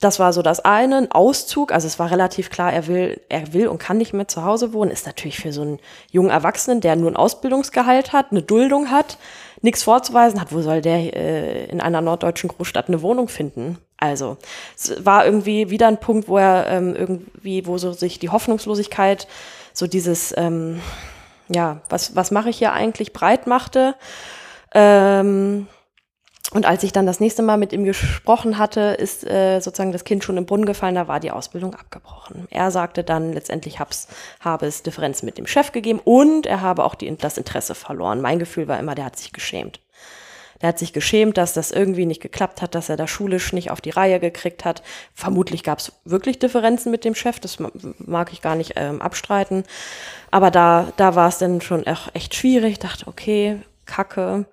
das 0.01 0.19
war 0.19 0.33
so 0.33 0.41
das 0.41 0.59
eine, 0.59 0.97
ein 0.97 1.11
Auszug, 1.13 1.71
also 1.71 1.87
es 1.87 1.97
war 1.97 2.11
relativ 2.11 2.49
klar, 2.49 2.73
er 2.73 2.87
will, 2.87 3.21
er 3.29 3.53
will 3.53 3.69
und 3.69 3.77
kann 3.77 3.97
nicht 3.97 4.11
mehr 4.11 4.27
zu 4.27 4.43
Hause 4.43 4.73
wohnen, 4.73 4.91
ist 4.91 5.05
natürlich 5.05 5.39
für 5.39 5.53
so 5.53 5.61
einen 5.61 5.79
jungen 6.11 6.29
Erwachsenen, 6.29 6.81
der 6.81 6.97
nur 6.97 7.09
ein 7.09 7.15
Ausbildungsgehalt 7.15 8.11
hat, 8.11 8.31
eine 8.31 8.41
Duldung 8.41 8.91
hat, 8.91 9.17
nichts 9.61 9.83
vorzuweisen 9.83 10.41
hat, 10.41 10.51
wo 10.51 10.61
soll 10.61 10.81
der 10.81 11.15
äh, 11.15 11.65
in 11.67 11.79
einer 11.79 12.01
norddeutschen 12.01 12.49
Großstadt 12.49 12.89
eine 12.89 13.01
Wohnung 13.01 13.29
finden? 13.29 13.77
Also 13.95 14.35
es 14.75 15.05
war 15.05 15.25
irgendwie 15.25 15.69
wieder 15.69 15.87
ein 15.87 16.01
Punkt, 16.01 16.27
wo 16.27 16.37
er 16.37 16.67
ähm, 16.67 16.93
irgendwie, 16.93 17.65
wo 17.65 17.77
so 17.77 17.93
sich 17.93 18.19
die 18.19 18.29
Hoffnungslosigkeit, 18.29 19.25
so 19.71 19.87
dieses, 19.87 20.33
ähm, 20.35 20.81
ja, 21.53 21.81
was, 21.89 22.15
was 22.15 22.31
mache 22.31 22.49
ich 22.49 22.57
hier 22.57 22.73
eigentlich, 22.73 23.13
breit 23.13 23.47
machte. 23.47 23.95
Ähm, 24.73 25.67
und 26.53 26.65
als 26.65 26.83
ich 26.83 26.91
dann 26.91 27.05
das 27.05 27.21
nächste 27.21 27.43
Mal 27.43 27.55
mit 27.57 27.71
ihm 27.71 27.85
gesprochen 27.85 28.57
hatte, 28.57 28.81
ist 28.81 29.25
äh, 29.25 29.61
sozusagen 29.61 29.93
das 29.93 30.03
Kind 30.03 30.23
schon 30.23 30.35
im 30.35 30.45
Brunnen 30.45 30.65
gefallen, 30.65 30.95
da 30.95 31.07
war 31.07 31.21
die 31.21 31.31
Ausbildung 31.31 31.75
abgebrochen. 31.75 32.45
Er 32.49 32.71
sagte 32.71 33.05
dann, 33.05 33.31
letztendlich 33.31 33.79
hab's, 33.79 34.09
habe 34.41 34.65
es 34.65 34.83
Differenzen 34.83 35.25
mit 35.25 35.37
dem 35.37 35.47
Chef 35.47 35.71
gegeben 35.71 36.01
und 36.03 36.45
er 36.45 36.59
habe 36.59 36.83
auch 36.83 36.95
die, 36.95 37.15
das 37.15 37.37
Interesse 37.37 37.73
verloren. 37.73 38.19
Mein 38.19 38.39
Gefühl 38.39 38.67
war 38.67 38.79
immer, 38.79 38.95
der 38.95 39.05
hat 39.05 39.17
sich 39.17 39.31
geschämt. 39.31 39.79
Der 40.61 40.69
hat 40.69 40.79
sich 40.79 40.93
geschämt, 40.93 41.37
dass 41.37 41.53
das 41.53 41.71
irgendwie 41.71 42.05
nicht 42.05 42.21
geklappt 42.21 42.61
hat, 42.61 42.75
dass 42.75 42.89
er 42.89 42.97
da 42.97 43.07
schulisch 43.07 43.53
nicht 43.53 43.71
auf 43.71 43.81
die 43.81 43.89
Reihe 43.89 44.19
gekriegt 44.19 44.65
hat. 44.65 44.83
Vermutlich 45.13 45.63
gab 45.63 45.79
es 45.79 45.91
wirklich 46.05 46.39
Differenzen 46.39 46.91
mit 46.91 47.05
dem 47.05 47.15
Chef, 47.15 47.39
das 47.39 47.57
mag 47.97 48.31
ich 48.33 48.41
gar 48.41 48.55
nicht 48.55 48.73
ähm, 48.75 49.01
abstreiten. 49.01 49.63
Aber 50.29 50.51
da, 50.51 50.91
da 50.97 51.15
war 51.15 51.27
es 51.29 51.37
dann 51.37 51.61
schon 51.61 51.85
echt 51.85 52.35
schwierig. 52.35 52.73
Ich 52.73 52.79
dachte, 52.79 53.07
okay, 53.07 53.59
Kacke. 53.85 54.45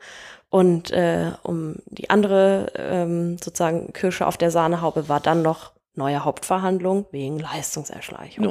Und 0.50 0.90
äh, 0.92 1.32
um 1.42 1.76
die 1.86 2.08
andere 2.08 2.72
ähm, 2.74 3.36
sozusagen 3.38 3.92
Kirsche 3.92 4.26
auf 4.26 4.38
der 4.38 4.50
Sahnehaube 4.50 5.08
war 5.08 5.20
dann 5.20 5.42
noch 5.42 5.72
neue 5.98 6.24
Hauptverhandlung 6.24 7.04
wegen 7.10 7.38
Leistungserschleichung. 7.38 8.44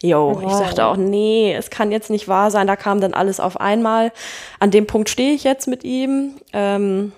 Jo, 0.00 0.40
ich 0.46 0.52
dachte 0.52 0.86
auch, 0.86 0.96
nee, 0.96 1.52
es 1.52 1.70
kann 1.70 1.90
jetzt 1.90 2.10
nicht 2.10 2.28
wahr 2.28 2.52
sein. 2.52 2.68
Da 2.68 2.76
kam 2.76 3.00
dann 3.00 3.14
alles 3.14 3.40
auf 3.40 3.60
einmal. 3.60 4.12
An 4.60 4.70
dem 4.70 4.86
Punkt 4.86 5.08
stehe 5.08 5.32
ich 5.32 5.42
jetzt 5.42 5.66
mit 5.66 5.82
ihm. 5.82 6.34
Ähm, 6.52 7.12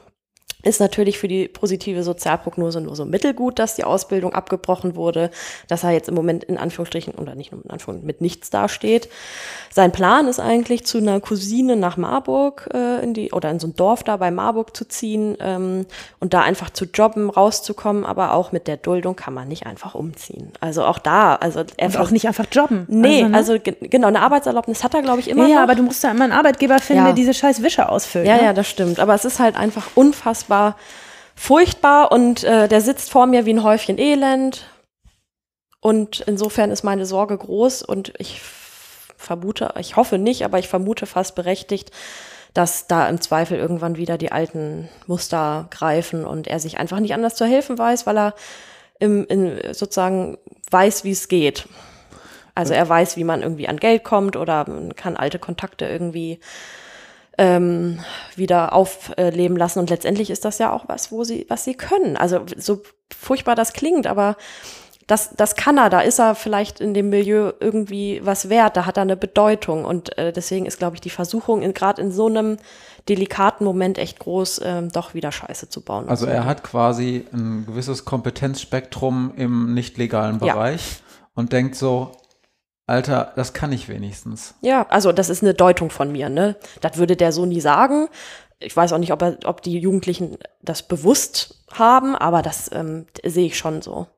ist 0.62 0.80
natürlich 0.80 1.18
für 1.18 1.28
die 1.28 1.48
positive 1.48 2.02
Sozialprognose 2.02 2.80
nur 2.80 2.96
so 2.96 3.04
mittelgut, 3.04 3.58
dass 3.58 3.74
die 3.74 3.84
Ausbildung 3.84 4.32
abgebrochen 4.34 4.94
wurde, 4.94 5.30
dass 5.68 5.84
er 5.84 5.90
jetzt 5.90 6.08
im 6.08 6.14
Moment 6.14 6.44
in 6.44 6.58
Anführungsstrichen 6.58 7.14
oder 7.14 7.34
nicht 7.34 7.52
nur 7.52 7.64
in 7.64 7.70
Anführungsstrichen 7.70 8.06
mit 8.06 8.20
nichts 8.20 8.50
dasteht. 8.50 9.08
Sein 9.72 9.92
Plan 9.92 10.26
ist 10.26 10.40
eigentlich 10.40 10.84
zu 10.84 10.98
einer 10.98 11.20
Cousine 11.20 11.76
nach 11.76 11.96
Marburg 11.96 12.68
äh, 12.74 13.02
in 13.02 13.14
die 13.14 13.32
oder 13.32 13.50
in 13.50 13.60
so 13.60 13.68
ein 13.68 13.76
Dorf 13.76 14.02
da 14.02 14.16
bei 14.16 14.30
Marburg 14.30 14.76
zu 14.76 14.86
ziehen 14.86 15.36
ähm, 15.40 15.86
und 16.18 16.34
da 16.34 16.42
einfach 16.42 16.70
zu 16.70 16.86
jobben, 16.86 17.30
rauszukommen, 17.30 18.04
aber 18.04 18.34
auch 18.34 18.52
mit 18.52 18.66
der 18.66 18.76
Duldung 18.76 19.16
kann 19.16 19.32
man 19.32 19.48
nicht 19.48 19.66
einfach 19.66 19.94
umziehen. 19.94 20.52
Also 20.60 20.84
auch 20.84 20.98
da, 20.98 21.36
also 21.36 21.62
er 21.76 22.00
auch 22.00 22.10
nicht 22.10 22.26
einfach 22.26 22.46
jobben. 22.52 22.84
Nee, 22.88 23.22
also, 23.22 23.28
ne? 23.28 23.36
also 23.36 23.58
genau, 23.62 24.08
eine 24.08 24.20
Arbeitserlaubnis 24.20 24.84
hat 24.84 24.94
er 24.94 25.02
glaube 25.02 25.20
ich 25.20 25.28
immer 25.28 25.46
ja, 25.46 25.56
noch. 25.56 25.62
Aber 25.62 25.74
du 25.74 25.82
musst 25.82 26.02
ja 26.02 26.10
immer 26.10 26.24
einen 26.24 26.32
Arbeitgeber 26.32 26.78
finden, 26.78 27.02
ja. 27.02 27.06
der 27.06 27.14
diese 27.14 27.32
scheiß 27.32 27.62
Wische 27.62 27.88
ausfüllt. 27.88 28.26
Ja, 28.26 28.36
ne? 28.36 28.44
ja, 28.44 28.52
das 28.52 28.68
stimmt, 28.68 28.98
aber 29.00 29.14
es 29.14 29.24
ist 29.24 29.38
halt 29.38 29.56
einfach 29.56 29.86
unfassbar 29.94 30.49
war 30.50 30.76
furchtbar 31.34 32.12
und 32.12 32.44
äh, 32.44 32.68
der 32.68 32.80
sitzt 32.80 33.10
vor 33.10 33.26
mir 33.26 33.46
wie 33.46 33.54
ein 33.54 33.62
Häufchen 33.62 33.98
Elend. 33.98 34.66
Und 35.80 36.20
insofern 36.20 36.70
ist 36.70 36.82
meine 36.82 37.06
Sorge 37.06 37.38
groß 37.38 37.82
und 37.82 38.12
ich 38.18 38.42
vermute, 39.16 39.72
ich 39.78 39.96
hoffe 39.96 40.18
nicht, 40.18 40.44
aber 40.44 40.58
ich 40.58 40.68
vermute 40.68 41.06
fast 41.06 41.34
berechtigt, 41.34 41.90
dass 42.52 42.86
da 42.86 43.08
im 43.08 43.20
Zweifel 43.20 43.58
irgendwann 43.58 43.96
wieder 43.96 44.18
die 44.18 44.32
alten 44.32 44.88
Muster 45.06 45.68
greifen 45.70 46.26
und 46.26 46.48
er 46.48 46.60
sich 46.60 46.78
einfach 46.78 47.00
nicht 47.00 47.14
anders 47.14 47.36
zu 47.36 47.46
helfen 47.46 47.78
weiß, 47.78 48.06
weil 48.06 48.18
er 48.18 48.34
im, 48.98 49.24
in, 49.26 49.72
sozusagen 49.72 50.36
weiß, 50.70 51.04
wie 51.04 51.12
es 51.12 51.28
geht. 51.28 51.66
Also 52.54 52.74
er 52.74 52.88
weiß, 52.88 53.16
wie 53.16 53.24
man 53.24 53.42
irgendwie 53.42 53.68
an 53.68 53.78
Geld 53.78 54.04
kommt 54.04 54.36
oder 54.36 54.68
man 54.68 54.94
kann 54.96 55.16
alte 55.16 55.38
Kontakte 55.38 55.86
irgendwie 55.86 56.40
ähm, 57.40 58.00
wieder 58.36 58.74
aufleben 58.74 59.56
lassen. 59.56 59.78
Und 59.78 59.88
letztendlich 59.88 60.28
ist 60.28 60.44
das 60.44 60.58
ja 60.58 60.72
auch 60.72 60.84
was, 60.88 61.10
wo 61.10 61.24
sie, 61.24 61.46
was 61.48 61.64
sie 61.64 61.74
können. 61.74 62.18
Also 62.18 62.42
so 62.58 62.82
furchtbar 63.10 63.54
das 63.54 63.72
klingt, 63.72 64.06
aber 64.06 64.36
das, 65.06 65.30
das 65.34 65.56
kann 65.56 65.78
er, 65.78 65.88
da 65.88 66.02
ist 66.02 66.20
er 66.20 66.34
vielleicht 66.34 66.80
in 66.80 66.92
dem 66.92 67.08
Milieu 67.08 67.52
irgendwie 67.58 68.20
was 68.22 68.50
wert, 68.50 68.76
da 68.76 68.84
hat 68.84 68.98
er 68.98 69.02
eine 69.02 69.16
Bedeutung. 69.16 69.86
Und 69.86 70.16
äh, 70.18 70.32
deswegen 70.32 70.66
ist, 70.66 70.78
glaube 70.78 70.96
ich, 70.96 71.00
die 71.00 71.10
Versuchung, 71.10 71.62
gerade 71.72 72.02
in 72.02 72.12
so 72.12 72.26
einem 72.26 72.58
delikaten 73.08 73.64
Moment 73.64 73.96
echt 73.96 74.18
groß, 74.18 74.60
ähm, 74.62 74.92
doch 74.92 75.14
wieder 75.14 75.32
Scheiße 75.32 75.70
zu 75.70 75.80
bauen. 75.80 76.10
Also 76.10 76.26
er 76.26 76.44
hat 76.44 76.62
quasi 76.62 77.24
ein 77.32 77.64
gewisses 77.66 78.04
Kompetenzspektrum 78.04 79.32
im 79.36 79.72
nicht 79.72 79.96
legalen 79.96 80.38
Bereich 80.38 81.00
ja. 81.00 81.26
und 81.34 81.54
denkt 81.54 81.74
so, 81.74 82.12
Alter, 82.90 83.32
das 83.36 83.52
kann 83.52 83.70
ich 83.70 83.88
wenigstens. 83.88 84.54
Ja, 84.62 84.84
also 84.88 85.12
das 85.12 85.30
ist 85.30 85.44
eine 85.44 85.54
Deutung 85.54 85.90
von 85.90 86.10
mir, 86.10 86.28
ne? 86.28 86.56
Das 86.80 86.96
würde 86.96 87.14
der 87.14 87.30
so 87.30 87.46
nie 87.46 87.60
sagen. 87.60 88.08
Ich 88.58 88.76
weiß 88.76 88.92
auch 88.92 88.98
nicht, 88.98 89.12
ob, 89.12 89.22
er, 89.22 89.38
ob 89.44 89.62
die 89.62 89.78
Jugendlichen 89.78 90.38
das 90.60 90.82
bewusst 90.82 91.62
haben, 91.70 92.16
aber 92.16 92.42
das 92.42 92.68
ähm, 92.72 93.06
sehe 93.24 93.46
ich 93.46 93.56
schon 93.56 93.80
so, 93.80 94.08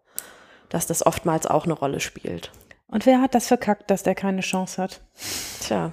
dass 0.70 0.86
das 0.86 1.04
oftmals 1.04 1.46
auch 1.46 1.66
eine 1.66 1.74
Rolle 1.74 2.00
spielt. 2.00 2.50
Und 2.88 3.04
wer 3.04 3.20
hat 3.20 3.34
das 3.34 3.46
verkackt, 3.46 3.90
dass 3.90 4.04
der 4.04 4.14
keine 4.14 4.40
Chance 4.40 4.82
hat? 4.82 5.02
Tja. 5.60 5.92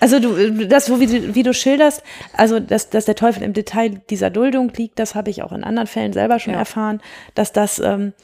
Also 0.00 0.18
du, 0.18 0.66
das, 0.66 0.88
wie 0.98 1.06
du, 1.06 1.34
wie 1.34 1.42
du 1.42 1.52
schilderst, 1.52 2.02
also 2.34 2.58
dass, 2.58 2.88
dass 2.88 3.04
der 3.04 3.16
Teufel 3.16 3.42
im 3.42 3.52
Detail 3.52 4.00
dieser 4.08 4.30
Duldung 4.30 4.72
liegt, 4.74 4.98
das 4.98 5.14
habe 5.14 5.28
ich 5.28 5.42
auch 5.42 5.52
in 5.52 5.62
anderen 5.62 5.86
Fällen 5.86 6.14
selber 6.14 6.38
schon 6.38 6.54
ja. 6.54 6.60
erfahren, 6.60 7.02
dass 7.34 7.52
das 7.52 7.78
ähm, 7.80 8.14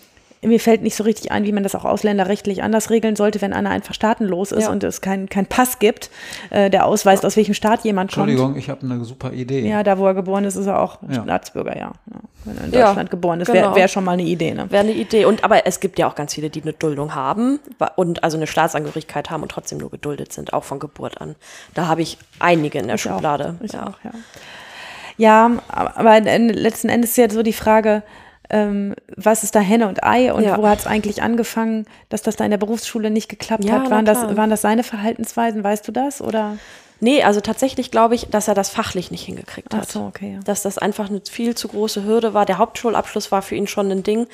mir 0.42 0.60
fällt 0.60 0.82
nicht 0.82 0.94
so 0.94 1.04
richtig 1.04 1.32
ein, 1.32 1.44
wie 1.44 1.52
man 1.52 1.62
das 1.62 1.74
auch 1.74 1.84
ausländerrechtlich 1.84 2.62
anders 2.62 2.90
regeln 2.90 3.16
sollte, 3.16 3.40
wenn 3.40 3.52
einer 3.52 3.70
einfach 3.70 3.94
staatenlos 3.94 4.52
ist 4.52 4.64
ja. 4.64 4.70
und 4.70 4.84
es 4.84 5.00
keinen 5.00 5.28
kein 5.28 5.46
Pass 5.46 5.78
gibt, 5.78 6.10
äh, 6.50 6.70
der 6.70 6.86
ausweist, 6.86 7.26
aus 7.26 7.36
welchem 7.36 7.54
Staat 7.54 7.84
jemand 7.84 8.12
kommt. 8.12 8.28
Entschuldigung, 8.28 8.56
ich 8.56 8.70
habe 8.70 8.82
eine 8.82 9.04
super 9.04 9.32
Idee. 9.32 9.68
Ja, 9.68 9.82
da 9.82 9.98
wo 9.98 10.06
er 10.06 10.14
geboren 10.14 10.44
ist, 10.44 10.56
ist 10.56 10.66
er 10.66 10.80
auch 10.80 10.98
ja. 11.08 11.22
Staatsbürger, 11.22 11.76
ja. 11.76 11.92
ja 12.06 12.20
wenn 12.44 12.56
er 12.56 12.64
in 12.64 12.72
Ja, 12.72 12.86
Deutschland 12.86 13.10
geboren 13.10 13.40
ist. 13.40 13.48
Wäre 13.48 13.64
genau. 13.64 13.76
wär 13.76 13.88
schon 13.88 14.04
mal 14.04 14.12
eine 14.12 14.22
Idee, 14.22 14.54
ne? 14.54 14.70
Wäre 14.70 14.84
eine 14.84 14.92
Idee. 14.92 15.24
Und 15.24 15.44
aber 15.44 15.66
es 15.66 15.80
gibt 15.80 15.98
ja 15.98 16.08
auch 16.08 16.14
ganz 16.14 16.34
viele, 16.34 16.50
die 16.50 16.62
eine 16.62 16.72
Duldung 16.72 17.14
haben 17.14 17.58
und 17.96 18.22
also 18.22 18.36
eine 18.36 18.46
Staatsangehörigkeit 18.46 19.30
haben 19.30 19.42
und 19.42 19.50
trotzdem 19.50 19.78
nur 19.78 19.90
geduldet 19.90 20.32
sind, 20.32 20.52
auch 20.52 20.64
von 20.64 20.78
Geburt 20.78 21.20
an. 21.20 21.34
Da 21.74 21.86
habe 21.86 22.02
ich 22.02 22.18
einige 22.38 22.78
in 22.78 22.86
der 22.86 22.96
Ich 22.96 23.08
auch. 23.08 23.14
Schublade. 23.14 23.56
Ich 23.62 23.72
ja. 23.72 23.86
auch, 23.86 23.98
ja. 24.04 24.12
Ja, 25.16 25.50
aber 25.68 26.20
letzten 26.20 26.88
Endes 26.88 27.10
ist 27.10 27.16
ja 27.16 27.28
so 27.28 27.42
die 27.42 27.52
Frage, 27.52 28.04
ähm, 28.50 28.94
was 29.16 29.42
ist 29.42 29.54
da 29.54 29.60
Henne 29.60 29.88
und 29.88 30.02
Ei 30.04 30.32
und 30.32 30.44
Ja. 30.44 30.56
wo 30.58 30.66
hat 30.68 30.78
es 30.80 30.86
eigentlich 30.86 31.22
angefangen, 31.22 31.86
dass 32.08 32.22
das 32.22 32.36
da 32.36 32.44
in 32.44 32.50
der 32.50 32.58
Berufsschule 32.58 33.10
nicht 33.10 33.28
geklappt 33.28 33.64
Ja, 33.64 33.74
hat? 33.82 33.90
Waren 33.90 34.04
das, 34.04 34.36
waren 34.36 34.50
das 34.50 34.62
seine 34.62 34.82
Verhaltensweisen, 34.84 35.62
weißt 35.64 35.86
du 35.86 35.92
das? 35.92 36.20
Oder? 36.22 36.56
Nee, 37.00 37.22
also 37.22 37.40
tatsächlich 37.40 37.90
glaube 37.90 38.14
ich, 38.16 38.28
dass 38.30 38.48
er 38.48 38.54
das 38.54 38.70
fachlich 38.70 39.10
nicht 39.10 39.24
hingekriegt 39.24 39.68
Ach 39.72 39.78
hat. 39.82 39.92
so, 39.92 40.02
okay, 40.04 40.34
ja. 40.34 40.40
Dass 40.44 40.62
das 40.62 40.78
einfach 40.78 41.08
eine 41.10 41.20
viel 41.30 41.54
zu 41.54 41.68
große 41.68 42.04
Hürde 42.04 42.34
war. 42.34 42.44
Der 42.44 42.58
Hauptschulabschluss 42.58 43.30
war 43.30 43.42
für 43.42 43.54
ihn 43.54 43.66
schon 43.68 43.90
ein 43.92 44.02
Ding. 44.02 44.26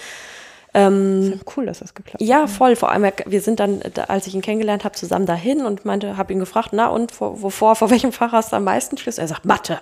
Ähm, 0.77 1.41
Cool, 1.57 1.67
dass 1.67 1.79
das 1.81 1.95
geklappt 1.95 2.23
Ja, 2.23 2.47
voll. 2.47 2.75
Vor 2.75 2.91
allem, 2.91 3.11
wir 3.27 3.41
sind 3.41 3.61
dann, 3.61 3.81
da- 3.95 4.05
als 4.05 4.27
ich 4.27 4.35
ihn 4.35 4.41
kennengelernt 4.43 4.85
habe, 4.85 4.95
zusammen 4.97 5.27
dahin 5.27 5.65
und 5.67 5.85
meinte, 5.85 6.17
habe 6.17 6.33
ihn 6.33 6.41
gefragt, 6.41 6.71
na 6.73 6.89
und 6.89 7.13
vor, 7.13 7.43
wovor, 7.43 7.77
vor 7.77 7.91
welchem 7.91 8.13
Fach 8.13 8.33
hast 8.33 8.53
du 8.53 8.57
am 8.57 8.65
meisten 8.65 8.97
Schiss? 8.97 9.19
Er 9.19 9.29
sagt 9.29 9.45
Mathe. 9.45 9.81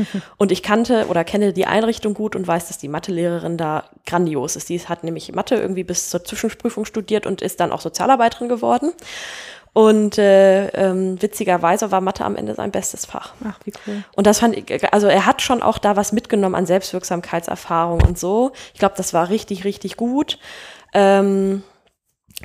und 0.36 0.52
ich 0.52 0.62
kannte 0.62 1.06
oder 1.08 1.24
kenne 1.24 1.52
die 1.52 1.66
Einrichtung 1.66 2.14
gut 2.14 2.36
und 2.36 2.46
weiß, 2.46 2.68
dass 2.68 2.78
die 2.78 2.88
Mathelehrerin 2.88 3.56
da 3.56 3.84
grandios 4.06 4.56
ist. 4.56 4.68
Die 4.68 4.80
hat 4.80 5.04
nämlich 5.04 5.32
Mathe 5.32 5.56
irgendwie 5.56 5.84
bis 5.84 6.10
zur 6.10 6.24
Zwischenprüfung 6.24 6.84
studiert 6.84 7.26
und 7.26 7.42
ist 7.42 7.60
dann 7.60 7.72
auch 7.72 7.80
Sozialarbeiterin 7.80 8.48
geworden. 8.48 8.92
Und 9.74 10.18
äh, 10.18 10.66
ähm, 10.68 11.20
witzigerweise 11.22 11.90
war 11.90 12.02
Mathe 12.02 12.24
am 12.24 12.36
Ende 12.36 12.54
sein 12.54 12.70
bestes 12.70 13.06
Fach. 13.06 13.32
Ach, 13.42 13.58
wie 13.64 13.72
cool. 13.86 14.04
Und 14.14 14.26
das 14.26 14.40
fand 14.40 14.56
ich, 14.56 14.92
also 14.92 15.06
er 15.06 15.24
hat 15.24 15.40
schon 15.40 15.62
auch 15.62 15.78
da 15.78 15.96
was 15.96 16.12
mitgenommen 16.12 16.54
an 16.54 16.66
Selbstwirksamkeitserfahrung 16.66 18.02
und 18.02 18.18
so. 18.18 18.52
Ich 18.74 18.78
glaube, 18.80 18.94
das 18.98 19.14
war 19.14 19.30
richtig, 19.30 19.64
richtig 19.64 19.96
gut. 19.96 20.38
Ähm, 20.92 21.62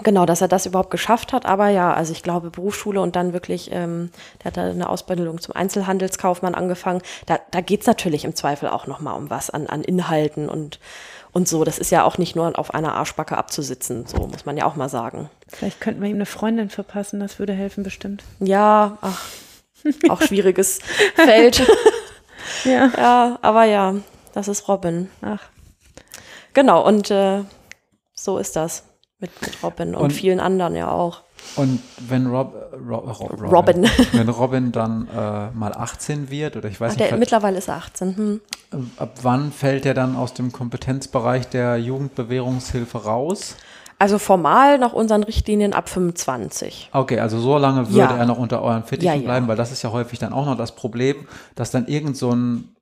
genau, 0.04 0.26
dass 0.26 0.42
er 0.42 0.48
das 0.48 0.66
überhaupt 0.66 0.92
geschafft 0.92 1.34
hat. 1.34 1.46
Aber 1.46 1.70
ja, 1.70 1.94
also 1.94 2.12
ich 2.12 2.24
glaube, 2.24 2.50
Berufsschule 2.50 3.02
und 3.02 3.16
dann 3.16 3.34
wirklich, 3.34 3.70
ähm, 3.72 4.12
der 4.40 4.46
hat 4.46 4.58
da 4.58 4.64
eine 4.64 4.90
Ausbildung 4.90 5.40
zum 5.40 5.56
Einzelhandelskaufmann 5.56 6.56
angefangen. 6.56 7.02
Da, 7.26 7.40
da 7.52 7.62
geht's 7.62 7.88
natürlich 7.88 8.26
im 8.26 8.36
Zweifel 8.36 8.70
auch 8.70 8.88
nochmal 8.88 9.16
um 9.18 9.30
was 9.30 9.50
an, 9.50 9.68
an 9.68 9.84
Inhalten 9.84 10.50
und, 10.50 10.80
und 11.32 11.48
so. 11.48 11.64
Das 11.64 11.80
ist 11.80 11.92
ja 11.92 12.04
auch 12.04 12.18
nicht 12.18 12.36
nur 12.36 12.58
auf 12.58 12.74
einer 12.74 12.96
Arschbacke 12.96 13.38
abzusitzen, 13.38 14.06
so 14.08 14.28
muss 14.28 14.46
man 14.46 14.58
ja 14.58 14.66
auch 14.66 14.76
mal 14.76 14.90
sagen. 14.90 15.30
Vielleicht 15.48 15.82
könnten 15.82 16.02
wir 16.02 16.10
ihm 16.10 16.16
eine 16.16 16.26
Freundin 16.26 16.70
verpassen, 16.70 17.20
das 17.20 17.40
würde 17.40 17.54
helfen 17.54 17.84
bestimmt. 17.84 18.24
Ja, 18.40 18.98
ach, 19.02 19.26
auch 20.10 20.22
schwieriges 20.22 20.80
Feld. 21.16 21.66
Ja. 22.64 22.92
Ja, 22.98 23.40
aber 23.42 23.66
ja, 23.66 23.96
das 24.34 24.48
ist 24.48 24.68
Robin. 24.68 25.10
Ach, 25.22 25.42
Genau, 26.58 26.84
und 26.84 27.12
äh, 27.12 27.44
so 28.16 28.40
ist 28.40 28.56
das 28.56 28.82
mit, 29.20 29.32
mit 29.42 29.64
Robin 29.64 29.96
und, 29.96 30.02
Und- 30.04 30.14
vielen 30.14 30.40
anderen 30.40 30.76
ja 30.76 30.90
auch. 30.92 31.22
Und 31.56 31.80
wenn 32.08 32.28
Rob, 32.28 32.54
äh, 32.56 32.76
Ro, 32.76 32.96
Ro, 32.98 33.26
Robin, 33.28 33.46
Robin. 33.46 33.90
wenn 34.14 34.30
Robin 34.30 34.72
dann 34.72 35.08
äh, 35.08 35.52
mal 35.52 35.72
18 35.74 36.30
wird 36.30 36.58
oder 36.58 36.68
ich 36.68 36.80
weiß 36.82 36.94
Ach, 36.94 36.98
nicht, 37.00 37.12
der, 37.12 37.18
mittlerweile 37.18 37.58
ist 37.58 37.68
er 37.70 37.76
18. 37.76 38.18
Hm. 38.18 38.42
ab 38.98 39.12
wann 39.22 39.52
fällt 39.52 39.86
er 39.86 39.94
dann 39.94 40.16
aus 40.16 40.34
dem 40.34 40.52
Kompetenzbereich 40.52 41.48
der 41.48 41.78
Jugendbewährungshilfe 41.78 43.04
raus? 43.04 43.56
Also 44.00 44.20
formal 44.20 44.78
nach 44.78 44.94
unseren 44.94 45.24
Richtlinien 45.24 45.74
ab 45.74 45.90
25. 45.90 46.90
Okay, 46.94 47.20
also 47.20 47.40
so 47.40 47.58
lange 47.58 47.88
würde 47.90 47.98
Ja. 48.14 48.18
er 48.18 48.26
noch 48.26 48.38
unter 48.38 48.62
euren 48.62 48.84
Fittichen 48.84 49.14
Ja, 49.14 49.16
ja. 49.20 49.24
bleiben, 49.24 49.48
weil 49.48 49.56
das 49.56 49.72
ist 49.72 49.82
ja 49.84 49.92
häufig 49.92 50.20
dann 50.20 50.34
auch 50.34 50.46
noch 50.46 50.58
das 50.58 50.76
Problem, 50.76 51.28
dass 51.56 51.72
dann 51.72 51.88
irgend 51.88 52.18
so 52.18 52.32
ein, 52.32 52.76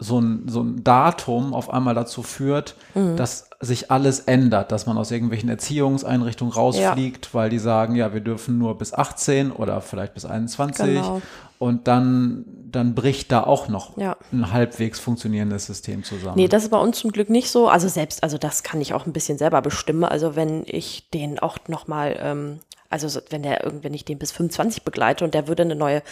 so 0.00 0.20
ein, 0.20 0.48
so 0.48 0.60
ein 0.60 0.82
Datum 0.82 1.54
auf 1.54 1.70
einmal 1.70 1.94
dazu 1.94 2.22
führt, 2.24 2.74
Mhm. 2.94 3.16
dass 3.16 3.48
sich 3.60 3.90
alles 3.92 4.20
ändert, 4.20 4.72
dass 4.72 4.86
man 4.86 4.98
aus 4.98 5.10
irgendwelchen 5.10 5.48
Erziehungseinrichtungen 5.48 6.52
rausfliegt, 6.52 7.32
weil 7.32 7.48
die 7.48 7.58
sagen, 7.60 7.94
ja, 7.94 8.12
wir 8.12 8.20
dürfen 8.20 8.58
nur 8.58 8.76
bis 8.76 8.92
18 8.92 9.52
oder 9.52 9.80
vielleicht 9.80 10.12
bis 10.14 10.24
21 10.24 10.84
Genau. 10.96 11.22
und 11.60 11.86
dann, 11.86 12.44
dann 12.70 12.94
bricht 12.96 13.30
da 13.30 13.44
auch 13.44 13.68
noch 13.68 13.96
Ja. 13.96 14.16
ein 14.32 14.52
halbwegs 14.52 14.98
funktionierendes 14.98 15.66
System 15.66 16.02
zusammen. 16.02 16.36
Nee, 16.36 16.48
das 16.48 16.64
ist 16.64 16.70
bei 16.70 16.78
uns 16.80 16.98
zum 16.98 17.12
Glück 17.12 17.30
nicht 17.30 17.50
so. 17.50 17.68
Also 17.68 17.86
selbst, 17.88 18.22
also 18.24 18.36
das 18.36 18.64
kann 18.64 18.80
ich 18.80 18.94
auch 18.94 19.06
ein 19.06 19.12
bisschen 19.12 19.38
selber 19.38 19.62
bestimmen. 19.62 20.04
Also 20.04 20.34
wenn 20.34 20.64
ich 20.66 21.08
den 21.10 21.38
auch 21.38 21.56
nochmal, 21.68 22.16
ähm, 22.20 22.58
also 22.90 23.08
so- 23.08 23.20
wenn 23.30 23.42
der 23.44 23.62
irgend- 23.64 23.84
wenn 23.84 23.94
ich 23.94 24.04
den 24.04 24.18
bis 24.18 24.32
25 24.32 24.82
begleite 24.82 25.24
und 25.24 25.34
der 25.34 25.46
würde 25.48 25.62
eine 25.62 25.76
neue, 25.76 26.02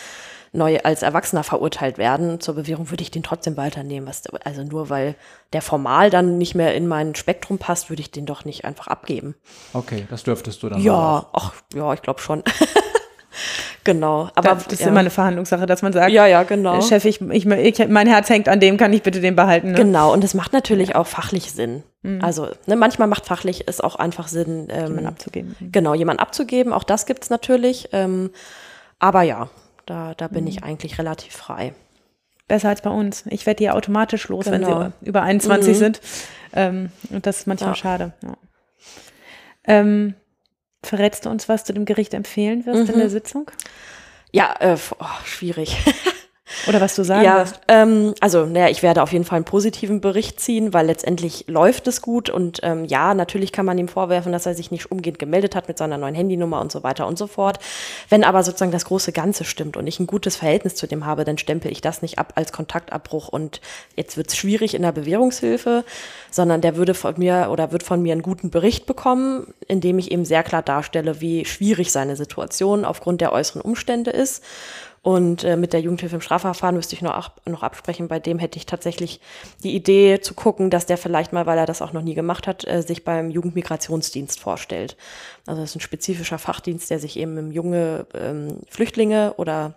neue 0.53 0.85
als 0.85 1.03
Erwachsener 1.03 1.45
verurteilt 1.45 1.99
werden 1.99 2.41
zur 2.41 2.55
Bewährung, 2.55 2.91
würde 2.91 3.03
ich 3.03 3.11
den 3.11 3.23
trotzdem 3.23 3.57
weiternehmen. 3.57 4.09
Was, 4.09 4.27
also 4.45 4.63
nur 4.63 4.91
weil 4.91 5.15
der 5.53 5.63
formal 5.63 6.11
dann 6.11 6.39
nicht 6.39 6.55
mehr 6.55 6.75
in 6.75 6.87
mein 6.87 7.15
Spektrum 7.15 7.59
passt, 7.59 7.89
würde 7.91 8.03
ich 8.03 8.11
den 8.11 8.27
doch 8.27 8.45
nicht 8.45 8.65
einfach 8.65 8.87
abgeben. 8.87 9.35
okay, 9.73 10.07
das 10.11 10.23
dürftest 10.25 10.63
du 10.63 10.69
dann 10.69 10.81
auch. 10.81 10.85
Ja, 10.85 11.27
ach, 11.33 11.55
ja, 11.75 11.93
ich 11.95 12.03
glaube 12.03 12.21
schon. 12.21 12.43
genau. 13.85 14.29
Aber 14.35 14.55
das 14.55 14.67
ist 14.67 14.81
ja. 14.83 14.89
immer 14.89 15.01
eine 15.01 15.11
Verhandlungssache, 15.11 15.65
dass 15.65 15.81
man 15.81 15.95
sagt, 15.95 16.11
Ja, 16.13 16.27
ja, 16.27 16.43
genau. 16.43 16.79
äh, 16.79 16.83
Chef, 16.83 17.07
ich, 17.07 17.23
ich, 17.23 17.47
ich, 17.47 17.89
mein 17.89 18.07
Herz 18.07 18.29
hängt 18.29 18.49
an 18.49 18.61
dem, 18.61 18.77
kann 18.77 18.93
ich 18.93 19.03
bitte 19.03 19.21
den 19.23 19.35
behalten? 19.35 19.73
Ne? 19.73 19.79
Genau, 19.79 20.13
und 20.13 20.23
es 20.23 20.35
macht 20.35 20.53
natürlich 20.53 20.95
auch 20.95 21.07
fachlich 21.07 21.53
Sinn. 21.53 21.83
Also, 22.21 22.49
ne, 22.67 22.75
manchmal 22.75 23.07
macht 23.07 23.27
fachlich 23.27 23.69
es 23.69 23.81
auch 23.81 23.95
einfach 23.95 24.27
Sinn, 24.27 24.67
ähm, 24.71 24.89
Jemanden 24.89 25.07
abzugeben. 25.07 25.57
genau, 25.71 25.95
jemanden 25.95 26.21
abzugeben. 26.21 26.73
Auch 26.73 26.83
das 26.83 27.07
gibt's 27.07 27.31
natürlich. 27.31 27.91
Ähm, 27.93 28.31
aber 28.99 29.23
ja, 29.23 29.49
da, 29.87 30.15
da 30.15 30.29
bin 30.29 30.47
ich 30.47 30.63
eigentlich 30.65 30.99
relativ 30.99 31.33
frei. 31.35 31.75
Besser 32.49 32.69
als 32.69 32.83
bei 32.83 32.91
uns. 32.91 33.25
Ich 33.31 33.47
werde 33.47 33.59
die 33.59 33.65
ja 33.65 33.75
automatisch 33.75 34.29
los, 34.29 34.47
wenn 34.47 34.63
Genau. 34.63 34.91
sie 35.01 35.07
über 35.07 35.23
21 35.23 35.75
Mhm. 35.75 35.79
sind. 35.79 36.01
Ähm, 36.53 36.91
und 37.11 37.27
das 37.27 37.41
ist 37.41 37.47
manchmal 37.47 37.71
Ja. 37.71 37.75
schade. 37.77 38.13
Ja. 38.23 38.35
Ähm, 39.65 40.15
verrätst 40.83 41.25
du 41.25 41.31
uns, 41.31 41.49
was 41.49 41.65
du 41.65 41.73
dem 41.73 41.85
Gericht 41.85 42.15
empfehlen 42.15 42.67
wirst 42.67 42.89
in 42.91 42.97
Mhm. 42.97 43.01
der 43.01 43.11
Sitzung? 43.11 43.51
Ja, 44.33 44.55
äh, 44.61 44.77
oh, 44.99 45.05
schwierig. 45.25 45.77
Oder 46.67 46.81
was 46.81 46.95
du 46.95 47.05
sagen 47.05 47.25
ja, 47.25 47.45
ähm, 47.69 48.15
also 48.21 48.47
naja, 48.47 48.69
ich 48.69 48.83
werde 48.83 49.03
auf 49.03 49.13
jeden 49.13 49.25
Fall 49.25 49.37
einen 49.37 49.45
positiven 49.45 50.01
Bericht 50.01 50.41
ziehen, 50.41 50.73
weil 50.73 50.87
letztendlich 50.87 51.45
läuft 51.49 51.87
es 51.87 52.03
gut 52.03 52.31
und 52.31 52.61
ähm, 52.63 52.85
ja, 52.85 53.15
natürlich 53.15 53.53
kann 53.53 53.67
man 53.67 53.79
ihm 53.79 53.89
vorwerfen, 53.89 54.33
dass 54.33 54.47
er 54.47 54.55
sich 54.55 54.71
nicht 54.71 54.91
umgehend 54.91 55.19
gemeldet 55.19 55.55
hat 55.55 55.69
mit 55.69 55.79
seiner 55.79 55.99
neuen 55.99 56.15
Handynummer 56.15 56.61
und 56.61 56.73
so 56.73 56.83
weiter 56.83 57.07
und 57.07 57.19
so 57.19 57.27
fort. 57.27 57.59
Wenn 58.09 58.25
aber 58.25 58.43
sozusagen 58.43 58.73
das 58.73 58.85
große 58.85 59.13
Ganze 59.13 59.45
stimmt 59.45 59.77
und 59.77 59.87
ich 59.87 60.01
ein 60.01 60.07
gutes 60.07 60.37
Verhältnis 60.37 60.75
zu 60.75 60.87
dem 60.87 61.07
habe, 61.07 61.25
dann 61.25 61.39
stempel 61.39 61.71
ich 61.71 61.81
das 61.81 62.03
nicht 62.03 62.19
ab 62.19 62.33
als 62.37 62.53
Kontaktabbruch 62.53 63.29
und 63.29 63.61
jetzt 63.97 64.17
wird 64.17 64.29
es 64.29 64.37
schwierig 64.37 64.75
in 64.75 64.83
der 64.83 64.93
Bewährungshilfe, 64.93 65.85
sondern 66.31 66.61
der 66.61 66.77
würde 66.77 66.95
von 66.95 67.15
mir 67.17 67.49
oder 67.51 67.73
wird 67.73 67.83
von 67.83 68.03
mir 68.03 68.13
einen 68.13 68.23
guten 68.23 68.51
Bericht 68.51 68.87
bekommen, 68.87 69.53
in 69.69 69.81
dem 69.81 69.99
ich 69.99 70.11
eben 70.11 70.25
sehr 70.25 70.43
klar 70.43 70.63
darstelle, 70.63 71.21
wie 71.21 71.45
schwierig 71.45 71.93
seine 71.93 72.17
Situation 72.17 72.85
aufgrund 72.85 73.21
der 73.21 73.33
äußeren 73.33 73.63
Umstände 73.63 74.11
ist. 74.11 74.43
Und 75.03 75.43
äh, 75.43 75.57
mit 75.57 75.73
der 75.73 75.81
Jugendhilfe 75.81 76.15
im 76.15 76.21
Strafverfahren 76.21 76.77
müsste 76.77 76.95
ich 76.95 77.03
noch, 77.03 77.13
ab, 77.13 77.41
noch 77.45 77.65
absprechen. 77.65 78.07
Bei 78.07 78.21
dem 78.21 78.39
hätte 78.39 78.57
ich 78.57 78.67
tatsächlich 78.67 79.21
die 79.65 79.75
Idee 79.75 80.21
zu 80.21 80.33
gucken, 80.35 80.71
dass 80.71 80.87
der 80.87 80.97
vielleicht 80.97 81.33
mal, 81.33 81.45
weil 81.45 81.59
er 81.59 81.67
das 81.67 81.83
auch 81.83 81.93
noch 81.93 82.03
nie 82.03 82.15
gemacht 82.15 82.47
hat, 82.47 82.65
äh, 82.69 82.83
sich 82.83 83.05
beim 83.05 83.29
Jugendmigrationsdienst 83.31 84.39
vorstellt. 84.39 84.97
Also 85.45 85.61
das 85.61 85.71
ist 85.71 85.77
ein 85.77 85.81
spezifischer 85.81 86.39
Fachdienst, 86.39 86.89
der 86.89 87.01
sich 87.01 87.19
eben 87.19 87.37
um 87.37 87.51
junge 87.51 88.07
ähm, 88.15 88.59
Flüchtlinge 88.71 89.35
oder 89.39 89.75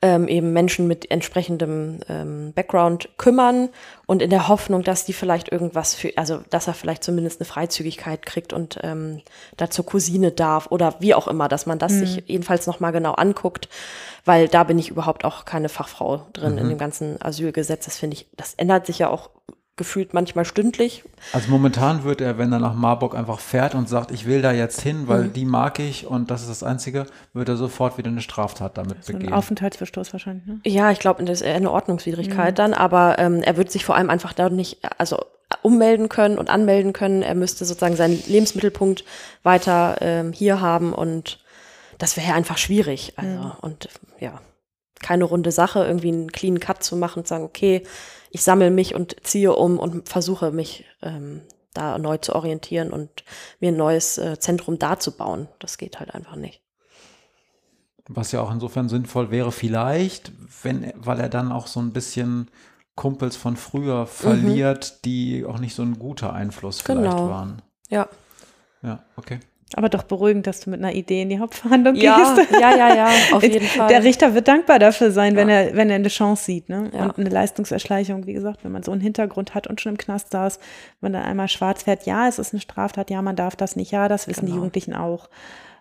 ähm, 0.00 0.28
eben 0.28 0.52
Menschen 0.52 0.86
mit 0.86 1.10
entsprechendem 1.10 2.00
ähm, 2.08 2.52
Background 2.54 3.08
kümmern 3.16 3.68
und 4.06 4.22
in 4.22 4.30
der 4.30 4.46
Hoffnung, 4.46 4.84
dass 4.84 5.04
die 5.04 5.12
vielleicht 5.12 5.50
irgendwas 5.50 5.94
für, 5.94 6.12
also 6.16 6.40
dass 6.50 6.68
er 6.68 6.74
vielleicht 6.74 7.02
zumindest 7.02 7.40
eine 7.40 7.46
Freizügigkeit 7.46 8.24
kriegt 8.24 8.52
und 8.52 8.78
ähm, 8.82 9.22
da 9.56 9.70
zur 9.70 9.84
Cousine 9.86 10.30
darf 10.30 10.68
oder 10.70 10.94
wie 11.00 11.14
auch 11.14 11.26
immer, 11.26 11.48
dass 11.48 11.66
man 11.66 11.78
das 11.80 11.92
sich 11.94 12.22
jedenfalls 12.26 12.66
nochmal 12.66 12.92
genau 12.92 13.12
anguckt, 13.12 13.68
weil 14.24 14.46
da 14.46 14.62
bin 14.62 14.78
ich 14.78 14.90
überhaupt 14.90 15.24
auch 15.24 15.44
keine 15.44 15.68
Fachfrau 15.68 16.26
drin 16.32 16.58
in 16.58 16.68
dem 16.68 16.78
ganzen 16.78 17.20
Asylgesetz. 17.20 17.86
Das 17.86 17.98
finde 17.98 18.16
ich, 18.16 18.28
das 18.36 18.54
ändert 18.54 18.86
sich 18.86 19.00
ja 19.00 19.10
auch 19.10 19.30
gefühlt 19.78 20.12
manchmal 20.12 20.44
stündlich. 20.44 21.04
Also 21.32 21.48
momentan 21.50 22.04
wird 22.04 22.20
er, 22.20 22.36
wenn 22.36 22.52
er 22.52 22.58
nach 22.58 22.74
Marburg 22.74 23.14
einfach 23.14 23.40
fährt 23.40 23.74
und 23.74 23.88
sagt, 23.88 24.10
ich 24.10 24.26
will 24.26 24.42
da 24.42 24.52
jetzt 24.52 24.82
hin, 24.82 25.08
weil 25.08 25.24
Mhm. 25.24 25.32
die 25.32 25.44
mag 25.46 25.78
ich 25.78 26.06
und 26.06 26.30
das 26.30 26.42
ist 26.42 26.50
das 26.50 26.62
Einzige, 26.62 27.06
wird 27.32 27.48
er 27.48 27.56
sofort 27.56 27.96
wieder 27.96 28.10
eine 28.10 28.20
Straftat 28.20 28.76
damit 28.76 29.02
So 29.04 29.12
ein 29.14 29.20
begehen. 29.20 29.32
Aufenthaltsverstoß 29.32 30.12
wahrscheinlich. 30.12 30.44
Ne? 30.46 30.60
Ja, 30.66 30.90
ich 30.90 30.98
glaube, 30.98 31.24
das 31.24 31.40
ist 31.40 31.46
eine 31.46 31.70
Ordnungswidrigkeit 31.70 32.58
dann, 32.58 32.74
aber 32.74 33.18
ähm, 33.18 33.42
er 33.42 33.56
wird 33.56 33.70
sich 33.70 33.84
vor 33.86 33.94
allem 33.96 34.10
einfach 34.10 34.34
da 34.34 34.50
nicht, 34.50 34.78
also 34.98 35.24
ummelden 35.62 36.08
können 36.10 36.36
und 36.36 36.50
anmelden 36.50 36.92
können. 36.92 37.22
Er 37.22 37.34
müsste 37.34 37.64
sozusagen 37.64 37.96
seinen 37.96 38.22
Lebensmittelpunkt 38.26 39.04
weiter 39.42 39.96
ähm, 40.02 40.32
hier 40.32 40.60
haben 40.60 40.92
und 40.92 41.38
das 41.98 42.16
wäre 42.18 42.34
einfach 42.34 42.58
schwierig. 42.58 43.14
Also 43.16 43.52
und 43.62 43.88
ja, 44.20 44.40
keine 45.00 45.24
runde 45.24 45.52
Sache, 45.52 45.84
irgendwie 45.84 46.08
einen 46.08 46.32
clean 46.32 46.60
Cut 46.60 46.82
zu 46.82 46.96
machen 46.96 47.20
und 47.20 47.28
sagen, 47.28 47.44
okay, 47.44 47.82
ich 48.30 48.42
sammle 48.42 48.70
mich 48.70 48.94
und 48.94 49.16
ziehe 49.22 49.54
um 49.54 49.78
und 49.78 50.08
versuche 50.08 50.50
mich 50.52 50.84
ähm, 51.02 51.42
da 51.74 51.98
neu 51.98 52.18
zu 52.18 52.34
orientieren 52.34 52.90
und 52.90 53.24
mir 53.60 53.72
ein 53.72 53.76
neues 53.76 54.18
äh, 54.18 54.38
Zentrum 54.38 54.78
da 54.78 54.98
zu 54.98 55.16
bauen. 55.16 55.48
Das 55.58 55.78
geht 55.78 56.00
halt 56.00 56.14
einfach 56.14 56.36
nicht. 56.36 56.62
Was 58.08 58.32
ja 58.32 58.40
auch 58.40 58.50
insofern 58.50 58.88
sinnvoll 58.88 59.30
wäre, 59.30 59.52
vielleicht, 59.52 60.32
wenn, 60.62 60.92
weil 60.96 61.20
er 61.20 61.28
dann 61.28 61.52
auch 61.52 61.66
so 61.66 61.78
ein 61.80 61.92
bisschen 61.92 62.50
Kumpels 62.94 63.36
von 63.36 63.56
früher 63.56 64.06
verliert, 64.06 65.04
die 65.04 65.44
auch 65.44 65.58
nicht 65.58 65.74
so 65.74 65.82
ein 65.82 65.98
guter 65.98 66.32
Einfluss 66.32 66.80
vielleicht 66.80 67.16
Genau. 67.16 67.28
waren. 67.28 67.62
Ja. 67.90 68.08
Ja, 68.82 69.04
okay. 69.16 69.40
Aber 69.76 69.88
doch 69.90 70.02
beruhigend, 70.04 70.46
dass 70.46 70.60
du 70.60 70.70
mit 70.70 70.80
einer 70.80 70.94
Idee 70.94 71.22
in 71.22 71.28
die 71.28 71.38
Hauptverhandlung 71.38 71.94
Ja, 71.96 72.34
gehst. 72.34 72.50
ja, 72.58 72.74
ja, 72.74 72.94
ja, 72.94 73.08
auf 73.32 73.42
jeden 73.42 73.66
Fall. 73.66 73.88
Der 73.88 74.02
Richter 74.02 74.34
wird 74.34 74.48
dankbar 74.48 74.78
dafür 74.78 75.10
sein, 75.10 75.36
wenn, 75.36 75.48
er, 75.50 75.76
wenn 75.76 75.90
er 75.90 75.96
eine 75.96 76.08
Chance 76.08 76.44
sieht. 76.44 76.68
Ne? 76.70 76.90
Ja. 76.94 77.04
Und 77.04 77.18
eine 77.18 77.28
Leistungserschleichung, 77.28 78.26
wie 78.26 78.32
gesagt, 78.32 78.64
wenn 78.64 78.72
man 78.72 78.82
so 78.82 78.92
einen 78.92 79.02
Hintergrund 79.02 79.54
hat 79.54 79.66
und 79.66 79.80
schon 79.80 79.92
im 79.92 79.98
Knast 79.98 80.30
saß, 80.30 80.58
wenn 81.00 81.12
man 81.12 81.20
dann 81.20 81.30
einmal 81.30 81.48
schwarz 81.48 81.82
fährt, 81.82 82.06
ja, 82.06 82.28
es 82.28 82.38
ist 82.38 82.54
eine 82.54 82.60
Straftat, 82.60 83.10
ja, 83.10 83.20
man 83.20 83.36
darf 83.36 83.56
das 83.56 83.76
nicht, 83.76 83.90
ja, 83.92 84.08
das 84.08 84.26
wissen 84.26 84.46
die 84.46 84.52
Genau. 84.52 84.56
Jugendlichen 84.56 84.94
auch. 84.94 85.28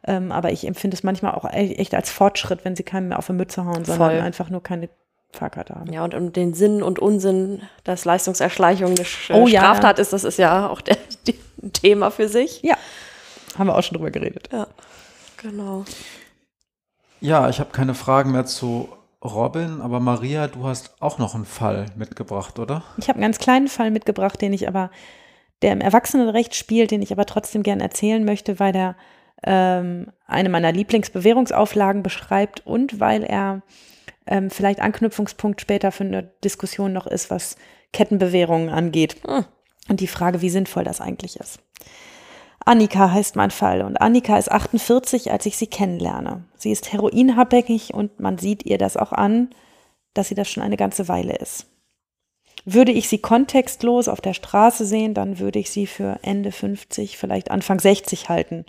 Ähm, 0.05 0.31
aber 0.33 0.51
ich 0.51 0.67
empfinde 0.67 0.95
es 0.95 1.03
manchmal 1.03 1.33
auch 1.35 1.45
e- 1.45 1.75
echt 1.75 1.95
als 1.95 2.09
Fortschritt, 2.11 2.65
wenn 2.65 2.75
sie 2.75 2.83
keinem 2.83 3.07
mehr 3.09 3.19
auf 3.19 3.27
die 3.27 3.33
Mütze 3.33 3.63
hauen, 3.65 3.85
sondern 3.85 4.11
Voll. 4.11 4.19
einfach 4.21 4.49
nur 4.49 4.61
keine 4.61 4.89
Fahrkarte 5.31 5.75
haben. 5.75 5.91
Ja, 5.91 6.03
und 6.03 6.13
um 6.13 6.31
den 6.33 6.53
Sinn 6.53 6.83
und 6.83 6.99
Unsinn, 6.99 7.61
dass 7.83 8.05
Leistungserschleichung 8.05 8.95
eine 8.95 9.05
Oh, 9.41 9.47
ja. 9.47 9.61
Straftat 9.61 9.99
ist, 9.99 10.13
das 10.13 10.23
ist 10.23 10.37
ja 10.39 10.67
auch 10.69 10.81
der, 10.81 10.97
die, 11.27 11.35
ein 11.63 11.71
Thema 11.73 12.11
für 12.11 12.27
sich. 12.29 12.61
Ja, 12.63 12.75
haben 13.57 13.67
wir 13.67 13.75
auch 13.75 13.83
schon 13.83 13.97
drüber 13.97 14.11
geredet. 14.11 14.49
Ja, 14.51 14.67
genau. 15.41 15.85
Ja, 17.19 17.49
ich 17.49 17.59
habe 17.59 17.71
keine 17.71 17.93
Fragen 17.93 18.31
mehr 18.31 18.45
zu 18.45 18.89
Robin, 19.23 19.81
aber 19.81 19.99
Maria, 19.99 20.47
du 20.47 20.65
hast 20.65 21.01
auch 21.01 21.17
noch 21.17 21.33
einen 21.33 21.45
Fall 21.45 21.87
mitgebracht, 21.95 22.59
oder? 22.59 22.83
Ich 22.97 23.07
habe 23.09 23.17
einen 23.17 23.23
ganz 23.23 23.39
kleinen 23.39 23.67
Fall 23.67 23.91
mitgebracht, 23.91 24.41
den 24.41 24.53
ich 24.53 24.67
aber, 24.67 24.91
der 25.61 25.73
im 25.73 25.81
Erwachsenenrecht 25.81 26.55
spielt, 26.55 26.91
den 26.91 27.01
ich 27.01 27.11
aber 27.11 27.25
trotzdem 27.25 27.63
gern 27.63 27.79
erzählen 27.79 28.23
möchte, 28.23 28.59
weil 28.59 28.73
der 28.73 28.95
ähm, 29.43 30.11
eine 30.25 30.49
meiner 30.49 30.71
Lieblingsbewährungsauflagen 30.71 32.03
beschreibt 32.03 32.65
und 32.65 32.99
weil 32.99 33.23
er 33.23 33.61
ähm, 34.27 34.49
vielleicht 34.49 34.81
Anknüpfungspunkt 34.81 35.61
später 35.61 35.91
für 35.91 36.03
eine 36.03 36.23
Diskussion 36.43 36.93
noch 36.93 37.07
ist, 37.07 37.31
was 37.31 37.55
Kettenbewährungen 37.93 38.69
angeht. 38.69 39.17
Hm. 39.25 39.45
Und 39.89 39.99
die 39.99 40.07
Frage, 40.07 40.41
wie 40.41 40.49
sinnvoll 40.49 40.83
das 40.83 41.01
eigentlich 41.01 41.39
ist. 41.39 41.59
Annika 42.67 43.11
heißt 43.11 43.37
mein 43.37 43.51
Fall 43.51 43.81
und 43.81 44.01
Annika 44.01 44.37
ist 44.37 44.51
48, 44.51 45.31
als 45.31 45.45
ich 45.45 45.55
sie 45.57 45.67
kennenlerne. 45.67 46.43
Sie 46.57 46.71
ist 46.71 46.91
heroinabhängig 46.91 47.93
und 47.93 48.19
man 48.19 48.37
sieht 48.37 48.65
ihr 48.65 48.77
das 48.77 48.97
auch 48.97 49.13
an, 49.13 49.51
dass 50.13 50.27
sie 50.27 50.35
das 50.35 50.49
schon 50.49 50.63
eine 50.63 50.75
ganze 50.75 51.07
Weile 51.07 51.35
ist. 51.37 51.67
Würde 52.65 52.91
ich 52.91 53.07
sie 53.07 53.19
kontextlos 53.19 54.09
auf 54.09 54.19
der 54.19 54.33
Straße 54.33 54.85
sehen, 54.85 55.13
dann 55.13 55.39
würde 55.39 55.59
ich 55.59 55.69
sie 55.69 55.87
für 55.87 56.19
Ende 56.23 56.51
50, 56.51 57.17
vielleicht 57.17 57.51
Anfang 57.51 57.79
60 57.79 58.27
halten. 58.27 58.65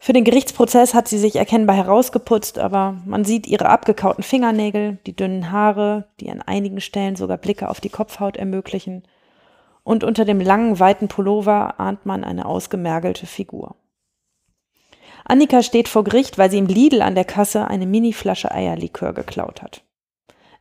Für 0.00 0.12
den 0.12 0.24
Gerichtsprozess 0.24 0.94
hat 0.94 1.06
sie 1.06 1.18
sich 1.18 1.36
erkennbar 1.36 1.76
herausgeputzt, 1.76 2.58
aber 2.58 2.96
man 3.06 3.24
sieht 3.24 3.46
ihre 3.46 3.68
abgekauten 3.68 4.24
Fingernägel, 4.24 4.98
die 5.06 5.14
dünnen 5.14 5.52
Haare, 5.52 6.08
die 6.18 6.28
an 6.28 6.42
einigen 6.42 6.80
Stellen 6.80 7.14
sogar 7.14 7.38
Blicke 7.38 7.68
auf 7.68 7.80
die 7.80 7.88
Kopfhaut 7.88 8.36
ermöglichen. 8.36 9.04
Und 9.84 10.02
unter 10.02 10.24
dem 10.24 10.40
langen, 10.40 10.80
weiten 10.80 11.08
Pullover 11.08 11.78
ahnt 11.78 12.06
man 12.06 12.24
eine 12.24 12.46
ausgemergelte 12.46 13.26
Figur. 13.26 13.76
Annika 15.24 15.62
steht 15.62 15.88
vor 15.88 16.04
Gericht, 16.04 16.36
weil 16.36 16.50
sie 16.50 16.58
im 16.58 16.66
Lidl 16.66 17.00
an 17.02 17.14
der 17.14 17.24
Kasse 17.24 17.68
eine 17.68 17.86
Miniflasche 17.86 18.50
Eierlikör 18.50 19.12
geklaut 19.12 19.62
hat. 19.62 19.82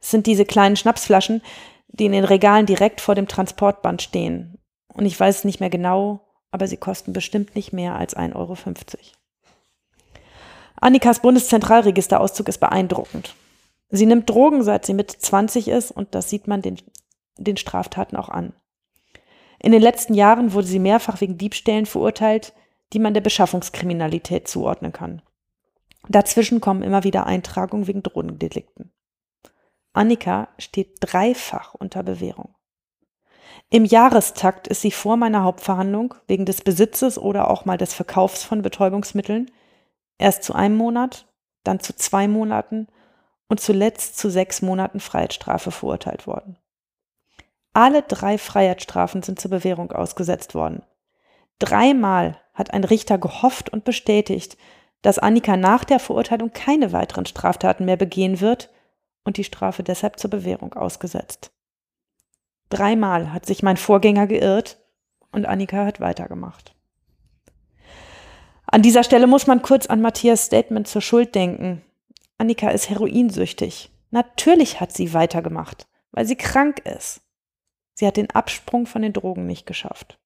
Es 0.01 0.11
sind 0.11 0.27
diese 0.27 0.45
kleinen 0.45 0.75
Schnapsflaschen, 0.75 1.41
die 1.87 2.05
in 2.05 2.11
den 2.11 2.25
Regalen 2.25 2.65
direkt 2.65 3.01
vor 3.01 3.15
dem 3.15 3.27
Transportband 3.27 4.01
stehen. 4.01 4.57
Und 4.93 5.05
ich 5.05 5.19
weiß 5.19 5.39
es 5.39 5.43
nicht 5.43 5.59
mehr 5.59 5.69
genau, 5.69 6.21
aber 6.51 6.67
sie 6.67 6.77
kosten 6.77 7.13
bestimmt 7.13 7.55
nicht 7.55 7.73
mehr 7.73 7.95
als 7.95 8.15
1,50 8.15 8.35
Euro. 8.35 8.57
Annikas 10.75 11.21
Bundeszentralregisterauszug 11.21 12.49
ist 12.49 12.59
beeindruckend. 12.59 13.35
Sie 13.89 14.05
nimmt 14.05 14.29
Drogen, 14.29 14.63
seit 14.63 14.85
sie 14.85 14.93
Mitte 14.93 15.17
20 15.17 15.67
ist, 15.67 15.91
und 15.91 16.13
das 16.15 16.29
sieht 16.29 16.47
man 16.47 16.61
den, 16.61 16.77
den 17.37 17.57
Straftaten 17.57 18.17
auch 18.17 18.29
an. 18.29 18.53
In 19.63 19.71
den 19.71 19.81
letzten 19.81 20.13
Jahren 20.13 20.53
wurde 20.53 20.67
sie 20.67 20.77
mehrfach 20.77 21.21
wegen 21.21 21.37
Diebstählen 21.37 21.85
verurteilt, 21.85 22.53
die 22.91 22.99
man 22.99 23.13
der 23.13 23.21
Beschaffungskriminalität 23.21 24.47
zuordnen 24.47 24.91
kann. 24.91 25.21
Dazwischen 26.09 26.59
kommen 26.59 26.83
immer 26.83 27.05
wieder 27.05 27.25
Eintragungen 27.25 27.87
wegen 27.87 28.03
Drogendelikten. 28.03 28.91
Annika 29.93 30.49
steht 30.57 30.97
dreifach 30.99 31.75
unter 31.75 32.03
Bewährung. 32.03 32.55
Im 33.69 33.85
Jahrestakt 33.85 34.67
ist 34.67 34.81
sie 34.81 34.91
vor 34.91 35.15
meiner 35.15 35.43
Hauptverhandlung 35.43 36.13
wegen 36.27 36.45
des 36.45 36.61
Besitzes 36.61 37.17
oder 37.17 37.49
auch 37.49 37.63
mal 37.63 37.77
des 37.77 37.93
Verkaufs 37.93 38.43
von 38.43 38.61
Betäubungsmitteln 38.61 39.49
erst 40.17 40.43
zu 40.43 40.53
einem 40.53 40.75
Monat, 40.75 41.27
dann 41.63 41.79
zu 41.79 41.95
zwei 41.95 42.27
Monaten 42.27 42.87
und 43.47 43.61
zuletzt 43.61 44.17
zu 44.17 44.29
sechs 44.29 44.61
Monaten 44.61 44.99
Freiheitsstrafe 44.99 45.71
verurteilt 45.71 46.27
worden. 46.27 46.57
Alle 47.73 48.03
drei 48.03 48.37
Freiheitsstrafen 48.37 49.23
sind 49.23 49.39
zur 49.39 49.51
Bewährung 49.51 49.91
ausgesetzt 49.91 50.53
worden. 50.53 50.83
Dreimal 51.59 52.39
hat 52.53 52.73
ein 52.73 52.83
Richter 52.83 53.17
gehofft 53.17 53.69
und 53.69 53.83
bestätigt, 53.83 54.57
dass 55.01 55.19
Annika 55.19 55.57
nach 55.57 55.83
der 55.83 55.99
Verurteilung 55.99 56.53
keine 56.53 56.93
weiteren 56.93 57.25
Straftaten 57.25 57.85
mehr 57.85 57.97
begehen 57.97 58.41
wird 58.41 58.69
und 59.23 59.37
die 59.37 59.43
Strafe 59.43 59.83
deshalb 59.83 60.19
zur 60.19 60.29
Bewährung 60.29 60.73
ausgesetzt. 60.73 61.51
Dreimal 62.69 63.33
hat 63.33 63.45
sich 63.45 63.63
mein 63.63 63.77
Vorgänger 63.77 64.27
geirrt 64.27 64.79
und 65.31 65.45
Annika 65.45 65.85
hat 65.85 65.99
weitergemacht. 65.99 66.75
An 68.65 68.81
dieser 68.81 69.03
Stelle 69.03 69.27
muss 69.27 69.45
man 69.45 69.61
kurz 69.61 69.87
an 69.87 70.01
Matthias 70.01 70.45
Statement 70.45 70.87
zur 70.87 71.01
Schuld 71.01 71.35
denken. 71.35 71.83
Annika 72.37 72.69
ist 72.69 72.89
heroinsüchtig. 72.89 73.91
Natürlich 74.11 74.79
hat 74.79 74.91
sie 74.91 75.13
weitergemacht, 75.13 75.87
weil 76.11 76.25
sie 76.25 76.35
krank 76.35 76.79
ist. 76.79 77.22
Sie 77.93 78.07
hat 78.07 78.17
den 78.17 78.31
Absprung 78.31 78.85
von 78.85 79.01
den 79.01 79.13
Drogen 79.13 79.45
nicht 79.45 79.65
geschafft. 79.65 80.19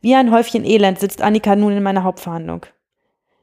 Wie 0.00 0.14
ein 0.14 0.30
Häufchen 0.30 0.64
Elend 0.64 0.98
sitzt 0.98 1.22
Annika 1.22 1.56
nun 1.56 1.72
in 1.72 1.82
meiner 1.82 2.04
Hauptverhandlung. 2.04 2.66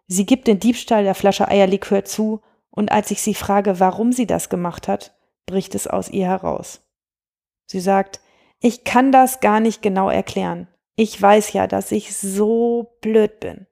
Sie 0.08 0.26
gibt 0.26 0.48
den 0.48 0.60
Diebstahl 0.60 1.04
der 1.04 1.16
Flasche 1.16 1.48
Eierlikör 1.48 2.06
zu 2.06 2.42
und 2.70 2.92
als 2.92 3.12
ich 3.12 3.22
sie 3.22 3.34
frage, 3.34 3.80
warum 3.80 4.12
sie 4.12 4.28
das 4.28 4.50
gemacht 4.50 4.88
hat, 4.88 5.16
bricht 5.46 5.76
es 5.76 5.88
aus 5.88 6.10
ihr 6.10 6.28
heraus. 6.28 6.82
Sie 7.66 7.80
sagt, 7.80 8.20
ich 8.60 8.84
kann 8.84 9.12
das 9.12 9.40
gar 9.40 9.60
nicht 9.60 9.82
genau 9.82 10.10
erklären. 10.10 10.68
Ich 10.96 11.22
weiß 11.22 11.54
ja, 11.54 11.68
dass 11.68 11.92
ich 11.92 12.18
so 12.18 12.98
blöd 13.02 13.40
bin. 13.40 13.68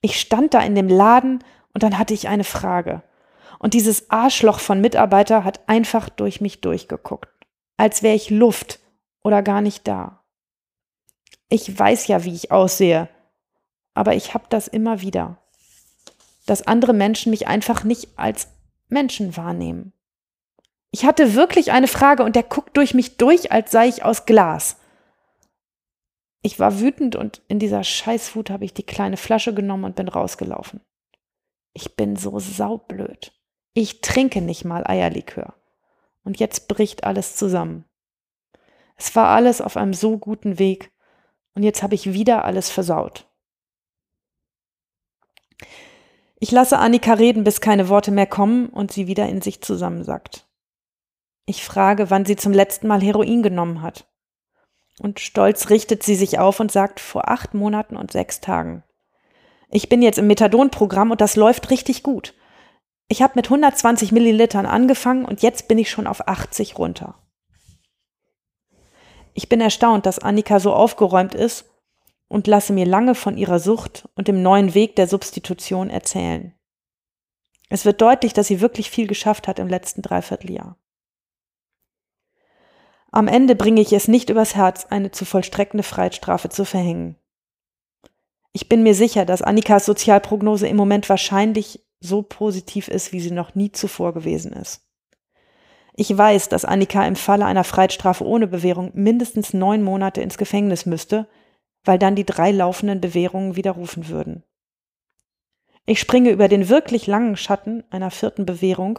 Ich 0.00 0.20
stand 0.20 0.54
da 0.54 0.60
in 0.60 0.74
dem 0.74 0.88
Laden 0.88 1.42
und 1.72 1.82
dann 1.82 1.98
hatte 1.98 2.14
ich 2.14 2.28
eine 2.28 2.44
Frage. 2.44 3.02
Und 3.58 3.74
dieses 3.74 4.10
Arschloch 4.10 4.60
von 4.60 4.80
Mitarbeiter 4.80 5.44
hat 5.44 5.68
einfach 5.68 6.08
durch 6.08 6.40
mich 6.40 6.60
durchgeguckt, 6.60 7.28
als 7.76 8.02
wäre 8.02 8.14
ich 8.14 8.30
Luft 8.30 8.80
oder 9.22 9.42
gar 9.42 9.60
nicht 9.60 9.86
da. 9.86 10.24
Ich 11.48 11.78
weiß 11.78 12.06
ja, 12.06 12.24
wie 12.24 12.34
ich 12.34 12.50
aussehe, 12.50 13.08
aber 13.94 14.14
ich 14.14 14.34
habe 14.34 14.44
das 14.48 14.68
immer 14.68 15.00
wieder, 15.00 15.38
dass 16.46 16.66
andere 16.66 16.92
Menschen 16.92 17.30
mich 17.30 17.46
einfach 17.46 17.84
nicht 17.84 18.18
als 18.18 18.48
Menschen 18.88 19.36
wahrnehmen. 19.36 19.92
Ich 20.90 21.04
hatte 21.04 21.34
wirklich 21.34 21.72
eine 21.72 21.88
Frage 21.88 22.22
und 22.22 22.36
der 22.36 22.44
guckt 22.44 22.76
durch 22.76 22.94
mich 22.94 23.16
durch, 23.16 23.50
als 23.50 23.70
sei 23.72 23.88
ich 23.88 24.04
aus 24.04 24.26
Glas. 24.26 24.76
Ich 26.42 26.60
war 26.60 26.78
wütend 26.78 27.16
und 27.16 27.42
in 27.48 27.58
dieser 27.58 27.82
Scheißwut 27.82 28.50
habe 28.50 28.64
ich 28.64 28.74
die 28.74 28.82
kleine 28.82 29.16
Flasche 29.16 29.54
genommen 29.54 29.84
und 29.84 29.96
bin 29.96 30.08
rausgelaufen. 30.08 30.80
Ich 31.72 31.96
bin 31.96 32.16
so 32.16 32.38
saublöd. 32.38 33.32
Ich 33.72 34.02
trinke 34.02 34.40
nicht 34.40 34.64
mal 34.64 34.86
Eierlikör. 34.86 35.54
Und 36.24 36.40
jetzt 36.40 36.68
bricht 36.68 37.04
alles 37.04 37.36
zusammen. 37.36 37.84
Es 38.96 39.14
war 39.14 39.28
alles 39.28 39.60
auf 39.60 39.76
einem 39.76 39.94
so 39.94 40.18
guten 40.18 40.58
Weg 40.58 40.92
und 41.54 41.62
jetzt 41.62 41.82
habe 41.82 41.94
ich 41.94 42.12
wieder 42.12 42.44
alles 42.44 42.70
versaut. 42.70 43.28
Ich 46.38 46.50
lasse 46.50 46.78
Annika 46.78 47.14
reden, 47.14 47.44
bis 47.44 47.60
keine 47.60 47.88
Worte 47.88 48.10
mehr 48.10 48.26
kommen 48.26 48.68
und 48.68 48.92
sie 48.92 49.06
wieder 49.06 49.28
in 49.28 49.40
sich 49.40 49.62
zusammensackt. 49.62 50.46
Ich 51.46 51.64
frage, 51.64 52.10
wann 52.10 52.24
sie 52.24 52.36
zum 52.36 52.52
letzten 52.52 52.86
Mal 52.86 53.02
Heroin 53.02 53.42
genommen 53.42 53.82
hat. 53.82 54.06
Und 55.00 55.20
stolz 55.20 55.70
richtet 55.70 56.02
sie 56.02 56.14
sich 56.14 56.38
auf 56.38 56.60
und 56.60 56.70
sagt, 56.70 57.00
vor 57.00 57.28
acht 57.28 57.54
Monaten 57.54 57.96
und 57.96 58.12
sechs 58.12 58.40
Tagen. 58.40 58.84
Ich 59.70 59.88
bin 59.88 60.02
jetzt 60.02 60.18
im 60.18 60.26
Methadon-Programm 60.26 61.10
und 61.10 61.20
das 61.20 61.36
läuft 61.36 61.70
richtig 61.70 62.02
gut. 62.02 62.34
Ich 63.08 63.22
habe 63.22 63.34
mit 63.36 63.46
120 63.46 64.12
Millilitern 64.12 64.66
angefangen 64.66 65.24
und 65.24 65.42
jetzt 65.42 65.68
bin 65.68 65.78
ich 65.78 65.90
schon 65.90 66.06
auf 66.06 66.26
80 66.26 66.78
runter. 66.78 67.14
Ich 69.34 69.48
bin 69.48 69.60
erstaunt, 69.60 70.06
dass 70.06 70.20
Annika 70.20 70.60
so 70.60 70.72
aufgeräumt 70.72 71.34
ist 71.34 71.66
und 72.28 72.46
lasse 72.46 72.72
mir 72.72 72.86
lange 72.86 73.14
von 73.14 73.36
ihrer 73.36 73.58
Sucht 73.58 74.08
und 74.14 74.28
dem 74.28 74.42
neuen 74.42 74.74
Weg 74.74 74.96
der 74.96 75.06
Substitution 75.06 75.90
erzählen. 75.90 76.54
Es 77.68 77.84
wird 77.84 78.00
deutlich, 78.00 78.32
dass 78.32 78.46
sie 78.46 78.60
wirklich 78.60 78.90
viel 78.90 79.06
geschafft 79.06 79.48
hat 79.48 79.58
im 79.58 79.68
letzten 79.68 80.02
Dreivierteljahr. 80.02 80.78
Am 83.10 83.28
Ende 83.28 83.54
bringe 83.54 83.80
ich 83.80 83.92
es 83.92 84.08
nicht 84.08 84.30
übers 84.30 84.56
Herz, 84.56 84.86
eine 84.86 85.10
zu 85.10 85.24
vollstreckende 85.24 85.84
Freiheitsstrafe 85.84 86.48
zu 86.48 86.64
verhängen. 86.64 87.16
Ich 88.52 88.68
bin 88.68 88.82
mir 88.82 88.94
sicher, 88.94 89.24
dass 89.24 89.42
Annikas 89.42 89.84
Sozialprognose 89.84 90.68
im 90.68 90.76
Moment 90.76 91.08
wahrscheinlich 91.08 91.83
so 92.04 92.22
positiv 92.22 92.88
ist, 92.88 93.12
wie 93.12 93.20
sie 93.20 93.30
noch 93.30 93.54
nie 93.54 93.72
zuvor 93.72 94.14
gewesen 94.14 94.52
ist. 94.52 94.82
Ich 95.96 96.16
weiß, 96.16 96.48
dass 96.48 96.64
Annika 96.64 97.06
im 97.06 97.16
Falle 97.16 97.46
einer 97.46 97.64
Freiheitsstrafe 97.64 98.24
ohne 98.26 98.46
Bewährung 98.46 98.90
mindestens 98.94 99.54
neun 99.54 99.82
Monate 99.82 100.20
ins 100.20 100.38
Gefängnis 100.38 100.86
müsste, 100.86 101.28
weil 101.84 101.98
dann 101.98 102.16
die 102.16 102.26
drei 102.26 102.50
laufenden 102.50 103.00
Bewährungen 103.00 103.56
widerrufen 103.56 104.08
würden. 104.08 104.42
Ich 105.86 106.00
springe 106.00 106.30
über 106.30 106.48
den 106.48 106.68
wirklich 106.68 107.06
langen 107.06 107.36
Schatten 107.36 107.84
einer 107.90 108.10
vierten 108.10 108.46
Bewährung 108.46 108.98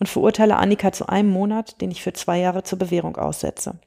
und 0.00 0.08
verurteile 0.08 0.56
Annika 0.56 0.92
zu 0.92 1.08
einem 1.08 1.30
Monat, 1.30 1.80
den 1.80 1.90
ich 1.90 2.02
für 2.02 2.12
zwei 2.12 2.38
Jahre 2.38 2.62
zur 2.62 2.78
Bewährung 2.78 3.16
aussetze. 3.16 3.78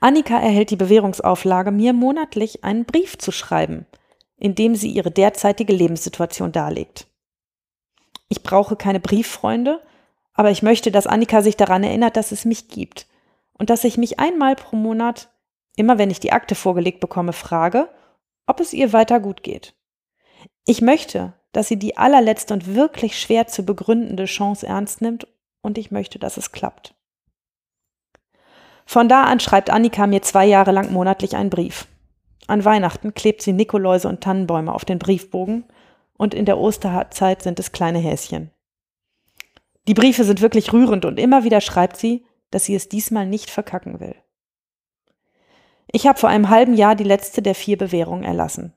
Annika 0.00 0.38
erhält 0.38 0.70
die 0.70 0.76
Bewährungsauflage, 0.76 1.72
mir 1.72 1.92
monatlich 1.92 2.62
einen 2.64 2.84
Brief 2.84 3.18
zu 3.18 3.32
schreiben, 3.32 3.86
in 4.40 4.56
dem 4.56 4.74
sie 4.74 4.90
ihre 4.90 5.10
derzeitige 5.10 5.72
Lebenssituation 5.72 6.50
darlegt. 6.50 7.06
Ich 8.28 8.42
brauche 8.42 8.74
keine 8.74 8.98
Brieffreunde, 9.00 9.82
aber 10.32 10.50
ich 10.50 10.62
möchte, 10.62 10.90
dass 10.90 11.06
Annika 11.06 11.42
sich 11.42 11.56
daran 11.56 11.84
erinnert, 11.84 12.16
dass 12.16 12.32
es 12.32 12.44
mich 12.44 12.68
gibt 12.68 13.06
und 13.52 13.70
dass 13.70 13.84
ich 13.84 13.98
mich 13.98 14.18
einmal 14.18 14.56
pro 14.56 14.76
Monat, 14.76 15.28
immer 15.76 15.98
wenn 15.98 16.10
ich 16.10 16.20
die 16.20 16.32
Akte 16.32 16.54
vorgelegt 16.54 17.00
bekomme, 17.00 17.32
frage, 17.32 17.88
ob 18.46 18.58
es 18.60 18.72
ihr 18.72 18.92
weiter 18.92 19.20
gut 19.20 19.42
geht. 19.42 19.74
Ich 20.64 20.80
möchte, 20.80 21.34
dass 21.52 21.68
sie 21.68 21.78
die 21.78 21.96
allerletzte 21.98 22.54
und 22.54 22.74
wirklich 22.74 23.20
schwer 23.20 23.46
zu 23.46 23.64
begründende 23.64 24.24
Chance 24.24 24.66
ernst 24.66 25.02
nimmt 25.02 25.26
und 25.60 25.76
ich 25.76 25.90
möchte, 25.90 26.18
dass 26.18 26.36
es 26.36 26.52
klappt. 26.52 26.94
Von 28.86 29.08
da 29.08 29.24
an 29.24 29.38
schreibt 29.38 29.70
Annika 29.70 30.06
mir 30.06 30.22
zwei 30.22 30.46
Jahre 30.46 30.72
lang 30.72 30.92
monatlich 30.92 31.36
einen 31.36 31.50
Brief. 31.50 31.86
An 32.50 32.64
Weihnachten 32.64 33.14
klebt 33.14 33.42
sie 33.42 33.52
Nikoläuse 33.52 34.08
und 34.08 34.22
Tannenbäume 34.22 34.74
auf 34.74 34.84
den 34.84 34.98
Briefbogen 34.98 35.62
und 36.16 36.34
in 36.34 36.46
der 36.46 36.58
Osterzeit 36.58 37.42
sind 37.42 37.60
es 37.60 37.70
kleine 37.70 38.00
Häschen. 38.00 38.50
Die 39.86 39.94
Briefe 39.94 40.24
sind 40.24 40.40
wirklich 40.40 40.72
rührend 40.72 41.04
und 41.04 41.20
immer 41.20 41.44
wieder 41.44 41.60
schreibt 41.60 41.96
sie, 41.96 42.26
dass 42.50 42.64
sie 42.64 42.74
es 42.74 42.88
diesmal 42.88 43.24
nicht 43.24 43.50
verkacken 43.50 44.00
will. 44.00 44.16
Ich 45.92 46.08
habe 46.08 46.18
vor 46.18 46.28
einem 46.28 46.50
halben 46.50 46.74
Jahr 46.74 46.96
die 46.96 47.04
letzte 47.04 47.40
der 47.40 47.54
vier 47.54 47.78
Bewährungen 47.78 48.24
erlassen. 48.24 48.74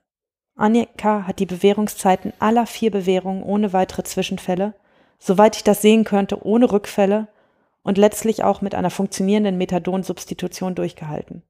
Annika 0.55 1.25
hat 1.25 1.39
die 1.39 1.47
Bewährungszeiten 1.47 2.31
aller 2.37 2.67
vier 2.67 2.91
Bewährungen 2.91 3.41
ohne 3.41 3.73
weitere 3.73 4.03
Zwischenfälle, 4.03 4.75
soweit 5.17 5.55
ich 5.55 5.63
das 5.63 5.81
sehen 5.81 6.03
könnte, 6.03 6.45
ohne 6.45 6.71
Rückfälle 6.71 7.27
und 7.81 7.97
letztlich 7.97 8.43
auch 8.43 8.61
mit 8.61 8.75
einer 8.75 8.91
funktionierenden 8.91 9.57
Methadonsubstitution 9.57 10.75
durchgehalten. 10.75 11.41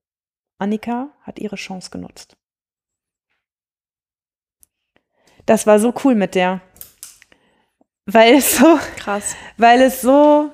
Annika 0.57 1.09
hat 1.21 1.39
ihre 1.39 1.55
Chance 1.55 1.89
genutzt. 1.89 2.38
Das 5.45 5.67
war 5.67 5.80
so 5.80 5.93
cool 6.03 6.15
mit 6.15 6.35
der. 6.35 6.61
Weil 8.05 8.35
es 8.35 8.57
so 8.57 8.77
Krass. 8.97 9.35
weil 9.57 9.81
es 9.81 10.01
so 10.01 10.51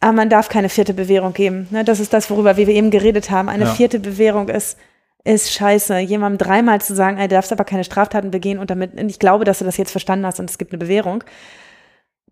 aber 0.00 0.12
man 0.12 0.30
darf 0.30 0.48
keine 0.48 0.68
vierte 0.68 0.94
Bewährung 0.94 1.32
geben. 1.32 1.66
Ne? 1.70 1.82
Das 1.84 1.98
ist 1.98 2.12
das, 2.12 2.30
worüber 2.30 2.56
wir 2.56 2.68
eben 2.68 2.90
geredet 2.90 3.30
haben. 3.30 3.48
Eine 3.48 3.64
Ja. 3.64 3.74
vierte 3.74 3.98
Bewährung 3.98 4.48
ist, 4.48 4.78
ist 5.24 5.52
scheiße. 5.52 5.98
Jemandem 5.98 6.38
dreimal 6.38 6.80
zu 6.80 6.94
sagen, 6.94 7.18
ey, 7.18 7.26
du 7.26 7.34
darfst 7.34 7.50
aber 7.50 7.64
keine 7.64 7.82
Straftaten 7.82 8.30
begehen 8.30 8.60
und 8.60 8.70
damit, 8.70 8.92
ich 9.00 9.18
glaube, 9.18 9.44
dass 9.44 9.58
du 9.58 9.64
das 9.64 9.76
jetzt 9.76 9.90
verstanden 9.90 10.24
hast 10.24 10.38
und 10.38 10.48
es 10.48 10.56
gibt 10.58 10.72
eine 10.72 10.78
Bewährung. 10.78 11.24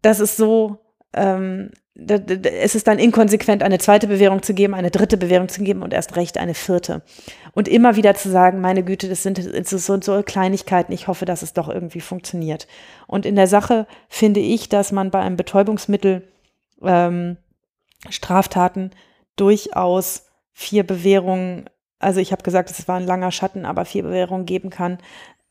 Das 0.00 0.20
ist 0.20 0.36
so, 0.36 0.78
ähm, 1.12 1.72
es 1.98 2.74
ist 2.74 2.86
dann 2.86 2.98
inkonsequent, 2.98 3.62
eine 3.62 3.78
zweite 3.78 4.06
Bewährung 4.06 4.42
zu 4.42 4.52
geben, 4.52 4.74
eine 4.74 4.90
dritte 4.90 5.16
Bewährung 5.16 5.48
zu 5.48 5.62
geben 5.62 5.82
und 5.82 5.94
erst 5.94 6.16
recht 6.16 6.36
eine 6.36 6.52
vierte. 6.52 7.02
Und 7.52 7.68
immer 7.68 7.96
wieder 7.96 8.14
zu 8.14 8.30
sagen, 8.30 8.60
meine 8.60 8.82
Güte, 8.82 9.08
das 9.08 9.22
sind 9.22 9.38
ist 9.38 9.70
so, 9.70 10.00
so 10.00 10.22
Kleinigkeiten, 10.22 10.92
ich 10.92 11.08
hoffe, 11.08 11.24
dass 11.24 11.42
es 11.42 11.54
doch 11.54 11.68
irgendwie 11.68 12.00
funktioniert. 12.00 12.66
Und 13.06 13.24
in 13.24 13.34
der 13.34 13.46
Sache 13.46 13.86
finde 14.08 14.40
ich, 14.40 14.68
dass 14.68 14.92
man 14.92 15.10
bei 15.10 15.20
einem 15.20 15.36
Betäubungsmittel 15.36 16.28
ähm, 16.82 17.38
Straftaten 18.10 18.90
durchaus 19.36 20.26
vier 20.52 20.86
Bewährungen, 20.86 21.70
also 21.98 22.20
ich 22.20 22.30
habe 22.30 22.42
gesagt, 22.42 22.70
es 22.70 22.88
war 22.88 22.96
ein 22.96 23.06
langer 23.06 23.32
Schatten, 23.32 23.64
aber 23.64 23.86
vier 23.86 24.02
Bewährungen 24.02 24.44
geben 24.44 24.68
kann, 24.68 24.98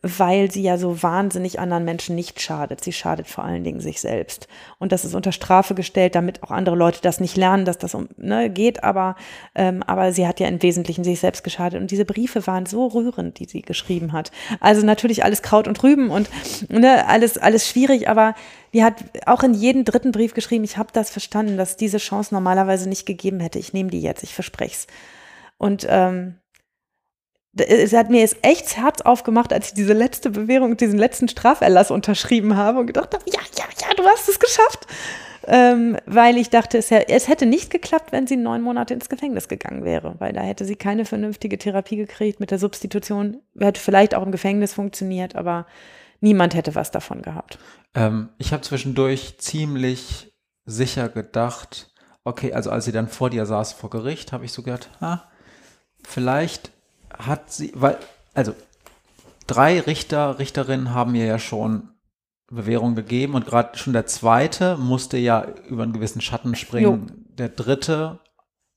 weil 0.01 0.51
sie 0.51 0.61
ja 0.61 0.77
so 0.77 1.01
wahnsinnig 1.01 1.59
anderen 1.59 1.83
Menschen 1.83 2.15
nicht 2.15 2.39
schadet. 2.39 2.83
Sie 2.83 2.93
schadet 2.93 3.27
vor 3.27 3.43
allen 3.43 3.63
Dingen 3.63 3.79
sich 3.79 3.99
selbst. 3.99 4.47
Und 4.77 4.91
das 4.91 5.03
ist 5.03 5.15
unter 5.15 5.31
Strafe 5.31 5.73
gestellt, 5.73 6.13
damit 6.13 6.43
auch 6.43 6.51
andere 6.51 6.75
Leute 6.75 6.99
das 7.01 7.19
nicht 7.19 7.37
lernen, 7.37 7.65
dass 7.65 7.79
das 7.79 7.95
um, 7.95 8.07
ne, 8.17 8.51
geht, 8.51 8.83
aber, 8.83 9.15
ähm, 9.55 9.81
aber 9.83 10.13
sie 10.13 10.27
hat 10.27 10.39
ja 10.39 10.47
im 10.47 10.61
Wesentlichen 10.61 11.03
sich 11.03 11.19
selbst 11.19 11.43
geschadet. 11.43 11.81
Und 11.81 11.89
diese 11.89 12.05
Briefe 12.05 12.45
waren 12.45 12.67
so 12.67 12.85
rührend, 12.85 13.39
die 13.39 13.45
sie 13.45 13.63
geschrieben 13.63 14.13
hat. 14.13 14.31
Also 14.59 14.85
natürlich 14.85 15.23
alles 15.23 15.41
Kraut 15.41 15.67
und 15.67 15.81
Rüben 15.81 16.11
und 16.11 16.29
ne, 16.69 17.07
alles, 17.07 17.39
alles 17.39 17.67
schwierig, 17.67 18.07
aber 18.07 18.35
die 18.73 18.83
hat 18.83 19.05
auch 19.25 19.41
in 19.41 19.55
jeden 19.55 19.85
dritten 19.85 20.11
Brief 20.11 20.35
geschrieben, 20.35 20.65
ich 20.65 20.77
habe 20.77 20.89
das 20.93 21.09
verstanden, 21.09 21.57
dass 21.57 21.77
diese 21.77 21.97
Chance 21.97 22.33
normalerweise 22.33 22.87
nicht 22.87 23.05
gegeben 23.05 23.39
hätte. 23.39 23.57
Ich 23.57 23.73
nehme 23.73 23.89
die 23.89 24.01
jetzt, 24.01 24.21
ich 24.21 24.35
verspreche 24.35 24.75
es. 24.75 24.87
Und 25.57 25.87
ähm, 25.89 26.35
es 27.57 27.93
hat 27.93 28.09
mir 28.09 28.19
jetzt 28.19 28.37
echt 28.41 28.65
das 28.65 28.77
Herz 28.77 29.01
aufgemacht, 29.01 29.53
als 29.53 29.69
ich 29.69 29.73
diese 29.73 29.93
letzte 29.93 30.29
Bewährung, 30.29 30.77
diesen 30.77 30.99
letzten 30.99 31.27
Straferlass 31.27 31.91
unterschrieben 31.91 32.55
habe 32.57 32.79
und 32.79 32.87
gedacht 32.87 33.13
habe, 33.13 33.23
ja, 33.27 33.39
ja, 33.57 33.65
ja, 33.81 33.93
du 33.95 34.03
hast 34.03 34.27
es 34.27 34.39
geschafft. 34.39 34.87
Ähm, 35.47 35.97
weil 36.07 36.37
ich 36.37 36.49
dachte, 36.49 36.79
es, 36.79 36.89
es 36.89 37.27
hätte 37.27 37.45
nicht 37.45 37.69
geklappt, 37.69 38.11
wenn 38.11 38.25
sie 38.25 38.35
neun 38.35 38.63
Monate 38.63 38.95
ins 38.95 39.09
Gefängnis 39.09 39.47
gegangen 39.47 39.85
wäre, 39.85 40.15
weil 40.17 40.33
da 40.33 40.41
hätte 40.41 40.65
sie 40.65 40.75
keine 40.75 41.05
vernünftige 41.05 41.59
Therapie 41.59 41.97
gekriegt 41.97 42.39
mit 42.39 42.49
der 42.49 42.57
Substitution, 42.57 43.41
hätte 43.59 43.79
vielleicht 43.79 44.15
auch 44.15 44.23
im 44.23 44.31
Gefängnis 44.31 44.73
funktioniert, 44.73 45.35
aber 45.35 45.67
niemand 46.19 46.55
hätte 46.55 46.73
was 46.73 46.89
davon 46.89 47.21
gehabt. 47.21 47.59
Ähm, 47.93 48.29
ich 48.39 48.53
habe 48.53 48.63
zwischendurch 48.63 49.37
ziemlich 49.37 50.33
sicher 50.65 51.09
gedacht, 51.09 51.93
okay, 52.23 52.53
also 52.53 52.71
als 52.71 52.85
sie 52.85 52.91
dann 52.91 53.07
vor 53.07 53.29
dir 53.29 53.45
saß 53.45 53.73
vor 53.73 53.91
Gericht, 53.91 54.33
habe 54.33 54.45
ich 54.45 54.51
so 54.51 54.63
gedacht, 54.63 54.89
ah, 54.99 55.29
vielleicht 56.03 56.71
hat 57.17 57.51
sie, 57.51 57.71
weil, 57.75 57.97
also 58.33 58.53
drei 59.47 59.79
Richter, 59.79 60.39
Richterinnen 60.39 60.93
haben 60.93 61.13
mir 61.13 61.25
ja 61.25 61.39
schon 61.39 61.89
Bewährung 62.47 62.95
gegeben 62.95 63.33
und 63.33 63.45
gerade 63.45 63.77
schon 63.77 63.93
der 63.93 64.05
zweite 64.05 64.77
musste 64.77 65.17
ja 65.17 65.45
über 65.67 65.83
einen 65.83 65.93
gewissen 65.93 66.21
Schatten 66.21 66.55
springen. 66.55 67.25
Der 67.37 67.49
dritte 67.49 68.19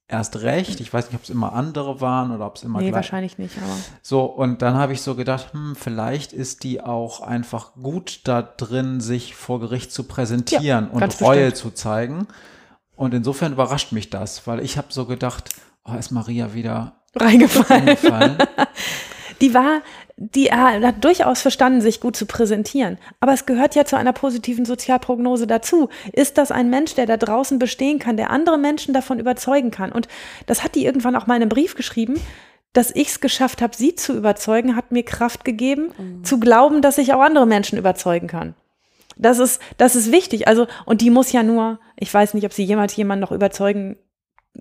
erst 0.09 0.36
recht. 0.40 0.81
Ich 0.81 0.93
weiß 0.93 1.06
nicht, 1.06 1.16
ob 1.16 1.23
es 1.23 1.31
immer 1.31 1.52
andere 1.52 2.01
waren 2.01 2.32
oder 2.32 2.47
ob 2.47 2.56
es 2.56 2.62
immer 2.62 2.78
Nee, 2.78 2.86
gleich. 2.86 2.94
wahrscheinlich 2.97 3.36
nicht, 3.39 3.56
aber. 3.59 3.77
So, 4.02 4.24
und 4.24 4.62
dann 4.62 4.74
habe 4.74 4.94
ich 4.94 5.02
so 5.02 5.15
gedacht, 5.15 5.52
hm, 5.52 5.77
vielleicht 5.77 6.32
ist 6.32 6.65
die 6.65 6.81
auch 6.81 7.20
einfach 7.20 7.74
gut 7.74 8.23
da 8.24 8.40
drin, 8.43 9.01
sich 9.01 9.35
vor 9.35 9.60
Gericht 9.60 9.93
zu 9.93 10.05
präsentieren 10.05 10.89
und 10.89 11.01
ganz 11.01 11.20
Reue 11.20 11.51
bestimmt. 11.51 11.56
zu 11.56 11.70
zeigen. 11.73 12.27
Und 12.97 13.15
insofern 13.15 13.52
überrascht 13.52 13.93
mich 13.93 14.10
das, 14.10 14.47
weil 14.47 14.60
ich 14.60 14.77
habe 14.78 14.89
so 14.90 15.05
gedacht, 15.05 15.51
oh, 15.85 15.94
ist 15.94 16.10
Maria 16.10 16.55
wieder 16.55 16.97
Reingefallen. 17.14 17.89
eingefallen. 17.89 18.39
Die 19.40 19.55
war, 19.55 19.82
die 20.16 20.51
hat 20.51 21.05
durchaus 21.05 21.43
verstanden, 21.43 21.80
sich 21.80 22.01
gut 22.01 22.16
zu 22.16 22.26
präsentieren. 22.26 22.98
Aber 23.20 23.32
es 23.32 23.47
gehört 23.47 23.76
ja 23.76 23.85
zu 23.85 23.97
einer 23.97 24.12
positiven 24.12 24.64
Sozialprognose 24.64 25.47
dazu. 25.47 25.90
Ist 26.12 26.39
das 26.39 26.51
ein 26.51 26.70
Mensch, 26.70 26.94
der 26.94 27.06
da 27.06 27.16
draußen 27.16 27.59
bestehen 27.60 28.01
kann, 28.01 28.16
der 28.16 28.30
andere 28.30 28.59
Menschen 28.59 28.94
davon 28.94 29.20
überzeugen 29.20 29.70
kann? 29.70 29.93
Und 29.93 30.09
das 30.47 30.64
hat 30.64 30.74
die 30.74 30.85
irgendwann 30.85 31.14
auch 31.14 31.28
mal 31.28 31.36
in 31.36 31.43
einem 31.43 31.51
Brief 31.51 31.76
geschrieben. 31.76 32.20
Dass 32.72 32.94
ich 32.94 33.09
es 33.09 33.20
geschafft 33.20 33.62
habe, 33.62 33.74
sie 33.74 33.94
zu 33.94 34.14
überzeugen, 34.14 34.76
hat 34.76 34.93
mir 34.93 35.02
Kraft 35.02 35.44
gegeben, 35.44 36.22
zu 36.22 36.39
glauben, 36.39 36.82
dass 36.82 36.98
ich 36.98 37.14
auch 37.14 37.20
andere 37.20 37.47
Menschen 37.47 37.78
überzeugen 37.78 38.26
kann. 38.26 38.55
Das 39.16 39.39
ist, 39.39 39.60
das 39.78 39.97
ist 39.97 40.12
wichtig. 40.12 40.48
Also, 40.48 40.66
und 40.85 41.01
die 41.01 41.10
muss 41.10 41.32
ja 41.32 41.43
nur, 41.43 41.80
ich 41.97 42.12
weiß 42.12 42.35
nicht, 42.35 42.44
ob 42.44 42.52
sie 42.52 42.64
jemals 42.64 42.94
jemanden 42.94 43.22
noch 43.22 43.32
überzeugen, 43.32 43.97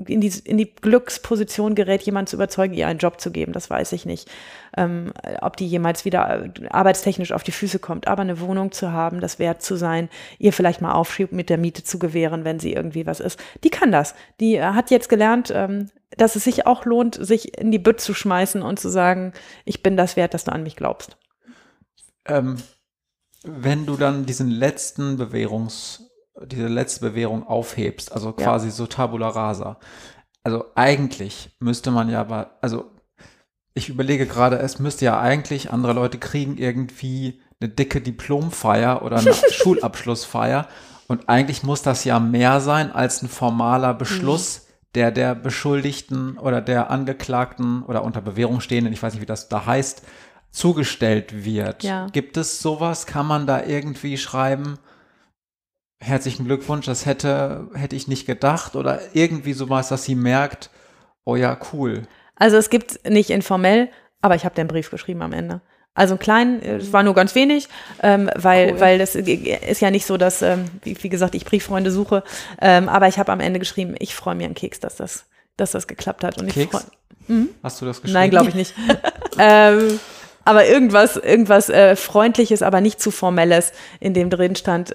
in 0.06 0.22
die, 0.22 0.32
in 0.44 0.58
die 0.58 0.74
Glücksposition 0.74 1.76
gerät, 1.76 2.04
jemanden 2.04 2.28
zu 2.28 2.36
überzeugen, 2.36 2.74
ihr 2.74 2.88
einen 2.88 3.00
Job 3.00 3.20
zu 3.20 3.32
geben. 3.32 3.54
Das 3.54 3.70
weiß 3.70 3.92
ich 3.94 4.06
nicht. 4.06 4.30
Ähm, 4.76 5.12
ob 5.42 5.58
die 5.58 5.68
jemals 5.68 6.06
wieder 6.06 6.46
äh, 6.46 6.68
arbeitstechnisch 6.70 7.32
auf 7.32 7.44
die 7.44 7.52
Füße 7.52 7.80
kommt. 7.80 8.08
Aber 8.08 8.22
eine 8.22 8.40
Wohnung 8.40 8.72
zu 8.72 8.92
haben, 8.92 9.22
das 9.22 9.40
wert 9.40 9.62
zu 9.62 9.76
sein, 9.76 10.10
ihr 10.38 10.54
vielleicht 10.54 10.82
mal 10.82 10.94
Aufschub 10.94 11.32
mit 11.32 11.50
der 11.50 11.58
Miete 11.58 11.84
zu 11.84 12.00
gewähren, 12.00 12.46
wenn 12.46 12.60
sie 12.60 12.74
irgendwie 12.74 13.06
was 13.06 13.20
ist. 13.20 13.40
Die 13.64 13.70
kann 13.70 13.92
das. 13.92 14.14
Die 14.40 14.56
äh, 14.56 14.62
hat 14.62 14.92
jetzt 14.92 15.10
gelernt, 15.10 15.52
ähm, 15.54 15.90
dass 16.18 16.36
es 16.36 16.44
sich 16.44 16.66
auch 16.66 16.86
lohnt, 16.86 17.16
sich 17.16 17.58
in 17.58 17.72
die 17.72 17.80
Bütt 17.80 18.00
zu 18.00 18.14
schmeißen 18.14 18.62
und 18.62 18.80
zu 18.80 18.90
sagen, 18.90 19.34
ich 19.66 19.84
bin 19.84 19.98
das 19.98 20.16
wert, 20.16 20.34
dass 20.34 20.46
du 20.46 20.52
an 20.52 20.64
mich 20.64 20.76
glaubst. 20.76 21.18
ähm, 22.28 22.58
wenn 23.44 23.86
du 23.86 23.96
dann 23.96 24.26
diesen 24.26 24.50
letzten 24.50 25.18
Bewährungs, 25.18 26.07
diese 26.46 26.68
letzte 26.68 27.02
Bewährung 27.10 27.46
aufhebst, 27.48 28.12
also 28.12 28.28
Ja. 28.38 28.44
quasi 28.46 28.72
so 28.72 28.88
Tabula 28.88 29.30
rasa, 29.30 29.78
also 30.44 30.66
eigentlich 30.76 31.56
müsste 31.60 31.92
man 31.92 32.10
ja, 32.10 32.22
aber, 32.22 32.58
also 32.62 32.86
ich 33.74 33.90
überlege 33.90 34.26
gerade, 34.26 34.58
es 34.60 34.80
müsste 34.80 35.06
ja 35.06 35.20
eigentlich, 35.20 35.72
andere 35.72 35.94
Leute 35.94 36.18
kriegen 36.18 36.58
irgendwie 36.58 37.42
eine 37.60 37.70
dicke 37.70 38.02
Diplomfeier 38.02 39.02
oder 39.04 39.18
eine 39.18 39.34
Schulabschlussfeier 39.52 40.68
und 41.08 41.30
eigentlich 41.30 41.64
muss 41.64 41.82
das 41.82 42.04
ja 42.04 42.20
mehr 42.20 42.60
sein 42.60 42.92
als 42.92 43.22
ein 43.22 43.30
formaler 43.30 43.94
Beschluss, 43.94 44.68
der 44.96 45.12
der 45.12 45.36
Beschuldigten 45.36 46.38
oder 46.38 46.62
der 46.62 46.90
Angeklagten 46.92 47.84
oder 47.84 48.04
unter 48.04 48.22
Bewährung 48.22 48.62
stehenden, 48.62 48.94
ich 48.94 49.04
weiß 49.04 49.14
nicht, 49.14 49.22
wie 49.22 49.28
das 49.28 49.48
da 49.50 49.66
heißt, 49.66 50.02
zugestellt 50.52 51.46
wird. 51.46 51.84
Ja. 51.84 52.08
Gibt 52.08 52.38
es 52.38 52.62
sowas? 52.62 53.06
Kann 53.06 53.28
man 53.28 53.46
da 53.48 53.64
irgendwie 53.64 54.18
schreiben? 54.18 54.80
Herzlichen 56.00 56.46
Glückwunsch, 56.46 56.86
das 56.86 57.06
hätte, 57.06 57.70
hätte 57.74 57.96
ich 57.96 58.08
nicht 58.08 58.26
gedacht 58.26 58.76
oder 58.76 59.00
irgendwie 59.14 59.54
sowas, 59.54 59.90
dass 59.90 60.04
sie 60.04 60.16
merkt, 60.16 60.70
oh 61.26 61.36
ja, 61.36 61.58
cool. 61.74 62.04
Also 62.36 62.58
es 62.58 62.70
gibt 62.70 63.08
nicht 63.10 63.30
informell, 63.30 63.90
aber 64.22 64.36
ich 64.36 64.46
habe 64.46 64.56
den 64.56 64.68
Brief 64.68 64.92
geschrieben 64.92 65.22
am 65.22 65.34
Ende. 65.34 65.62
Also 65.94 66.14
ein 66.14 66.20
klein, 66.20 66.62
es 66.62 66.94
war 66.94 67.02
nur 67.02 67.16
ganz 67.16 67.34
wenig, 67.34 67.70
ähm, 68.04 68.30
weil, 68.36 68.74
cool. 68.74 68.80
weil 68.80 69.00
das 69.00 69.16
ist 69.16 69.82
ja 69.82 69.90
nicht 69.90 70.06
so, 70.06 70.18
dass, 70.18 70.44
ähm, 70.44 70.66
wie, 70.84 70.96
wie, 71.02 71.10
gesagt, 71.10 71.34
ich 71.34 71.44
Brieffreunde 71.44 71.90
suche. 71.90 72.24
Ähm, 72.62 72.88
aber 72.88 73.08
ich 73.08 73.18
habe 73.18 73.32
am 73.32 73.40
Ende 73.40 73.58
geschrieben, 73.58 73.96
ich 73.98 74.14
freue 74.14 74.36
mich 74.36 74.46
einen 74.46 74.54
Keks, 74.54 74.80
dass 74.80 74.96
das, 74.96 75.26
dass 75.58 75.72
das 75.72 75.88
geklappt 75.88 76.24
hat. 76.24 76.38
Und 76.38 76.52
Keks? 76.52 76.88
Ich 77.22 77.28
hm? 77.30 77.50
Hast 77.64 77.82
du 77.82 77.86
das 77.86 78.02
geschrieben? 78.02 78.14
Nein, 78.14 78.30
glaube 78.30 78.50
ich 78.50 78.54
nicht. 78.54 78.76
ähm, 79.40 80.00
aber 80.46 80.68
irgendwas, 80.68 81.18
irgendwas 81.18 81.68
äh, 81.70 81.96
Freundliches, 81.96 82.62
aber 82.62 82.80
nicht 82.80 83.02
zu 83.02 83.10
Formelles 83.10 83.74
in 84.00 84.14
dem 84.14 84.30
drin 84.30 84.56
stand. 84.56 84.94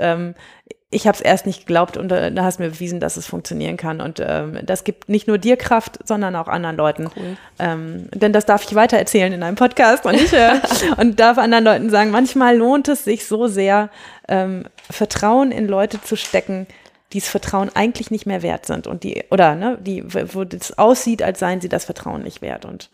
Ich 0.93 1.07
habe 1.07 1.17
es 1.17 1.21
erst 1.21 1.47
nicht 1.47 1.61
geglaubt 1.61 1.97
und 1.97 2.13
äh, 2.13 2.31
da 2.31 2.45
hast 2.45 2.59
du 2.59 2.63
mir 2.63 2.71
bewiesen, 2.71 3.01
dass 3.01 3.17
es 3.17 3.27
funktionieren 3.27 3.77
kann. 3.77 4.01
Und 4.01 4.23
ähm, 4.25 4.59
das 4.63 4.85
gibt 4.85 5.09
nicht 5.09 5.27
nur 5.27 5.39
dir 5.39 5.57
Kraft, 5.57 5.99
sondern 6.07 6.37
auch 6.37 6.49
anderen 6.49 6.77
Leuten. 6.77 7.11
Cool. 7.17 7.37
Ähm, 7.59 8.09
denn 8.15 8.33
das 8.33 8.47
darf 8.47 8.63
ich 8.65 8.75
weiter 8.75 8.99
erzählen 8.99 9.33
in 9.33 9.43
einem 9.43 9.57
Podcast 9.57 10.05
und, 10.05 10.15
ich, 10.15 10.33
äh, 10.33 10.61
und 10.99 11.19
darf 11.19 11.39
anderen 11.39 11.65
Leuten 11.65 11.91
sagen, 11.91 12.11
manchmal 12.11 12.57
lohnt 12.57 12.89
es 12.89 13.05
sich 13.05 13.27
so 13.27 13.47
sehr, 13.47 13.89
ähm, 14.29 14.65
Vertrauen 14.91 15.51
in 15.51 15.67
Leute 15.67 16.01
zu 16.01 16.17
stecken, 16.17 16.67
die 17.13 17.21
das 17.21 17.29
Vertrauen 17.29 17.71
eigentlich 17.75 18.11
nicht 18.11 18.27
mehr 18.27 18.43
wert 18.43 18.67
sind 18.67 18.87
und 18.87 19.05
die, 19.05 19.25
oder 19.31 19.55
ne, 19.55 19.79
die, 19.81 20.05
wo 20.05 20.43
es 20.43 20.79
aussieht, 20.79 21.23
als 21.23 21.39
seien 21.39 21.61
sie 21.61 21.69
das 21.69 21.85
Vertrauen 21.85 22.23
nicht 22.23 22.43
wert. 22.43 22.65
Und 22.65 22.91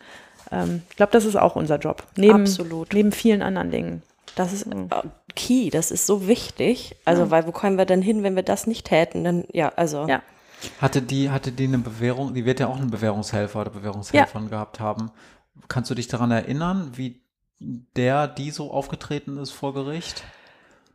ähm, 0.51 0.81
ich 0.89 0.95
glaube, 0.95 1.11
das 1.11 1.25
ist 1.25 1.35
auch 1.35 1.55
unser 1.55 1.77
Job. 1.77 2.03
Neben, 2.15 2.41
Absolut. 2.41 2.93
Neben 2.93 3.11
vielen 3.11 3.41
anderen 3.41 3.71
Dingen. 3.71 4.01
Das 4.35 4.53
ist 4.53 4.67
key, 5.35 5.69
das 5.69 5.91
ist 5.91 6.05
so 6.05 6.27
wichtig. 6.27 6.95
Also, 7.05 7.23
ja. 7.23 7.31
weil 7.31 7.47
wo 7.47 7.51
kommen 7.51 7.77
wir 7.77 7.85
denn 7.85 8.01
hin, 8.01 8.23
wenn 8.23 8.35
wir 8.35 8.43
das 8.43 8.67
nicht 8.67 8.87
täten? 8.87 9.23
Dann, 9.23 9.45
ja, 9.51 9.69
also. 9.75 10.07
Ja. 10.07 10.21
Hatte 10.81 11.01
die, 11.01 11.29
hatte 11.29 11.51
die 11.51 11.65
eine 11.65 11.77
Bewährung, 11.77 12.33
die 12.33 12.45
wird 12.45 12.59
ja 12.59 12.67
auch 12.67 12.77
einen 12.77 12.91
Bewährungshelfer 12.91 13.61
oder 13.61 13.69
Bewährungshelferin 13.69 14.43
ja. 14.43 14.49
gehabt 14.49 14.79
haben. 14.79 15.11
Kannst 15.67 15.89
du 15.89 15.95
dich 15.95 16.07
daran 16.07 16.31
erinnern, 16.31 16.91
wie 16.95 17.21
der, 17.59 18.27
die 18.27 18.51
so 18.51 18.71
aufgetreten 18.71 19.37
ist 19.37 19.51
vor 19.51 19.73
Gericht? 19.73 20.23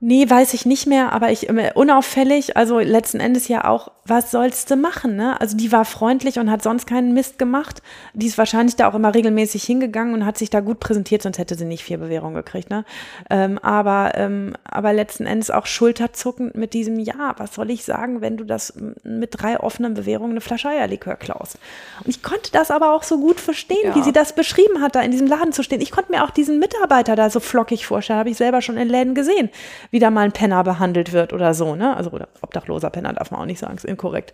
Nee, 0.07 0.29
weiß 0.29 0.53
ich 0.53 0.67
nicht 0.67 0.87
mehr, 0.87 1.15
aber 1.15 1.31
ich 1.31 1.49
äh, 1.49 1.73
unauffällig, 1.75 2.59
also 2.59 2.79
letzten 2.79 3.21
Endes 3.21 3.49
ja 3.49 3.65
auch, 3.65 3.91
was 4.05 4.31
sollst 4.31 4.71
du 4.71 4.77
machen, 4.77 5.17
ne? 5.17 5.41
Also 5.41 5.57
die 5.57 5.73
war 5.73 5.87
freundlich 5.87 6.39
und 6.39 6.51
hat 6.51 6.63
sonst 6.63 6.87
keinen 6.87 7.15
Mist 7.15 7.39
gemacht. 7.39 7.81
Die 8.13 8.27
ist 8.27 8.37
wahrscheinlich 8.37 8.77
da 8.77 8.87
auch 8.87 8.95
immer 8.95 9.15
regelmäßig 9.15 9.65
hingegangen 9.65 10.13
und 10.13 10.27
hat 10.27 10.37
sich 10.37 10.51
da 10.51 10.61
gut 10.61 10.79
präsentiert, 10.79 11.23
sonst 11.23 11.39
hätte 11.39 11.55
sie 11.55 11.65
nicht 11.65 11.85
vier 11.85 11.97
Bewährungen 11.97 12.35
gekriegt, 12.35 12.69
ne? 12.69 12.85
Ähm, 13.31 13.59
aber, 13.61 14.13
ähm, 14.17 14.53
aber 14.65 14.93
letzten 14.93 15.25
Endes 15.25 15.51
auch 15.51 15.65
schulterzuckend 15.65 16.55
mit 16.55 16.75
diesem, 16.75 16.99
ja, 16.99 17.35
was 17.39 17.55
soll 17.55 17.71
ich 17.71 17.83
sagen, 17.83 18.21
wenn 18.21 18.37
du 18.37 18.45
das 18.45 18.75
mit 19.05 19.31
drei 19.41 19.59
offenen 19.59 19.95
Bewährungen 19.95 20.33
eine 20.33 20.43
Flasche 20.43 20.69
Eierlikör 20.69 21.17
klaust? 21.17 21.57
Und 22.01 22.11
ich 22.11 22.23
konnte 22.23 22.53
das 22.53 22.71
aber 22.71 22.93
auch 22.93 23.05
so 23.05 23.19
gut 23.19 23.41
verstehen, 23.41 23.79
ja. 23.85 23.95
wie 23.95 24.03
sie 24.03 24.13
das 24.13 24.35
beschrieben 24.35 24.83
hat, 24.83 24.97
da 24.97 25.01
in 25.01 25.13
diesem 25.13 25.29
Laden 25.29 25.55
zu 25.55 25.63
stehen. 25.63 25.81
Ich 25.81 25.93
konnte 25.93 26.13
mir 26.13 26.25
auch 26.25 26.31
diesen 26.31 26.59
Mitarbeiter 26.59 27.17
da 27.17 27.31
so 27.31 27.41
flockig 27.41 27.87
vorstellen, 27.87 28.19
habe 28.19 28.29
ich 28.29 28.37
selber 28.37 28.61
schon 28.61 28.77
in 28.77 28.91
Läden 28.91 29.15
gesehen 29.15 29.49
wie 29.95 30.01
da 30.01 30.11
mal 30.11 30.23
ein 30.23 30.33
Penner 30.33 30.65
behandelt 30.65 31.13
wird 31.13 31.33
oder 31.33 31.55
so, 31.55 31.77
ne? 31.77 31.97
Also 31.97 32.11
oder 32.11 32.27
obdachloser 32.43 32.91
Penner 32.91 33.13
darf 33.13 33.31
man 33.31 33.41
auch 33.41 33.47
nicht 33.47 33.61
sagen, 33.61 33.77
ist 33.77 33.85
inkorrekt. 33.85 34.33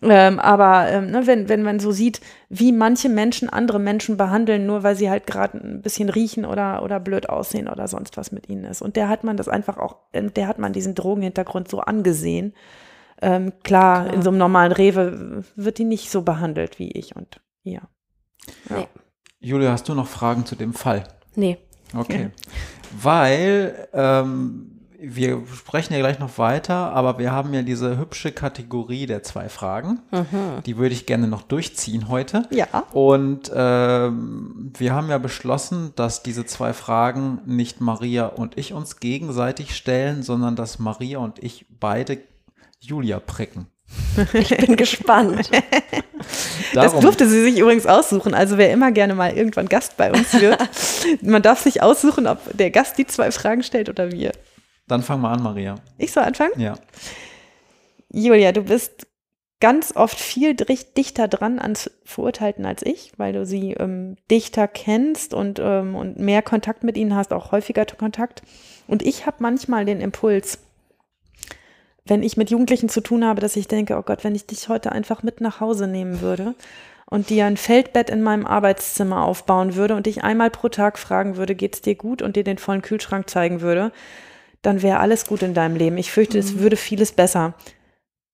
Ähm, 0.00 0.38
aber 0.38 0.90
ähm, 0.90 1.10
ne, 1.10 1.26
wenn, 1.26 1.48
wenn 1.48 1.64
man 1.64 1.80
so 1.80 1.90
sieht, 1.90 2.20
wie 2.48 2.70
manche 2.70 3.08
Menschen 3.08 3.48
andere 3.48 3.80
Menschen 3.80 4.16
behandeln, 4.16 4.64
nur 4.64 4.84
weil 4.84 4.94
sie 4.94 5.10
halt 5.10 5.26
gerade 5.26 5.58
ein 5.58 5.82
bisschen 5.82 6.08
riechen 6.08 6.44
oder, 6.44 6.84
oder 6.84 7.00
blöd 7.00 7.28
aussehen 7.28 7.66
oder 7.66 7.88
sonst 7.88 8.16
was 8.16 8.30
mit 8.30 8.48
ihnen 8.48 8.62
ist. 8.62 8.80
Und 8.80 8.94
der 8.94 9.08
hat 9.08 9.24
man 9.24 9.36
das 9.36 9.48
einfach 9.48 9.76
auch, 9.76 9.96
ähm, 10.12 10.32
der 10.34 10.46
hat 10.46 10.60
man 10.60 10.72
diesen 10.72 10.94
Drogenhintergrund 10.94 11.66
so 11.66 11.80
angesehen. 11.80 12.54
Ähm, 13.20 13.54
klar, 13.64 14.04
klar, 14.04 14.14
in 14.14 14.22
so 14.22 14.30
einem 14.30 14.38
normalen 14.38 14.70
Rewe 14.70 15.42
wird 15.56 15.78
die 15.78 15.84
nicht 15.84 16.12
so 16.12 16.22
behandelt 16.22 16.78
wie 16.78 16.92
ich 16.92 17.16
und 17.16 17.40
ja. 17.64 17.80
ja. 18.70 18.76
Nee. 18.76 18.88
Julia, 19.40 19.72
hast 19.72 19.88
du 19.88 19.96
noch 19.96 20.06
Fragen 20.06 20.46
zu 20.46 20.54
dem 20.54 20.74
Fall? 20.74 21.02
Nee. 21.34 21.58
Okay. 21.92 22.30
Weil 22.92 23.88
ähm, 23.92 24.71
wir 25.02 25.42
sprechen 25.52 25.94
ja 25.94 25.98
gleich 25.98 26.18
noch 26.18 26.38
weiter, 26.38 26.74
aber 26.74 27.18
wir 27.18 27.32
haben 27.32 27.52
ja 27.52 27.62
diese 27.62 27.98
hübsche 27.98 28.30
Kategorie 28.30 29.06
der 29.06 29.22
zwei 29.22 29.48
Fragen. 29.48 30.00
Mhm. 30.10 30.62
Die 30.64 30.76
würde 30.76 30.94
ich 30.94 31.06
gerne 31.06 31.26
noch 31.26 31.42
durchziehen 31.42 32.08
heute. 32.08 32.46
Ja. 32.50 32.66
Und 32.92 33.50
ähm, 33.54 34.72
wir 34.78 34.94
haben 34.94 35.08
ja 35.08 35.18
beschlossen, 35.18 35.92
dass 35.96 36.22
diese 36.22 36.46
zwei 36.46 36.72
Fragen 36.72 37.40
nicht 37.46 37.80
Maria 37.80 38.26
und 38.26 38.56
ich 38.56 38.72
uns 38.72 39.00
gegenseitig 39.00 39.74
stellen, 39.74 40.22
sondern 40.22 40.54
dass 40.54 40.78
Maria 40.78 41.18
und 41.18 41.42
ich 41.42 41.66
beide 41.80 42.18
Julia 42.80 43.18
pricken. 43.18 43.66
Ich 44.32 44.56
bin 44.56 44.76
gespannt. 44.76 45.50
das 46.74 46.98
durfte 46.98 47.28
sie 47.28 47.42
sich 47.42 47.58
übrigens 47.58 47.86
aussuchen. 47.86 48.34
Also 48.34 48.58
wer 48.58 48.72
immer 48.72 48.92
gerne 48.92 49.14
mal 49.14 49.36
irgendwann 49.36 49.68
Gast 49.68 49.96
bei 49.96 50.12
uns 50.12 50.32
wird, 50.34 50.58
man 51.22 51.42
darf 51.42 51.60
sich 51.60 51.82
aussuchen, 51.82 52.26
ob 52.26 52.38
der 52.56 52.70
Gast 52.70 52.98
die 52.98 53.06
zwei 53.06 53.30
Fragen 53.30 53.62
stellt 53.62 53.88
oder 53.88 54.10
wir. 54.12 54.32
Dann 54.88 55.02
fang 55.02 55.20
mal 55.20 55.32
an, 55.32 55.42
Maria. 55.42 55.76
Ich 55.98 56.12
soll 56.12 56.24
anfangen? 56.24 56.58
Ja. 56.58 56.74
Julia, 58.10 58.52
du 58.52 58.62
bist 58.62 59.06
ganz 59.62 59.94
oft 59.94 60.18
viel 60.18 60.54
dichter 60.54 61.28
dran 61.28 61.60
ans 61.60 61.88
Verurteilten 62.04 62.66
als 62.66 62.82
ich, 62.82 63.12
weil 63.16 63.32
du 63.32 63.46
sie 63.46 63.74
ähm, 63.74 64.16
dichter 64.28 64.66
kennst 64.66 65.34
und, 65.34 65.60
ähm, 65.62 65.94
und 65.94 66.18
mehr 66.18 66.42
Kontakt 66.42 66.82
mit 66.82 66.96
ihnen 66.96 67.14
hast, 67.14 67.32
auch 67.32 67.52
häufiger 67.52 67.86
Kontakt. 67.86 68.42
Und 68.88 69.02
ich 69.02 69.24
habe 69.24 69.36
manchmal 69.38 69.84
den 69.84 70.00
Impuls, 70.00 70.58
wenn 72.04 72.24
ich 72.24 72.36
mit 72.36 72.50
Jugendlichen 72.50 72.88
zu 72.88 73.00
tun 73.00 73.24
habe, 73.24 73.40
dass 73.40 73.54
ich 73.54 73.68
denke, 73.68 73.96
oh 73.96 74.02
Gott, 74.02 74.24
wenn 74.24 74.34
ich 74.34 74.46
dich 74.46 74.68
heute 74.68 74.90
einfach 74.90 75.22
mit 75.22 75.40
nach 75.40 75.60
Hause 75.60 75.86
nehmen 75.86 76.20
würde 76.20 76.56
und 77.06 77.30
dir 77.30 77.46
ein 77.46 77.56
Feldbett 77.56 78.10
in 78.10 78.20
meinem 78.20 78.46
Arbeitszimmer 78.46 79.24
aufbauen 79.24 79.76
würde 79.76 79.94
und 79.94 80.06
dich 80.06 80.24
einmal 80.24 80.50
pro 80.50 80.70
Tag 80.70 80.98
fragen 80.98 81.36
würde, 81.36 81.54
geht's 81.54 81.82
dir 81.82 81.94
gut 81.94 82.20
und 82.20 82.34
dir 82.34 82.42
den 82.42 82.58
vollen 82.58 82.82
Kühlschrank 82.82 83.30
zeigen 83.30 83.60
würde, 83.60 83.92
dann 84.62 84.82
wäre 84.82 85.00
alles 85.00 85.26
gut 85.26 85.42
in 85.42 85.54
deinem 85.54 85.76
Leben. 85.76 85.98
Ich 85.98 86.12
fürchte, 86.12 86.38
mhm. 86.38 86.44
es 86.44 86.58
würde 86.58 86.76
vieles 86.76 87.12
besser. 87.12 87.54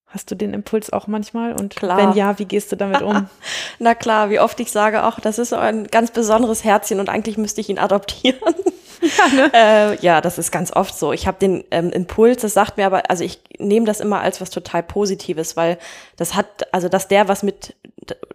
Hast 0.07 0.31
du 0.31 0.35
den 0.35 0.53
Impuls 0.53 0.91
auch 0.91 1.05
manchmal? 1.05 1.53
Und 1.53 1.75
klar. 1.75 1.97
wenn 1.97 2.13
ja, 2.13 2.39
wie 2.39 2.45
gehst 2.45 2.71
du 2.71 2.75
damit 2.75 3.03
um? 3.03 3.29
Na 3.79 3.93
klar, 3.93 4.31
wie 4.31 4.39
oft 4.39 4.59
ich 4.59 4.71
sage, 4.71 5.03
auch 5.03 5.19
das 5.19 5.37
ist 5.37 5.53
ein 5.53 5.85
ganz 5.85 6.09
besonderes 6.11 6.63
Herzchen 6.63 6.99
und 6.99 7.09
eigentlich 7.09 7.37
müsste 7.37 7.61
ich 7.61 7.69
ihn 7.69 7.79
adoptieren. 7.79 8.39
Ja, 9.01 9.27
ne? 9.33 9.51
äh, 9.53 9.95
ja 10.01 10.19
das 10.19 10.37
ist 10.37 10.51
ganz 10.51 10.73
oft 10.73 10.93
so. 10.93 11.13
Ich 11.13 11.25
habe 11.25 11.37
den 11.39 11.63
ähm, 11.71 11.89
Impuls, 11.89 12.41
das 12.41 12.53
sagt 12.53 12.75
mir 12.75 12.85
aber, 12.85 13.09
also 13.09 13.23
ich 13.23 13.39
nehme 13.57 13.85
das 13.85 14.01
immer 14.01 14.19
als 14.19 14.41
was 14.41 14.49
total 14.49 14.83
Positives, 14.83 15.55
weil 15.55 15.77
das 16.17 16.35
hat, 16.35 16.67
also 16.73 16.89
dass 16.89 17.07
der 17.07 17.29
was 17.29 17.41
mit 17.41 17.75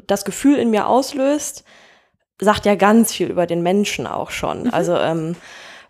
das 0.07 0.25
Gefühl 0.25 0.57
in 0.57 0.71
mir 0.71 0.87
auslöst, 0.87 1.65
sagt 2.41 2.65
ja 2.65 2.77
ganz 2.77 3.13
viel 3.13 3.29
über 3.29 3.47
den 3.47 3.63
Menschen 3.63 4.07
auch 4.07 4.31
schon. 4.31 4.65
Mhm. 4.65 4.71
Also 4.73 4.97
ähm, 4.97 5.37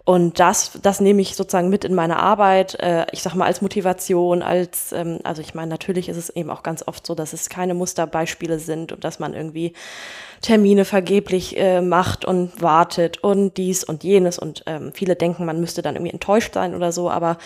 und 0.06 0.38
das, 0.38 0.72
das 0.82 1.00
nehme 1.00 1.22
ich 1.22 1.34
sozusagen 1.34 1.70
mit 1.70 1.86
in 1.86 1.94
meine 1.94 2.18
Arbeit, 2.18 2.78
äh, 2.80 3.06
ich 3.12 3.22
sag 3.22 3.34
mal 3.34 3.46
als 3.46 3.62
Motivation, 3.62 4.42
als, 4.42 4.92
ähm, 4.92 5.20
also 5.24 5.40
ich 5.40 5.54
meine, 5.54 5.70
natürlich 5.70 6.10
ist 6.10 6.18
es 6.18 6.28
eben 6.28 6.50
auch 6.50 6.62
ganz 6.62 6.86
oft 6.86 7.06
so, 7.06 7.14
dass 7.14 7.32
es 7.32 7.48
keine 7.48 7.72
Musterbeispiele 7.72 8.58
sind 8.58 8.92
und 8.92 9.02
dass 9.02 9.18
man 9.18 9.32
irgendwie 9.32 9.72
Termine 10.42 10.84
vergeblich 10.84 11.56
äh, 11.56 11.80
macht 11.80 12.26
und 12.26 12.60
wartet 12.60 13.24
und 13.24 13.56
dies 13.56 13.82
und 13.82 14.04
jenes 14.04 14.38
und 14.38 14.64
ähm, 14.66 14.92
viele 14.92 15.16
denken, 15.16 15.46
man 15.46 15.58
müsste 15.58 15.80
dann 15.80 15.94
irgendwie 15.94 16.12
enttäuscht 16.12 16.52
sein 16.52 16.74
oder 16.74 16.92
so, 16.92 17.10
aber 17.10 17.38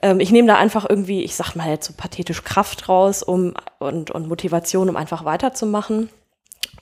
ähm, 0.00 0.20
ich 0.20 0.30
nehme 0.30 0.46
da 0.46 0.56
einfach 0.56 0.88
irgendwie, 0.88 1.24
ich 1.24 1.34
sag 1.34 1.56
mal 1.56 1.68
jetzt 1.68 1.88
so 1.88 1.94
pathetisch 1.96 2.44
Kraft 2.44 2.88
raus 2.88 3.24
um 3.24 3.54
und, 3.80 4.12
und 4.12 4.28
Motivation, 4.28 4.88
um 4.88 4.94
einfach 4.96 5.24
weiterzumachen. 5.24 6.10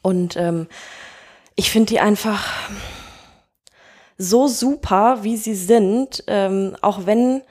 Und 0.02 0.36
ähm, 0.36 0.66
ich 1.54 1.70
finde 1.70 1.88
die 1.88 2.00
einfach 2.00 2.52
so 4.18 4.46
super, 4.46 5.22
wie 5.22 5.36
sie 5.36 5.54
sind, 5.54 6.24
ähm, 6.26 6.76
auch 6.80 7.06
wenn, 7.06 7.42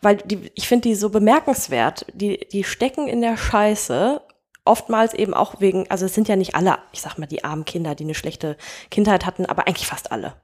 weil 0.00 0.16
die, 0.16 0.50
ich 0.54 0.68
finde 0.68 0.88
die 0.88 0.94
so 0.94 1.10
bemerkenswert. 1.10 2.06
Die, 2.14 2.38
die 2.52 2.64
stecken 2.64 3.08
in 3.08 3.20
der 3.20 3.36
Scheiße, 3.36 4.20
oftmals 4.64 5.14
eben 5.14 5.34
auch 5.34 5.60
wegen, 5.60 5.90
also 5.90 6.06
es 6.06 6.14
sind 6.14 6.28
ja 6.28 6.36
nicht 6.36 6.54
alle, 6.54 6.78
ich 6.92 7.00
sag 7.00 7.18
mal, 7.18 7.26
die 7.26 7.44
armen 7.44 7.64
Kinder, 7.64 7.94
die 7.94 8.04
eine 8.04 8.14
schlechte 8.14 8.56
Kindheit 8.90 9.26
hatten, 9.26 9.46
aber 9.46 9.66
eigentlich 9.66 9.86
fast 9.86 10.12
alle. 10.12 10.34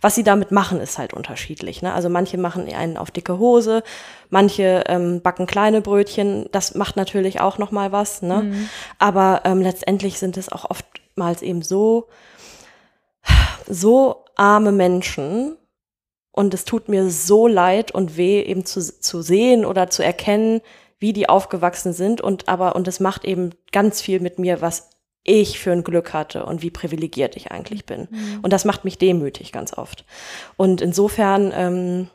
Was 0.00 0.16
sie 0.16 0.24
damit 0.24 0.50
machen, 0.50 0.80
ist 0.80 0.98
halt 0.98 1.14
unterschiedlich. 1.14 1.80
Ne? 1.80 1.92
Also 1.92 2.08
manche 2.08 2.36
machen 2.36 2.68
einen 2.74 2.96
auf 2.96 3.12
dicke 3.12 3.38
Hose, 3.38 3.84
manche 4.30 4.82
ähm, 4.88 5.22
backen 5.22 5.46
kleine 5.46 5.80
Brötchen. 5.80 6.48
Das 6.50 6.74
macht 6.74 6.96
natürlich 6.96 7.40
auch 7.40 7.58
noch 7.58 7.70
mal 7.70 7.92
was. 7.92 8.20
Ne? 8.20 8.42
Mhm. 8.42 8.68
Aber 8.98 9.42
ähm, 9.44 9.60
letztendlich 9.60 10.18
sind 10.18 10.36
es 10.36 10.50
auch 10.50 10.68
oftmals 10.68 11.40
eben 11.40 11.62
so 11.62 12.08
so 13.68 14.24
arme 14.36 14.72
Menschen 14.72 15.56
und 16.32 16.54
es 16.54 16.64
tut 16.64 16.88
mir 16.88 17.10
so 17.10 17.46
leid 17.46 17.92
und 17.92 18.16
weh, 18.16 18.42
eben 18.42 18.64
zu, 18.64 18.80
zu 18.80 19.22
sehen 19.22 19.64
oder 19.64 19.90
zu 19.90 20.02
erkennen, 20.02 20.60
wie 20.98 21.12
die 21.12 21.28
aufgewachsen 21.28 21.92
sind 21.92 22.20
und 22.20 22.48
aber, 22.48 22.76
und 22.76 22.88
es 22.88 23.00
macht 23.00 23.24
eben 23.24 23.50
ganz 23.72 24.00
viel 24.00 24.20
mit 24.20 24.38
mir, 24.38 24.60
was 24.60 24.90
ich 25.24 25.58
für 25.58 25.72
ein 25.72 25.84
Glück 25.84 26.12
hatte 26.12 26.46
und 26.46 26.62
wie 26.62 26.70
privilegiert 26.70 27.36
ich 27.36 27.52
eigentlich 27.52 27.86
bin. 27.86 28.08
Mhm. 28.10 28.40
Und 28.42 28.52
das 28.52 28.64
macht 28.64 28.84
mich 28.84 28.98
demütig 28.98 29.52
ganz 29.52 29.76
oft. 29.76 30.04
Und 30.56 30.80
insofern, 30.80 31.52
ähm, 31.54 32.10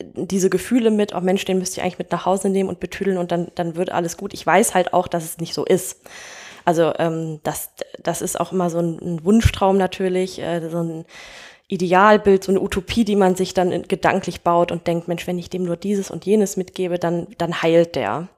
diese 0.00 0.50
Gefühle 0.50 0.90
mit, 0.90 1.14
oh 1.14 1.20
Mensch, 1.20 1.44
den 1.44 1.58
müsste 1.58 1.80
ich 1.80 1.82
eigentlich 1.82 1.98
mit 1.98 2.12
nach 2.12 2.26
Hause 2.26 2.48
nehmen 2.48 2.68
und 2.68 2.80
betüdeln 2.80 3.18
und 3.18 3.30
dann, 3.30 3.52
dann 3.54 3.76
wird 3.76 3.90
alles 3.90 4.16
gut. 4.16 4.34
Ich 4.34 4.44
weiß 4.44 4.74
halt 4.74 4.92
auch, 4.92 5.06
dass 5.06 5.24
es 5.24 5.38
nicht 5.38 5.54
so 5.54 5.64
ist. 5.64 6.00
Also 6.64 6.92
ähm, 6.98 7.40
das, 7.42 7.70
das 8.02 8.22
ist 8.22 8.38
auch 8.38 8.52
immer 8.52 8.70
so 8.70 8.78
ein, 8.78 8.98
ein 9.00 9.24
Wunschtraum 9.24 9.76
natürlich, 9.76 10.40
äh, 10.40 10.68
so 10.68 10.82
ein 10.82 11.04
Idealbild, 11.68 12.44
so 12.44 12.52
eine 12.52 12.60
Utopie, 12.60 13.04
die 13.04 13.16
man 13.16 13.34
sich 13.34 13.54
dann 13.54 13.82
gedanklich 13.88 14.42
baut 14.42 14.72
und 14.72 14.86
denkt, 14.86 15.08
Mensch, 15.08 15.26
wenn 15.26 15.38
ich 15.38 15.48
dem 15.48 15.64
nur 15.64 15.76
dieses 15.76 16.10
und 16.10 16.26
jenes 16.26 16.56
mitgebe, 16.56 16.98
dann, 16.98 17.28
dann 17.38 17.62
heilt 17.62 17.96
der. 17.96 18.28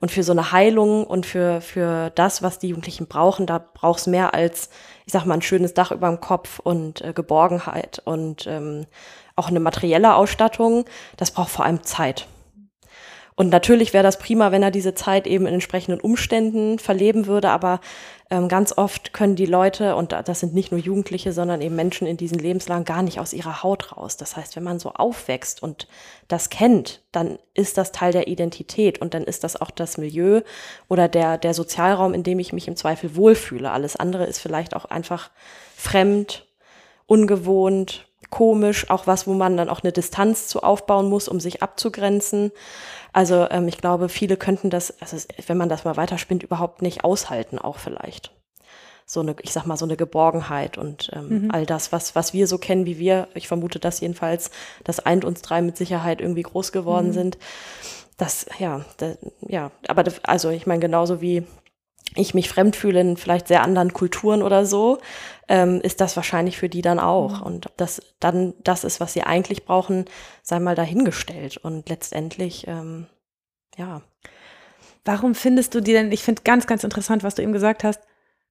Und 0.00 0.10
für 0.10 0.24
so 0.24 0.32
eine 0.32 0.50
Heilung 0.50 1.06
und 1.06 1.24
für, 1.24 1.60
für 1.60 2.10
das, 2.10 2.42
was 2.42 2.58
die 2.58 2.68
Jugendlichen 2.68 3.06
brauchen, 3.06 3.46
da 3.46 3.58
braucht 3.60 4.00
es 4.00 4.06
mehr 4.08 4.34
als, 4.34 4.68
ich 5.06 5.12
sag 5.12 5.26
mal, 5.26 5.34
ein 5.34 5.42
schönes 5.42 5.74
Dach 5.74 5.92
über 5.92 6.08
dem 6.08 6.20
Kopf 6.20 6.58
und 6.58 7.02
äh, 7.02 7.12
Geborgenheit 7.12 8.02
und 8.04 8.48
ähm, 8.48 8.86
auch 9.36 9.46
eine 9.46 9.60
materielle 9.60 10.16
Ausstattung. 10.16 10.84
Das 11.16 11.30
braucht 11.30 11.50
vor 11.50 11.64
allem 11.64 11.84
Zeit. 11.84 12.26
Und 13.42 13.48
natürlich 13.50 13.92
wäre 13.92 14.04
das 14.04 14.20
prima, 14.20 14.52
wenn 14.52 14.62
er 14.62 14.70
diese 14.70 14.94
Zeit 14.94 15.26
eben 15.26 15.46
in 15.46 15.54
entsprechenden 15.54 16.00
Umständen 16.00 16.78
verleben 16.78 17.26
würde, 17.26 17.50
aber 17.50 17.80
ähm, 18.30 18.46
ganz 18.46 18.78
oft 18.78 19.12
können 19.12 19.34
die 19.34 19.46
Leute, 19.46 19.96
und 19.96 20.12
das 20.12 20.38
sind 20.38 20.54
nicht 20.54 20.70
nur 20.70 20.80
Jugendliche, 20.80 21.32
sondern 21.32 21.60
eben 21.60 21.74
Menschen 21.74 22.06
in 22.06 22.16
diesen 22.16 22.38
Lebenslagen 22.38 22.84
gar 22.84 23.02
nicht 23.02 23.18
aus 23.18 23.32
ihrer 23.32 23.64
Haut 23.64 23.96
raus. 23.96 24.16
Das 24.16 24.36
heißt, 24.36 24.54
wenn 24.54 24.62
man 24.62 24.78
so 24.78 24.92
aufwächst 24.92 25.60
und 25.60 25.88
das 26.28 26.50
kennt, 26.50 27.02
dann 27.10 27.40
ist 27.52 27.78
das 27.78 27.90
Teil 27.90 28.12
der 28.12 28.28
Identität 28.28 29.00
und 29.00 29.12
dann 29.12 29.24
ist 29.24 29.42
das 29.42 29.60
auch 29.60 29.72
das 29.72 29.98
Milieu 29.98 30.42
oder 30.88 31.08
der, 31.08 31.36
der 31.36 31.52
Sozialraum, 31.52 32.14
in 32.14 32.22
dem 32.22 32.38
ich 32.38 32.52
mich 32.52 32.68
im 32.68 32.76
Zweifel 32.76 33.16
wohlfühle. 33.16 33.72
Alles 33.72 33.96
andere 33.96 34.24
ist 34.26 34.38
vielleicht 34.38 34.76
auch 34.76 34.84
einfach 34.84 35.32
fremd, 35.76 36.46
ungewohnt, 37.06 38.06
komisch, 38.32 38.88
auch 38.88 39.06
was, 39.06 39.26
wo 39.26 39.34
man 39.34 39.56
dann 39.56 39.68
auch 39.68 39.82
eine 39.82 39.92
Distanz 39.92 40.48
zu 40.48 40.62
aufbauen 40.62 41.08
muss, 41.08 41.28
um 41.28 41.38
sich 41.38 41.62
abzugrenzen. 41.62 42.50
Also 43.12 43.46
ähm, 43.50 43.68
ich 43.68 43.78
glaube, 43.78 44.08
viele 44.08 44.36
könnten 44.36 44.70
das, 44.70 45.00
also 45.00 45.16
wenn 45.46 45.56
man 45.56 45.68
das 45.68 45.84
mal 45.84 45.96
weiterspinnt, 45.96 46.42
überhaupt 46.42 46.82
nicht 46.82 47.04
aushalten, 47.04 47.58
auch 47.58 47.78
vielleicht. 47.78 48.32
So 49.04 49.20
eine, 49.20 49.36
ich 49.42 49.52
sag 49.52 49.66
mal, 49.66 49.76
so 49.76 49.84
eine 49.84 49.96
Geborgenheit 49.96 50.78
und 50.78 51.10
ähm, 51.12 51.44
mhm. 51.44 51.50
all 51.50 51.66
das, 51.66 51.92
was, 51.92 52.14
was 52.14 52.32
wir 52.32 52.46
so 52.46 52.56
kennen, 52.56 52.86
wie 52.86 52.98
wir, 52.98 53.28
ich 53.34 53.48
vermute 53.48 53.78
das 53.78 54.00
jedenfalls, 54.00 54.50
das 54.84 55.00
eint 55.00 55.24
uns 55.24 55.42
drei 55.42 55.60
mit 55.60 55.76
Sicherheit 55.76 56.20
irgendwie 56.20 56.42
groß 56.42 56.72
geworden 56.72 57.08
mhm. 57.08 57.12
sind. 57.12 57.38
Das, 58.16 58.46
ja, 58.58 58.84
das, 58.98 59.18
ja, 59.40 59.70
aber 59.88 60.04
das, 60.04 60.24
also 60.24 60.50
ich 60.50 60.66
meine, 60.66 60.80
genauso 60.80 61.20
wie 61.20 61.44
ich 62.14 62.34
mich 62.34 62.48
fremd 62.48 62.76
fühle 62.76 63.00
in 63.00 63.16
vielleicht 63.16 63.48
sehr 63.48 63.62
anderen 63.62 63.92
Kulturen 63.92 64.42
oder 64.42 64.66
so, 64.66 64.98
ähm, 65.52 65.82
ist 65.82 66.00
das 66.00 66.16
wahrscheinlich 66.16 66.56
für 66.56 66.70
die 66.70 66.80
dann 66.80 66.98
auch. 66.98 67.40
Mhm. 67.40 67.42
Und 67.42 67.66
ob 67.66 67.76
das 67.76 68.00
dann 68.20 68.54
das 68.64 68.84
ist, 68.84 69.00
was 69.00 69.12
sie 69.12 69.22
eigentlich 69.22 69.66
brauchen, 69.66 70.06
sei 70.42 70.58
mal 70.58 70.74
dahingestellt. 70.74 71.58
Und 71.58 71.90
letztendlich, 71.90 72.66
ähm, 72.66 73.06
ja. 73.76 74.00
Warum 75.04 75.34
findest 75.34 75.74
du 75.74 75.82
die 75.82 75.92
denn, 75.92 76.10
ich 76.10 76.22
finde 76.22 76.40
ganz, 76.42 76.66
ganz 76.66 76.84
interessant, 76.84 77.22
was 77.22 77.34
du 77.34 77.42
eben 77.42 77.52
gesagt 77.52 77.84
hast, 77.84 78.00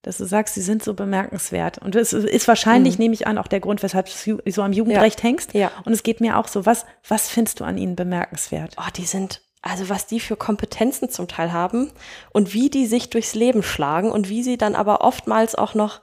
dass 0.03 0.17
du 0.17 0.25
sagst, 0.25 0.53
sie 0.53 0.61
sind 0.61 0.83
so 0.83 0.93
bemerkenswert. 0.93 1.79
Und 1.79 1.95
es 1.95 2.13
ist 2.13 2.47
wahrscheinlich, 2.47 2.99
mhm. 2.99 3.03
nehme 3.03 3.13
ich 3.15 3.25
an, 3.25 3.39
auch 3.39 3.47
der 3.47 3.61
Grund, 3.61 3.81
weshalb 3.81 4.05
du 4.05 4.39
so 4.45 4.61
am 4.61 4.73
Jugendrecht 4.73 5.19
ja. 5.21 5.23
hängst. 5.23 5.55
Ja. 5.55 5.71
Und 5.85 5.93
es 5.93 6.03
geht 6.03 6.21
mir 6.21 6.37
auch 6.37 6.47
so, 6.47 6.67
was, 6.67 6.85
was 7.07 7.29
findest 7.29 7.61
du 7.61 7.63
an 7.63 7.79
ihnen 7.79 7.95
bemerkenswert? 7.95 8.75
Oh, 8.77 8.91
die 8.95 9.05
sind 9.05 9.41
also 9.63 9.89
was 9.89 10.07
die 10.07 10.19
für 10.19 10.35
Kompetenzen 10.35 11.09
zum 11.09 11.27
Teil 11.27 11.53
haben 11.53 11.91
und 12.31 12.55
wie 12.55 12.71
die 12.71 12.87
sich 12.87 13.11
durchs 13.11 13.35
Leben 13.35 13.61
schlagen 13.61 14.11
und 14.11 14.27
wie 14.27 14.41
sie 14.41 14.57
dann 14.57 14.73
aber 14.73 15.01
oftmals 15.01 15.53
auch 15.53 15.75
noch 15.75 16.01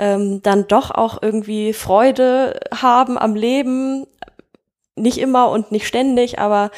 ähm, 0.00 0.42
dann 0.42 0.66
doch 0.66 0.90
auch 0.90 1.20
irgendwie 1.20 1.74
Freude 1.74 2.58
haben 2.74 3.18
am 3.18 3.34
Leben, 3.34 4.06
nicht 4.96 5.18
immer 5.18 5.50
und 5.50 5.70
nicht 5.72 5.86
ständig, 5.86 6.38
aber 6.38 6.70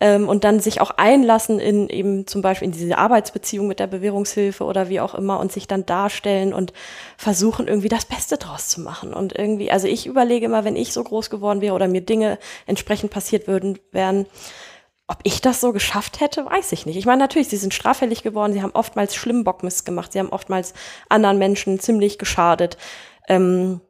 ähm, 0.00 0.28
und 0.28 0.44
dann 0.44 0.60
sich 0.60 0.80
auch 0.80 0.92
einlassen 0.92 1.58
in 1.58 1.88
eben 1.88 2.28
zum 2.28 2.40
Beispiel 2.40 2.66
in 2.66 2.72
diese 2.72 2.96
Arbeitsbeziehung 2.96 3.66
mit 3.66 3.80
der 3.80 3.88
Bewährungshilfe 3.88 4.62
oder 4.62 4.88
wie 4.88 5.00
auch 5.00 5.16
immer 5.16 5.40
und 5.40 5.50
sich 5.50 5.66
dann 5.66 5.86
darstellen 5.86 6.54
und 6.54 6.72
versuchen 7.16 7.66
irgendwie 7.66 7.88
das 7.88 8.04
Beste 8.04 8.36
draus 8.36 8.68
zu 8.68 8.80
machen. 8.80 9.12
Und 9.12 9.36
irgendwie, 9.36 9.72
also 9.72 9.88
ich 9.88 10.06
überlege 10.06 10.46
immer, 10.46 10.64
wenn 10.64 10.76
ich 10.76 10.92
so 10.92 11.02
groß 11.02 11.30
geworden 11.30 11.60
wäre 11.60 11.74
oder 11.74 11.88
mir 11.88 12.02
Dinge 12.02 12.38
entsprechend 12.66 13.10
passiert 13.10 13.48
würden, 13.48 13.80
wären, 13.90 14.26
ob 15.08 15.18
ich 15.22 15.40
das 15.40 15.60
so 15.60 15.72
geschafft 15.72 16.20
hätte, 16.20 16.44
weiß 16.44 16.72
ich 16.72 16.84
nicht. 16.84 16.96
Ich 16.96 17.06
meine, 17.06 17.22
natürlich, 17.22 17.48
sie 17.48 17.56
sind 17.56 17.72
straffällig 17.72 18.22
geworden, 18.22 18.52
sie 18.52 18.62
haben 18.62 18.74
oftmals 18.74 19.14
schlimm 19.14 19.42
Bockmist 19.42 19.86
gemacht, 19.86 20.12
sie 20.12 20.18
haben 20.18 20.28
oftmals 20.28 20.74
anderen 21.08 21.38
Menschen 21.38 21.80
ziemlich 21.80 22.18
geschadet. 22.18 22.76
Ähm, 23.26 23.80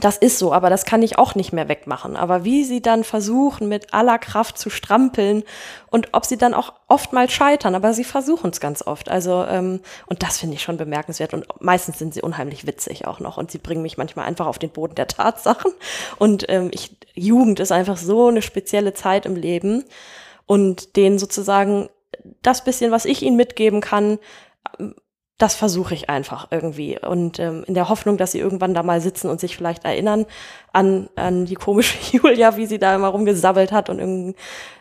das 0.00 0.16
ist 0.18 0.38
so, 0.38 0.52
aber 0.52 0.70
das 0.70 0.84
kann 0.84 1.02
ich 1.02 1.18
auch 1.18 1.34
nicht 1.34 1.52
mehr 1.52 1.68
wegmachen. 1.68 2.16
Aber 2.16 2.44
wie 2.44 2.64
sie 2.64 2.82
dann 2.82 3.04
versuchen, 3.04 3.68
mit 3.68 3.94
aller 3.94 4.18
Kraft 4.18 4.58
zu 4.58 4.70
strampeln 4.70 5.42
und 5.90 6.08
ob 6.12 6.26
sie 6.26 6.36
dann 6.36 6.54
auch 6.54 6.74
oftmals 6.88 7.32
scheitern, 7.32 7.74
aber 7.74 7.94
sie 7.94 8.04
versuchen 8.04 8.50
es 8.50 8.60
ganz 8.60 8.82
oft. 8.82 9.10
Also, 9.10 9.44
ähm, 9.48 9.80
und 10.06 10.22
das 10.22 10.38
finde 10.38 10.54
ich 10.54 10.62
schon 10.62 10.76
bemerkenswert. 10.76 11.34
Und 11.34 11.46
meistens 11.60 11.98
sind 11.98 12.14
sie 12.14 12.22
unheimlich 12.22 12.66
witzig 12.66 13.06
auch 13.06 13.20
noch. 13.20 13.36
Und 13.36 13.50
sie 13.50 13.58
bringen 13.58 13.82
mich 13.82 13.96
manchmal 13.96 14.26
einfach 14.26 14.46
auf 14.46 14.58
den 14.58 14.70
Boden 14.70 14.94
der 14.94 15.06
Tatsachen. 15.06 15.72
Und 16.18 16.46
ähm, 16.48 16.70
ich, 16.72 16.96
Jugend 17.14 17.60
ist 17.60 17.72
einfach 17.72 17.96
so 17.96 18.28
eine 18.28 18.42
spezielle 18.42 18.94
Zeit 18.94 19.26
im 19.26 19.36
Leben 19.36 19.84
und 20.46 20.96
denen 20.96 21.18
sozusagen 21.18 21.88
das 22.42 22.64
bisschen, 22.64 22.90
was 22.90 23.04
ich 23.04 23.22
ihnen 23.22 23.36
mitgeben 23.36 23.80
kann, 23.80 24.18
das 25.38 25.54
versuche 25.54 25.92
ich 25.92 26.08
einfach 26.08 26.48
irgendwie. 26.50 26.98
Und 26.98 27.38
ähm, 27.38 27.62
in 27.66 27.74
der 27.74 27.90
Hoffnung, 27.90 28.16
dass 28.16 28.32
sie 28.32 28.38
irgendwann 28.38 28.72
da 28.72 28.82
mal 28.82 29.02
sitzen 29.02 29.28
und 29.28 29.38
sich 29.38 29.54
vielleicht 29.56 29.84
erinnern 29.84 30.24
an, 30.72 31.10
an 31.14 31.44
die 31.44 31.56
komische 31.56 31.98
Julia, 32.16 32.56
wie 32.56 32.66
sie 32.66 32.78
da 32.78 32.94
immer 32.94 33.08
rumgesabbelt 33.08 33.70
hat 33.70 33.90
und 33.90 33.98
irgendeinen 33.98 34.34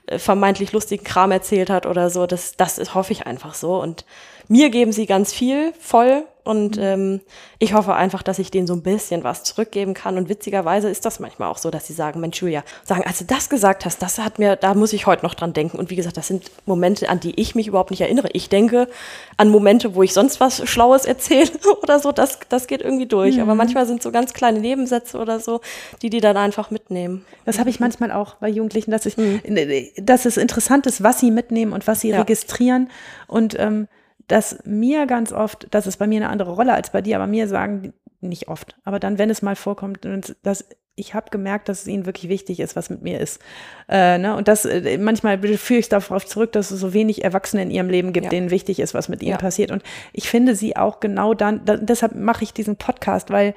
äh, 0.07 0.17
vermeintlich 0.17 0.71
lustigen 0.71 1.03
Kram 1.03 1.31
erzählt 1.31 1.69
hat 1.69 1.85
oder 1.85 2.09
so. 2.09 2.25
Das, 2.25 2.55
das 2.55 2.93
hoffe 2.93 3.11
ich 3.11 3.27
einfach 3.27 3.53
so. 3.53 3.81
Und 3.81 4.05
mir 4.47 4.69
geben 4.69 4.91
sie 4.91 5.05
ganz 5.05 5.33
viel 5.33 5.73
voll 5.79 6.25
und 6.45 6.77
mhm. 6.77 6.83
ähm, 6.83 7.21
ich 7.57 7.73
hoffe 7.73 7.95
einfach, 7.95 8.21
dass 8.21 8.37
ich 8.37 8.51
denen 8.51 8.67
so 8.67 8.75
ein 8.75 8.83
bisschen 8.83 9.23
was 9.23 9.43
zurückgeben 9.43 9.95
kann. 9.95 10.15
Und 10.15 10.29
witzigerweise 10.29 10.89
ist 10.89 11.03
das 11.03 11.19
manchmal 11.19 11.49
auch 11.49 11.57
so, 11.57 11.71
dass 11.71 11.87
sie 11.87 11.93
sagen, 11.93 12.21
Mensch, 12.21 12.39
Julia, 12.39 12.63
sagen, 12.83 13.03
als 13.03 13.17
du 13.17 13.25
das 13.25 13.49
gesagt 13.49 13.83
hast, 13.83 13.99
das 14.03 14.19
hat 14.19 14.37
mir, 14.37 14.55
da 14.55 14.75
muss 14.75 14.93
ich 14.93 15.07
heute 15.07 15.25
noch 15.25 15.33
dran 15.33 15.53
denken. 15.53 15.79
Und 15.79 15.89
wie 15.89 15.95
gesagt, 15.95 16.17
das 16.17 16.27
sind 16.27 16.51
Momente, 16.67 17.09
an 17.09 17.19
die 17.19 17.39
ich 17.39 17.55
mich 17.55 17.65
überhaupt 17.67 17.89
nicht 17.89 18.01
erinnere. 18.01 18.29
Ich 18.33 18.47
denke 18.47 18.87
an 19.37 19.49
Momente, 19.49 19.95
wo 19.95 20.03
ich 20.03 20.13
sonst 20.13 20.39
was 20.39 20.69
Schlaues 20.69 21.05
erzähle 21.05 21.49
oder 21.81 21.97
so. 21.99 22.11
Das, 22.11 22.37
das 22.47 22.67
geht 22.67 22.81
irgendwie 22.81 23.07
durch. 23.07 23.37
Mhm. 23.37 23.41
Aber 23.41 23.55
manchmal 23.55 23.87
sind 23.87 24.03
so 24.03 24.11
ganz 24.11 24.33
kleine 24.33 24.59
Nebensätze 24.59 25.17
oder 25.17 25.39
so, 25.39 25.61
die 26.03 26.11
die 26.11 26.21
dann 26.21 26.37
einfach 26.37 26.69
mitnehmen. 26.69 27.25
Das 27.45 27.57
habe 27.57 27.71
ich 27.71 27.79
manchmal 27.79 28.11
auch 28.11 28.35
bei 28.35 28.49
Jugendlichen, 28.49 28.91
dass 28.91 29.07
ich, 29.07 29.17
mhm. 29.17 29.41
dass 29.99 30.25
es 30.25 30.37
interessant 30.37 30.85
ist, 30.85 31.01
was 31.01 31.19
sie 31.19 31.31
mitnehmen 31.31 31.73
und 31.73 31.87
was 31.87 32.01
sie 32.01 32.09
ja. 32.09 32.19
registrieren. 32.19 32.91
Und 33.25 33.57
ähm, 33.57 33.87
dass 34.27 34.59
mir 34.65 35.05
ganz 35.05 35.31
oft, 35.31 35.67
das 35.71 35.87
ist 35.87 35.97
bei 35.97 36.07
mir 36.07 36.17
eine 36.17 36.29
andere 36.29 36.51
Rolle 36.51 36.73
als 36.73 36.91
bei 36.91 37.01
dir, 37.01 37.15
aber 37.15 37.27
mir 37.27 37.47
sagen, 37.47 37.93
nicht 38.21 38.47
oft, 38.47 38.75
aber 38.83 38.99
dann, 38.99 39.17
wenn 39.17 39.29
es 39.29 39.41
mal 39.41 39.55
vorkommt, 39.55 40.07
dass 40.43 40.65
ich 40.97 41.13
habe 41.13 41.29
gemerkt, 41.29 41.67
dass 41.67 41.81
es 41.81 41.87
ihnen 41.87 42.05
wirklich 42.05 42.29
wichtig 42.29 42.59
ist, 42.59 42.75
was 42.75 42.89
mit 42.89 43.01
mir 43.01 43.19
ist. 43.19 43.41
Äh, 43.89 44.17
ne? 44.17 44.35
Und 44.35 44.47
das 44.47 44.63
äh, 44.63 44.97
manchmal 44.97 45.37
führe 45.57 45.79
ich 45.79 45.89
darauf 45.89 46.25
zurück, 46.25 46.53
dass 46.53 46.71
es 46.71 46.79
so 46.79 46.93
wenig 46.93 47.23
Erwachsene 47.23 47.63
in 47.63 47.71
ihrem 47.71 47.89
Leben 47.89 48.13
gibt, 48.13 48.25
ja. 48.25 48.29
denen 48.29 48.49
wichtig 48.49 48.79
ist, 48.79 48.93
was 48.93 49.09
mit 49.09 49.21
ihnen 49.21 49.31
ja. 49.31 49.37
passiert. 49.37 49.71
Und 49.71 49.83
ich 50.13 50.29
finde 50.29 50.55
sie 50.55 50.77
auch 50.77 51.01
genau 51.01 51.33
dann, 51.33 51.65
da, 51.65 51.75
deshalb 51.75 52.15
mache 52.15 52.45
ich 52.45 52.53
diesen 52.53 52.77
Podcast, 52.77 53.29
weil 53.29 53.53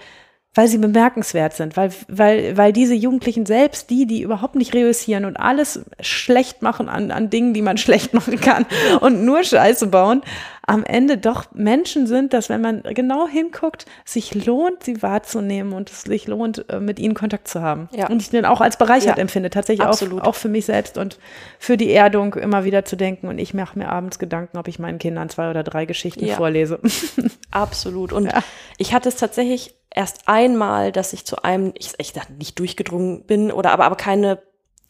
weil 0.54 0.66
sie 0.66 0.78
bemerkenswert 0.78 1.52
sind, 1.52 1.76
weil, 1.76 1.92
weil, 2.08 2.56
weil 2.56 2.72
diese 2.72 2.94
Jugendlichen 2.94 3.46
selbst, 3.46 3.90
die, 3.90 4.06
die 4.06 4.22
überhaupt 4.22 4.56
nicht 4.56 4.74
reüssieren 4.74 5.24
und 5.24 5.36
alles 5.36 5.84
schlecht 6.00 6.62
machen 6.62 6.88
an, 6.88 7.12
an 7.12 7.30
Dingen, 7.30 7.54
die 7.54 7.62
man 7.62 7.76
schlecht 7.78 8.14
machen 8.14 8.40
kann 8.40 8.66
und 9.00 9.24
nur 9.24 9.44
Scheiße 9.44 9.86
bauen, 9.86 10.22
am 10.68 10.84
Ende 10.84 11.16
doch 11.16 11.46
Menschen 11.54 12.06
sind, 12.06 12.34
dass 12.34 12.50
wenn 12.50 12.60
man 12.60 12.82
genau 12.82 13.26
hinguckt, 13.26 13.86
sich 14.04 14.34
lohnt, 14.46 14.84
sie 14.84 15.02
wahrzunehmen 15.02 15.72
und 15.72 15.90
es 15.90 16.02
sich 16.02 16.26
lohnt, 16.26 16.68
äh, 16.68 16.78
mit 16.78 16.98
ihnen 16.98 17.14
Kontakt 17.14 17.48
zu 17.48 17.62
haben. 17.62 17.88
Ja. 17.92 18.08
Und 18.08 18.20
ich 18.20 18.28
den 18.28 18.44
auch 18.44 18.60
als 18.60 18.76
bereichert 18.76 19.16
ja. 19.16 19.22
empfinde, 19.22 19.48
tatsächlich 19.48 19.86
auch, 19.86 20.00
auch 20.22 20.34
für 20.34 20.50
mich 20.50 20.66
selbst 20.66 20.98
und 20.98 21.18
für 21.58 21.78
die 21.78 21.90
Erdung 21.90 22.34
immer 22.34 22.64
wieder 22.64 22.84
zu 22.84 22.96
denken. 22.96 23.28
Und 23.28 23.38
ich 23.38 23.54
mache 23.54 23.78
mir 23.78 23.88
abends 23.88 24.18
Gedanken, 24.18 24.58
ob 24.58 24.68
ich 24.68 24.78
meinen 24.78 24.98
Kindern 24.98 25.30
zwei 25.30 25.48
oder 25.48 25.62
drei 25.62 25.86
Geschichten 25.86 26.26
ja. 26.26 26.36
vorlese. 26.36 26.80
Absolut. 27.50 28.12
Und 28.12 28.30
ich 28.76 28.92
hatte 28.92 29.08
es 29.08 29.16
tatsächlich 29.16 29.74
erst 29.90 30.28
einmal, 30.28 30.92
dass 30.92 31.14
ich 31.14 31.24
zu 31.24 31.42
einem, 31.42 31.72
ich, 31.78 31.92
ich 31.96 32.12
dachte, 32.12 32.34
nicht 32.34 32.58
durchgedrungen 32.58 33.24
bin 33.24 33.50
oder 33.50 33.72
aber, 33.72 33.86
aber 33.86 33.96
keine, 33.96 34.42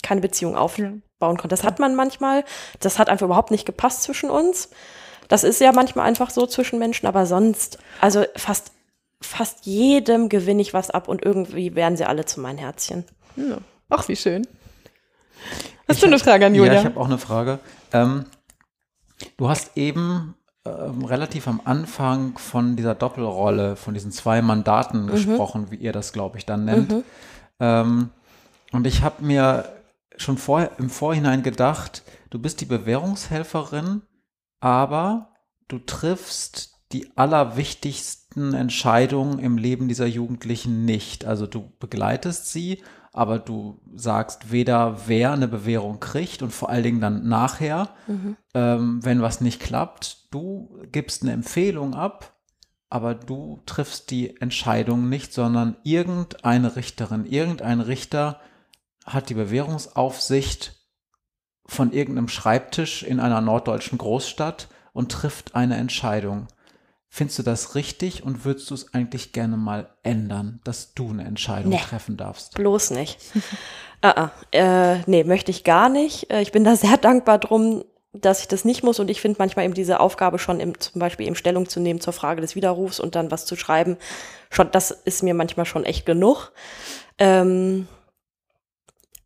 keine 0.02 0.20
Beziehung 0.20 0.56
aufbauen 0.56 1.02
konnte. 1.20 1.48
Das 1.48 1.62
hat 1.62 1.78
man 1.78 1.94
manchmal. 1.94 2.44
Das 2.80 2.98
hat 2.98 3.08
einfach 3.08 3.26
überhaupt 3.26 3.52
nicht 3.52 3.64
gepasst 3.64 4.02
zwischen 4.02 4.28
uns. 4.28 4.70
Das 5.28 5.44
ist 5.44 5.60
ja 5.60 5.72
manchmal 5.72 6.06
einfach 6.06 6.30
so 6.30 6.46
zwischen 6.46 6.78
Menschen, 6.78 7.06
aber 7.06 7.26
sonst, 7.26 7.78
also 8.00 8.24
fast, 8.36 8.72
fast 9.20 9.66
jedem 9.66 10.28
gewinne 10.28 10.62
ich 10.62 10.74
was 10.74 10.90
ab 10.90 11.08
und 11.08 11.24
irgendwie 11.24 11.74
werden 11.74 11.96
sie 11.96 12.06
alle 12.06 12.24
zu 12.24 12.40
meinen 12.40 12.58
Herzchen. 12.58 13.04
Ja. 13.36 13.58
Ach, 13.90 14.08
wie 14.08 14.16
schön. 14.16 14.46
Hast 15.86 15.96
ich 15.96 16.00
du 16.00 16.06
eine 16.06 16.18
Frage 16.18 16.46
an 16.46 16.54
Julia? 16.54 16.72
Ja, 16.72 16.80
ich 16.80 16.86
habe 16.86 17.00
auch 17.00 17.06
eine 17.06 17.18
Frage. 17.18 17.58
Ähm, 17.92 18.24
du 19.36 19.48
hast 19.48 19.76
eben 19.76 20.34
ähm, 20.64 21.04
relativ 21.04 21.48
am 21.48 21.60
Anfang 21.64 22.36
von 22.38 22.76
dieser 22.76 22.94
Doppelrolle, 22.94 23.76
von 23.76 23.94
diesen 23.94 24.12
zwei 24.12 24.42
Mandaten 24.42 25.04
mhm. 25.04 25.10
gesprochen, 25.10 25.70
wie 25.70 25.76
ihr 25.76 25.92
das, 25.92 26.12
glaube 26.12 26.38
ich, 26.38 26.46
dann 26.46 26.64
nennt. 26.64 26.90
Mhm. 26.90 27.04
Ähm, 27.60 28.10
und 28.72 28.86
ich 28.86 29.02
habe 29.02 29.24
mir 29.24 29.64
schon 30.16 30.36
vorher, 30.36 30.72
im 30.78 30.90
Vorhinein 30.90 31.42
gedacht, 31.42 32.02
du 32.30 32.38
bist 32.38 32.60
die 32.60 32.66
Bewährungshelferin, 32.66 34.02
aber 34.60 35.34
du 35.68 35.78
triffst 35.78 36.74
die 36.92 37.16
allerwichtigsten 37.16 38.54
Entscheidungen 38.54 39.38
im 39.38 39.58
Leben 39.58 39.88
dieser 39.88 40.06
Jugendlichen 40.06 40.84
nicht. 40.84 41.24
Also 41.24 41.46
du 41.46 41.72
begleitest 41.78 42.50
sie, 42.50 42.82
aber 43.12 43.38
du 43.38 43.80
sagst 43.94 44.52
weder, 44.52 45.06
wer 45.06 45.32
eine 45.32 45.48
Bewährung 45.48 46.00
kriegt 46.00 46.42
und 46.42 46.52
vor 46.52 46.70
allen 46.70 46.82
Dingen 46.82 47.00
dann 47.00 47.28
nachher, 47.28 47.90
mhm. 48.06 48.36
ähm, 48.54 49.04
wenn 49.04 49.22
was 49.22 49.40
nicht 49.40 49.60
klappt. 49.60 50.28
Du 50.30 50.78
gibst 50.90 51.22
eine 51.22 51.32
Empfehlung 51.32 51.94
ab, 51.94 52.34
aber 52.88 53.14
du 53.14 53.60
triffst 53.66 54.10
die 54.10 54.40
Entscheidung 54.40 55.08
nicht, 55.08 55.34
sondern 55.34 55.76
irgendeine 55.82 56.76
Richterin, 56.76 57.26
irgendein 57.26 57.80
Richter 57.80 58.40
hat 59.04 59.30
die 59.30 59.34
Bewährungsaufsicht 59.34 60.77
von 61.68 61.92
irgendeinem 61.92 62.28
Schreibtisch 62.28 63.02
in 63.02 63.20
einer 63.20 63.40
norddeutschen 63.40 63.98
Großstadt 63.98 64.68
und 64.92 65.12
trifft 65.12 65.54
eine 65.54 65.76
Entscheidung. 65.76 66.48
Findest 67.10 67.38
du 67.38 67.42
das 67.42 67.74
richtig 67.74 68.22
und 68.22 68.44
würdest 68.44 68.70
du 68.70 68.74
es 68.74 68.92
eigentlich 68.94 69.32
gerne 69.32 69.56
mal 69.56 69.88
ändern, 70.02 70.60
dass 70.64 70.94
du 70.94 71.10
eine 71.10 71.24
Entscheidung 71.24 71.70
nee, 71.70 71.78
treffen 71.78 72.16
darfst? 72.16 72.54
Bloß 72.54 72.90
nicht. 72.90 73.18
uh 74.04 74.08
-uh. 74.08 74.30
Äh, 74.52 75.02
nee, 75.06 75.24
möchte 75.24 75.50
ich 75.50 75.64
gar 75.64 75.88
nicht. 75.88 76.30
Äh, 76.30 76.42
ich 76.42 76.52
bin 76.52 76.64
da 76.64 76.76
sehr 76.76 76.96
dankbar 76.96 77.38
drum, 77.38 77.84
dass 78.12 78.40
ich 78.40 78.48
das 78.48 78.64
nicht 78.64 78.82
muss 78.82 78.98
und 78.98 79.10
ich 79.10 79.20
finde 79.20 79.36
manchmal 79.38 79.66
eben 79.66 79.74
diese 79.74 80.00
Aufgabe 80.00 80.38
schon 80.38 80.60
im, 80.60 80.78
zum 80.80 80.98
Beispiel 80.98 81.26
eben 81.26 81.36
Stellung 81.36 81.68
zu 81.68 81.80
nehmen 81.80 82.00
zur 82.00 82.12
Frage 82.12 82.40
des 82.40 82.56
Widerrufs 82.56 83.00
und 83.00 83.14
dann 83.14 83.30
was 83.30 83.44
zu 83.44 83.56
schreiben, 83.56 83.96
schon, 84.50 84.70
das 84.70 84.90
ist 84.90 85.22
mir 85.22 85.34
manchmal 85.34 85.66
schon 85.66 85.84
echt 85.84 86.06
genug. 86.06 86.52
Ähm, 87.18 87.86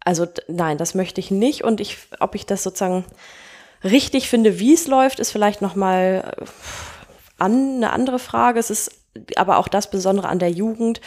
also 0.05 0.27
nein, 0.49 0.79
das 0.79 0.95
möchte 0.95 1.21
ich 1.21 1.31
nicht 1.31 1.65
und 1.65 1.81
ich, 1.81 1.99
ob 2.21 2.35
ich 2.35 2.47
das 2.47 2.63
sozusagen 2.63 3.05
richtig 3.85 4.29
finde, 4.29 4.59
wie 4.59 4.75
es 4.75 4.87
läuft, 4.87 5.21
ist 5.21 5.31
vielleicht 5.31 5.63
noch 5.63 5.75
mal 5.75 6.35
äh, 6.37 6.45
an, 7.39 7.77
eine 7.77 7.93
andere 7.93 8.19
Frage. 8.19 8.59
Es 8.59 8.71
ist 8.71 8.93
aber 9.37 9.59
auch 9.59 9.69
das 9.69 9.91
Besondere 9.91 10.29
an 10.29 10.39
der 10.39 10.51
Jugend, 10.51 11.01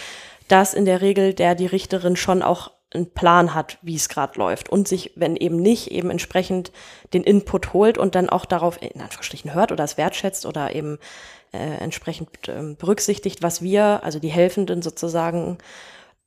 dass 0.48 0.74
in 0.74 0.86
der 0.86 1.02
Regel 1.02 1.34
der 1.34 1.56
die 1.56 1.66
Richterin 1.66 2.16
schon 2.16 2.42
auch 2.42 2.72
einen 2.94 3.12
Plan 3.12 3.54
hat, 3.54 3.78
wie 3.82 3.96
es 3.96 4.10
gerade 4.10 4.38
läuft 4.40 4.70
und 4.70 4.88
sich, 4.88 5.12
wenn 5.16 5.36
eben 5.36 5.58
nicht, 5.58 5.92
eben 5.92 6.10
entsprechend 6.10 6.72
den 7.14 7.24
Input 7.24 7.74
holt 7.74 7.98
und 7.98 8.16
dann 8.16 8.30
auch 8.30 8.46
darauf 8.46 8.82
in 8.82 9.02
Anführungsstrichen 9.02 9.54
hört 9.54 9.72
oder 9.72 9.84
es 9.84 9.98
wertschätzt 9.98 10.46
oder 10.46 10.74
eben 10.74 11.00
äh, 11.52 11.58
entsprechend 11.58 12.48
äh, 12.48 12.76
berücksichtigt, 12.78 13.42
was 13.42 13.62
wir, 13.62 14.02
also 14.04 14.20
die 14.20 14.30
Helfenden 14.30 14.82
sozusagen, 14.82 15.58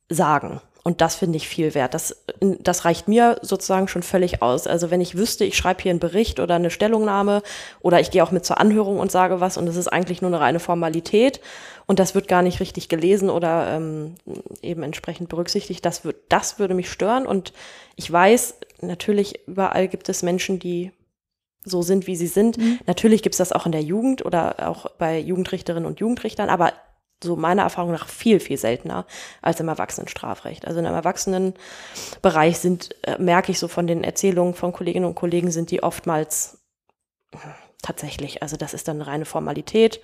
sagen. 0.09 0.61
Und 0.89 1.01
das 1.01 1.13
finde 1.13 1.37
ich 1.37 1.47
viel 1.47 1.75
wert. 1.75 1.93
Das, 1.93 2.25
das 2.39 2.83
reicht 2.83 3.07
mir 3.07 3.37
sozusagen 3.43 3.87
schon 3.87 4.01
völlig 4.01 4.41
aus. 4.41 4.65
Also 4.65 4.89
wenn 4.89 5.01
ich 5.01 5.15
wüsste, 5.15 5.45
ich 5.45 5.55
schreibe 5.55 5.83
hier 5.83 5.91
einen 5.91 5.99
Bericht 5.99 6.39
oder 6.39 6.55
eine 6.55 6.71
Stellungnahme 6.71 7.43
oder 7.79 7.99
ich 7.99 8.09
gehe 8.09 8.23
auch 8.23 8.31
mit 8.31 8.43
zur 8.43 8.59
Anhörung 8.59 8.97
und 8.97 9.11
sage 9.11 9.39
was 9.39 9.55
und 9.55 9.67
es 9.67 9.75
ist 9.75 9.87
eigentlich 9.87 10.23
nur 10.23 10.31
eine 10.31 10.39
reine 10.39 10.59
Formalität 10.59 11.41
und 11.85 11.99
das 11.99 12.15
wird 12.15 12.27
gar 12.27 12.41
nicht 12.41 12.59
richtig 12.59 12.89
gelesen 12.89 13.29
oder 13.29 13.75
ähm, 13.75 14.15
eben 14.63 14.81
entsprechend 14.81 15.29
berücksichtigt, 15.29 15.85
das, 15.85 16.05
wird, 16.05 16.15
das 16.29 16.57
würde 16.57 16.73
mich 16.73 16.89
stören. 16.89 17.27
Und 17.27 17.53
ich 17.95 18.11
weiß, 18.11 18.55
natürlich 18.81 19.47
überall 19.47 19.87
gibt 19.89 20.09
es 20.09 20.23
Menschen, 20.23 20.57
die 20.57 20.91
so 21.63 21.83
sind, 21.83 22.07
wie 22.07 22.15
sie 22.15 22.25
sind. 22.25 22.57
Mhm. 22.57 22.79
Natürlich 22.87 23.21
gibt 23.21 23.35
es 23.35 23.37
das 23.37 23.51
auch 23.51 23.67
in 23.67 23.73
der 23.73 23.83
Jugend 23.83 24.25
oder 24.25 24.67
auch 24.67 24.89
bei 24.97 25.19
Jugendrichterinnen 25.19 25.85
und 25.85 25.99
Jugendrichtern, 25.99 26.49
aber 26.49 26.73
so 27.23 27.35
meiner 27.35 27.63
Erfahrung 27.63 27.91
nach 27.91 28.07
viel, 28.07 28.39
viel 28.39 28.57
seltener 28.57 29.05
als 29.41 29.59
im 29.59 29.67
Erwachsenenstrafrecht. 29.67 30.67
Also 30.67 30.79
im 30.79 30.85
Erwachsenenbereich 30.85 32.59
sind, 32.59 32.95
äh, 33.03 33.17
merke 33.17 33.51
ich 33.51 33.59
so 33.59 33.67
von 33.67 33.87
den 33.87 34.03
Erzählungen 34.03 34.53
von 34.53 34.71
Kolleginnen 34.71 35.05
und 35.05 35.15
Kollegen, 35.15 35.51
sind 35.51 35.71
die 35.71 35.83
oftmals 35.83 36.59
tatsächlich, 37.81 38.41
also 38.41 38.57
das 38.57 38.73
ist 38.73 38.87
dann 38.87 38.97
eine 38.97 39.07
reine 39.07 39.25
Formalität. 39.25 40.01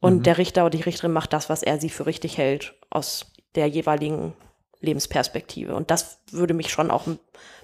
Und 0.00 0.18
mhm. 0.18 0.22
der 0.24 0.38
Richter 0.38 0.62
oder 0.62 0.76
die 0.76 0.82
Richterin 0.82 1.12
macht 1.12 1.32
das, 1.32 1.48
was 1.48 1.62
er 1.62 1.78
sie 1.78 1.90
für 1.90 2.06
richtig 2.06 2.38
hält, 2.38 2.74
aus 2.90 3.32
der 3.54 3.66
jeweiligen 3.66 4.34
Lebensperspektive. 4.80 5.74
Und 5.74 5.90
das 5.90 6.20
würde 6.30 6.54
mich 6.54 6.70
schon 6.70 6.90
auch 6.90 7.06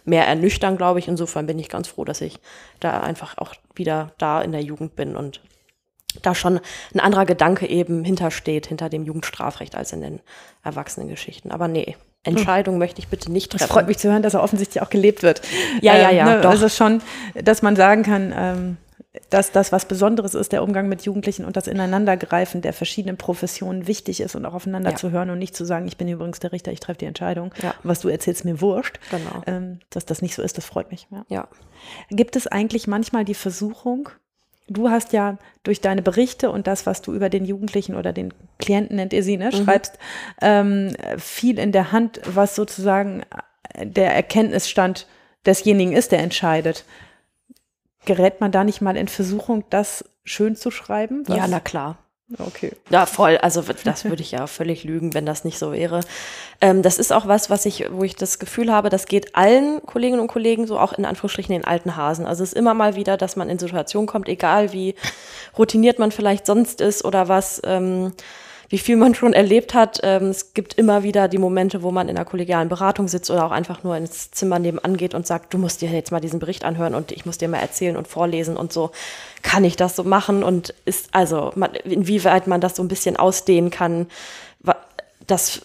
mehr 0.04 0.26
ernüchtern, 0.26 0.76
glaube 0.76 0.98
ich. 0.98 1.08
Insofern 1.08 1.46
bin 1.46 1.58
ich 1.58 1.68
ganz 1.68 1.88
froh, 1.88 2.04
dass 2.04 2.20
ich 2.20 2.38
da 2.80 3.00
einfach 3.00 3.36
auch 3.38 3.54
wieder 3.74 4.14
da 4.18 4.40
in 4.40 4.52
der 4.52 4.62
Jugend 4.62 4.96
bin 4.96 5.16
und 5.16 5.42
da 6.20 6.34
schon 6.34 6.60
ein 6.94 7.00
anderer 7.00 7.24
Gedanke 7.24 7.66
eben 7.66 8.04
hintersteht, 8.04 8.66
hinter 8.66 8.88
dem 8.88 9.04
Jugendstrafrecht 9.04 9.74
als 9.74 9.92
in 9.92 10.00
den 10.00 10.20
Erwachsenengeschichten. 10.62 11.50
Aber 11.50 11.68
nee, 11.68 11.96
Entscheidung 12.24 12.78
möchte 12.78 13.00
ich 13.00 13.08
bitte 13.08 13.32
nicht 13.32 13.50
treffen. 13.50 13.64
Es 13.64 13.70
freut 13.70 13.88
mich 13.88 13.98
zu 13.98 14.10
hören, 14.10 14.22
dass 14.22 14.34
er 14.34 14.42
offensichtlich 14.42 14.82
auch 14.82 14.90
gelebt 14.90 15.22
wird. 15.22 15.42
Ja, 15.80 15.96
ja, 15.96 16.10
ja. 16.10 16.34
Ähm, 16.34 16.40
ne, 16.40 16.48
also 16.48 16.68
schon, 16.68 17.02
dass 17.34 17.62
man 17.62 17.74
sagen 17.74 18.04
kann, 18.04 18.32
ähm, 18.36 18.76
dass 19.28 19.52
das 19.52 19.72
was 19.72 19.84
Besonderes 19.86 20.34
ist, 20.34 20.52
der 20.52 20.62
Umgang 20.62 20.88
mit 20.88 21.02
Jugendlichen 21.02 21.44
und 21.44 21.56
das 21.56 21.66
Ineinandergreifen 21.66 22.62
der 22.62 22.72
verschiedenen 22.72 23.18
Professionen 23.18 23.86
wichtig 23.86 24.20
ist 24.20 24.34
und 24.36 24.46
auch 24.46 24.54
aufeinander 24.54 24.90
ja. 24.90 24.96
zu 24.96 25.10
hören 25.10 25.30
und 25.30 25.38
nicht 25.38 25.54
zu 25.54 25.64
sagen, 25.64 25.86
ich 25.86 25.98
bin 25.98 26.08
übrigens 26.08 26.40
der 26.40 26.52
Richter, 26.52 26.72
ich 26.72 26.80
treffe 26.80 26.98
die 26.98 27.06
Entscheidung. 27.06 27.52
Ja. 27.62 27.74
Was 27.82 28.00
du 28.00 28.08
erzählst, 28.08 28.44
mir 28.44 28.60
wurscht. 28.60 29.00
Genau. 29.10 29.42
Ähm, 29.46 29.80
dass 29.90 30.06
das 30.06 30.22
nicht 30.22 30.34
so 30.34 30.42
ist, 30.42 30.56
das 30.56 30.64
freut 30.64 30.90
mich. 30.90 31.08
Ja. 31.10 31.24
ja. 31.28 31.48
Gibt 32.08 32.36
es 32.36 32.46
eigentlich 32.46 32.86
manchmal 32.86 33.24
die 33.24 33.34
Versuchung, 33.34 34.08
du 34.68 34.90
hast 34.90 35.12
ja 35.12 35.38
durch 35.62 35.80
deine 35.80 36.02
Berichte 36.02 36.50
und 36.50 36.66
das, 36.66 36.86
was 36.86 37.02
du 37.02 37.12
über 37.12 37.28
den 37.28 37.44
Jugendlichen 37.44 37.94
oder 37.94 38.12
den 38.12 38.32
Klienten, 38.58 38.96
nennt 38.96 39.12
ihr 39.12 39.22
sie, 39.22 39.36
ne, 39.36 39.50
mhm. 39.52 39.64
schreibst, 39.64 39.98
ähm, 40.40 40.94
viel 41.18 41.58
in 41.58 41.72
der 41.72 41.92
Hand, 41.92 42.20
was 42.24 42.54
sozusagen 42.54 43.22
der 43.82 44.14
Erkenntnisstand 44.14 45.06
desjenigen 45.46 45.92
ist, 45.92 46.12
der 46.12 46.20
entscheidet. 46.20 46.84
Gerät 48.04 48.40
man 48.40 48.52
da 48.52 48.64
nicht 48.64 48.80
mal 48.80 48.96
in 48.96 49.08
Versuchung, 49.08 49.64
das 49.70 50.04
schön 50.24 50.56
zu 50.56 50.70
schreiben? 50.70 51.24
Ja, 51.28 51.46
na 51.48 51.60
klar. 51.60 51.98
Okay. 52.38 52.72
Ja, 52.90 53.06
voll. 53.06 53.38
Also 53.38 53.62
das 53.84 54.04
würde 54.06 54.22
ich 54.22 54.32
ja 54.32 54.46
völlig 54.46 54.84
lügen, 54.84 55.14
wenn 55.14 55.26
das 55.26 55.44
nicht 55.44 55.58
so 55.58 55.72
wäre. 55.72 56.00
Ähm, 56.60 56.82
das 56.82 56.98
ist 56.98 57.12
auch 57.12 57.26
was, 57.26 57.50
was 57.50 57.66
ich, 57.66 57.86
wo 57.90 58.04
ich 58.04 58.16
das 58.16 58.38
Gefühl 58.38 58.72
habe, 58.72 58.88
das 58.88 59.06
geht 59.06 59.34
allen 59.36 59.84
Kolleginnen 59.84 60.20
und 60.20 60.28
Kollegen 60.28 60.66
so, 60.66 60.78
auch 60.78 60.92
in 60.92 61.04
Anführungsstrichen 61.04 61.52
den 61.52 61.64
alten 61.64 61.96
Hasen. 61.96 62.26
Also 62.26 62.42
es 62.42 62.52
ist 62.52 62.58
immer 62.58 62.74
mal 62.74 62.96
wieder, 62.96 63.16
dass 63.16 63.36
man 63.36 63.50
in 63.50 63.58
Situationen 63.58 64.06
kommt, 64.06 64.28
egal 64.28 64.72
wie 64.72 64.94
routiniert 65.58 65.98
man 65.98 66.12
vielleicht 66.12 66.46
sonst 66.46 66.80
ist 66.80 67.04
oder 67.04 67.28
was. 67.28 67.60
Ähm, 67.64 68.12
wie 68.72 68.78
viel 68.78 68.96
man 68.96 69.14
schon 69.14 69.34
erlebt 69.34 69.74
hat. 69.74 70.00
Ähm, 70.02 70.28
es 70.28 70.54
gibt 70.54 70.78
immer 70.78 71.02
wieder 71.02 71.28
die 71.28 71.36
Momente, 71.36 71.82
wo 71.82 71.90
man 71.90 72.08
in 72.08 72.16
einer 72.16 72.24
kollegialen 72.24 72.70
Beratung 72.70 73.06
sitzt 73.06 73.30
oder 73.30 73.44
auch 73.44 73.50
einfach 73.50 73.84
nur 73.84 73.94
ins 73.98 74.30
Zimmer 74.30 74.58
nebenan 74.58 74.96
geht 74.96 75.12
und 75.12 75.26
sagt, 75.26 75.52
du 75.52 75.58
musst 75.58 75.82
dir 75.82 75.90
jetzt 75.90 76.10
mal 76.10 76.20
diesen 76.20 76.40
Bericht 76.40 76.64
anhören 76.64 76.94
und 76.94 77.12
ich 77.12 77.26
muss 77.26 77.36
dir 77.36 77.48
mal 77.48 77.58
erzählen 77.58 77.98
und 77.98 78.08
vorlesen 78.08 78.56
und 78.56 78.72
so. 78.72 78.90
Kann 79.42 79.62
ich 79.64 79.76
das 79.76 79.94
so 79.94 80.04
machen? 80.04 80.42
Und 80.42 80.72
ist, 80.86 81.10
also, 81.12 81.52
man, 81.54 81.74
inwieweit 81.84 82.46
man 82.46 82.62
das 82.62 82.74
so 82.74 82.82
ein 82.82 82.88
bisschen 82.88 83.18
ausdehnen 83.18 83.70
kann, 83.70 84.06
das 85.26 85.60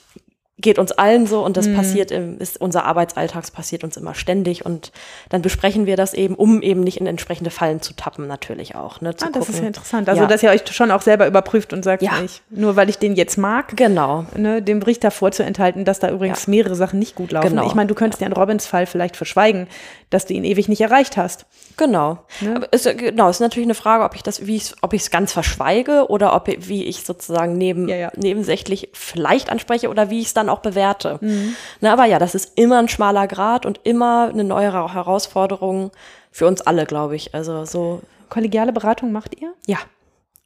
geht 0.60 0.80
uns 0.80 0.92
allen 0.92 1.28
so 1.28 1.46
und 1.46 1.56
das 1.56 1.68
mhm. 1.68 1.76
passiert 1.76 2.12
im, 2.12 2.40
ist 2.40 2.60
unser 2.60 2.86
Arbeitsalltags 2.86 3.52
passiert 3.52 3.84
uns 3.84 3.96
immer 3.96 4.16
ständig 4.16 4.66
und 4.66 4.92
dann 5.30 5.44
besprechen 5.44 5.86
wir 5.86 5.98
das 5.98 6.16
eben, 6.16 6.34
um 6.34 6.64
eben 6.64 6.82
nicht 6.82 6.98
in 6.98 7.06
entsprechende 7.06 7.52
Fallen 7.52 7.82
zu 7.82 7.94
tappen, 7.94 8.28
natürlich 8.28 8.76
auch. 8.76 9.00
Ne, 9.00 9.10
ah, 9.10 9.14
das 9.14 9.32
gucken. 9.32 9.54
ist 9.54 9.62
ja 9.62 9.68
interessant. 9.68 10.10
Also, 10.10 10.24
ja. 10.24 10.28
dass 10.28 10.42
ihr 10.42 10.50
euch 10.50 10.64
schon 10.72 10.90
auch 10.90 11.04
selber 11.04 11.28
überprüft 11.28 11.74
und 11.74 11.84
sagt, 11.84 12.02
ja. 12.02 12.20
nicht, 12.22 12.42
nur 12.50 12.76
weil 12.76 12.90
ich 12.90 12.98
den 12.98 13.16
jetzt 13.16 13.38
mag, 13.38 13.78
genau. 13.78 14.26
ne, 14.36 14.64
dem 14.64 14.80
Bericht 14.80 15.04
davor 15.04 15.32
zu 15.32 15.44
enthalten, 15.44 15.86
dass 15.86 16.00
da 16.00 16.10
übrigens 16.10 16.48
ja. 16.48 16.52
mehrere 16.52 16.76
Sachen 16.76 16.98
nicht 16.98 17.16
gut 17.16 17.32
laufen. 17.32 17.50
Genau. 17.50 17.68
Ich 17.68 17.76
meine, 17.76 17.88
du 17.88 17.96
könntest 17.96 18.22
ja 18.22 18.28
in 18.28 18.34
Robins 18.34 18.66
Fall 18.66 18.88
vielleicht 18.88 19.16
verschweigen, 19.16 19.68
dass 20.10 20.26
du 20.26 20.34
ihn 20.34 20.44
ewig 20.44 20.70
nicht 20.70 20.82
erreicht 20.82 21.18
hast. 21.18 21.46
Genau. 21.78 22.18
Ne? 22.42 22.68
Ist, 22.72 22.86
genau, 22.98 23.30
ist 23.30 23.40
natürlich 23.40 23.68
eine 23.68 23.76
Frage, 23.76 24.04
ob 24.04 24.16
ich 24.16 24.24
das, 24.24 24.48
wie 24.48 24.56
ich, 24.56 24.74
ob 24.82 24.94
ich 24.94 25.04
es 25.04 25.12
ganz 25.12 25.34
verschweige 25.34 26.08
oder 26.10 26.36
ob 26.36 26.48
wie 26.48 26.86
ich 26.86 27.04
sozusagen 27.04 27.56
neben, 27.58 27.86
nebensächlich 28.16 28.90
vielleicht 28.94 29.52
anspreche 29.52 29.90
oder 29.90 30.10
wie 30.10 30.20
ich 30.20 30.28
es 30.28 30.34
dann 30.34 30.48
dann 30.48 30.56
auch 30.56 30.62
bewerte. 30.62 31.20
Mhm. 31.22 31.56
Na, 31.82 31.94
aber 31.94 32.06
ja, 32.06 32.20
das 32.20 32.36
ist 32.36 32.58
immer 32.58 32.80
ein 32.80 32.88
schmaler 32.88 33.28
Grad 33.28 33.66
und 33.66 33.82
immer 33.84 34.30
eine 34.30 34.44
neue 34.44 34.72
Herausforderung 34.72 35.92
für 36.32 36.48
uns 36.48 36.62
alle, 36.62 36.86
glaube 36.86 37.16
ich. 37.16 37.36
Also 37.36 37.66
so. 37.66 38.02
Kollegiale 38.30 38.74
Beratung 38.74 39.12
macht 39.12 39.40
ihr? 39.40 39.54
Ja. 39.68 39.78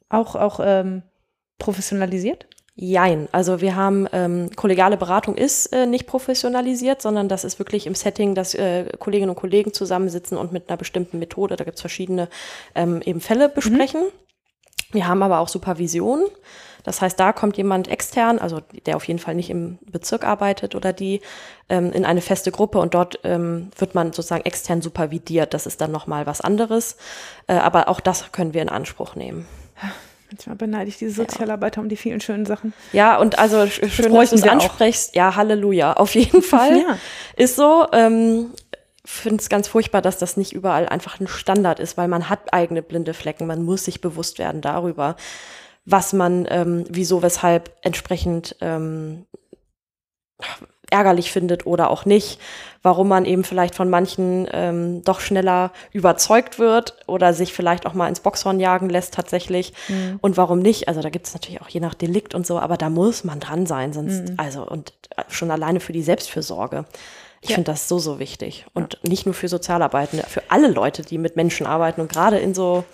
Auch, 0.08 0.36
auch 0.36 0.60
ähm, 0.62 1.02
professionalisiert? 1.58 2.46
Jein. 2.74 3.28
Also 3.32 3.60
wir 3.60 3.76
haben 3.76 4.08
ähm, 4.12 4.50
kollegiale 4.56 4.96
Beratung 4.96 5.34
ist 5.34 5.66
äh, 5.74 5.84
nicht 5.84 6.06
professionalisiert, 6.06 7.02
sondern 7.02 7.28
das 7.28 7.44
ist 7.44 7.58
wirklich 7.58 7.86
im 7.86 7.94
Setting, 7.94 8.34
dass 8.34 8.54
äh, 8.54 8.86
Kolleginnen 8.98 9.28
und 9.28 9.36
Kollegen 9.36 9.74
zusammensitzen 9.74 10.38
und 10.38 10.52
mit 10.52 10.68
einer 10.70 10.78
bestimmten 10.78 11.18
Methode, 11.18 11.56
da 11.56 11.64
gibt 11.64 11.76
es 11.76 11.82
verschiedene 11.82 12.28
ähm, 12.74 13.02
eben 13.04 13.20
Fälle 13.20 13.50
besprechen. 13.50 14.00
Mhm. 14.00 14.94
Wir 14.94 15.06
haben 15.06 15.22
aber 15.22 15.40
auch 15.40 15.48
Supervision. 15.48 16.24
Das 16.82 17.00
heißt, 17.00 17.20
da 17.20 17.32
kommt 17.32 17.56
jemand 17.56 17.88
extern, 17.88 18.38
also 18.38 18.60
der 18.86 18.96
auf 18.96 19.04
jeden 19.04 19.20
Fall 19.20 19.34
nicht 19.34 19.50
im 19.50 19.78
Bezirk 19.82 20.24
arbeitet 20.24 20.74
oder 20.74 20.92
die, 20.92 21.20
ähm, 21.68 21.92
in 21.92 22.04
eine 22.04 22.20
feste 22.22 22.50
Gruppe 22.50 22.78
und 22.78 22.94
dort 22.94 23.20
ähm, 23.22 23.70
wird 23.76 23.94
man 23.94 24.12
sozusagen 24.12 24.44
extern 24.44 24.82
supervidiert. 24.82 25.54
Das 25.54 25.66
ist 25.66 25.80
dann 25.80 25.92
nochmal 25.92 26.26
was 26.26 26.40
anderes. 26.40 26.96
Äh, 27.46 27.54
aber 27.54 27.88
auch 27.88 28.00
das 28.00 28.32
können 28.32 28.54
wir 28.54 28.62
in 28.62 28.68
Anspruch 28.68 29.14
nehmen. 29.14 29.46
Manchmal 30.32 30.56
beneide 30.56 30.88
ich 30.88 30.96
diese 30.96 31.12
Sozialarbeiter 31.12 31.76
ja. 31.76 31.82
um 31.82 31.88
die 31.90 31.96
vielen 31.96 32.22
schönen 32.22 32.46
Sachen. 32.46 32.72
Ja, 32.94 33.18
und 33.18 33.38
also 33.38 33.66
schön, 33.66 34.14
dass 34.14 34.30
du 34.30 34.36
es 34.36 34.42
ansprichst. 34.44 35.10
Auch. 35.10 35.14
Ja, 35.14 35.36
Halleluja. 35.36 35.92
Auf 35.98 36.14
jeden 36.14 36.42
Fall. 36.42 36.78
ja. 36.78 36.98
Ist 37.36 37.56
so. 37.56 37.86
Ähm, 37.92 38.52
finde 39.04 39.42
es 39.42 39.50
ganz 39.50 39.68
furchtbar, 39.68 40.00
dass 40.00 40.16
das 40.16 40.38
nicht 40.38 40.52
überall 40.54 40.88
einfach 40.88 41.20
ein 41.20 41.26
Standard 41.26 41.80
ist, 41.80 41.98
weil 41.98 42.08
man 42.08 42.30
hat 42.30 42.54
eigene 42.54 42.82
blinde 42.82 43.12
Flecken. 43.12 43.46
Man 43.46 43.62
muss 43.62 43.84
sich 43.84 44.00
bewusst 44.00 44.38
werden 44.38 44.62
darüber, 44.62 45.16
was 45.84 46.14
man, 46.14 46.46
ähm, 46.48 46.84
wieso, 46.88 47.22
weshalb 47.22 47.76
entsprechend 47.82 48.56
ähm, 48.60 49.26
ärgerlich 50.90 51.30
findet 51.30 51.66
oder 51.66 51.90
auch 51.90 52.06
nicht, 52.06 52.40
warum 52.82 53.08
man 53.08 53.24
eben 53.24 53.44
vielleicht 53.44 53.74
von 53.74 53.88
manchen 53.88 54.46
ähm, 54.52 55.02
doch 55.04 55.20
schneller 55.20 55.72
überzeugt 55.92 56.58
wird 56.58 56.96
oder 57.06 57.32
sich 57.32 57.52
vielleicht 57.52 57.86
auch 57.86 57.94
mal 57.94 58.08
ins 58.08 58.20
Boxhorn 58.20 58.60
jagen 58.60 58.88
lässt 58.88 59.14
tatsächlich 59.14 59.72
mhm. 59.88 60.18
und 60.20 60.36
warum 60.36 60.58
nicht. 60.58 60.88
Also 60.88 61.00
da 61.00 61.10
gibt 61.10 61.26
es 61.26 61.34
natürlich 61.34 61.60
auch 61.60 61.68
je 61.68 61.80
nach 61.80 61.94
Delikt 61.94 62.34
und 62.34 62.46
so, 62.46 62.58
aber 62.58 62.76
da 62.76 62.90
muss 62.90 63.24
man 63.24 63.40
dran 63.40 63.66
sein, 63.66 63.92
sonst, 63.92 64.30
mhm. 64.30 64.34
also 64.36 64.66
und 64.66 64.92
schon 65.28 65.50
alleine 65.50 65.80
für 65.80 65.92
die 65.92 66.02
Selbstfürsorge. 66.02 66.84
Ich 67.40 67.50
ja. 67.50 67.56
finde 67.56 67.72
das 67.72 67.88
so, 67.88 67.98
so 67.98 68.20
wichtig. 68.20 68.66
Und 68.72 68.94
ja. 68.94 69.10
nicht 69.10 69.26
nur 69.26 69.34
für 69.34 69.48
Sozialarbeitende, 69.48 70.24
für 70.28 70.42
alle 70.48 70.68
Leute, 70.68 71.02
die 71.02 71.18
mit 71.18 71.34
Menschen 71.34 71.66
arbeiten 71.66 72.00
und 72.00 72.10
gerade 72.10 72.38
in 72.38 72.54
so, 72.54 72.84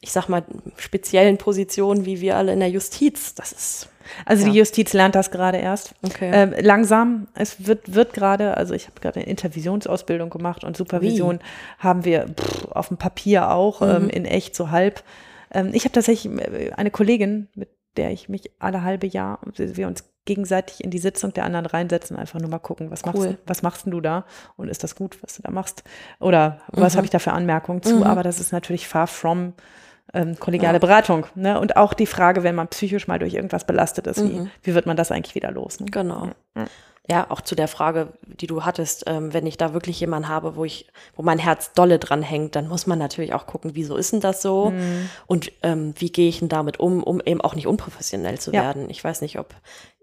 ich 0.00 0.12
sag 0.12 0.28
mal, 0.28 0.44
speziellen 0.76 1.38
Positionen 1.38 2.04
wie 2.04 2.20
wir 2.20 2.36
alle 2.36 2.52
in 2.52 2.60
der 2.60 2.70
Justiz. 2.70 3.34
Das 3.34 3.52
ist 3.52 3.88
also 4.24 4.46
ja. 4.46 4.52
die 4.52 4.58
Justiz 4.58 4.92
lernt 4.92 5.14
das 5.14 5.30
gerade 5.30 5.58
erst. 5.58 5.94
Okay. 6.02 6.30
Ähm, 6.32 6.54
langsam. 6.60 7.28
Es 7.34 7.66
wird, 7.66 7.94
wird 7.94 8.12
gerade, 8.12 8.56
also 8.56 8.74
ich 8.74 8.86
habe 8.86 9.00
gerade 9.00 9.20
eine 9.20 9.28
Intervisionsausbildung 9.28 10.30
gemacht 10.30 10.64
und 10.64 10.76
Supervision 10.76 11.38
Wie? 11.38 11.82
haben 11.82 12.04
wir 12.04 12.28
pff, 12.28 12.66
auf 12.72 12.88
dem 12.88 12.96
Papier 12.96 13.50
auch, 13.50 13.80
mhm. 13.80 13.88
ähm, 13.88 14.10
in 14.10 14.24
echt 14.24 14.54
so 14.54 14.70
halb. 14.70 15.02
Ähm, 15.52 15.70
ich 15.72 15.84
habe 15.84 15.92
tatsächlich 15.92 16.32
äh, 16.32 16.72
eine 16.72 16.90
Kollegin, 16.90 17.48
mit 17.54 17.68
der 17.96 18.10
ich 18.10 18.28
mich 18.28 18.50
alle 18.58 18.82
halbe 18.82 19.06
Jahr, 19.06 19.40
wir 19.56 19.88
uns 19.88 20.04
gegenseitig 20.24 20.84
in 20.84 20.90
die 20.90 20.98
Sitzung 20.98 21.32
der 21.32 21.44
anderen 21.44 21.66
reinsetzen, 21.66 22.16
einfach 22.16 22.38
nur 22.38 22.50
mal 22.50 22.58
gucken, 22.58 22.90
was, 22.90 23.02
cool. 23.02 23.12
machst, 23.12 23.38
was 23.46 23.62
machst 23.62 23.86
du 23.86 24.00
da 24.00 24.26
und 24.56 24.68
ist 24.68 24.84
das 24.84 24.94
gut, 24.94 25.18
was 25.22 25.36
du 25.36 25.42
da 25.42 25.50
machst 25.50 25.84
oder 26.20 26.60
was 26.68 26.92
mhm. 26.92 26.96
habe 26.98 27.04
ich 27.06 27.10
da 27.10 27.18
für 27.18 27.32
Anmerkungen 27.32 27.82
zu, 27.82 27.96
mhm. 27.96 28.02
aber 28.02 28.22
das 28.22 28.38
ist 28.38 28.52
natürlich 28.52 28.86
far 28.86 29.06
from 29.06 29.54
ähm, 30.14 30.38
kollegiale 30.38 30.76
ja. 30.76 30.78
Beratung. 30.78 31.26
Ne? 31.34 31.58
Und 31.60 31.76
auch 31.76 31.94
die 31.94 32.06
Frage, 32.06 32.42
wenn 32.42 32.54
man 32.54 32.68
psychisch 32.68 33.08
mal 33.08 33.18
durch 33.18 33.34
irgendwas 33.34 33.64
belastet 33.64 34.06
ist, 34.06 34.18
mhm. 34.18 34.50
wie, 34.62 34.70
wie 34.70 34.74
wird 34.74 34.86
man 34.86 34.96
das 34.96 35.10
eigentlich 35.10 35.34
wieder 35.34 35.50
los? 35.50 35.80
Ne? 35.80 35.86
Genau. 35.90 36.30
Ja. 36.56 36.66
ja. 37.08 37.30
auch 37.30 37.40
zu 37.40 37.54
der 37.54 37.68
Frage, 37.68 38.14
die 38.22 38.46
du 38.46 38.64
hattest, 38.64 39.04
ähm, 39.06 39.34
wenn 39.34 39.46
ich 39.46 39.56
da 39.56 39.74
wirklich 39.74 40.00
jemanden 40.00 40.28
habe, 40.28 40.56
wo 40.56 40.64
ich, 40.64 40.90
wo 41.14 41.22
mein 41.22 41.38
Herz 41.38 41.72
dolle 41.72 41.98
dran 41.98 42.22
hängt, 42.22 42.56
dann 42.56 42.68
muss 42.68 42.86
man 42.86 42.98
natürlich 42.98 43.34
auch 43.34 43.46
gucken, 43.46 43.72
wieso 43.74 43.96
ist 43.96 44.12
denn 44.12 44.20
das 44.20 44.40
so? 44.40 44.70
Mhm. 44.70 45.10
Und 45.26 45.52
ähm, 45.62 45.94
wie 45.98 46.10
gehe 46.10 46.28
ich 46.28 46.38
denn 46.38 46.48
damit 46.48 46.80
um, 46.80 47.02
um 47.02 47.20
eben 47.20 47.40
auch 47.40 47.54
nicht 47.54 47.66
unprofessionell 47.66 48.38
zu 48.38 48.52
ja. 48.52 48.62
werden. 48.62 48.88
Ich 48.90 49.04
weiß 49.04 49.20
nicht, 49.20 49.38
ob 49.38 49.54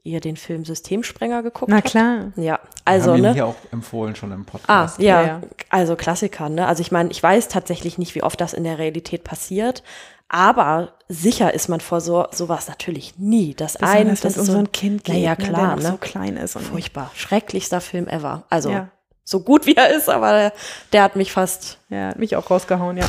ihr 0.05 0.21
den 0.21 0.37
Film 0.37 0.63
Systemsprenger 0.63 1.43
geguckt 1.43 1.71
habt. 1.71 1.83
Na 1.83 1.89
klar. 1.89 2.31
Ja, 2.35 2.59
also 2.85 3.07
Wir 3.07 3.11
haben 3.11 3.17
ihn 3.17 3.23
ne? 3.23 3.33
hier 3.33 3.45
auch 3.47 3.55
empfohlen 3.71 4.15
schon 4.15 4.31
im 4.31 4.45
Podcast. 4.45 4.99
Ah, 4.99 5.01
ja, 5.01 5.21
ja. 5.25 5.41
also 5.69 5.95
Klassiker. 5.95 6.47
Ne? 6.47 6.65
Also 6.65 6.81
ich 6.81 6.91
meine, 6.91 7.09
ich 7.09 7.21
weiß 7.21 7.47
tatsächlich 7.47 7.97
nicht, 7.97 8.15
wie 8.15 8.23
oft 8.23 8.39
das 8.39 8.53
in 8.53 8.63
der 8.63 8.77
Realität 8.77 9.23
passiert, 9.23 9.83
aber 10.29 10.93
sicher 11.07 11.53
ist 11.53 11.69
man 11.69 11.81
vor 11.81 12.01
so 12.01 12.27
sowas 12.31 12.67
natürlich 12.67 13.17
nie. 13.17 13.55
Das 13.55 13.77
ein, 13.77 14.09
das 14.09 14.23
ist 14.23 14.45
so 14.45 14.57
ein 14.57 14.71
Kind, 14.71 15.03
geht, 15.03 15.17
ja 15.17 15.31
ne, 15.31 15.37
klar, 15.37 15.75
ne, 15.75 15.81
der 15.81 15.91
so 15.91 15.97
klein 15.97 16.37
ist 16.37 16.55
und 16.55 16.63
furchtbar, 16.63 17.11
schrecklichster 17.15 17.81
Film 17.81 18.07
ever. 18.07 18.43
Also 18.49 18.69
ja. 18.69 18.89
so 19.23 19.41
gut 19.41 19.65
wie 19.65 19.75
er 19.75 19.89
ist, 19.89 20.07
aber 20.07 20.31
der, 20.31 20.53
der 20.93 21.03
hat 21.03 21.15
mich 21.15 21.31
fast, 21.31 21.79
ja, 21.89 22.09
hat 22.09 22.19
mich 22.19 22.35
auch 22.35 22.49
rausgehauen, 22.49 22.97
ja. 22.97 23.05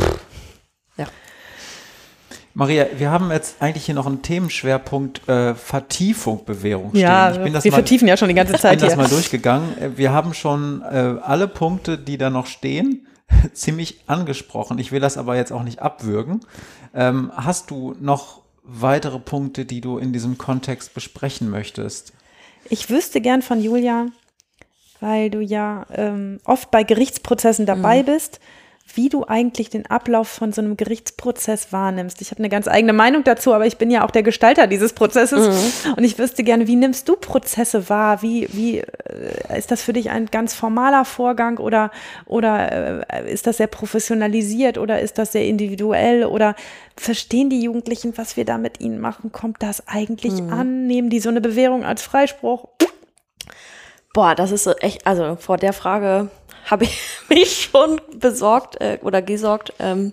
Ja. 0.97 1.07
Maria, 2.59 2.87
wir 2.97 3.11
haben 3.11 3.31
jetzt 3.31 3.61
eigentlich 3.61 3.85
hier 3.85 3.95
noch 3.95 4.07
einen 4.07 4.23
Themenschwerpunkt 4.23 5.29
äh, 5.29 5.55
Vertiefung 5.55 6.47
Bewährung 6.47 6.89
stehen. 6.89 7.03
Ja, 7.03 7.45
wir 7.45 7.51
mal, 7.53 7.61
vertiefen 7.61 8.09
ja 8.09 8.17
schon 8.17 8.29
die 8.29 8.35
ganze 8.35 8.55
Zeit. 8.55 8.77
Ich 8.77 8.81
bin 8.81 8.89
das 8.89 8.97
mal 8.97 9.09
durchgegangen. 9.11 9.77
Äh, 9.77 9.99
wir 9.99 10.11
haben 10.11 10.33
schon 10.33 10.81
äh, 10.81 11.17
alle 11.21 11.49
Punkte, 11.49 11.99
die 11.99 12.17
da 12.17 12.31
noch 12.31 12.47
stehen, 12.47 13.07
ziemlich 13.53 14.01
angesprochen. 14.07 14.79
Ich 14.79 14.91
will 14.91 15.01
das 15.01 15.19
aber 15.19 15.37
jetzt 15.37 15.53
auch 15.53 15.65
nicht 15.65 15.81
abwürgen. 15.81 16.41
Ähm, 16.95 17.31
hast 17.37 17.71
du 17.71 17.95
noch 18.01 18.41
weitere 18.63 19.19
Punkte, 19.19 19.67
die 19.67 19.83
du 19.83 19.99
in 19.99 20.15
diesem 20.15 20.39
Kontext 20.39 20.95
besprechen 20.95 21.51
möchtest? 21.51 22.15
Ich 22.71 22.89
wüsste 22.89 23.21
gern 23.21 23.43
von 23.43 23.61
Julia, 23.61 24.07
weil 25.01 25.29
du 25.29 25.41
ja 25.41 25.85
ähm, 25.93 26.41
oft 26.45 26.71
bei 26.71 26.85
Gerichtsprozessen 26.85 27.67
dabei 27.67 28.01
mhm. 28.01 28.07
bist, 28.07 28.41
wie 28.97 29.09
du 29.09 29.25
eigentlich 29.27 29.71
den 29.71 29.87
Ablauf 29.87 30.29
von 30.29 30.53
so 30.53 30.61
einem 30.61 30.77
Gerichtsprozess 30.77 31.73
wahrnimmst. 31.73 32.21
Ich 32.23 32.31
habe 32.31 32.41
eine 32.41 32.49
ganz 32.49 32.67
eigene 32.69 32.93
Meinung 32.93 33.25
dazu, 33.25 33.53
aber 33.53 33.67
ich 33.67 33.77
bin 33.77 33.91
ja 33.91 34.05
auch 34.05 34.11
der 34.11 34.23
Gestalter 34.23 34.67
dieses 34.67 34.93
Prozesses 34.93 35.85
mhm. 35.85 35.95
und 35.95 36.05
ich 36.05 36.19
wüsste 36.19 36.43
gerne, 36.43 36.67
wie 36.67 36.77
nimmst 36.77 37.09
du 37.09 37.17
Prozesse 37.17 37.89
wahr? 37.89 38.23
Wie, 38.23 38.49
wie 38.53 38.79
äh, 38.79 39.59
ist 39.59 39.71
das 39.71 39.83
für 39.83 39.93
dich 39.93 40.11
ein 40.11 40.27
ganz 40.27 40.55
formaler 40.55 41.05
Vorgang 41.05 41.59
oder, 41.59 41.91
oder 42.25 43.07
äh, 43.13 43.33
ist 43.33 43.47
das 43.47 43.59
sehr 43.59 43.67
professionalisiert 43.67 44.79
oder 44.79 45.01
ist 45.01 45.19
das 45.19 45.33
sehr 45.33 45.45
individuell 45.45 46.25
oder 46.25 46.55
verstehen 46.97 47.51
die 47.51 47.61
Jugendlichen, 47.61 48.17
was 48.17 48.37
wir 48.37 48.45
da 48.45 48.59
mit 48.59 48.81
ihnen 48.81 49.01
machen? 49.01 49.33
Kommt 49.33 49.63
das 49.63 49.87
eigentlich 49.87 50.41
mhm. 50.41 50.53
an? 50.53 50.87
Nehmen 50.87 51.11
die 51.11 51.21
so 51.21 51.29
eine 51.29 51.41
Bewährung 51.41 51.85
als 51.85 52.03
Freispruch? 52.03 52.69
Boah, 54.17 54.35
das 54.35 54.51
ist 54.51 54.67
echt, 54.83 55.07
also 55.07 55.37
vor 55.37 55.59
der 55.59 55.75
Frage 55.75 56.31
habe 56.67 56.85
ich 56.85 57.01
mich 57.29 57.69
schon 57.73 58.01
besorgt 58.19 58.81
äh, 58.81 58.99
oder 59.03 59.23
gesorgt. 59.23 59.73
Ähm, 59.79 60.13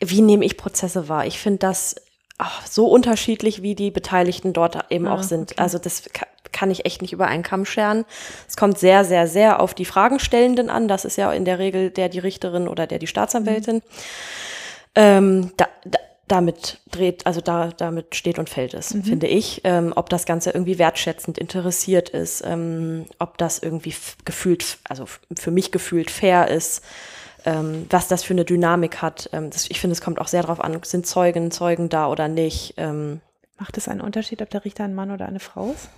wie 0.00 0.20
nehme 0.20 0.44
ich 0.44 0.56
Prozesse 0.56 1.08
wahr? 1.08 1.26
Ich 1.26 1.38
finde 1.38 1.58
das 1.58 1.96
ach, 2.38 2.66
so 2.66 2.86
unterschiedlich, 2.86 3.62
wie 3.62 3.74
die 3.74 3.90
Beteiligten 3.90 4.52
dort 4.52 4.90
eben 4.90 5.06
ah, 5.06 5.14
auch 5.14 5.22
sind. 5.22 5.52
Okay. 5.52 5.60
Also 5.60 5.78
das 5.78 6.04
kann 6.50 6.70
ich 6.70 6.84
echt 6.84 7.02
nicht 7.02 7.12
über 7.12 7.26
einen 7.26 7.42
Kamm 7.42 7.64
scheren. 7.64 8.04
Es 8.48 8.56
kommt 8.56 8.78
sehr, 8.78 9.04
sehr, 9.04 9.26
sehr 9.26 9.60
auf 9.60 9.74
die 9.74 9.84
Fragenstellenden 9.84 10.70
an. 10.70 10.88
Das 10.88 11.04
ist 11.04 11.16
ja 11.16 11.32
in 11.32 11.44
der 11.44 11.58
Regel 11.58 11.90
der 11.90 12.08
die 12.08 12.18
Richterin 12.18 12.68
oder 12.68 12.86
der 12.86 12.98
die 12.98 13.06
Staatsanwältin. 13.06 13.76
Mhm. 13.76 13.82
Ähm, 14.94 15.52
da, 15.56 15.68
da, 15.84 15.98
damit 16.32 16.80
dreht, 16.90 17.26
also 17.26 17.42
da, 17.42 17.68
damit 17.68 18.16
steht 18.16 18.38
und 18.38 18.48
fällt 18.48 18.72
es, 18.72 18.94
mhm. 18.94 19.04
finde 19.04 19.26
ich. 19.26 19.60
Ähm, 19.64 19.92
ob 19.94 20.08
das 20.08 20.24
Ganze 20.24 20.50
irgendwie 20.50 20.78
wertschätzend 20.78 21.36
interessiert 21.36 22.08
ist, 22.08 22.42
ähm, 22.46 23.04
ob 23.18 23.36
das 23.36 23.58
irgendwie 23.58 23.94
gefühlt, 24.24 24.78
also 24.88 25.04
für 25.36 25.50
mich 25.50 25.72
gefühlt 25.72 26.10
fair 26.10 26.48
ist, 26.48 26.82
ähm, 27.44 27.86
was 27.90 28.08
das 28.08 28.24
für 28.24 28.32
eine 28.32 28.46
Dynamik 28.46 29.02
hat. 29.02 29.28
Ähm, 29.34 29.50
das, 29.50 29.68
ich 29.68 29.78
finde, 29.78 29.92
es 29.92 30.00
kommt 30.00 30.20
auch 30.20 30.28
sehr 30.28 30.40
darauf 30.40 30.60
an, 30.60 30.80
sind 30.84 31.06
Zeugen, 31.06 31.50
Zeugen 31.50 31.90
da 31.90 32.08
oder 32.08 32.28
nicht. 32.28 32.74
Ähm. 32.78 33.20
Macht 33.58 33.76
es 33.76 33.86
einen 33.86 34.00
Unterschied, 34.00 34.40
ob 34.40 34.48
der 34.48 34.64
Richter 34.64 34.84
ein 34.84 34.94
Mann 34.94 35.10
oder 35.10 35.26
eine 35.26 35.38
Frau 35.38 35.72
ist? 35.72 35.90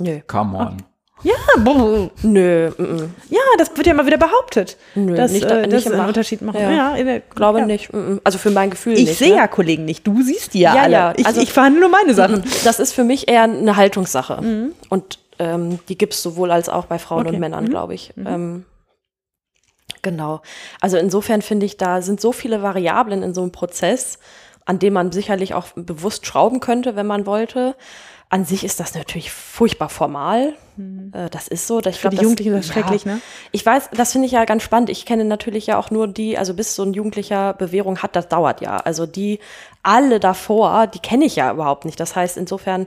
Nö. 0.00 0.20
Come 0.26 0.56
on. 0.56 0.82
Ja, 1.22 1.34
boah. 1.58 2.10
nö. 2.22 2.70
Mm. 2.70 3.14
Ja, 3.28 3.40
das 3.58 3.76
wird 3.76 3.86
ja 3.86 3.92
immer 3.92 4.06
wieder 4.06 4.18
behauptet. 4.18 4.76
Nö, 4.94 5.14
dass, 5.16 5.32
nicht, 5.32 5.44
äh, 5.44 5.66
nicht 5.66 5.90
einen 5.90 6.06
Unterschied 6.06 6.42
machen. 6.42 6.60
Ja, 6.60 6.96
ja 6.96 7.18
glaube 7.34 7.60
ja. 7.60 7.66
nicht. 7.66 7.92
Mm, 7.92 8.18
also 8.22 8.38
für 8.38 8.50
mein 8.50 8.70
Gefühl 8.70 8.94
ich 8.94 9.00
nicht. 9.00 9.10
Ich 9.12 9.18
sehe 9.18 9.30
ne? 9.30 9.36
ja 9.36 9.48
Kollegen 9.48 9.84
nicht. 9.84 10.06
Du 10.06 10.22
siehst 10.22 10.54
die 10.54 10.60
ja, 10.60 10.74
ja 10.74 10.82
alle. 10.82 10.92
Ja, 10.92 11.12
ich, 11.16 11.26
also, 11.26 11.40
ich 11.40 11.52
verhandle 11.52 11.80
nur 11.80 11.90
meine 11.90 12.14
Sachen. 12.14 12.44
Das 12.64 12.78
ist 12.78 12.92
für 12.92 13.04
mich 13.04 13.28
eher 13.28 13.42
eine 13.42 13.76
Haltungssache. 13.76 14.40
Mhm. 14.40 14.74
Und 14.88 15.18
ähm, 15.38 15.78
die 15.88 15.98
gibt 15.98 16.14
es 16.14 16.22
sowohl 16.22 16.50
als 16.50 16.68
auch 16.68 16.86
bei 16.86 16.98
Frauen 16.98 17.26
okay. 17.26 17.34
und 17.34 17.40
Männern, 17.40 17.64
mhm. 17.64 17.70
glaube 17.70 17.94
ich. 17.94 18.12
Mhm. 18.16 18.26
Ähm, 18.26 18.64
genau. 20.02 20.40
Also 20.80 20.96
insofern 20.96 21.42
finde 21.42 21.66
ich, 21.66 21.76
da 21.76 22.02
sind 22.02 22.20
so 22.20 22.32
viele 22.32 22.62
Variablen 22.62 23.22
in 23.22 23.34
so 23.34 23.42
einem 23.42 23.52
Prozess, 23.52 24.18
an 24.66 24.78
dem 24.78 24.92
man 24.92 25.12
sicherlich 25.12 25.54
auch 25.54 25.68
bewusst 25.74 26.26
schrauben 26.26 26.60
könnte, 26.60 26.94
wenn 26.94 27.06
man 27.06 27.26
wollte. 27.26 27.74
An 28.30 28.44
sich 28.44 28.62
ist 28.62 28.78
das 28.78 28.94
natürlich 28.94 29.30
furchtbar 29.30 29.88
formal. 29.88 30.54
Mhm. 30.76 31.12
Äh, 31.14 31.30
das 31.30 31.48
ist 31.48 31.66
so. 31.66 31.80
Ich 31.80 31.96
Für 31.96 32.02
glaub, 32.02 32.10
die 32.10 32.16
das, 32.16 32.22
Jugendlichen 32.24 32.54
ist 32.54 32.68
das 32.68 32.76
ja, 32.76 32.82
schrecklich, 32.82 33.06
ne? 33.06 33.20
Ich 33.52 33.64
weiß, 33.64 33.90
das 33.94 34.12
finde 34.12 34.26
ich 34.26 34.32
ja 34.32 34.44
ganz 34.44 34.62
spannend. 34.62 34.90
Ich 34.90 35.06
kenne 35.06 35.24
natürlich 35.24 35.66
ja 35.66 35.78
auch 35.78 35.90
nur 35.90 36.08
die, 36.08 36.36
also 36.36 36.52
bis 36.52 36.74
so 36.74 36.82
ein 36.82 36.92
Jugendlicher 36.92 37.54
Bewährung 37.54 37.98
hat, 37.98 38.16
das 38.16 38.28
dauert 38.28 38.60
ja. 38.60 38.76
Also 38.76 39.06
die 39.06 39.38
alle 39.82 40.20
davor, 40.20 40.86
die 40.86 40.98
kenne 40.98 41.24
ich 41.24 41.36
ja 41.36 41.50
überhaupt 41.50 41.86
nicht. 41.86 41.98
Das 41.98 42.16
heißt, 42.16 42.36
insofern, 42.36 42.86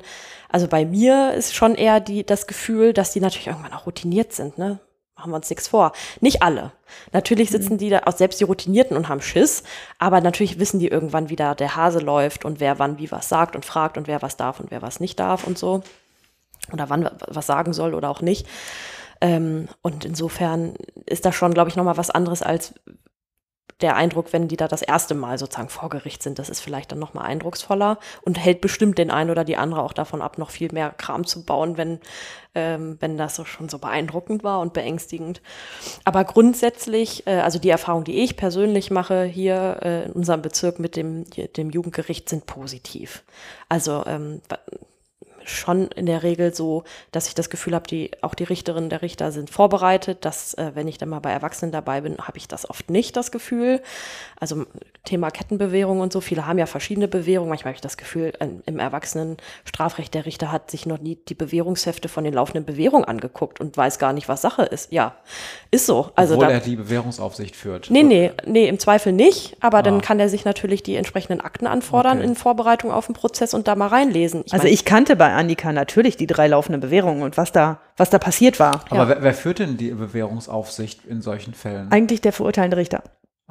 also 0.50 0.68
bei 0.68 0.86
mir 0.86 1.34
ist 1.34 1.56
schon 1.56 1.74
eher 1.74 2.00
die, 2.00 2.24
das 2.24 2.46
Gefühl, 2.46 2.94
dass 2.94 3.12
die 3.12 3.20
natürlich 3.20 3.48
irgendwann 3.48 3.74
auch 3.74 3.88
routiniert 3.88 4.34
sind, 4.34 4.60
ne? 4.60 4.80
Machen 5.22 5.32
wir 5.32 5.36
uns 5.36 5.50
nichts 5.50 5.68
vor. 5.68 5.92
Nicht 6.20 6.42
alle. 6.42 6.72
Natürlich 7.14 7.52
mhm. 7.52 7.58
sitzen 7.58 7.78
die 7.78 7.90
da, 7.90 8.02
auch 8.06 8.18
selbst 8.18 8.40
die 8.40 8.44
Routinierten 8.44 8.98
und 8.98 9.08
haben 9.08 9.22
Schiss, 9.22 9.64
aber 10.00 10.20
natürlich 10.20 10.58
wissen 10.58 10.80
die 10.80 10.88
irgendwann, 10.88 11.30
wie 11.30 11.36
da 11.36 11.54
der 11.54 11.76
Hase 11.76 12.00
läuft 12.00 12.44
und 12.44 12.60
wer 12.60 12.80
wann 12.80 12.98
wie 12.98 13.12
was 13.12 13.30
sagt 13.30 13.56
und 13.56 13.64
fragt 13.64 13.98
und 13.98 14.08
wer 14.08 14.24
was 14.24 14.36
darf 14.36 14.60
und 14.60 14.72
wer 14.72 14.82
was 14.82 15.00
nicht 15.00 15.20
darf 15.20 15.46
und 15.46 15.60
so. 15.60 15.84
Oder 16.74 16.90
wann 16.90 17.10
was 17.28 17.46
sagen 17.46 17.74
soll 17.74 17.94
oder 17.94 18.10
auch 18.10 18.22
nicht. 18.22 18.48
Ähm, 19.20 19.68
und 19.84 20.06
insofern 20.06 20.74
ist 21.06 21.26
das 21.26 21.36
schon, 21.36 21.54
glaube 21.54 21.70
ich, 21.70 21.76
nochmal 21.76 21.98
was 21.98 22.10
anderes, 22.10 22.42
als 22.42 22.74
der 23.82 23.96
Eindruck, 23.96 24.34
wenn 24.34 24.48
die 24.48 24.58
da 24.58 24.68
das 24.68 24.82
erste 24.82 25.16
Mal 25.16 25.38
sozusagen 25.38 25.70
vor 25.70 25.90
Gericht 25.90 26.24
sind, 26.24 26.40
das 26.40 26.50
ist 26.50 26.62
vielleicht 26.62 26.92
dann 26.92 27.00
nochmal 27.00 27.26
eindrucksvoller 27.26 28.00
und 28.22 28.40
hält 28.40 28.62
bestimmt 28.62 28.98
den 28.98 29.12
einen 29.12 29.30
oder 29.30 29.44
die 29.44 29.58
andere 29.58 29.82
auch 29.84 29.94
davon 29.94 30.22
ab, 30.22 30.38
noch 30.38 30.50
viel 30.50 30.72
mehr 30.72 30.92
Kram 30.92 31.26
zu 31.26 31.44
bauen, 31.44 31.78
wenn, 31.78 32.00
ähm, 32.56 32.98
wenn 33.00 33.18
das 33.18 33.36
so 33.36 33.46
schon 33.46 33.70
so 33.70 33.80
beeindruckend 33.80 34.44
war 34.44 34.60
und 34.60 34.74
beängstigend. 34.74 35.42
Aber 36.04 36.24
grundsätzlich, 36.24 37.26
äh, 37.28 37.40
also 37.40 37.60
die 37.60 37.70
Erfahrungen, 37.70 38.06
die 38.06 38.24
ich 38.24 38.38
persönlich 38.38 38.92
mache 38.92 39.24
hier 39.24 39.80
äh, 39.82 40.06
in 40.06 40.12
unserem 40.12 40.42
Bezirk 40.42 40.80
mit 40.80 40.96
dem, 40.96 41.26
dem 41.30 41.70
Jugendgericht, 41.70 42.30
sind 42.30 42.46
positiv. 42.46 43.24
Also 43.70 44.04
ähm, 44.06 44.42
schon 45.46 45.88
in 45.88 46.06
der 46.06 46.24
Regel 46.24 46.54
so, 46.54 46.84
dass 47.12 47.28
ich 47.28 47.36
das 47.36 47.50
Gefühl 47.50 47.76
habe, 47.76 47.88
die, 47.88 48.12
auch 48.22 48.36
die 48.36 48.44
Richterinnen 48.44 48.90
der 48.90 49.02
Richter 49.02 49.32
sind 49.32 49.50
vorbereitet, 49.50 50.26
dass, 50.26 50.54
äh, 50.56 50.72
wenn 50.74 50.88
ich 50.88 50.98
dann 50.98 51.10
mal 51.10 51.20
bei 51.20 51.32
Erwachsenen 51.32 51.72
dabei 51.72 52.02
bin, 52.02 52.18
habe 52.20 52.38
ich 52.38 52.48
das 52.48 52.70
oft 52.70 52.90
nicht 52.90 53.16
das 53.16 53.32
Gefühl. 53.32 53.82
Also 54.40 54.66
Thema 55.04 55.32
Kettenbewährung 55.32 56.00
und 56.00 56.14
so, 56.14 56.22
viele 56.22 56.46
haben 56.46 56.60
ja 56.60 56.68
verschiedene 56.68 57.08
Bewährungen. 57.08 57.50
Manchmal 57.50 57.72
habe 57.72 57.78
ich 57.78 57.82
das 57.82 57.98
Gefühl, 57.98 58.34
ähm, 58.40 58.62
im 58.66 58.78
Erwachsenen-Strafrecht, 58.78 60.14
der 60.14 60.26
Richter 60.26 60.52
hat 60.52 60.70
sich 60.70 60.86
noch 60.86 61.00
nie 61.00 61.18
die 61.28 61.34
Bewährungshefte 61.34 62.08
von 62.08 62.24
den 62.24 62.34
laufenden 62.34 62.66
Bewährungen 62.66 63.06
angeguckt 63.06 63.60
und 63.60 63.76
weiß 63.76 63.98
gar 63.98 64.14
nicht, 64.14 64.30
was 64.30 64.42
Sache 64.42 64.64
ist. 64.64 64.92
Ja, 64.92 65.16
ist 65.72 65.88
so. 65.88 66.12
Also 66.16 66.36
Obwohl 66.36 66.48
da, 66.48 66.54
er 66.54 66.60
die 66.60 66.76
Bewährungsaufsicht 66.76 67.56
führt. 67.56 67.90
Nee, 67.90 68.04
nee, 68.04 68.32
nee, 68.46 68.68
im 68.68 68.78
Zweifel 68.78 69.12
nicht, 69.12 69.58
aber 69.60 69.80
ah. 69.80 69.82
dann 69.82 70.02
kann 70.02 70.20
er 70.20 70.30
sich 70.30 70.46
natürlich 70.46 70.84
die 70.84 70.96
entsprechenden 70.96 71.42
Akten 71.42 71.66
anfordern 71.66 72.20
okay. 72.20 72.28
in 72.28 72.36
Vorbereitung 72.36 72.92
auf 72.92 73.08
den 73.08 73.16
Prozess 73.16 73.54
und 73.54 73.68
da 73.68 73.76
mal 73.76 73.88
reinlesen. 73.88 74.44
Ich 74.46 74.54
also 74.54 74.66
mein, 74.66 74.74
ich 74.74 74.86
kannte 74.86 75.16
bei 75.16 75.31
Annika 75.34 75.72
natürlich 75.72 76.18
die 76.18 76.28
drei 76.28 76.48
laufenden 76.48 76.82
Bewährungen 76.82 77.24
und 77.24 77.38
was 77.38 77.52
da, 77.52 77.80
was 77.98 78.10
da 78.10 78.20
passiert 78.20 78.60
war. 78.60 78.82
Aber 78.90 79.04
ja. 79.04 79.10
wer, 79.10 79.24
wer 79.24 79.34
führt 79.34 79.60
denn 79.60 79.78
die 79.78 79.92
Bewährungsaufsicht 79.92 81.06
in 81.06 81.22
solchen 81.22 81.54
Fällen? 81.54 81.92
Eigentlich 81.92 82.22
der 82.22 82.34
verurteilende 82.34 82.78
Richter. 82.78 83.04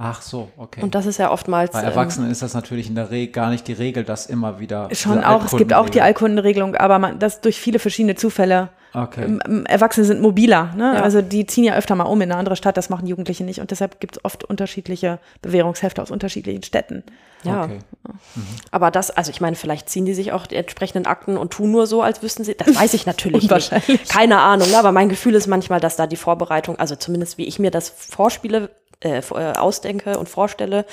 Ach 0.02 0.22
so, 0.22 0.48
okay. 0.56 0.80
Und 0.82 0.94
das 0.94 1.04
ist 1.04 1.18
ja 1.18 1.30
oftmals. 1.30 1.72
Bei 1.72 1.82
Erwachsenen 1.82 2.28
ähm, 2.28 2.32
ist 2.32 2.40
das 2.40 2.54
natürlich 2.54 2.88
in 2.88 2.94
der 2.94 3.10
Regel 3.10 3.32
gar 3.32 3.50
nicht 3.50 3.68
die 3.68 3.74
Regel, 3.74 4.02
dass 4.02 4.24
immer 4.24 4.58
wieder. 4.58 4.88
Schon 4.94 5.22
auch, 5.22 5.44
es 5.44 5.56
gibt 5.56 5.74
auch 5.74 5.90
die 5.90 6.00
Allkundenregelung, 6.00 6.74
aber 6.74 6.98
man, 6.98 7.18
das 7.18 7.42
durch 7.42 7.60
viele 7.60 7.78
verschiedene 7.78 8.14
Zufälle. 8.14 8.70
Okay. 8.92 9.38
Erwachsene 9.66 10.04
sind 10.04 10.20
mobiler, 10.20 10.72
ne? 10.76 10.94
Ja. 10.96 11.02
Also 11.02 11.22
die 11.22 11.46
ziehen 11.46 11.64
ja 11.64 11.74
öfter 11.74 11.94
mal 11.94 12.04
um 12.04 12.20
in 12.20 12.30
eine 12.30 12.38
andere 12.38 12.56
Stadt, 12.56 12.76
das 12.76 12.90
machen 12.90 13.06
Jugendliche 13.06 13.44
nicht. 13.44 13.60
Und 13.60 13.70
deshalb 13.70 14.00
gibt 14.00 14.16
es 14.16 14.24
oft 14.24 14.44
unterschiedliche 14.44 15.20
Bewährungshefte 15.42 16.02
aus 16.02 16.10
unterschiedlichen 16.10 16.62
Städten. 16.62 17.04
Ja. 17.44 17.64
Okay. 17.64 17.78
Mhm. 18.06 18.42
Aber 18.70 18.90
das, 18.90 19.10
also 19.10 19.30
ich 19.30 19.40
meine, 19.40 19.56
vielleicht 19.56 19.88
ziehen 19.88 20.04
die 20.04 20.14
sich 20.14 20.32
auch 20.32 20.46
die 20.46 20.56
entsprechenden 20.56 21.06
Akten 21.06 21.36
und 21.36 21.52
tun 21.52 21.70
nur 21.70 21.86
so, 21.86 22.02
als 22.02 22.22
wüssten 22.22 22.44
sie. 22.44 22.54
Das 22.54 22.74
weiß 22.74 22.94
ich 22.94 23.06
natürlich 23.06 23.48
nicht. 23.48 23.72
Keine 24.08 24.38
Ahnung, 24.38 24.68
ne? 24.70 24.78
aber 24.78 24.92
mein 24.92 25.08
Gefühl 25.08 25.34
ist 25.34 25.46
manchmal, 25.46 25.80
dass 25.80 25.96
da 25.96 26.06
die 26.06 26.16
Vorbereitung, 26.16 26.76
also 26.78 26.96
zumindest 26.96 27.38
wie 27.38 27.46
ich 27.46 27.58
mir 27.58 27.70
das 27.70 27.88
vorspiele, 27.88 28.70
äh, 29.02 29.20
äh, 29.20 29.52
ausdenke 29.56 30.18
und 30.18 30.28
vorstelle, 30.28 30.84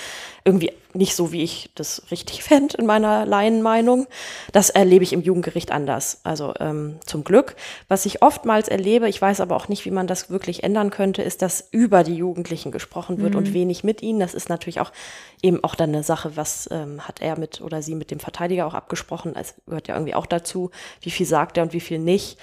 irgendwie 0.46 0.72
nicht 0.94 1.14
so, 1.14 1.34
wie 1.34 1.44
ich 1.44 1.70
das 1.76 2.04
richtig 2.10 2.42
fände 2.46 2.78
in 2.78 2.86
meiner 2.86 3.26
Laienmeinung. 3.26 4.08
Das 4.54 4.70
erlebe 4.70 5.04
ich 5.04 5.12
im 5.12 5.22
Jugendgericht 5.22 5.74
anders. 5.74 6.22
Also 6.24 6.54
ähm, 6.62 7.00
zum 7.06 7.26
Glück. 7.26 7.58
Was 7.90 8.06
ich 8.06 8.22
oftmals 8.22 8.70
erlebe, 8.70 9.10
ich 9.10 9.22
weiß 9.22 9.42
aber 9.42 9.58
auch 9.58 9.68
nicht, 9.68 9.84
wie 9.84 9.92
man 9.92 10.08
das 10.08 10.30
wirklich 10.30 10.64
ändern 10.64 10.90
könnte, 10.90 11.22
ist, 11.22 11.42
dass 11.42 11.68
über 11.72 12.06
die 12.06 12.16
Jugendlichen 12.16 12.72
gesprochen 12.72 13.18
wird 13.20 13.34
mhm. 13.34 13.40
und 13.40 13.54
wenig 13.54 13.84
mit 13.84 14.02
ihnen. 14.02 14.22
Das 14.22 14.34
ist 14.34 14.48
natürlich 14.48 14.80
auch 14.80 14.94
eben 15.42 15.62
auch 15.66 15.76
dann 15.76 15.90
eine 15.90 16.04
Sache, 16.04 16.38
was 16.38 16.70
ähm, 16.72 17.06
hat 17.06 17.22
er 17.22 17.38
mit 17.38 17.60
oder 17.60 17.82
sie 17.82 17.96
mit 17.96 18.10
dem 18.10 18.22
Verteidiger 18.22 18.68
auch 18.68 18.74
abgesprochen. 18.74 19.36
Es 19.36 19.56
gehört 19.66 19.90
ja 19.90 19.96
irgendwie 19.96 20.16
auch 20.16 20.26
dazu, 20.26 20.72
wie 21.02 21.12
viel 21.12 21.26
sagt 21.26 21.58
er 21.58 21.64
und 21.64 21.74
wie 21.74 21.82
viel 21.82 22.00
nicht. 22.00 22.38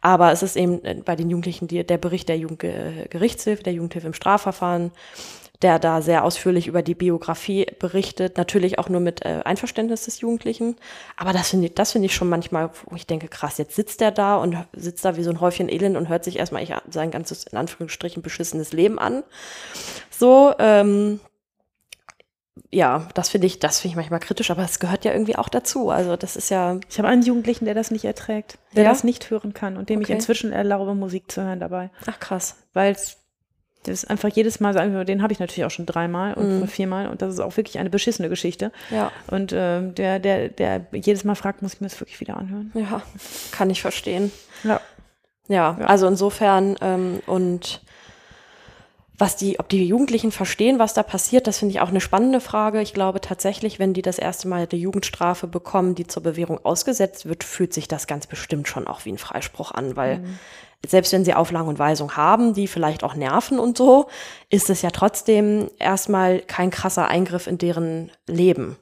Aber 0.00 0.32
es 0.32 0.42
ist 0.42 0.56
eben 0.56 0.84
äh, 0.84 0.94
bei 1.04 1.16
den 1.16 1.30
Jugendlichen 1.30 1.68
die, 1.68 1.84
der 1.84 1.98
Bericht 1.98 2.28
der 2.28 2.38
Jugendgerichtshilfe, 2.38 3.62
der 3.62 3.72
Jugendhilfe 3.72 4.06
im 4.06 4.14
Strafverfahren, 4.14 4.92
der 5.62 5.80
da 5.80 6.02
sehr 6.02 6.24
ausführlich 6.24 6.68
über 6.68 6.82
die 6.82 6.94
Biografie 6.94 7.66
berichtet, 7.80 8.36
natürlich 8.36 8.78
auch 8.78 8.88
nur 8.88 9.00
mit 9.00 9.24
äh, 9.24 9.40
Einverständnis 9.44 10.04
des 10.04 10.20
Jugendlichen. 10.20 10.76
Aber 11.16 11.32
das 11.32 11.50
finde 11.50 11.66
ich, 11.66 11.74
das 11.74 11.92
finde 11.92 12.06
ich 12.06 12.14
schon 12.14 12.28
manchmal, 12.28 12.70
wo 12.86 12.94
ich 12.94 13.06
denke, 13.06 13.26
krass, 13.26 13.58
jetzt 13.58 13.74
sitzt 13.74 14.00
der 14.00 14.12
da 14.12 14.36
und 14.36 14.56
sitzt 14.72 15.04
da 15.04 15.16
wie 15.16 15.24
so 15.24 15.30
ein 15.30 15.40
Häufchen 15.40 15.68
Elend 15.68 15.96
und 15.96 16.08
hört 16.08 16.22
sich 16.22 16.38
erstmal 16.38 16.64
sein 16.90 17.10
ganzes, 17.10 17.44
in 17.44 17.58
Anführungsstrichen, 17.58 18.22
beschissenes 18.22 18.72
Leben 18.72 19.00
an. 19.00 19.24
So, 20.10 20.54
ähm, 20.60 21.18
ja, 22.70 23.08
das 23.14 23.28
finde 23.28 23.46
ich, 23.46 23.58
das 23.58 23.80
finde 23.80 23.92
ich 23.92 23.96
manchmal 23.96 24.20
kritisch, 24.20 24.50
aber 24.50 24.62
es 24.62 24.78
gehört 24.78 25.04
ja 25.04 25.12
irgendwie 25.12 25.36
auch 25.36 25.48
dazu. 25.48 25.90
Also 25.90 26.16
das 26.16 26.36
ist 26.36 26.50
ja. 26.50 26.78
Ich 26.88 26.98
habe 26.98 27.08
einen 27.08 27.22
Jugendlichen, 27.22 27.64
der 27.64 27.74
das 27.74 27.90
nicht 27.90 28.04
erträgt, 28.04 28.58
der 28.74 28.84
ja? 28.84 28.90
das 28.90 29.04
nicht 29.04 29.30
hören 29.30 29.54
kann 29.54 29.76
und 29.76 29.88
dem 29.88 30.00
okay. 30.00 30.04
ich 30.04 30.14
inzwischen 30.14 30.52
erlaube, 30.52 30.94
Musik 30.94 31.30
zu 31.30 31.42
hören 31.42 31.60
dabei. 31.60 31.90
Ach 32.06 32.18
krass. 32.20 32.56
Weil 32.72 32.92
es 32.92 33.18
das 33.84 34.02
ist 34.02 34.10
einfach 34.10 34.28
jedes 34.28 34.60
Mal 34.60 34.74
sagen 34.74 35.06
den 35.06 35.22
habe 35.22 35.32
ich 35.32 35.38
natürlich 35.38 35.64
auch 35.64 35.70
schon 35.70 35.86
dreimal 35.86 36.34
und 36.34 36.60
mhm. 36.60 36.66
viermal 36.66 37.08
und 37.08 37.22
das 37.22 37.32
ist 37.32 37.40
auch 37.40 37.56
wirklich 37.56 37.78
eine 37.78 37.90
beschissene 37.90 38.28
Geschichte. 38.28 38.72
Ja. 38.90 39.12
Und 39.28 39.52
äh, 39.52 39.92
der, 39.92 40.18
der, 40.18 40.48
der 40.48 40.86
jedes 40.92 41.24
Mal 41.24 41.36
fragt, 41.36 41.62
muss 41.62 41.74
ich 41.74 41.80
mir 41.80 41.86
das 41.86 42.00
wirklich 42.00 42.20
wieder 42.20 42.36
anhören. 42.36 42.72
Ja, 42.74 43.02
kann 43.52 43.70
ich 43.70 43.80
verstehen. 43.80 44.32
Ja. 44.64 44.80
Ja, 45.48 45.76
ja. 45.78 45.86
also 45.86 46.06
insofern 46.06 46.76
ähm, 46.80 47.20
und 47.26 47.80
was 49.18 49.34
die, 49.34 49.58
ob 49.58 49.68
die 49.68 49.84
Jugendlichen 49.84 50.30
verstehen, 50.30 50.78
was 50.78 50.94
da 50.94 51.02
passiert, 51.02 51.48
das 51.48 51.58
finde 51.58 51.74
ich 51.74 51.80
auch 51.80 51.88
eine 51.88 52.00
spannende 52.00 52.40
Frage. 52.40 52.80
Ich 52.80 52.94
glaube 52.94 53.20
tatsächlich, 53.20 53.80
wenn 53.80 53.92
die 53.92 54.02
das 54.02 54.18
erste 54.18 54.46
Mal 54.46 54.68
eine 54.70 54.80
Jugendstrafe 54.80 55.48
bekommen, 55.48 55.96
die 55.96 56.06
zur 56.06 56.22
Bewährung 56.22 56.64
ausgesetzt 56.64 57.28
wird, 57.28 57.42
fühlt 57.42 57.74
sich 57.74 57.88
das 57.88 58.06
ganz 58.06 58.28
bestimmt 58.28 58.68
schon 58.68 58.86
auch 58.86 59.04
wie 59.04 59.12
ein 59.12 59.18
Freispruch 59.18 59.72
an, 59.72 59.96
weil 59.96 60.18
mhm. 60.18 60.38
selbst 60.86 61.12
wenn 61.12 61.24
sie 61.24 61.34
Auflagen 61.34 61.68
und 61.68 61.80
Weisungen 61.80 62.16
haben, 62.16 62.54
die 62.54 62.68
vielleicht 62.68 63.02
auch 63.02 63.16
nerven 63.16 63.58
und 63.58 63.76
so, 63.76 64.06
ist 64.50 64.70
es 64.70 64.82
ja 64.82 64.90
trotzdem 64.90 65.68
erstmal 65.80 66.38
kein 66.38 66.70
krasser 66.70 67.08
Eingriff 67.08 67.48
in 67.48 67.58
deren 67.58 68.12
Leben. 68.28 68.76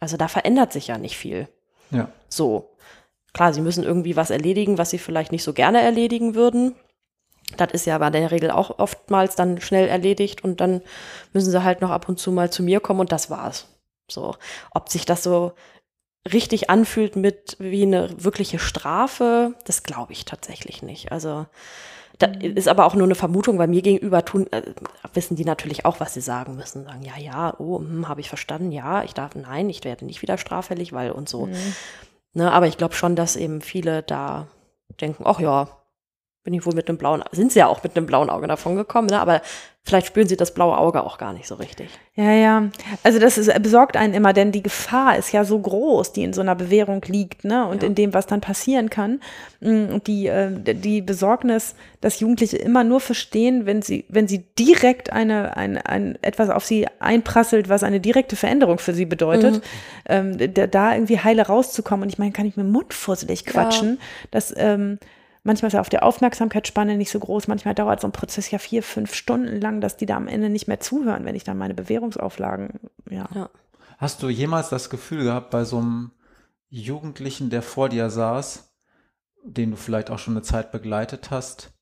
Also 0.00 0.16
da 0.16 0.28
verändert 0.28 0.72
sich 0.72 0.86
ja 0.86 0.96
nicht 0.96 1.18
viel. 1.18 1.46
Ja. 1.90 2.08
So. 2.28 2.70
Klar, 3.34 3.52
sie 3.52 3.60
müssen 3.60 3.84
irgendwie 3.84 4.16
was 4.16 4.30
erledigen, 4.30 4.78
was 4.78 4.90
sie 4.90 4.98
vielleicht 4.98 5.32
nicht 5.32 5.42
so 5.42 5.52
gerne 5.52 5.80
erledigen 5.82 6.34
würden. 6.34 6.74
Das 7.54 7.72
ist 7.72 7.86
ja 7.86 7.96
aber 7.96 8.06
in 8.08 8.12
der 8.12 8.30
Regel 8.30 8.50
auch 8.50 8.78
oftmals 8.78 9.36
dann 9.36 9.60
schnell 9.60 9.88
erledigt 9.88 10.44
und 10.44 10.60
dann 10.60 10.82
müssen 11.32 11.50
sie 11.50 11.64
halt 11.64 11.80
noch 11.80 11.90
ab 11.90 12.08
und 12.08 12.18
zu 12.18 12.32
mal 12.32 12.50
zu 12.50 12.62
mir 12.62 12.80
kommen 12.80 13.00
und 13.00 13.12
das 13.12 13.30
war's. 13.30 13.66
So, 14.10 14.34
ob 14.72 14.88
sich 14.88 15.06
das 15.06 15.22
so 15.22 15.52
richtig 16.32 16.70
anfühlt 16.70 17.16
mit 17.16 17.56
wie 17.58 17.82
eine 17.82 18.08
wirkliche 18.22 18.58
Strafe, 18.58 19.54
das 19.64 19.82
glaube 19.82 20.12
ich 20.12 20.24
tatsächlich 20.24 20.82
nicht. 20.82 21.12
Also 21.12 21.46
da 22.18 22.28
mhm. 22.28 22.56
ist 22.56 22.68
aber 22.68 22.86
auch 22.86 22.94
nur 22.94 23.04
eine 23.04 23.14
Vermutung, 23.14 23.58
weil 23.58 23.68
mir 23.68 23.82
gegenüber 23.82 24.24
tun, 24.24 24.46
äh, 24.52 24.62
wissen 25.12 25.36
die 25.36 25.44
natürlich 25.44 25.84
auch, 25.84 26.00
was 26.00 26.14
sie 26.14 26.20
sagen 26.20 26.56
müssen. 26.56 26.84
Sagen, 26.84 27.02
ja, 27.02 27.18
ja, 27.18 27.54
oh, 27.58 27.78
hm, 27.78 28.08
habe 28.08 28.20
ich 28.20 28.28
verstanden, 28.28 28.72
ja, 28.72 29.02
ich 29.02 29.14
darf, 29.14 29.34
nein, 29.34 29.68
ich 29.68 29.84
werde 29.84 30.04
nicht 30.04 30.22
wieder 30.22 30.38
straffällig, 30.38 30.92
weil 30.92 31.10
und 31.10 31.28
so. 31.28 31.46
Mhm. 31.46 31.74
Ne, 32.34 32.52
aber 32.52 32.66
ich 32.66 32.76
glaube 32.76 32.94
schon, 32.94 33.16
dass 33.16 33.36
eben 33.36 33.60
viele 33.60 34.02
da 34.02 34.48
denken, 35.00 35.24
ach 35.26 35.40
ja, 35.40 35.68
bin 36.44 36.52
ich 36.52 36.64
wohl 36.66 36.74
mit 36.74 36.88
einem 36.88 36.98
blauen, 36.98 37.24
sind 37.32 37.52
sie 37.52 37.58
ja 37.58 37.66
auch 37.66 37.82
mit 37.82 37.96
einem 37.96 38.06
blauen 38.06 38.28
Auge 38.28 38.46
davon 38.46 38.76
gekommen, 38.76 39.08
ne? 39.08 39.18
aber 39.18 39.40
vielleicht 39.82 40.06
spüren 40.06 40.26
sie 40.26 40.36
das 40.36 40.52
blaue 40.52 40.78
Auge 40.78 41.02
auch 41.04 41.18
gar 41.18 41.32
nicht 41.32 41.46
so 41.46 41.56
richtig. 41.56 41.88
Ja, 42.14 42.32
ja. 42.32 42.70
Also 43.02 43.18
das 43.18 43.36
ist, 43.36 43.52
besorgt 43.62 43.96
einen 43.96 44.14
immer, 44.14 44.32
denn 44.32 44.50
die 44.50 44.62
Gefahr 44.62 45.16
ist 45.18 45.32
ja 45.32 45.44
so 45.44 45.58
groß, 45.58 46.12
die 46.12 46.22
in 46.22 46.32
so 46.32 46.40
einer 46.40 46.54
Bewährung 46.54 47.02
liegt, 47.06 47.44
ne? 47.44 47.66
Und 47.66 47.82
ja. 47.82 47.88
in 47.88 47.94
dem, 47.94 48.14
was 48.14 48.26
dann 48.26 48.40
passieren 48.40 48.88
kann. 48.88 49.20
Mm, 49.60 49.86
und 49.92 50.06
die, 50.06 50.26
äh, 50.26 50.50
die 50.74 51.02
Besorgnis, 51.02 51.74
dass 52.00 52.20
Jugendliche 52.20 52.56
immer 52.56 52.82
nur 52.82 53.00
verstehen, 53.00 53.66
wenn 53.66 53.82
sie, 53.82 54.06
wenn 54.08 54.26
sie 54.26 54.44
direkt 54.58 55.12
eine, 55.12 55.56
ein, 55.58 55.76
ein, 55.76 56.18
etwas 56.22 56.48
auf 56.48 56.64
sie 56.64 56.86
einprasselt, 56.98 57.68
was 57.68 57.82
eine 57.82 58.00
direkte 58.00 58.36
Veränderung 58.36 58.78
für 58.78 58.94
sie 58.94 59.04
bedeutet, 59.04 59.56
mhm. 59.56 59.60
ähm, 60.38 60.54
da, 60.54 60.66
da, 60.66 60.94
irgendwie 60.94 61.20
heile 61.20 61.42
rauszukommen. 61.42 62.04
Und 62.04 62.08
ich 62.08 62.18
meine, 62.18 62.32
kann 62.32 62.46
ich 62.46 62.56
mir 62.56 62.64
mundfusselig 62.64 63.44
quatschen, 63.44 63.90
ja. 63.90 64.28
dass 64.30 64.54
ähm, 64.56 64.98
Manchmal 65.46 65.68
ist 65.68 65.74
ja 65.74 65.82
auch 65.82 65.88
die 65.88 66.00
Aufmerksamkeitsspanne 66.00 66.96
nicht 66.96 67.10
so 67.10 67.20
groß. 67.20 67.48
Manchmal 67.48 67.74
dauert 67.74 68.00
so 68.00 68.08
ein 68.08 68.12
Prozess 68.12 68.50
ja 68.50 68.58
vier, 68.58 68.82
fünf 68.82 69.14
Stunden 69.14 69.60
lang, 69.60 69.82
dass 69.82 69.98
die 69.98 70.06
da 70.06 70.16
am 70.16 70.26
Ende 70.26 70.48
nicht 70.48 70.68
mehr 70.68 70.80
zuhören, 70.80 71.26
wenn 71.26 71.34
ich 71.34 71.44
dann 71.44 71.58
meine 71.58 71.74
Bewährungsauflagen, 71.74 72.80
ja. 73.10 73.28
ja. 73.34 73.50
Hast 73.98 74.22
du 74.22 74.30
jemals 74.30 74.70
das 74.70 74.88
Gefühl 74.88 75.24
gehabt, 75.24 75.50
bei 75.50 75.64
so 75.64 75.78
einem 75.78 76.12
Jugendlichen, 76.70 77.50
der 77.50 77.62
vor 77.62 77.90
dir 77.90 78.08
saß, 78.08 78.74
den 79.44 79.72
du 79.72 79.76
vielleicht 79.76 80.10
auch 80.10 80.18
schon 80.18 80.34
eine 80.34 80.42
Zeit 80.42 80.72
begleitet 80.72 81.30
hast, 81.30 81.72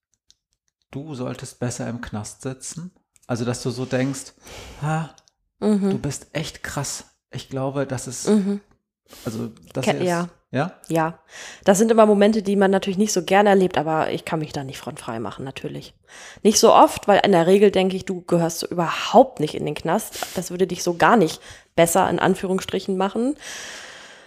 du 0.91 1.15
solltest 1.15 1.61
besser 1.61 1.89
im 1.89 2.01
Knast 2.01 2.43
sitzen? 2.43 2.91
Also, 3.29 3.45
dass 3.45 3.63
du 3.63 3.71
so 3.71 3.85
denkst, 3.85 4.33
ha, 4.83 5.15
mhm. 5.61 5.91
du 5.91 5.99
bist 5.99 6.27
echt 6.33 6.65
krass. 6.65 7.05
Ich 7.31 7.49
glaube, 7.49 7.87
das 7.87 8.09
ist, 8.09 8.29
mhm. 8.29 8.61
also, 9.25 9.53
das 9.73 9.85
Ke 9.85 9.93
ist, 9.93 10.05
ja. 10.05 10.29
Ja? 10.53 10.75
Ja. 10.89 11.19
Das 11.65 11.79
sind 11.79 11.91
immer 11.91 12.05
Momente, 12.05 12.43
die 12.43 12.57
man 12.57 12.71
natürlich 12.71 12.99
nicht 12.99 13.13
so 13.13 13.25
gerne 13.25 13.49
erlebt, 13.49 13.79
aber 13.79 14.11
ich 14.11 14.27
kann 14.27 14.39
mich 14.39 14.53
da 14.53 14.63
nicht 14.63 14.79
frontfrei 14.79 15.19
machen, 15.19 15.45
natürlich. 15.45 15.95
Nicht 16.43 16.59
so 16.59 16.73
oft, 16.73 17.09
weil 17.09 17.23
in 17.25 17.33
der 17.33 17.47
Regel 17.47 17.71
denke 17.71 17.97
ich, 17.97 18.05
du 18.05 18.21
gehörst 18.21 18.61
so 18.61 18.69
überhaupt 18.69 19.41
nicht 19.41 19.55
in 19.55 19.65
den 19.65 19.75
Knast. 19.75 20.19
Das 20.37 20.51
würde 20.51 20.67
dich 20.67 20.83
so 20.83 20.95
gar 20.95 21.17
nicht 21.17 21.41
besser 21.75 22.09
in 22.11 22.19
Anführungsstrichen 22.19 22.99
machen 22.99 23.35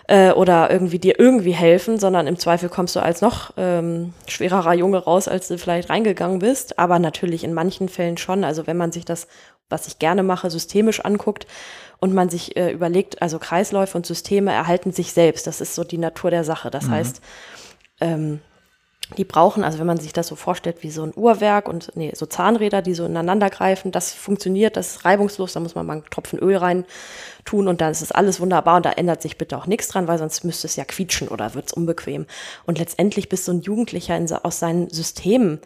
äh, 0.08 0.32
oder 0.32 0.72
irgendwie 0.72 0.98
dir 0.98 1.20
irgendwie 1.20 1.54
helfen, 1.54 2.00
sondern 2.00 2.26
im 2.26 2.40
Zweifel 2.40 2.70
kommst 2.70 2.96
du 2.96 3.02
als 3.02 3.22
noch 3.22 3.54
ähm, 3.58 4.14
schwererer 4.28 4.74
Junge 4.74 4.98
raus, 4.98 5.28
als 5.28 5.48
du 5.48 5.60
vielleicht 5.60 5.90
reingegangen 5.90 6.40
bist. 6.40 6.80
Aber 6.80 7.00
natürlich 7.00 7.44
in 7.44 7.54
manchen 7.54 7.88
Fällen 7.88 8.18
schon. 8.18 8.44
Also 8.44 8.66
wenn 8.68 8.78
man 8.78 8.92
sich 8.92 9.06
das, 9.06 9.28
was 9.70 9.88
ich 9.88 10.00
gerne 10.00 10.24
mache, 10.24 10.50
systemisch 10.50 11.00
anguckt, 11.02 11.48
und 12.00 12.14
man 12.14 12.30
sich 12.30 12.56
äh, 12.58 12.72
überlegt, 12.72 13.22
also 13.22 13.40
Kreisläufe 13.40 13.98
und 13.98 14.06
Systeme 14.06 14.52
erhalten 14.52 14.92
sich 14.92 15.14
selbst. 15.14 15.48
Das 15.48 15.62
ist 15.62 15.76
so 15.76 15.84
die 15.84 15.98
Natur 15.98 16.30
der 16.30 16.44
Sache. 16.44 16.70
Das 16.70 16.86
mhm. 16.86 16.92
heißt, 16.92 17.22
ähm, 18.02 18.42
die 19.18 19.24
brauchen, 19.24 19.64
also 19.64 19.78
wenn 19.78 19.86
man 19.86 20.00
sich 20.00 20.14
das 20.14 20.28
so 20.28 20.36
vorstellt 20.36 20.78
wie 20.82 20.90
so 20.90 21.04
ein 21.04 21.14
Uhrwerk 21.16 21.70
und 21.70 21.92
nee, 21.96 22.12
so 22.16 22.26
Zahnräder, 22.26 22.82
die 22.82 22.96
so 22.96 23.06
ineinander 23.06 23.52
greifen, 23.52 23.92
das 23.92 24.14
funktioniert, 24.14 24.78
das 24.78 24.88
ist 24.88 25.06
reibungslos, 25.06 25.54
da 25.54 25.60
muss 25.60 25.76
man 25.76 25.86
mal 25.86 25.94
einen 25.94 26.06
Tropfen 26.10 26.40
Öl 26.40 26.58
rein 26.58 26.86
tun 27.46 27.68
und 27.68 27.82
dann 27.82 27.92
ist 27.92 28.02
es 28.02 28.12
alles 28.12 28.40
wunderbar 28.40 28.78
und 28.78 28.86
da 28.86 28.92
ändert 28.92 29.22
sich 29.22 29.38
bitte 29.38 29.58
auch 29.58 29.68
nichts 29.68 29.90
dran, 29.90 30.08
weil 30.08 30.18
sonst 30.18 30.44
müsste 30.44 30.66
es 30.66 30.76
ja 30.76 30.86
quietschen 30.86 31.28
oder 31.28 31.54
wird 31.54 31.68
es 31.68 31.74
unbequem. 31.74 32.26
Und 32.66 32.80
letztendlich 32.80 33.30
bis 33.30 33.46
so 33.46 33.52
ein 33.52 33.62
Jugendlicher 33.62 34.18
in, 34.18 34.32
aus 34.32 34.58
seinen 34.60 34.90
Systemen 34.90 35.60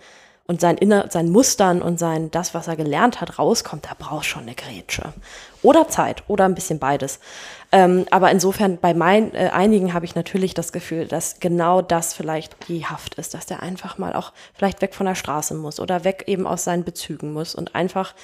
und 0.50 0.60
sein 0.60 0.78
Inner, 0.78 1.06
seinen 1.12 1.30
Mustern 1.30 1.80
und 1.84 2.00
sein, 2.00 2.32
das, 2.32 2.56
was 2.56 2.68
er 2.68 2.76
gelernt 2.76 3.22
hat, 3.22 3.38
rauskommt, 3.38 3.86
da 3.86 3.92
braucht 3.96 4.26
schon 4.26 4.42
eine 4.42 4.56
Grätsche. 4.56 5.14
Oder 5.62 5.90
Zeit 5.90 6.24
oder 6.28 6.46
ein 6.46 6.56
bisschen 6.56 6.80
beides. 6.80 7.20
Ähm, 7.72 8.08
aber 8.10 8.32
insofern 8.32 8.80
bei 8.80 8.96
mein, 8.96 9.32
äh, 9.36 9.50
einigen 9.54 9.94
habe 9.94 10.06
ich 10.06 10.16
natürlich 10.16 10.56
das 10.56 10.72
Gefühl, 10.72 11.06
dass 11.06 11.40
genau 11.40 11.84
das 11.84 12.16
vielleicht 12.16 12.68
die 12.68 12.88
Haft 12.88 13.14
ist, 13.14 13.36
dass 13.36 13.46
der 13.46 13.62
einfach 13.62 14.00
mal 14.00 14.14
auch 14.14 14.34
vielleicht 14.56 14.82
weg 14.82 14.96
von 14.96 15.06
der 15.06 15.14
Straße 15.14 15.54
muss 15.54 15.80
oder 15.80 16.04
weg 16.04 16.24
eben 16.26 16.48
aus 16.48 16.64
seinen 16.64 16.84
Bezügen 16.84 17.32
muss 17.32 17.54
und 17.54 17.76
einfach 17.76 18.16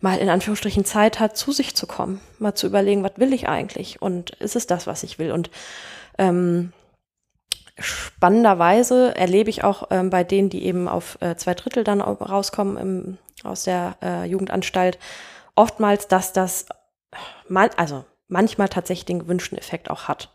mal 0.00 0.18
in 0.18 0.30
Anführungsstrichen 0.30 0.84
Zeit 0.84 1.20
hat, 1.20 1.36
zu 1.36 1.52
sich 1.52 1.76
zu 1.76 1.86
kommen, 1.86 2.20
mal 2.40 2.56
zu 2.56 2.66
überlegen, 2.66 3.04
was 3.04 3.12
will 3.18 3.32
ich 3.32 3.48
eigentlich 3.48 4.02
und 4.02 4.30
ist 4.40 4.56
es 4.56 4.66
das, 4.66 4.88
was 4.88 5.04
ich 5.04 5.20
will 5.20 5.30
und 5.30 5.48
ähm, 6.18 6.72
spannenderweise 7.78 9.16
erlebe 9.16 9.50
ich 9.50 9.64
auch 9.64 9.88
ähm, 9.90 10.10
bei 10.10 10.24
denen, 10.24 10.50
die 10.50 10.64
eben 10.64 10.88
auf 10.88 11.18
äh, 11.20 11.36
zwei 11.36 11.54
Drittel 11.54 11.84
dann 11.84 12.00
rauskommen 12.00 12.76
im, 12.76 13.18
aus 13.44 13.64
der 13.64 13.96
äh, 14.02 14.24
Jugendanstalt, 14.24 14.98
oftmals, 15.54 16.08
dass 16.08 16.32
das 16.32 16.66
man, 17.48 17.70
also 17.76 18.04
manchmal 18.28 18.68
tatsächlich 18.68 19.06
den 19.06 19.20
gewünschten 19.20 19.58
Effekt 19.58 19.90
auch 19.90 20.08
hat. 20.08 20.30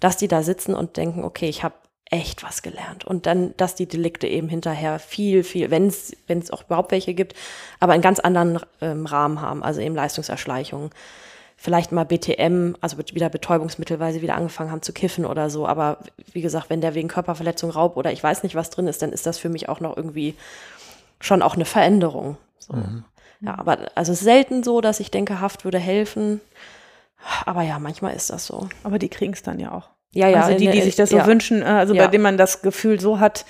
Dass 0.00 0.16
die 0.16 0.28
da 0.28 0.42
sitzen 0.42 0.74
und 0.74 0.96
denken, 0.96 1.24
okay, 1.24 1.48
ich 1.48 1.62
habe 1.62 1.74
echt 2.10 2.42
was 2.42 2.62
gelernt. 2.62 3.04
Und 3.04 3.26
dann, 3.26 3.56
dass 3.56 3.74
die 3.74 3.88
Delikte 3.88 4.26
eben 4.26 4.48
hinterher 4.48 4.98
viel, 4.98 5.42
viel, 5.42 5.70
wenn 5.70 5.88
es 5.88 6.50
auch 6.50 6.64
überhaupt 6.64 6.92
welche 6.92 7.14
gibt, 7.14 7.34
aber 7.80 7.92
einen 7.92 8.02
ganz 8.02 8.20
anderen 8.20 8.60
ähm, 8.80 9.06
Rahmen 9.06 9.40
haben, 9.40 9.62
also 9.62 9.80
eben 9.80 9.94
Leistungserschleichungen 9.94 10.90
vielleicht 11.56 11.90
mal 11.90 12.04
BTM, 12.04 12.74
also 12.80 12.98
wieder 12.98 13.30
Betäubungsmittel, 13.30 13.98
weil 13.98 14.12
sie 14.12 14.22
wieder 14.22 14.36
angefangen 14.36 14.70
haben 14.70 14.82
zu 14.82 14.92
kiffen 14.92 15.24
oder 15.24 15.48
so. 15.50 15.66
Aber 15.66 15.98
wie 16.32 16.42
gesagt, 16.42 16.70
wenn 16.70 16.80
der 16.80 16.94
wegen 16.94 17.08
Körperverletzung, 17.08 17.70
Raub 17.70 17.96
oder 17.96 18.12
ich 18.12 18.22
weiß 18.22 18.42
nicht, 18.42 18.54
was 18.54 18.70
drin 18.70 18.86
ist, 18.86 19.02
dann 19.02 19.12
ist 19.12 19.26
das 19.26 19.38
für 19.38 19.48
mich 19.48 19.68
auch 19.68 19.80
noch 19.80 19.96
irgendwie 19.96 20.34
schon 21.20 21.42
auch 21.42 21.54
eine 21.54 21.64
Veränderung. 21.64 22.36
So. 22.58 22.74
Mhm. 22.74 23.04
Ja, 23.40 23.58
aber 23.58 23.78
also 23.94 24.14
selten 24.14 24.62
so, 24.62 24.80
dass 24.80 25.00
ich 25.00 25.10
denke, 25.10 25.40
Haft 25.40 25.64
würde 25.64 25.78
helfen. 25.78 26.40
Aber 27.44 27.62
ja, 27.62 27.78
manchmal 27.78 28.14
ist 28.14 28.30
das 28.30 28.46
so. 28.46 28.68
Aber 28.84 28.98
die 28.98 29.08
kriegen 29.08 29.32
es 29.32 29.42
dann 29.42 29.58
ja 29.58 29.72
auch. 29.72 29.88
Ja, 30.12 30.28
ja. 30.28 30.42
Also 30.42 30.58
die, 30.58 30.70
die 30.70 30.80
sich 30.80 30.96
das 30.96 31.10
so 31.10 31.18
ja. 31.18 31.26
wünschen, 31.26 31.62
äh, 31.62 31.66
also 31.66 31.94
ja. 31.94 32.04
bei 32.04 32.10
denen 32.10 32.22
man 32.22 32.38
das 32.38 32.62
Gefühl 32.62 33.00
so 33.00 33.20
hat, 33.20 33.44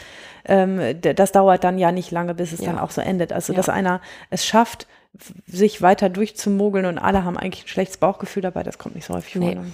ähm, 0.44 1.00
das 1.00 1.32
dauert 1.32 1.64
dann 1.64 1.78
ja 1.78 1.92
nicht 1.92 2.10
lange, 2.10 2.34
bis 2.34 2.52
es 2.52 2.60
ja. 2.60 2.66
dann 2.66 2.78
auch 2.78 2.90
so 2.90 3.00
endet. 3.00 3.32
Also 3.32 3.52
dass 3.52 3.68
einer 3.68 4.00
es 4.30 4.46
schafft, 4.46 4.86
sich 5.46 5.82
weiter 5.82 6.08
durchzumogeln 6.08 6.86
und 6.86 6.98
alle 6.98 7.24
haben 7.24 7.36
eigentlich 7.36 7.64
ein 7.64 7.68
schlechtes 7.68 7.96
Bauchgefühl 7.96 8.42
dabei, 8.42 8.62
das 8.62 8.78
kommt 8.78 8.94
nicht 8.94 9.06
so 9.06 9.14
häufig 9.14 9.34
nee. 9.36 9.54
vor. 9.54 9.62
Ne? 9.62 9.72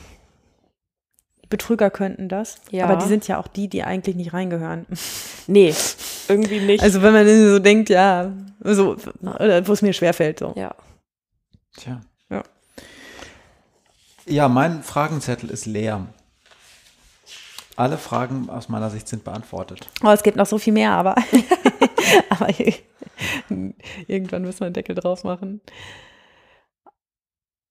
Betrüger 1.49 1.91
könnten 1.91 2.31
das, 2.31 2.63
ja. 2.71 2.85
aber 2.87 2.97
die 2.97 3.09
sind 3.09 3.29
ja 3.29 3.39
auch 3.39 3.47
die, 3.47 3.69
die 3.69 3.83
eigentlich 3.85 4.17
nicht 4.17 4.33
reingehören. 4.33 4.87
Nee, 5.49 5.75
irgendwie 6.29 6.61
nicht. 6.61 6.85
Also 6.85 7.03
wenn 7.03 7.13
man 7.13 7.27
so 7.27 7.59
denkt, 7.59 7.89
ja, 7.89 8.31
so, 8.61 8.97
wo 8.97 9.73
es 9.73 9.83
mir 9.83 9.93
schwerfällt, 9.93 10.39
so. 10.39 10.53
Ja. 10.55 10.73
Tja. 11.77 12.01
Ja. 12.31 12.45
Ja, 14.25 14.49
mein 14.49 14.85
Fragenzettel 14.85 15.51
ist 15.51 15.67
leer. 15.67 16.07
Alle 17.75 17.99
Fragen 17.99 18.51
aus 18.51 18.69
meiner 18.69 18.89
Sicht 18.91 19.09
sind 19.09 19.25
beantwortet. 19.25 19.89
Oh, 20.05 20.11
es 20.11 20.23
gibt 20.23 20.37
noch 20.37 20.47
so 20.47 20.59
viel 20.59 20.73
mehr, 20.73 20.93
aber, 20.93 21.17
aber 22.29 22.49
irgendwann 24.07 24.43
müssen 24.43 24.61
wir 24.61 24.67
einen 24.67 24.75
Deckel 24.75 24.95
drauf 24.95 25.25
machen. 25.25 25.61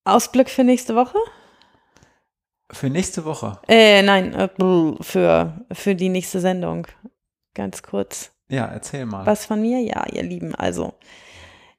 Ausblick 0.03 0.49
für 0.49 0.64
nächste 0.64 0.95
Woche? 0.95 1.18
Für 2.72 2.90
nächste 2.90 3.26
Woche? 3.26 3.60
Äh, 3.68 4.02
nein, 4.02 4.34
äh, 4.34 4.49
für, 5.02 5.65
für 5.72 5.95
die 5.95 6.10
nächste 6.10 6.40
Sendung. 6.40 6.88
Ganz 7.53 7.84
kurz. 7.84 8.32
Ja, 8.49 8.65
erzähl 8.65 9.06
mal. 9.06 9.26
Was 9.26 9.45
von 9.45 9.61
mir? 9.61 9.80
Ja, 9.80 10.06
ihr 10.11 10.23
Lieben, 10.23 10.56
also. 10.56 10.94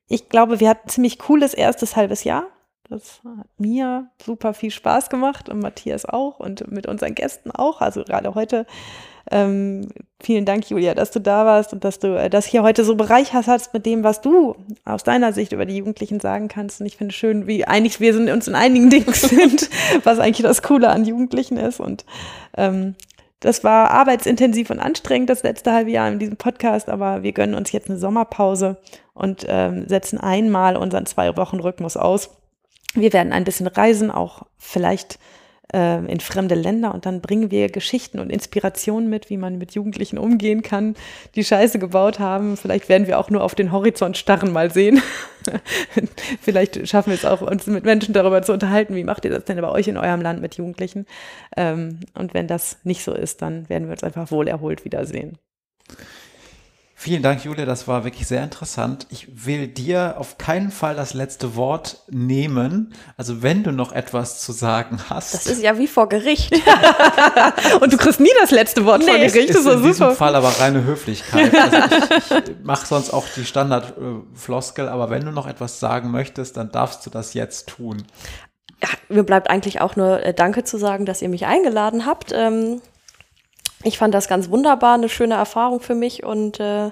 Ich 0.06 0.28
glaube, 0.28 0.60
wir 0.60 0.68
hatten 0.68 0.88
ziemlich 0.88 1.18
cooles 1.18 1.54
erstes 1.54 1.96
halbes 1.96 2.24
Jahr. 2.24 2.46
Das 2.88 3.20
hat 3.24 3.48
mir 3.58 4.10
super 4.22 4.52
viel 4.52 4.70
Spaß 4.70 5.08
gemacht 5.08 5.48
und 5.48 5.60
Matthias 5.60 6.04
auch 6.04 6.38
und 6.40 6.70
mit 6.70 6.86
unseren 6.86 7.14
Gästen 7.14 7.50
auch. 7.50 7.80
Also 7.80 8.04
gerade 8.04 8.34
heute. 8.34 8.66
Ähm, 9.30 9.88
vielen 10.20 10.44
Dank, 10.44 10.68
Julia, 10.68 10.94
dass 10.94 11.10
du 11.10 11.20
da 11.20 11.46
warst 11.46 11.72
und 11.72 11.84
dass 11.84 11.98
du 11.98 12.18
äh, 12.18 12.28
das 12.28 12.46
hier 12.46 12.62
heute 12.62 12.84
so 12.84 12.96
bereichert 12.96 13.46
hast 13.46 13.72
mit 13.72 13.86
dem, 13.86 14.04
was 14.04 14.20
du 14.20 14.56
aus 14.84 15.04
deiner 15.04 15.32
Sicht 15.32 15.52
über 15.52 15.64
die 15.64 15.76
Jugendlichen 15.76 16.20
sagen 16.20 16.48
kannst. 16.48 16.80
Und 16.80 16.86
ich 16.86 16.96
finde 16.96 17.14
schön, 17.14 17.46
wie 17.46 17.64
einig 17.64 18.00
wir 18.00 18.14
sind, 18.14 18.30
uns 18.30 18.48
in 18.48 18.54
einigen 18.54 18.90
Dingen 18.90 19.12
sind, 19.12 19.70
was 20.04 20.18
eigentlich 20.18 20.46
das 20.46 20.62
Coole 20.62 20.88
an 20.88 21.04
Jugendlichen 21.04 21.56
ist. 21.56 21.80
Und 21.80 22.04
ähm, 22.56 22.94
das 23.40 23.64
war 23.64 23.90
arbeitsintensiv 23.90 24.70
und 24.70 24.78
anstrengend 24.80 25.30
das 25.30 25.42
letzte 25.42 25.72
halbe 25.72 25.90
Jahr 25.90 26.08
in 26.08 26.18
diesem 26.18 26.36
Podcast, 26.36 26.88
aber 26.88 27.22
wir 27.22 27.32
gönnen 27.32 27.54
uns 27.54 27.72
jetzt 27.72 27.90
eine 27.90 27.98
Sommerpause 27.98 28.76
und 29.14 29.44
ähm, 29.48 29.88
setzen 29.88 30.18
einmal 30.18 30.76
unseren 30.76 31.06
zwei 31.06 31.36
Wochen 31.36 31.58
Rhythmus 31.58 31.96
aus 31.96 32.30
wir 32.94 33.12
werden 33.12 33.32
ein 33.32 33.44
bisschen 33.44 33.66
reisen, 33.66 34.10
auch 34.10 34.42
vielleicht 34.58 35.18
äh, 35.72 36.04
in 36.04 36.20
fremde 36.20 36.54
Länder 36.54 36.94
und 36.94 37.06
dann 37.06 37.20
bringen 37.20 37.50
wir 37.50 37.68
Geschichten 37.68 38.18
und 38.18 38.30
Inspirationen 38.30 39.08
mit, 39.08 39.30
wie 39.30 39.36
man 39.36 39.58
mit 39.58 39.74
Jugendlichen 39.74 40.18
umgehen 40.18 40.62
kann, 40.62 40.94
die 41.34 41.44
Scheiße 41.44 41.78
gebaut 41.78 42.18
haben. 42.18 42.56
Vielleicht 42.56 42.88
werden 42.88 43.06
wir 43.06 43.18
auch 43.18 43.30
nur 43.30 43.42
auf 43.42 43.54
den 43.54 43.72
Horizont 43.72 44.16
starren 44.16 44.52
mal 44.52 44.70
sehen. 44.70 45.02
Vielleicht 46.40 46.86
schaffen 46.88 47.10
wir 47.10 47.14
es 47.14 47.24
auch, 47.24 47.42
uns 47.42 47.66
mit 47.66 47.84
Menschen 47.84 48.14
darüber 48.14 48.42
zu 48.42 48.52
unterhalten, 48.52 48.94
wie 48.94 49.04
macht 49.04 49.24
ihr 49.24 49.30
das 49.30 49.44
denn 49.44 49.60
bei 49.60 49.68
euch 49.68 49.88
in 49.88 49.96
eurem 49.96 50.20
Land 50.20 50.40
mit 50.40 50.56
Jugendlichen? 50.56 51.06
Ähm, 51.56 52.00
und 52.14 52.34
wenn 52.34 52.46
das 52.46 52.78
nicht 52.84 53.02
so 53.02 53.12
ist, 53.12 53.42
dann 53.42 53.68
werden 53.68 53.88
wir 53.88 53.92
uns 53.92 54.04
einfach 54.04 54.30
wohlerholt 54.30 54.84
wiedersehen. 54.84 55.38
Vielen 57.02 57.24
Dank, 57.24 57.44
Julia. 57.44 57.64
Das 57.64 57.88
war 57.88 58.04
wirklich 58.04 58.28
sehr 58.28 58.44
interessant. 58.44 59.08
Ich 59.10 59.44
will 59.44 59.66
dir 59.66 60.14
auf 60.18 60.38
keinen 60.38 60.70
Fall 60.70 60.94
das 60.94 61.14
letzte 61.14 61.56
Wort 61.56 61.98
nehmen. 62.08 62.94
Also 63.16 63.42
wenn 63.42 63.64
du 63.64 63.72
noch 63.72 63.90
etwas 63.90 64.40
zu 64.40 64.52
sagen 64.52 65.00
hast. 65.10 65.34
Das 65.34 65.46
ist 65.48 65.60
ja 65.64 65.78
wie 65.78 65.88
vor 65.88 66.08
Gericht. 66.08 66.54
Und 67.80 67.92
du 67.92 67.96
kriegst 67.96 68.20
nie 68.20 68.30
das 68.40 68.52
letzte 68.52 68.84
Wort 68.84 69.00
nee, 69.00 69.06
vor 69.06 69.16
Gericht. 69.16 69.48
Das 69.48 69.56
ist 69.56 69.66
in 69.66 69.72
super. 69.78 69.88
diesem 69.88 70.12
Fall 70.12 70.36
aber 70.36 70.50
reine 70.60 70.84
Höflichkeit. 70.84 71.52
Also 71.62 71.76
ich, 72.36 72.50
ich 72.50 72.56
mache 72.62 72.86
sonst 72.86 73.12
auch 73.12 73.24
die 73.34 73.46
Standardfloskel. 73.46 74.88
Aber 74.88 75.10
wenn 75.10 75.24
du 75.24 75.32
noch 75.32 75.48
etwas 75.48 75.80
sagen 75.80 76.12
möchtest, 76.12 76.56
dann 76.56 76.70
darfst 76.70 77.04
du 77.04 77.10
das 77.10 77.34
jetzt 77.34 77.68
tun. 77.68 78.04
Ja, 78.80 78.88
mir 79.08 79.24
bleibt 79.24 79.50
eigentlich 79.50 79.80
auch 79.80 79.96
nur 79.96 80.22
äh, 80.22 80.32
Danke 80.32 80.62
zu 80.62 80.78
sagen, 80.78 81.04
dass 81.04 81.20
ihr 81.20 81.28
mich 81.28 81.46
eingeladen 81.46 82.06
habt. 82.06 82.30
Ähm 82.32 82.80
ich 83.82 83.98
fand 83.98 84.14
das 84.14 84.28
ganz 84.28 84.50
wunderbar, 84.50 84.94
eine 84.94 85.08
schöne 85.08 85.34
Erfahrung 85.34 85.80
für 85.80 85.94
mich 85.94 86.24
und 86.24 86.60
äh, 86.60 86.90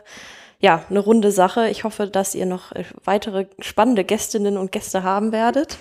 ja, 0.61 0.85
eine 0.91 0.99
runde 0.99 1.33
Sache. 1.33 1.69
Ich 1.69 1.85
hoffe, 1.85 2.07
dass 2.07 2.35
ihr 2.35 2.47
noch 2.47 2.73
äh, 2.73 2.85
weitere 3.05 3.47
spannende 3.59 4.05
Gästinnen 4.05 4.57
und 4.57 4.73
Gäste 4.73 5.03
haben 5.03 5.33
werdet, 5.33 5.79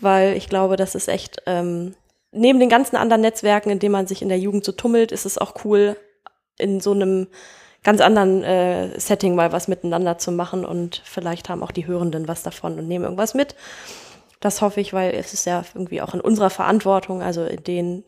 weil 0.00 0.36
ich 0.36 0.48
glaube, 0.48 0.76
das 0.76 0.94
ist 0.94 1.08
echt 1.08 1.42
ähm, 1.46 1.94
neben 2.32 2.60
den 2.60 2.68
ganzen 2.68 2.96
anderen 2.96 3.22
Netzwerken, 3.22 3.70
in 3.70 3.78
denen 3.78 3.92
man 3.92 4.06
sich 4.06 4.22
in 4.22 4.28
der 4.28 4.38
Jugend 4.38 4.64
so 4.64 4.72
tummelt, 4.72 5.12
ist 5.12 5.26
es 5.26 5.38
auch 5.38 5.64
cool, 5.64 5.96
in 6.58 6.80
so 6.80 6.92
einem 6.92 7.28
ganz 7.82 8.00
anderen 8.00 8.42
äh, 8.42 8.98
Setting 8.98 9.34
mal 9.34 9.52
was 9.52 9.68
miteinander 9.68 10.18
zu 10.18 10.32
machen 10.32 10.64
und 10.64 11.00
vielleicht 11.04 11.48
haben 11.48 11.62
auch 11.62 11.70
die 11.70 11.86
Hörenden 11.86 12.28
was 12.28 12.42
davon 12.42 12.78
und 12.78 12.88
nehmen 12.88 13.04
irgendwas 13.04 13.34
mit. 13.34 13.54
Das 14.40 14.60
hoffe 14.60 14.80
ich, 14.80 14.92
weil 14.92 15.14
es 15.14 15.32
ist 15.32 15.46
ja 15.46 15.64
irgendwie 15.74 16.02
auch 16.02 16.14
in 16.14 16.20
unserer 16.20 16.50
Verantwortung, 16.50 17.22
also 17.22 17.44
in 17.44 17.64
den 17.64 18.04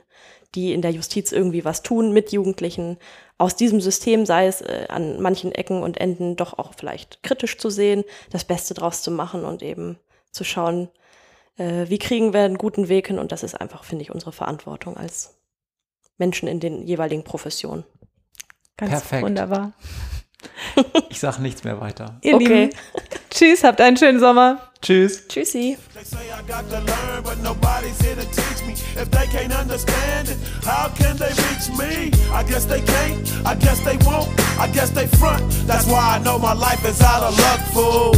die 0.55 0.72
in 0.72 0.82
der 0.82 0.90
Justiz 0.90 1.32
irgendwie 1.32 1.64
was 1.64 1.82
tun 1.82 2.12
mit 2.12 2.32
Jugendlichen, 2.32 2.98
aus 3.39 3.56
diesem 3.56 3.81
System, 3.81 4.27
sei 4.27 4.47
es 4.47 4.60
äh, 4.60 4.86
an 4.89 5.20
manchen 5.20 5.52
Ecken 5.52 5.82
und 5.82 5.98
Enden, 5.98 6.36
doch 6.36 6.59
auch 6.59 6.74
vielleicht 6.74 7.22
kritisch 7.22 7.56
zu 7.56 7.70
sehen, 7.70 8.05
das 8.31 8.44
Beste 8.44 8.74
draus 8.74 9.02
zu 9.02 9.10
machen 9.10 9.44
und 9.44 9.62
eben 9.62 9.98
zu 10.31 10.44
schauen, 10.44 10.89
äh, 11.56 11.86
wie 11.89 11.98
kriegen 11.98 12.32
wir 12.32 12.43
einen 12.43 12.59
guten 12.59 12.89
Weg 12.89 13.06
hin. 13.06 13.18
Und 13.18 13.32
das 13.32 13.43
ist 13.43 13.55
einfach, 13.55 13.85
finde 13.85 14.02
ich, 14.02 14.10
unsere 14.10 14.32
Verantwortung 14.32 14.97
als 14.97 15.39
Menschen 16.18 16.48
in 16.48 16.60
den 16.60 16.86
jeweiligen 16.86 17.24
Professionen. 17.24 17.85
Ganz 18.77 18.93
Perfekt. 18.93 19.22
wunderbar. 19.22 19.72
Ich 21.09 21.21
sage 21.21 21.43
nichts 21.43 21.65
mehr 21.65 21.81
weiter. 21.81 22.17
Ihr 22.23 22.35
okay. 22.35 22.65
Lieben, 22.65 22.77
tschüss, 23.31 23.65
habt 23.65 23.81
einen 23.81 23.97
schönen 23.97 24.21
Sommer. 24.21 24.71
Tschüss. 24.83 25.29
Tschüssi. 25.29 25.77
If 28.97 29.11
they 29.11 29.27
can't 29.29 29.53
understand 29.53 30.29
it, 30.29 30.37
how 30.65 30.89
can 30.89 31.17
they 31.17 31.31
reach 31.31 31.71
me? 31.79 32.11
I 32.33 32.43
guess 32.43 32.67
they 32.67 32.81
can't, 32.81 33.47
I 33.47 33.55
guess 33.55 33.81
they 33.85 33.97
won't, 34.05 34.29
I 34.59 34.67
guess 34.67 34.91
they 34.91 35.07
front. 35.07 35.43
That's 35.67 35.87
why 35.87 36.17
I 36.17 36.19
know 36.23 36.39
my 36.39 36.53
life 36.53 36.85
is 36.85 37.01
out 37.01 37.23
of 37.23 37.39
luck, 37.39 37.61
fool. 37.73 38.12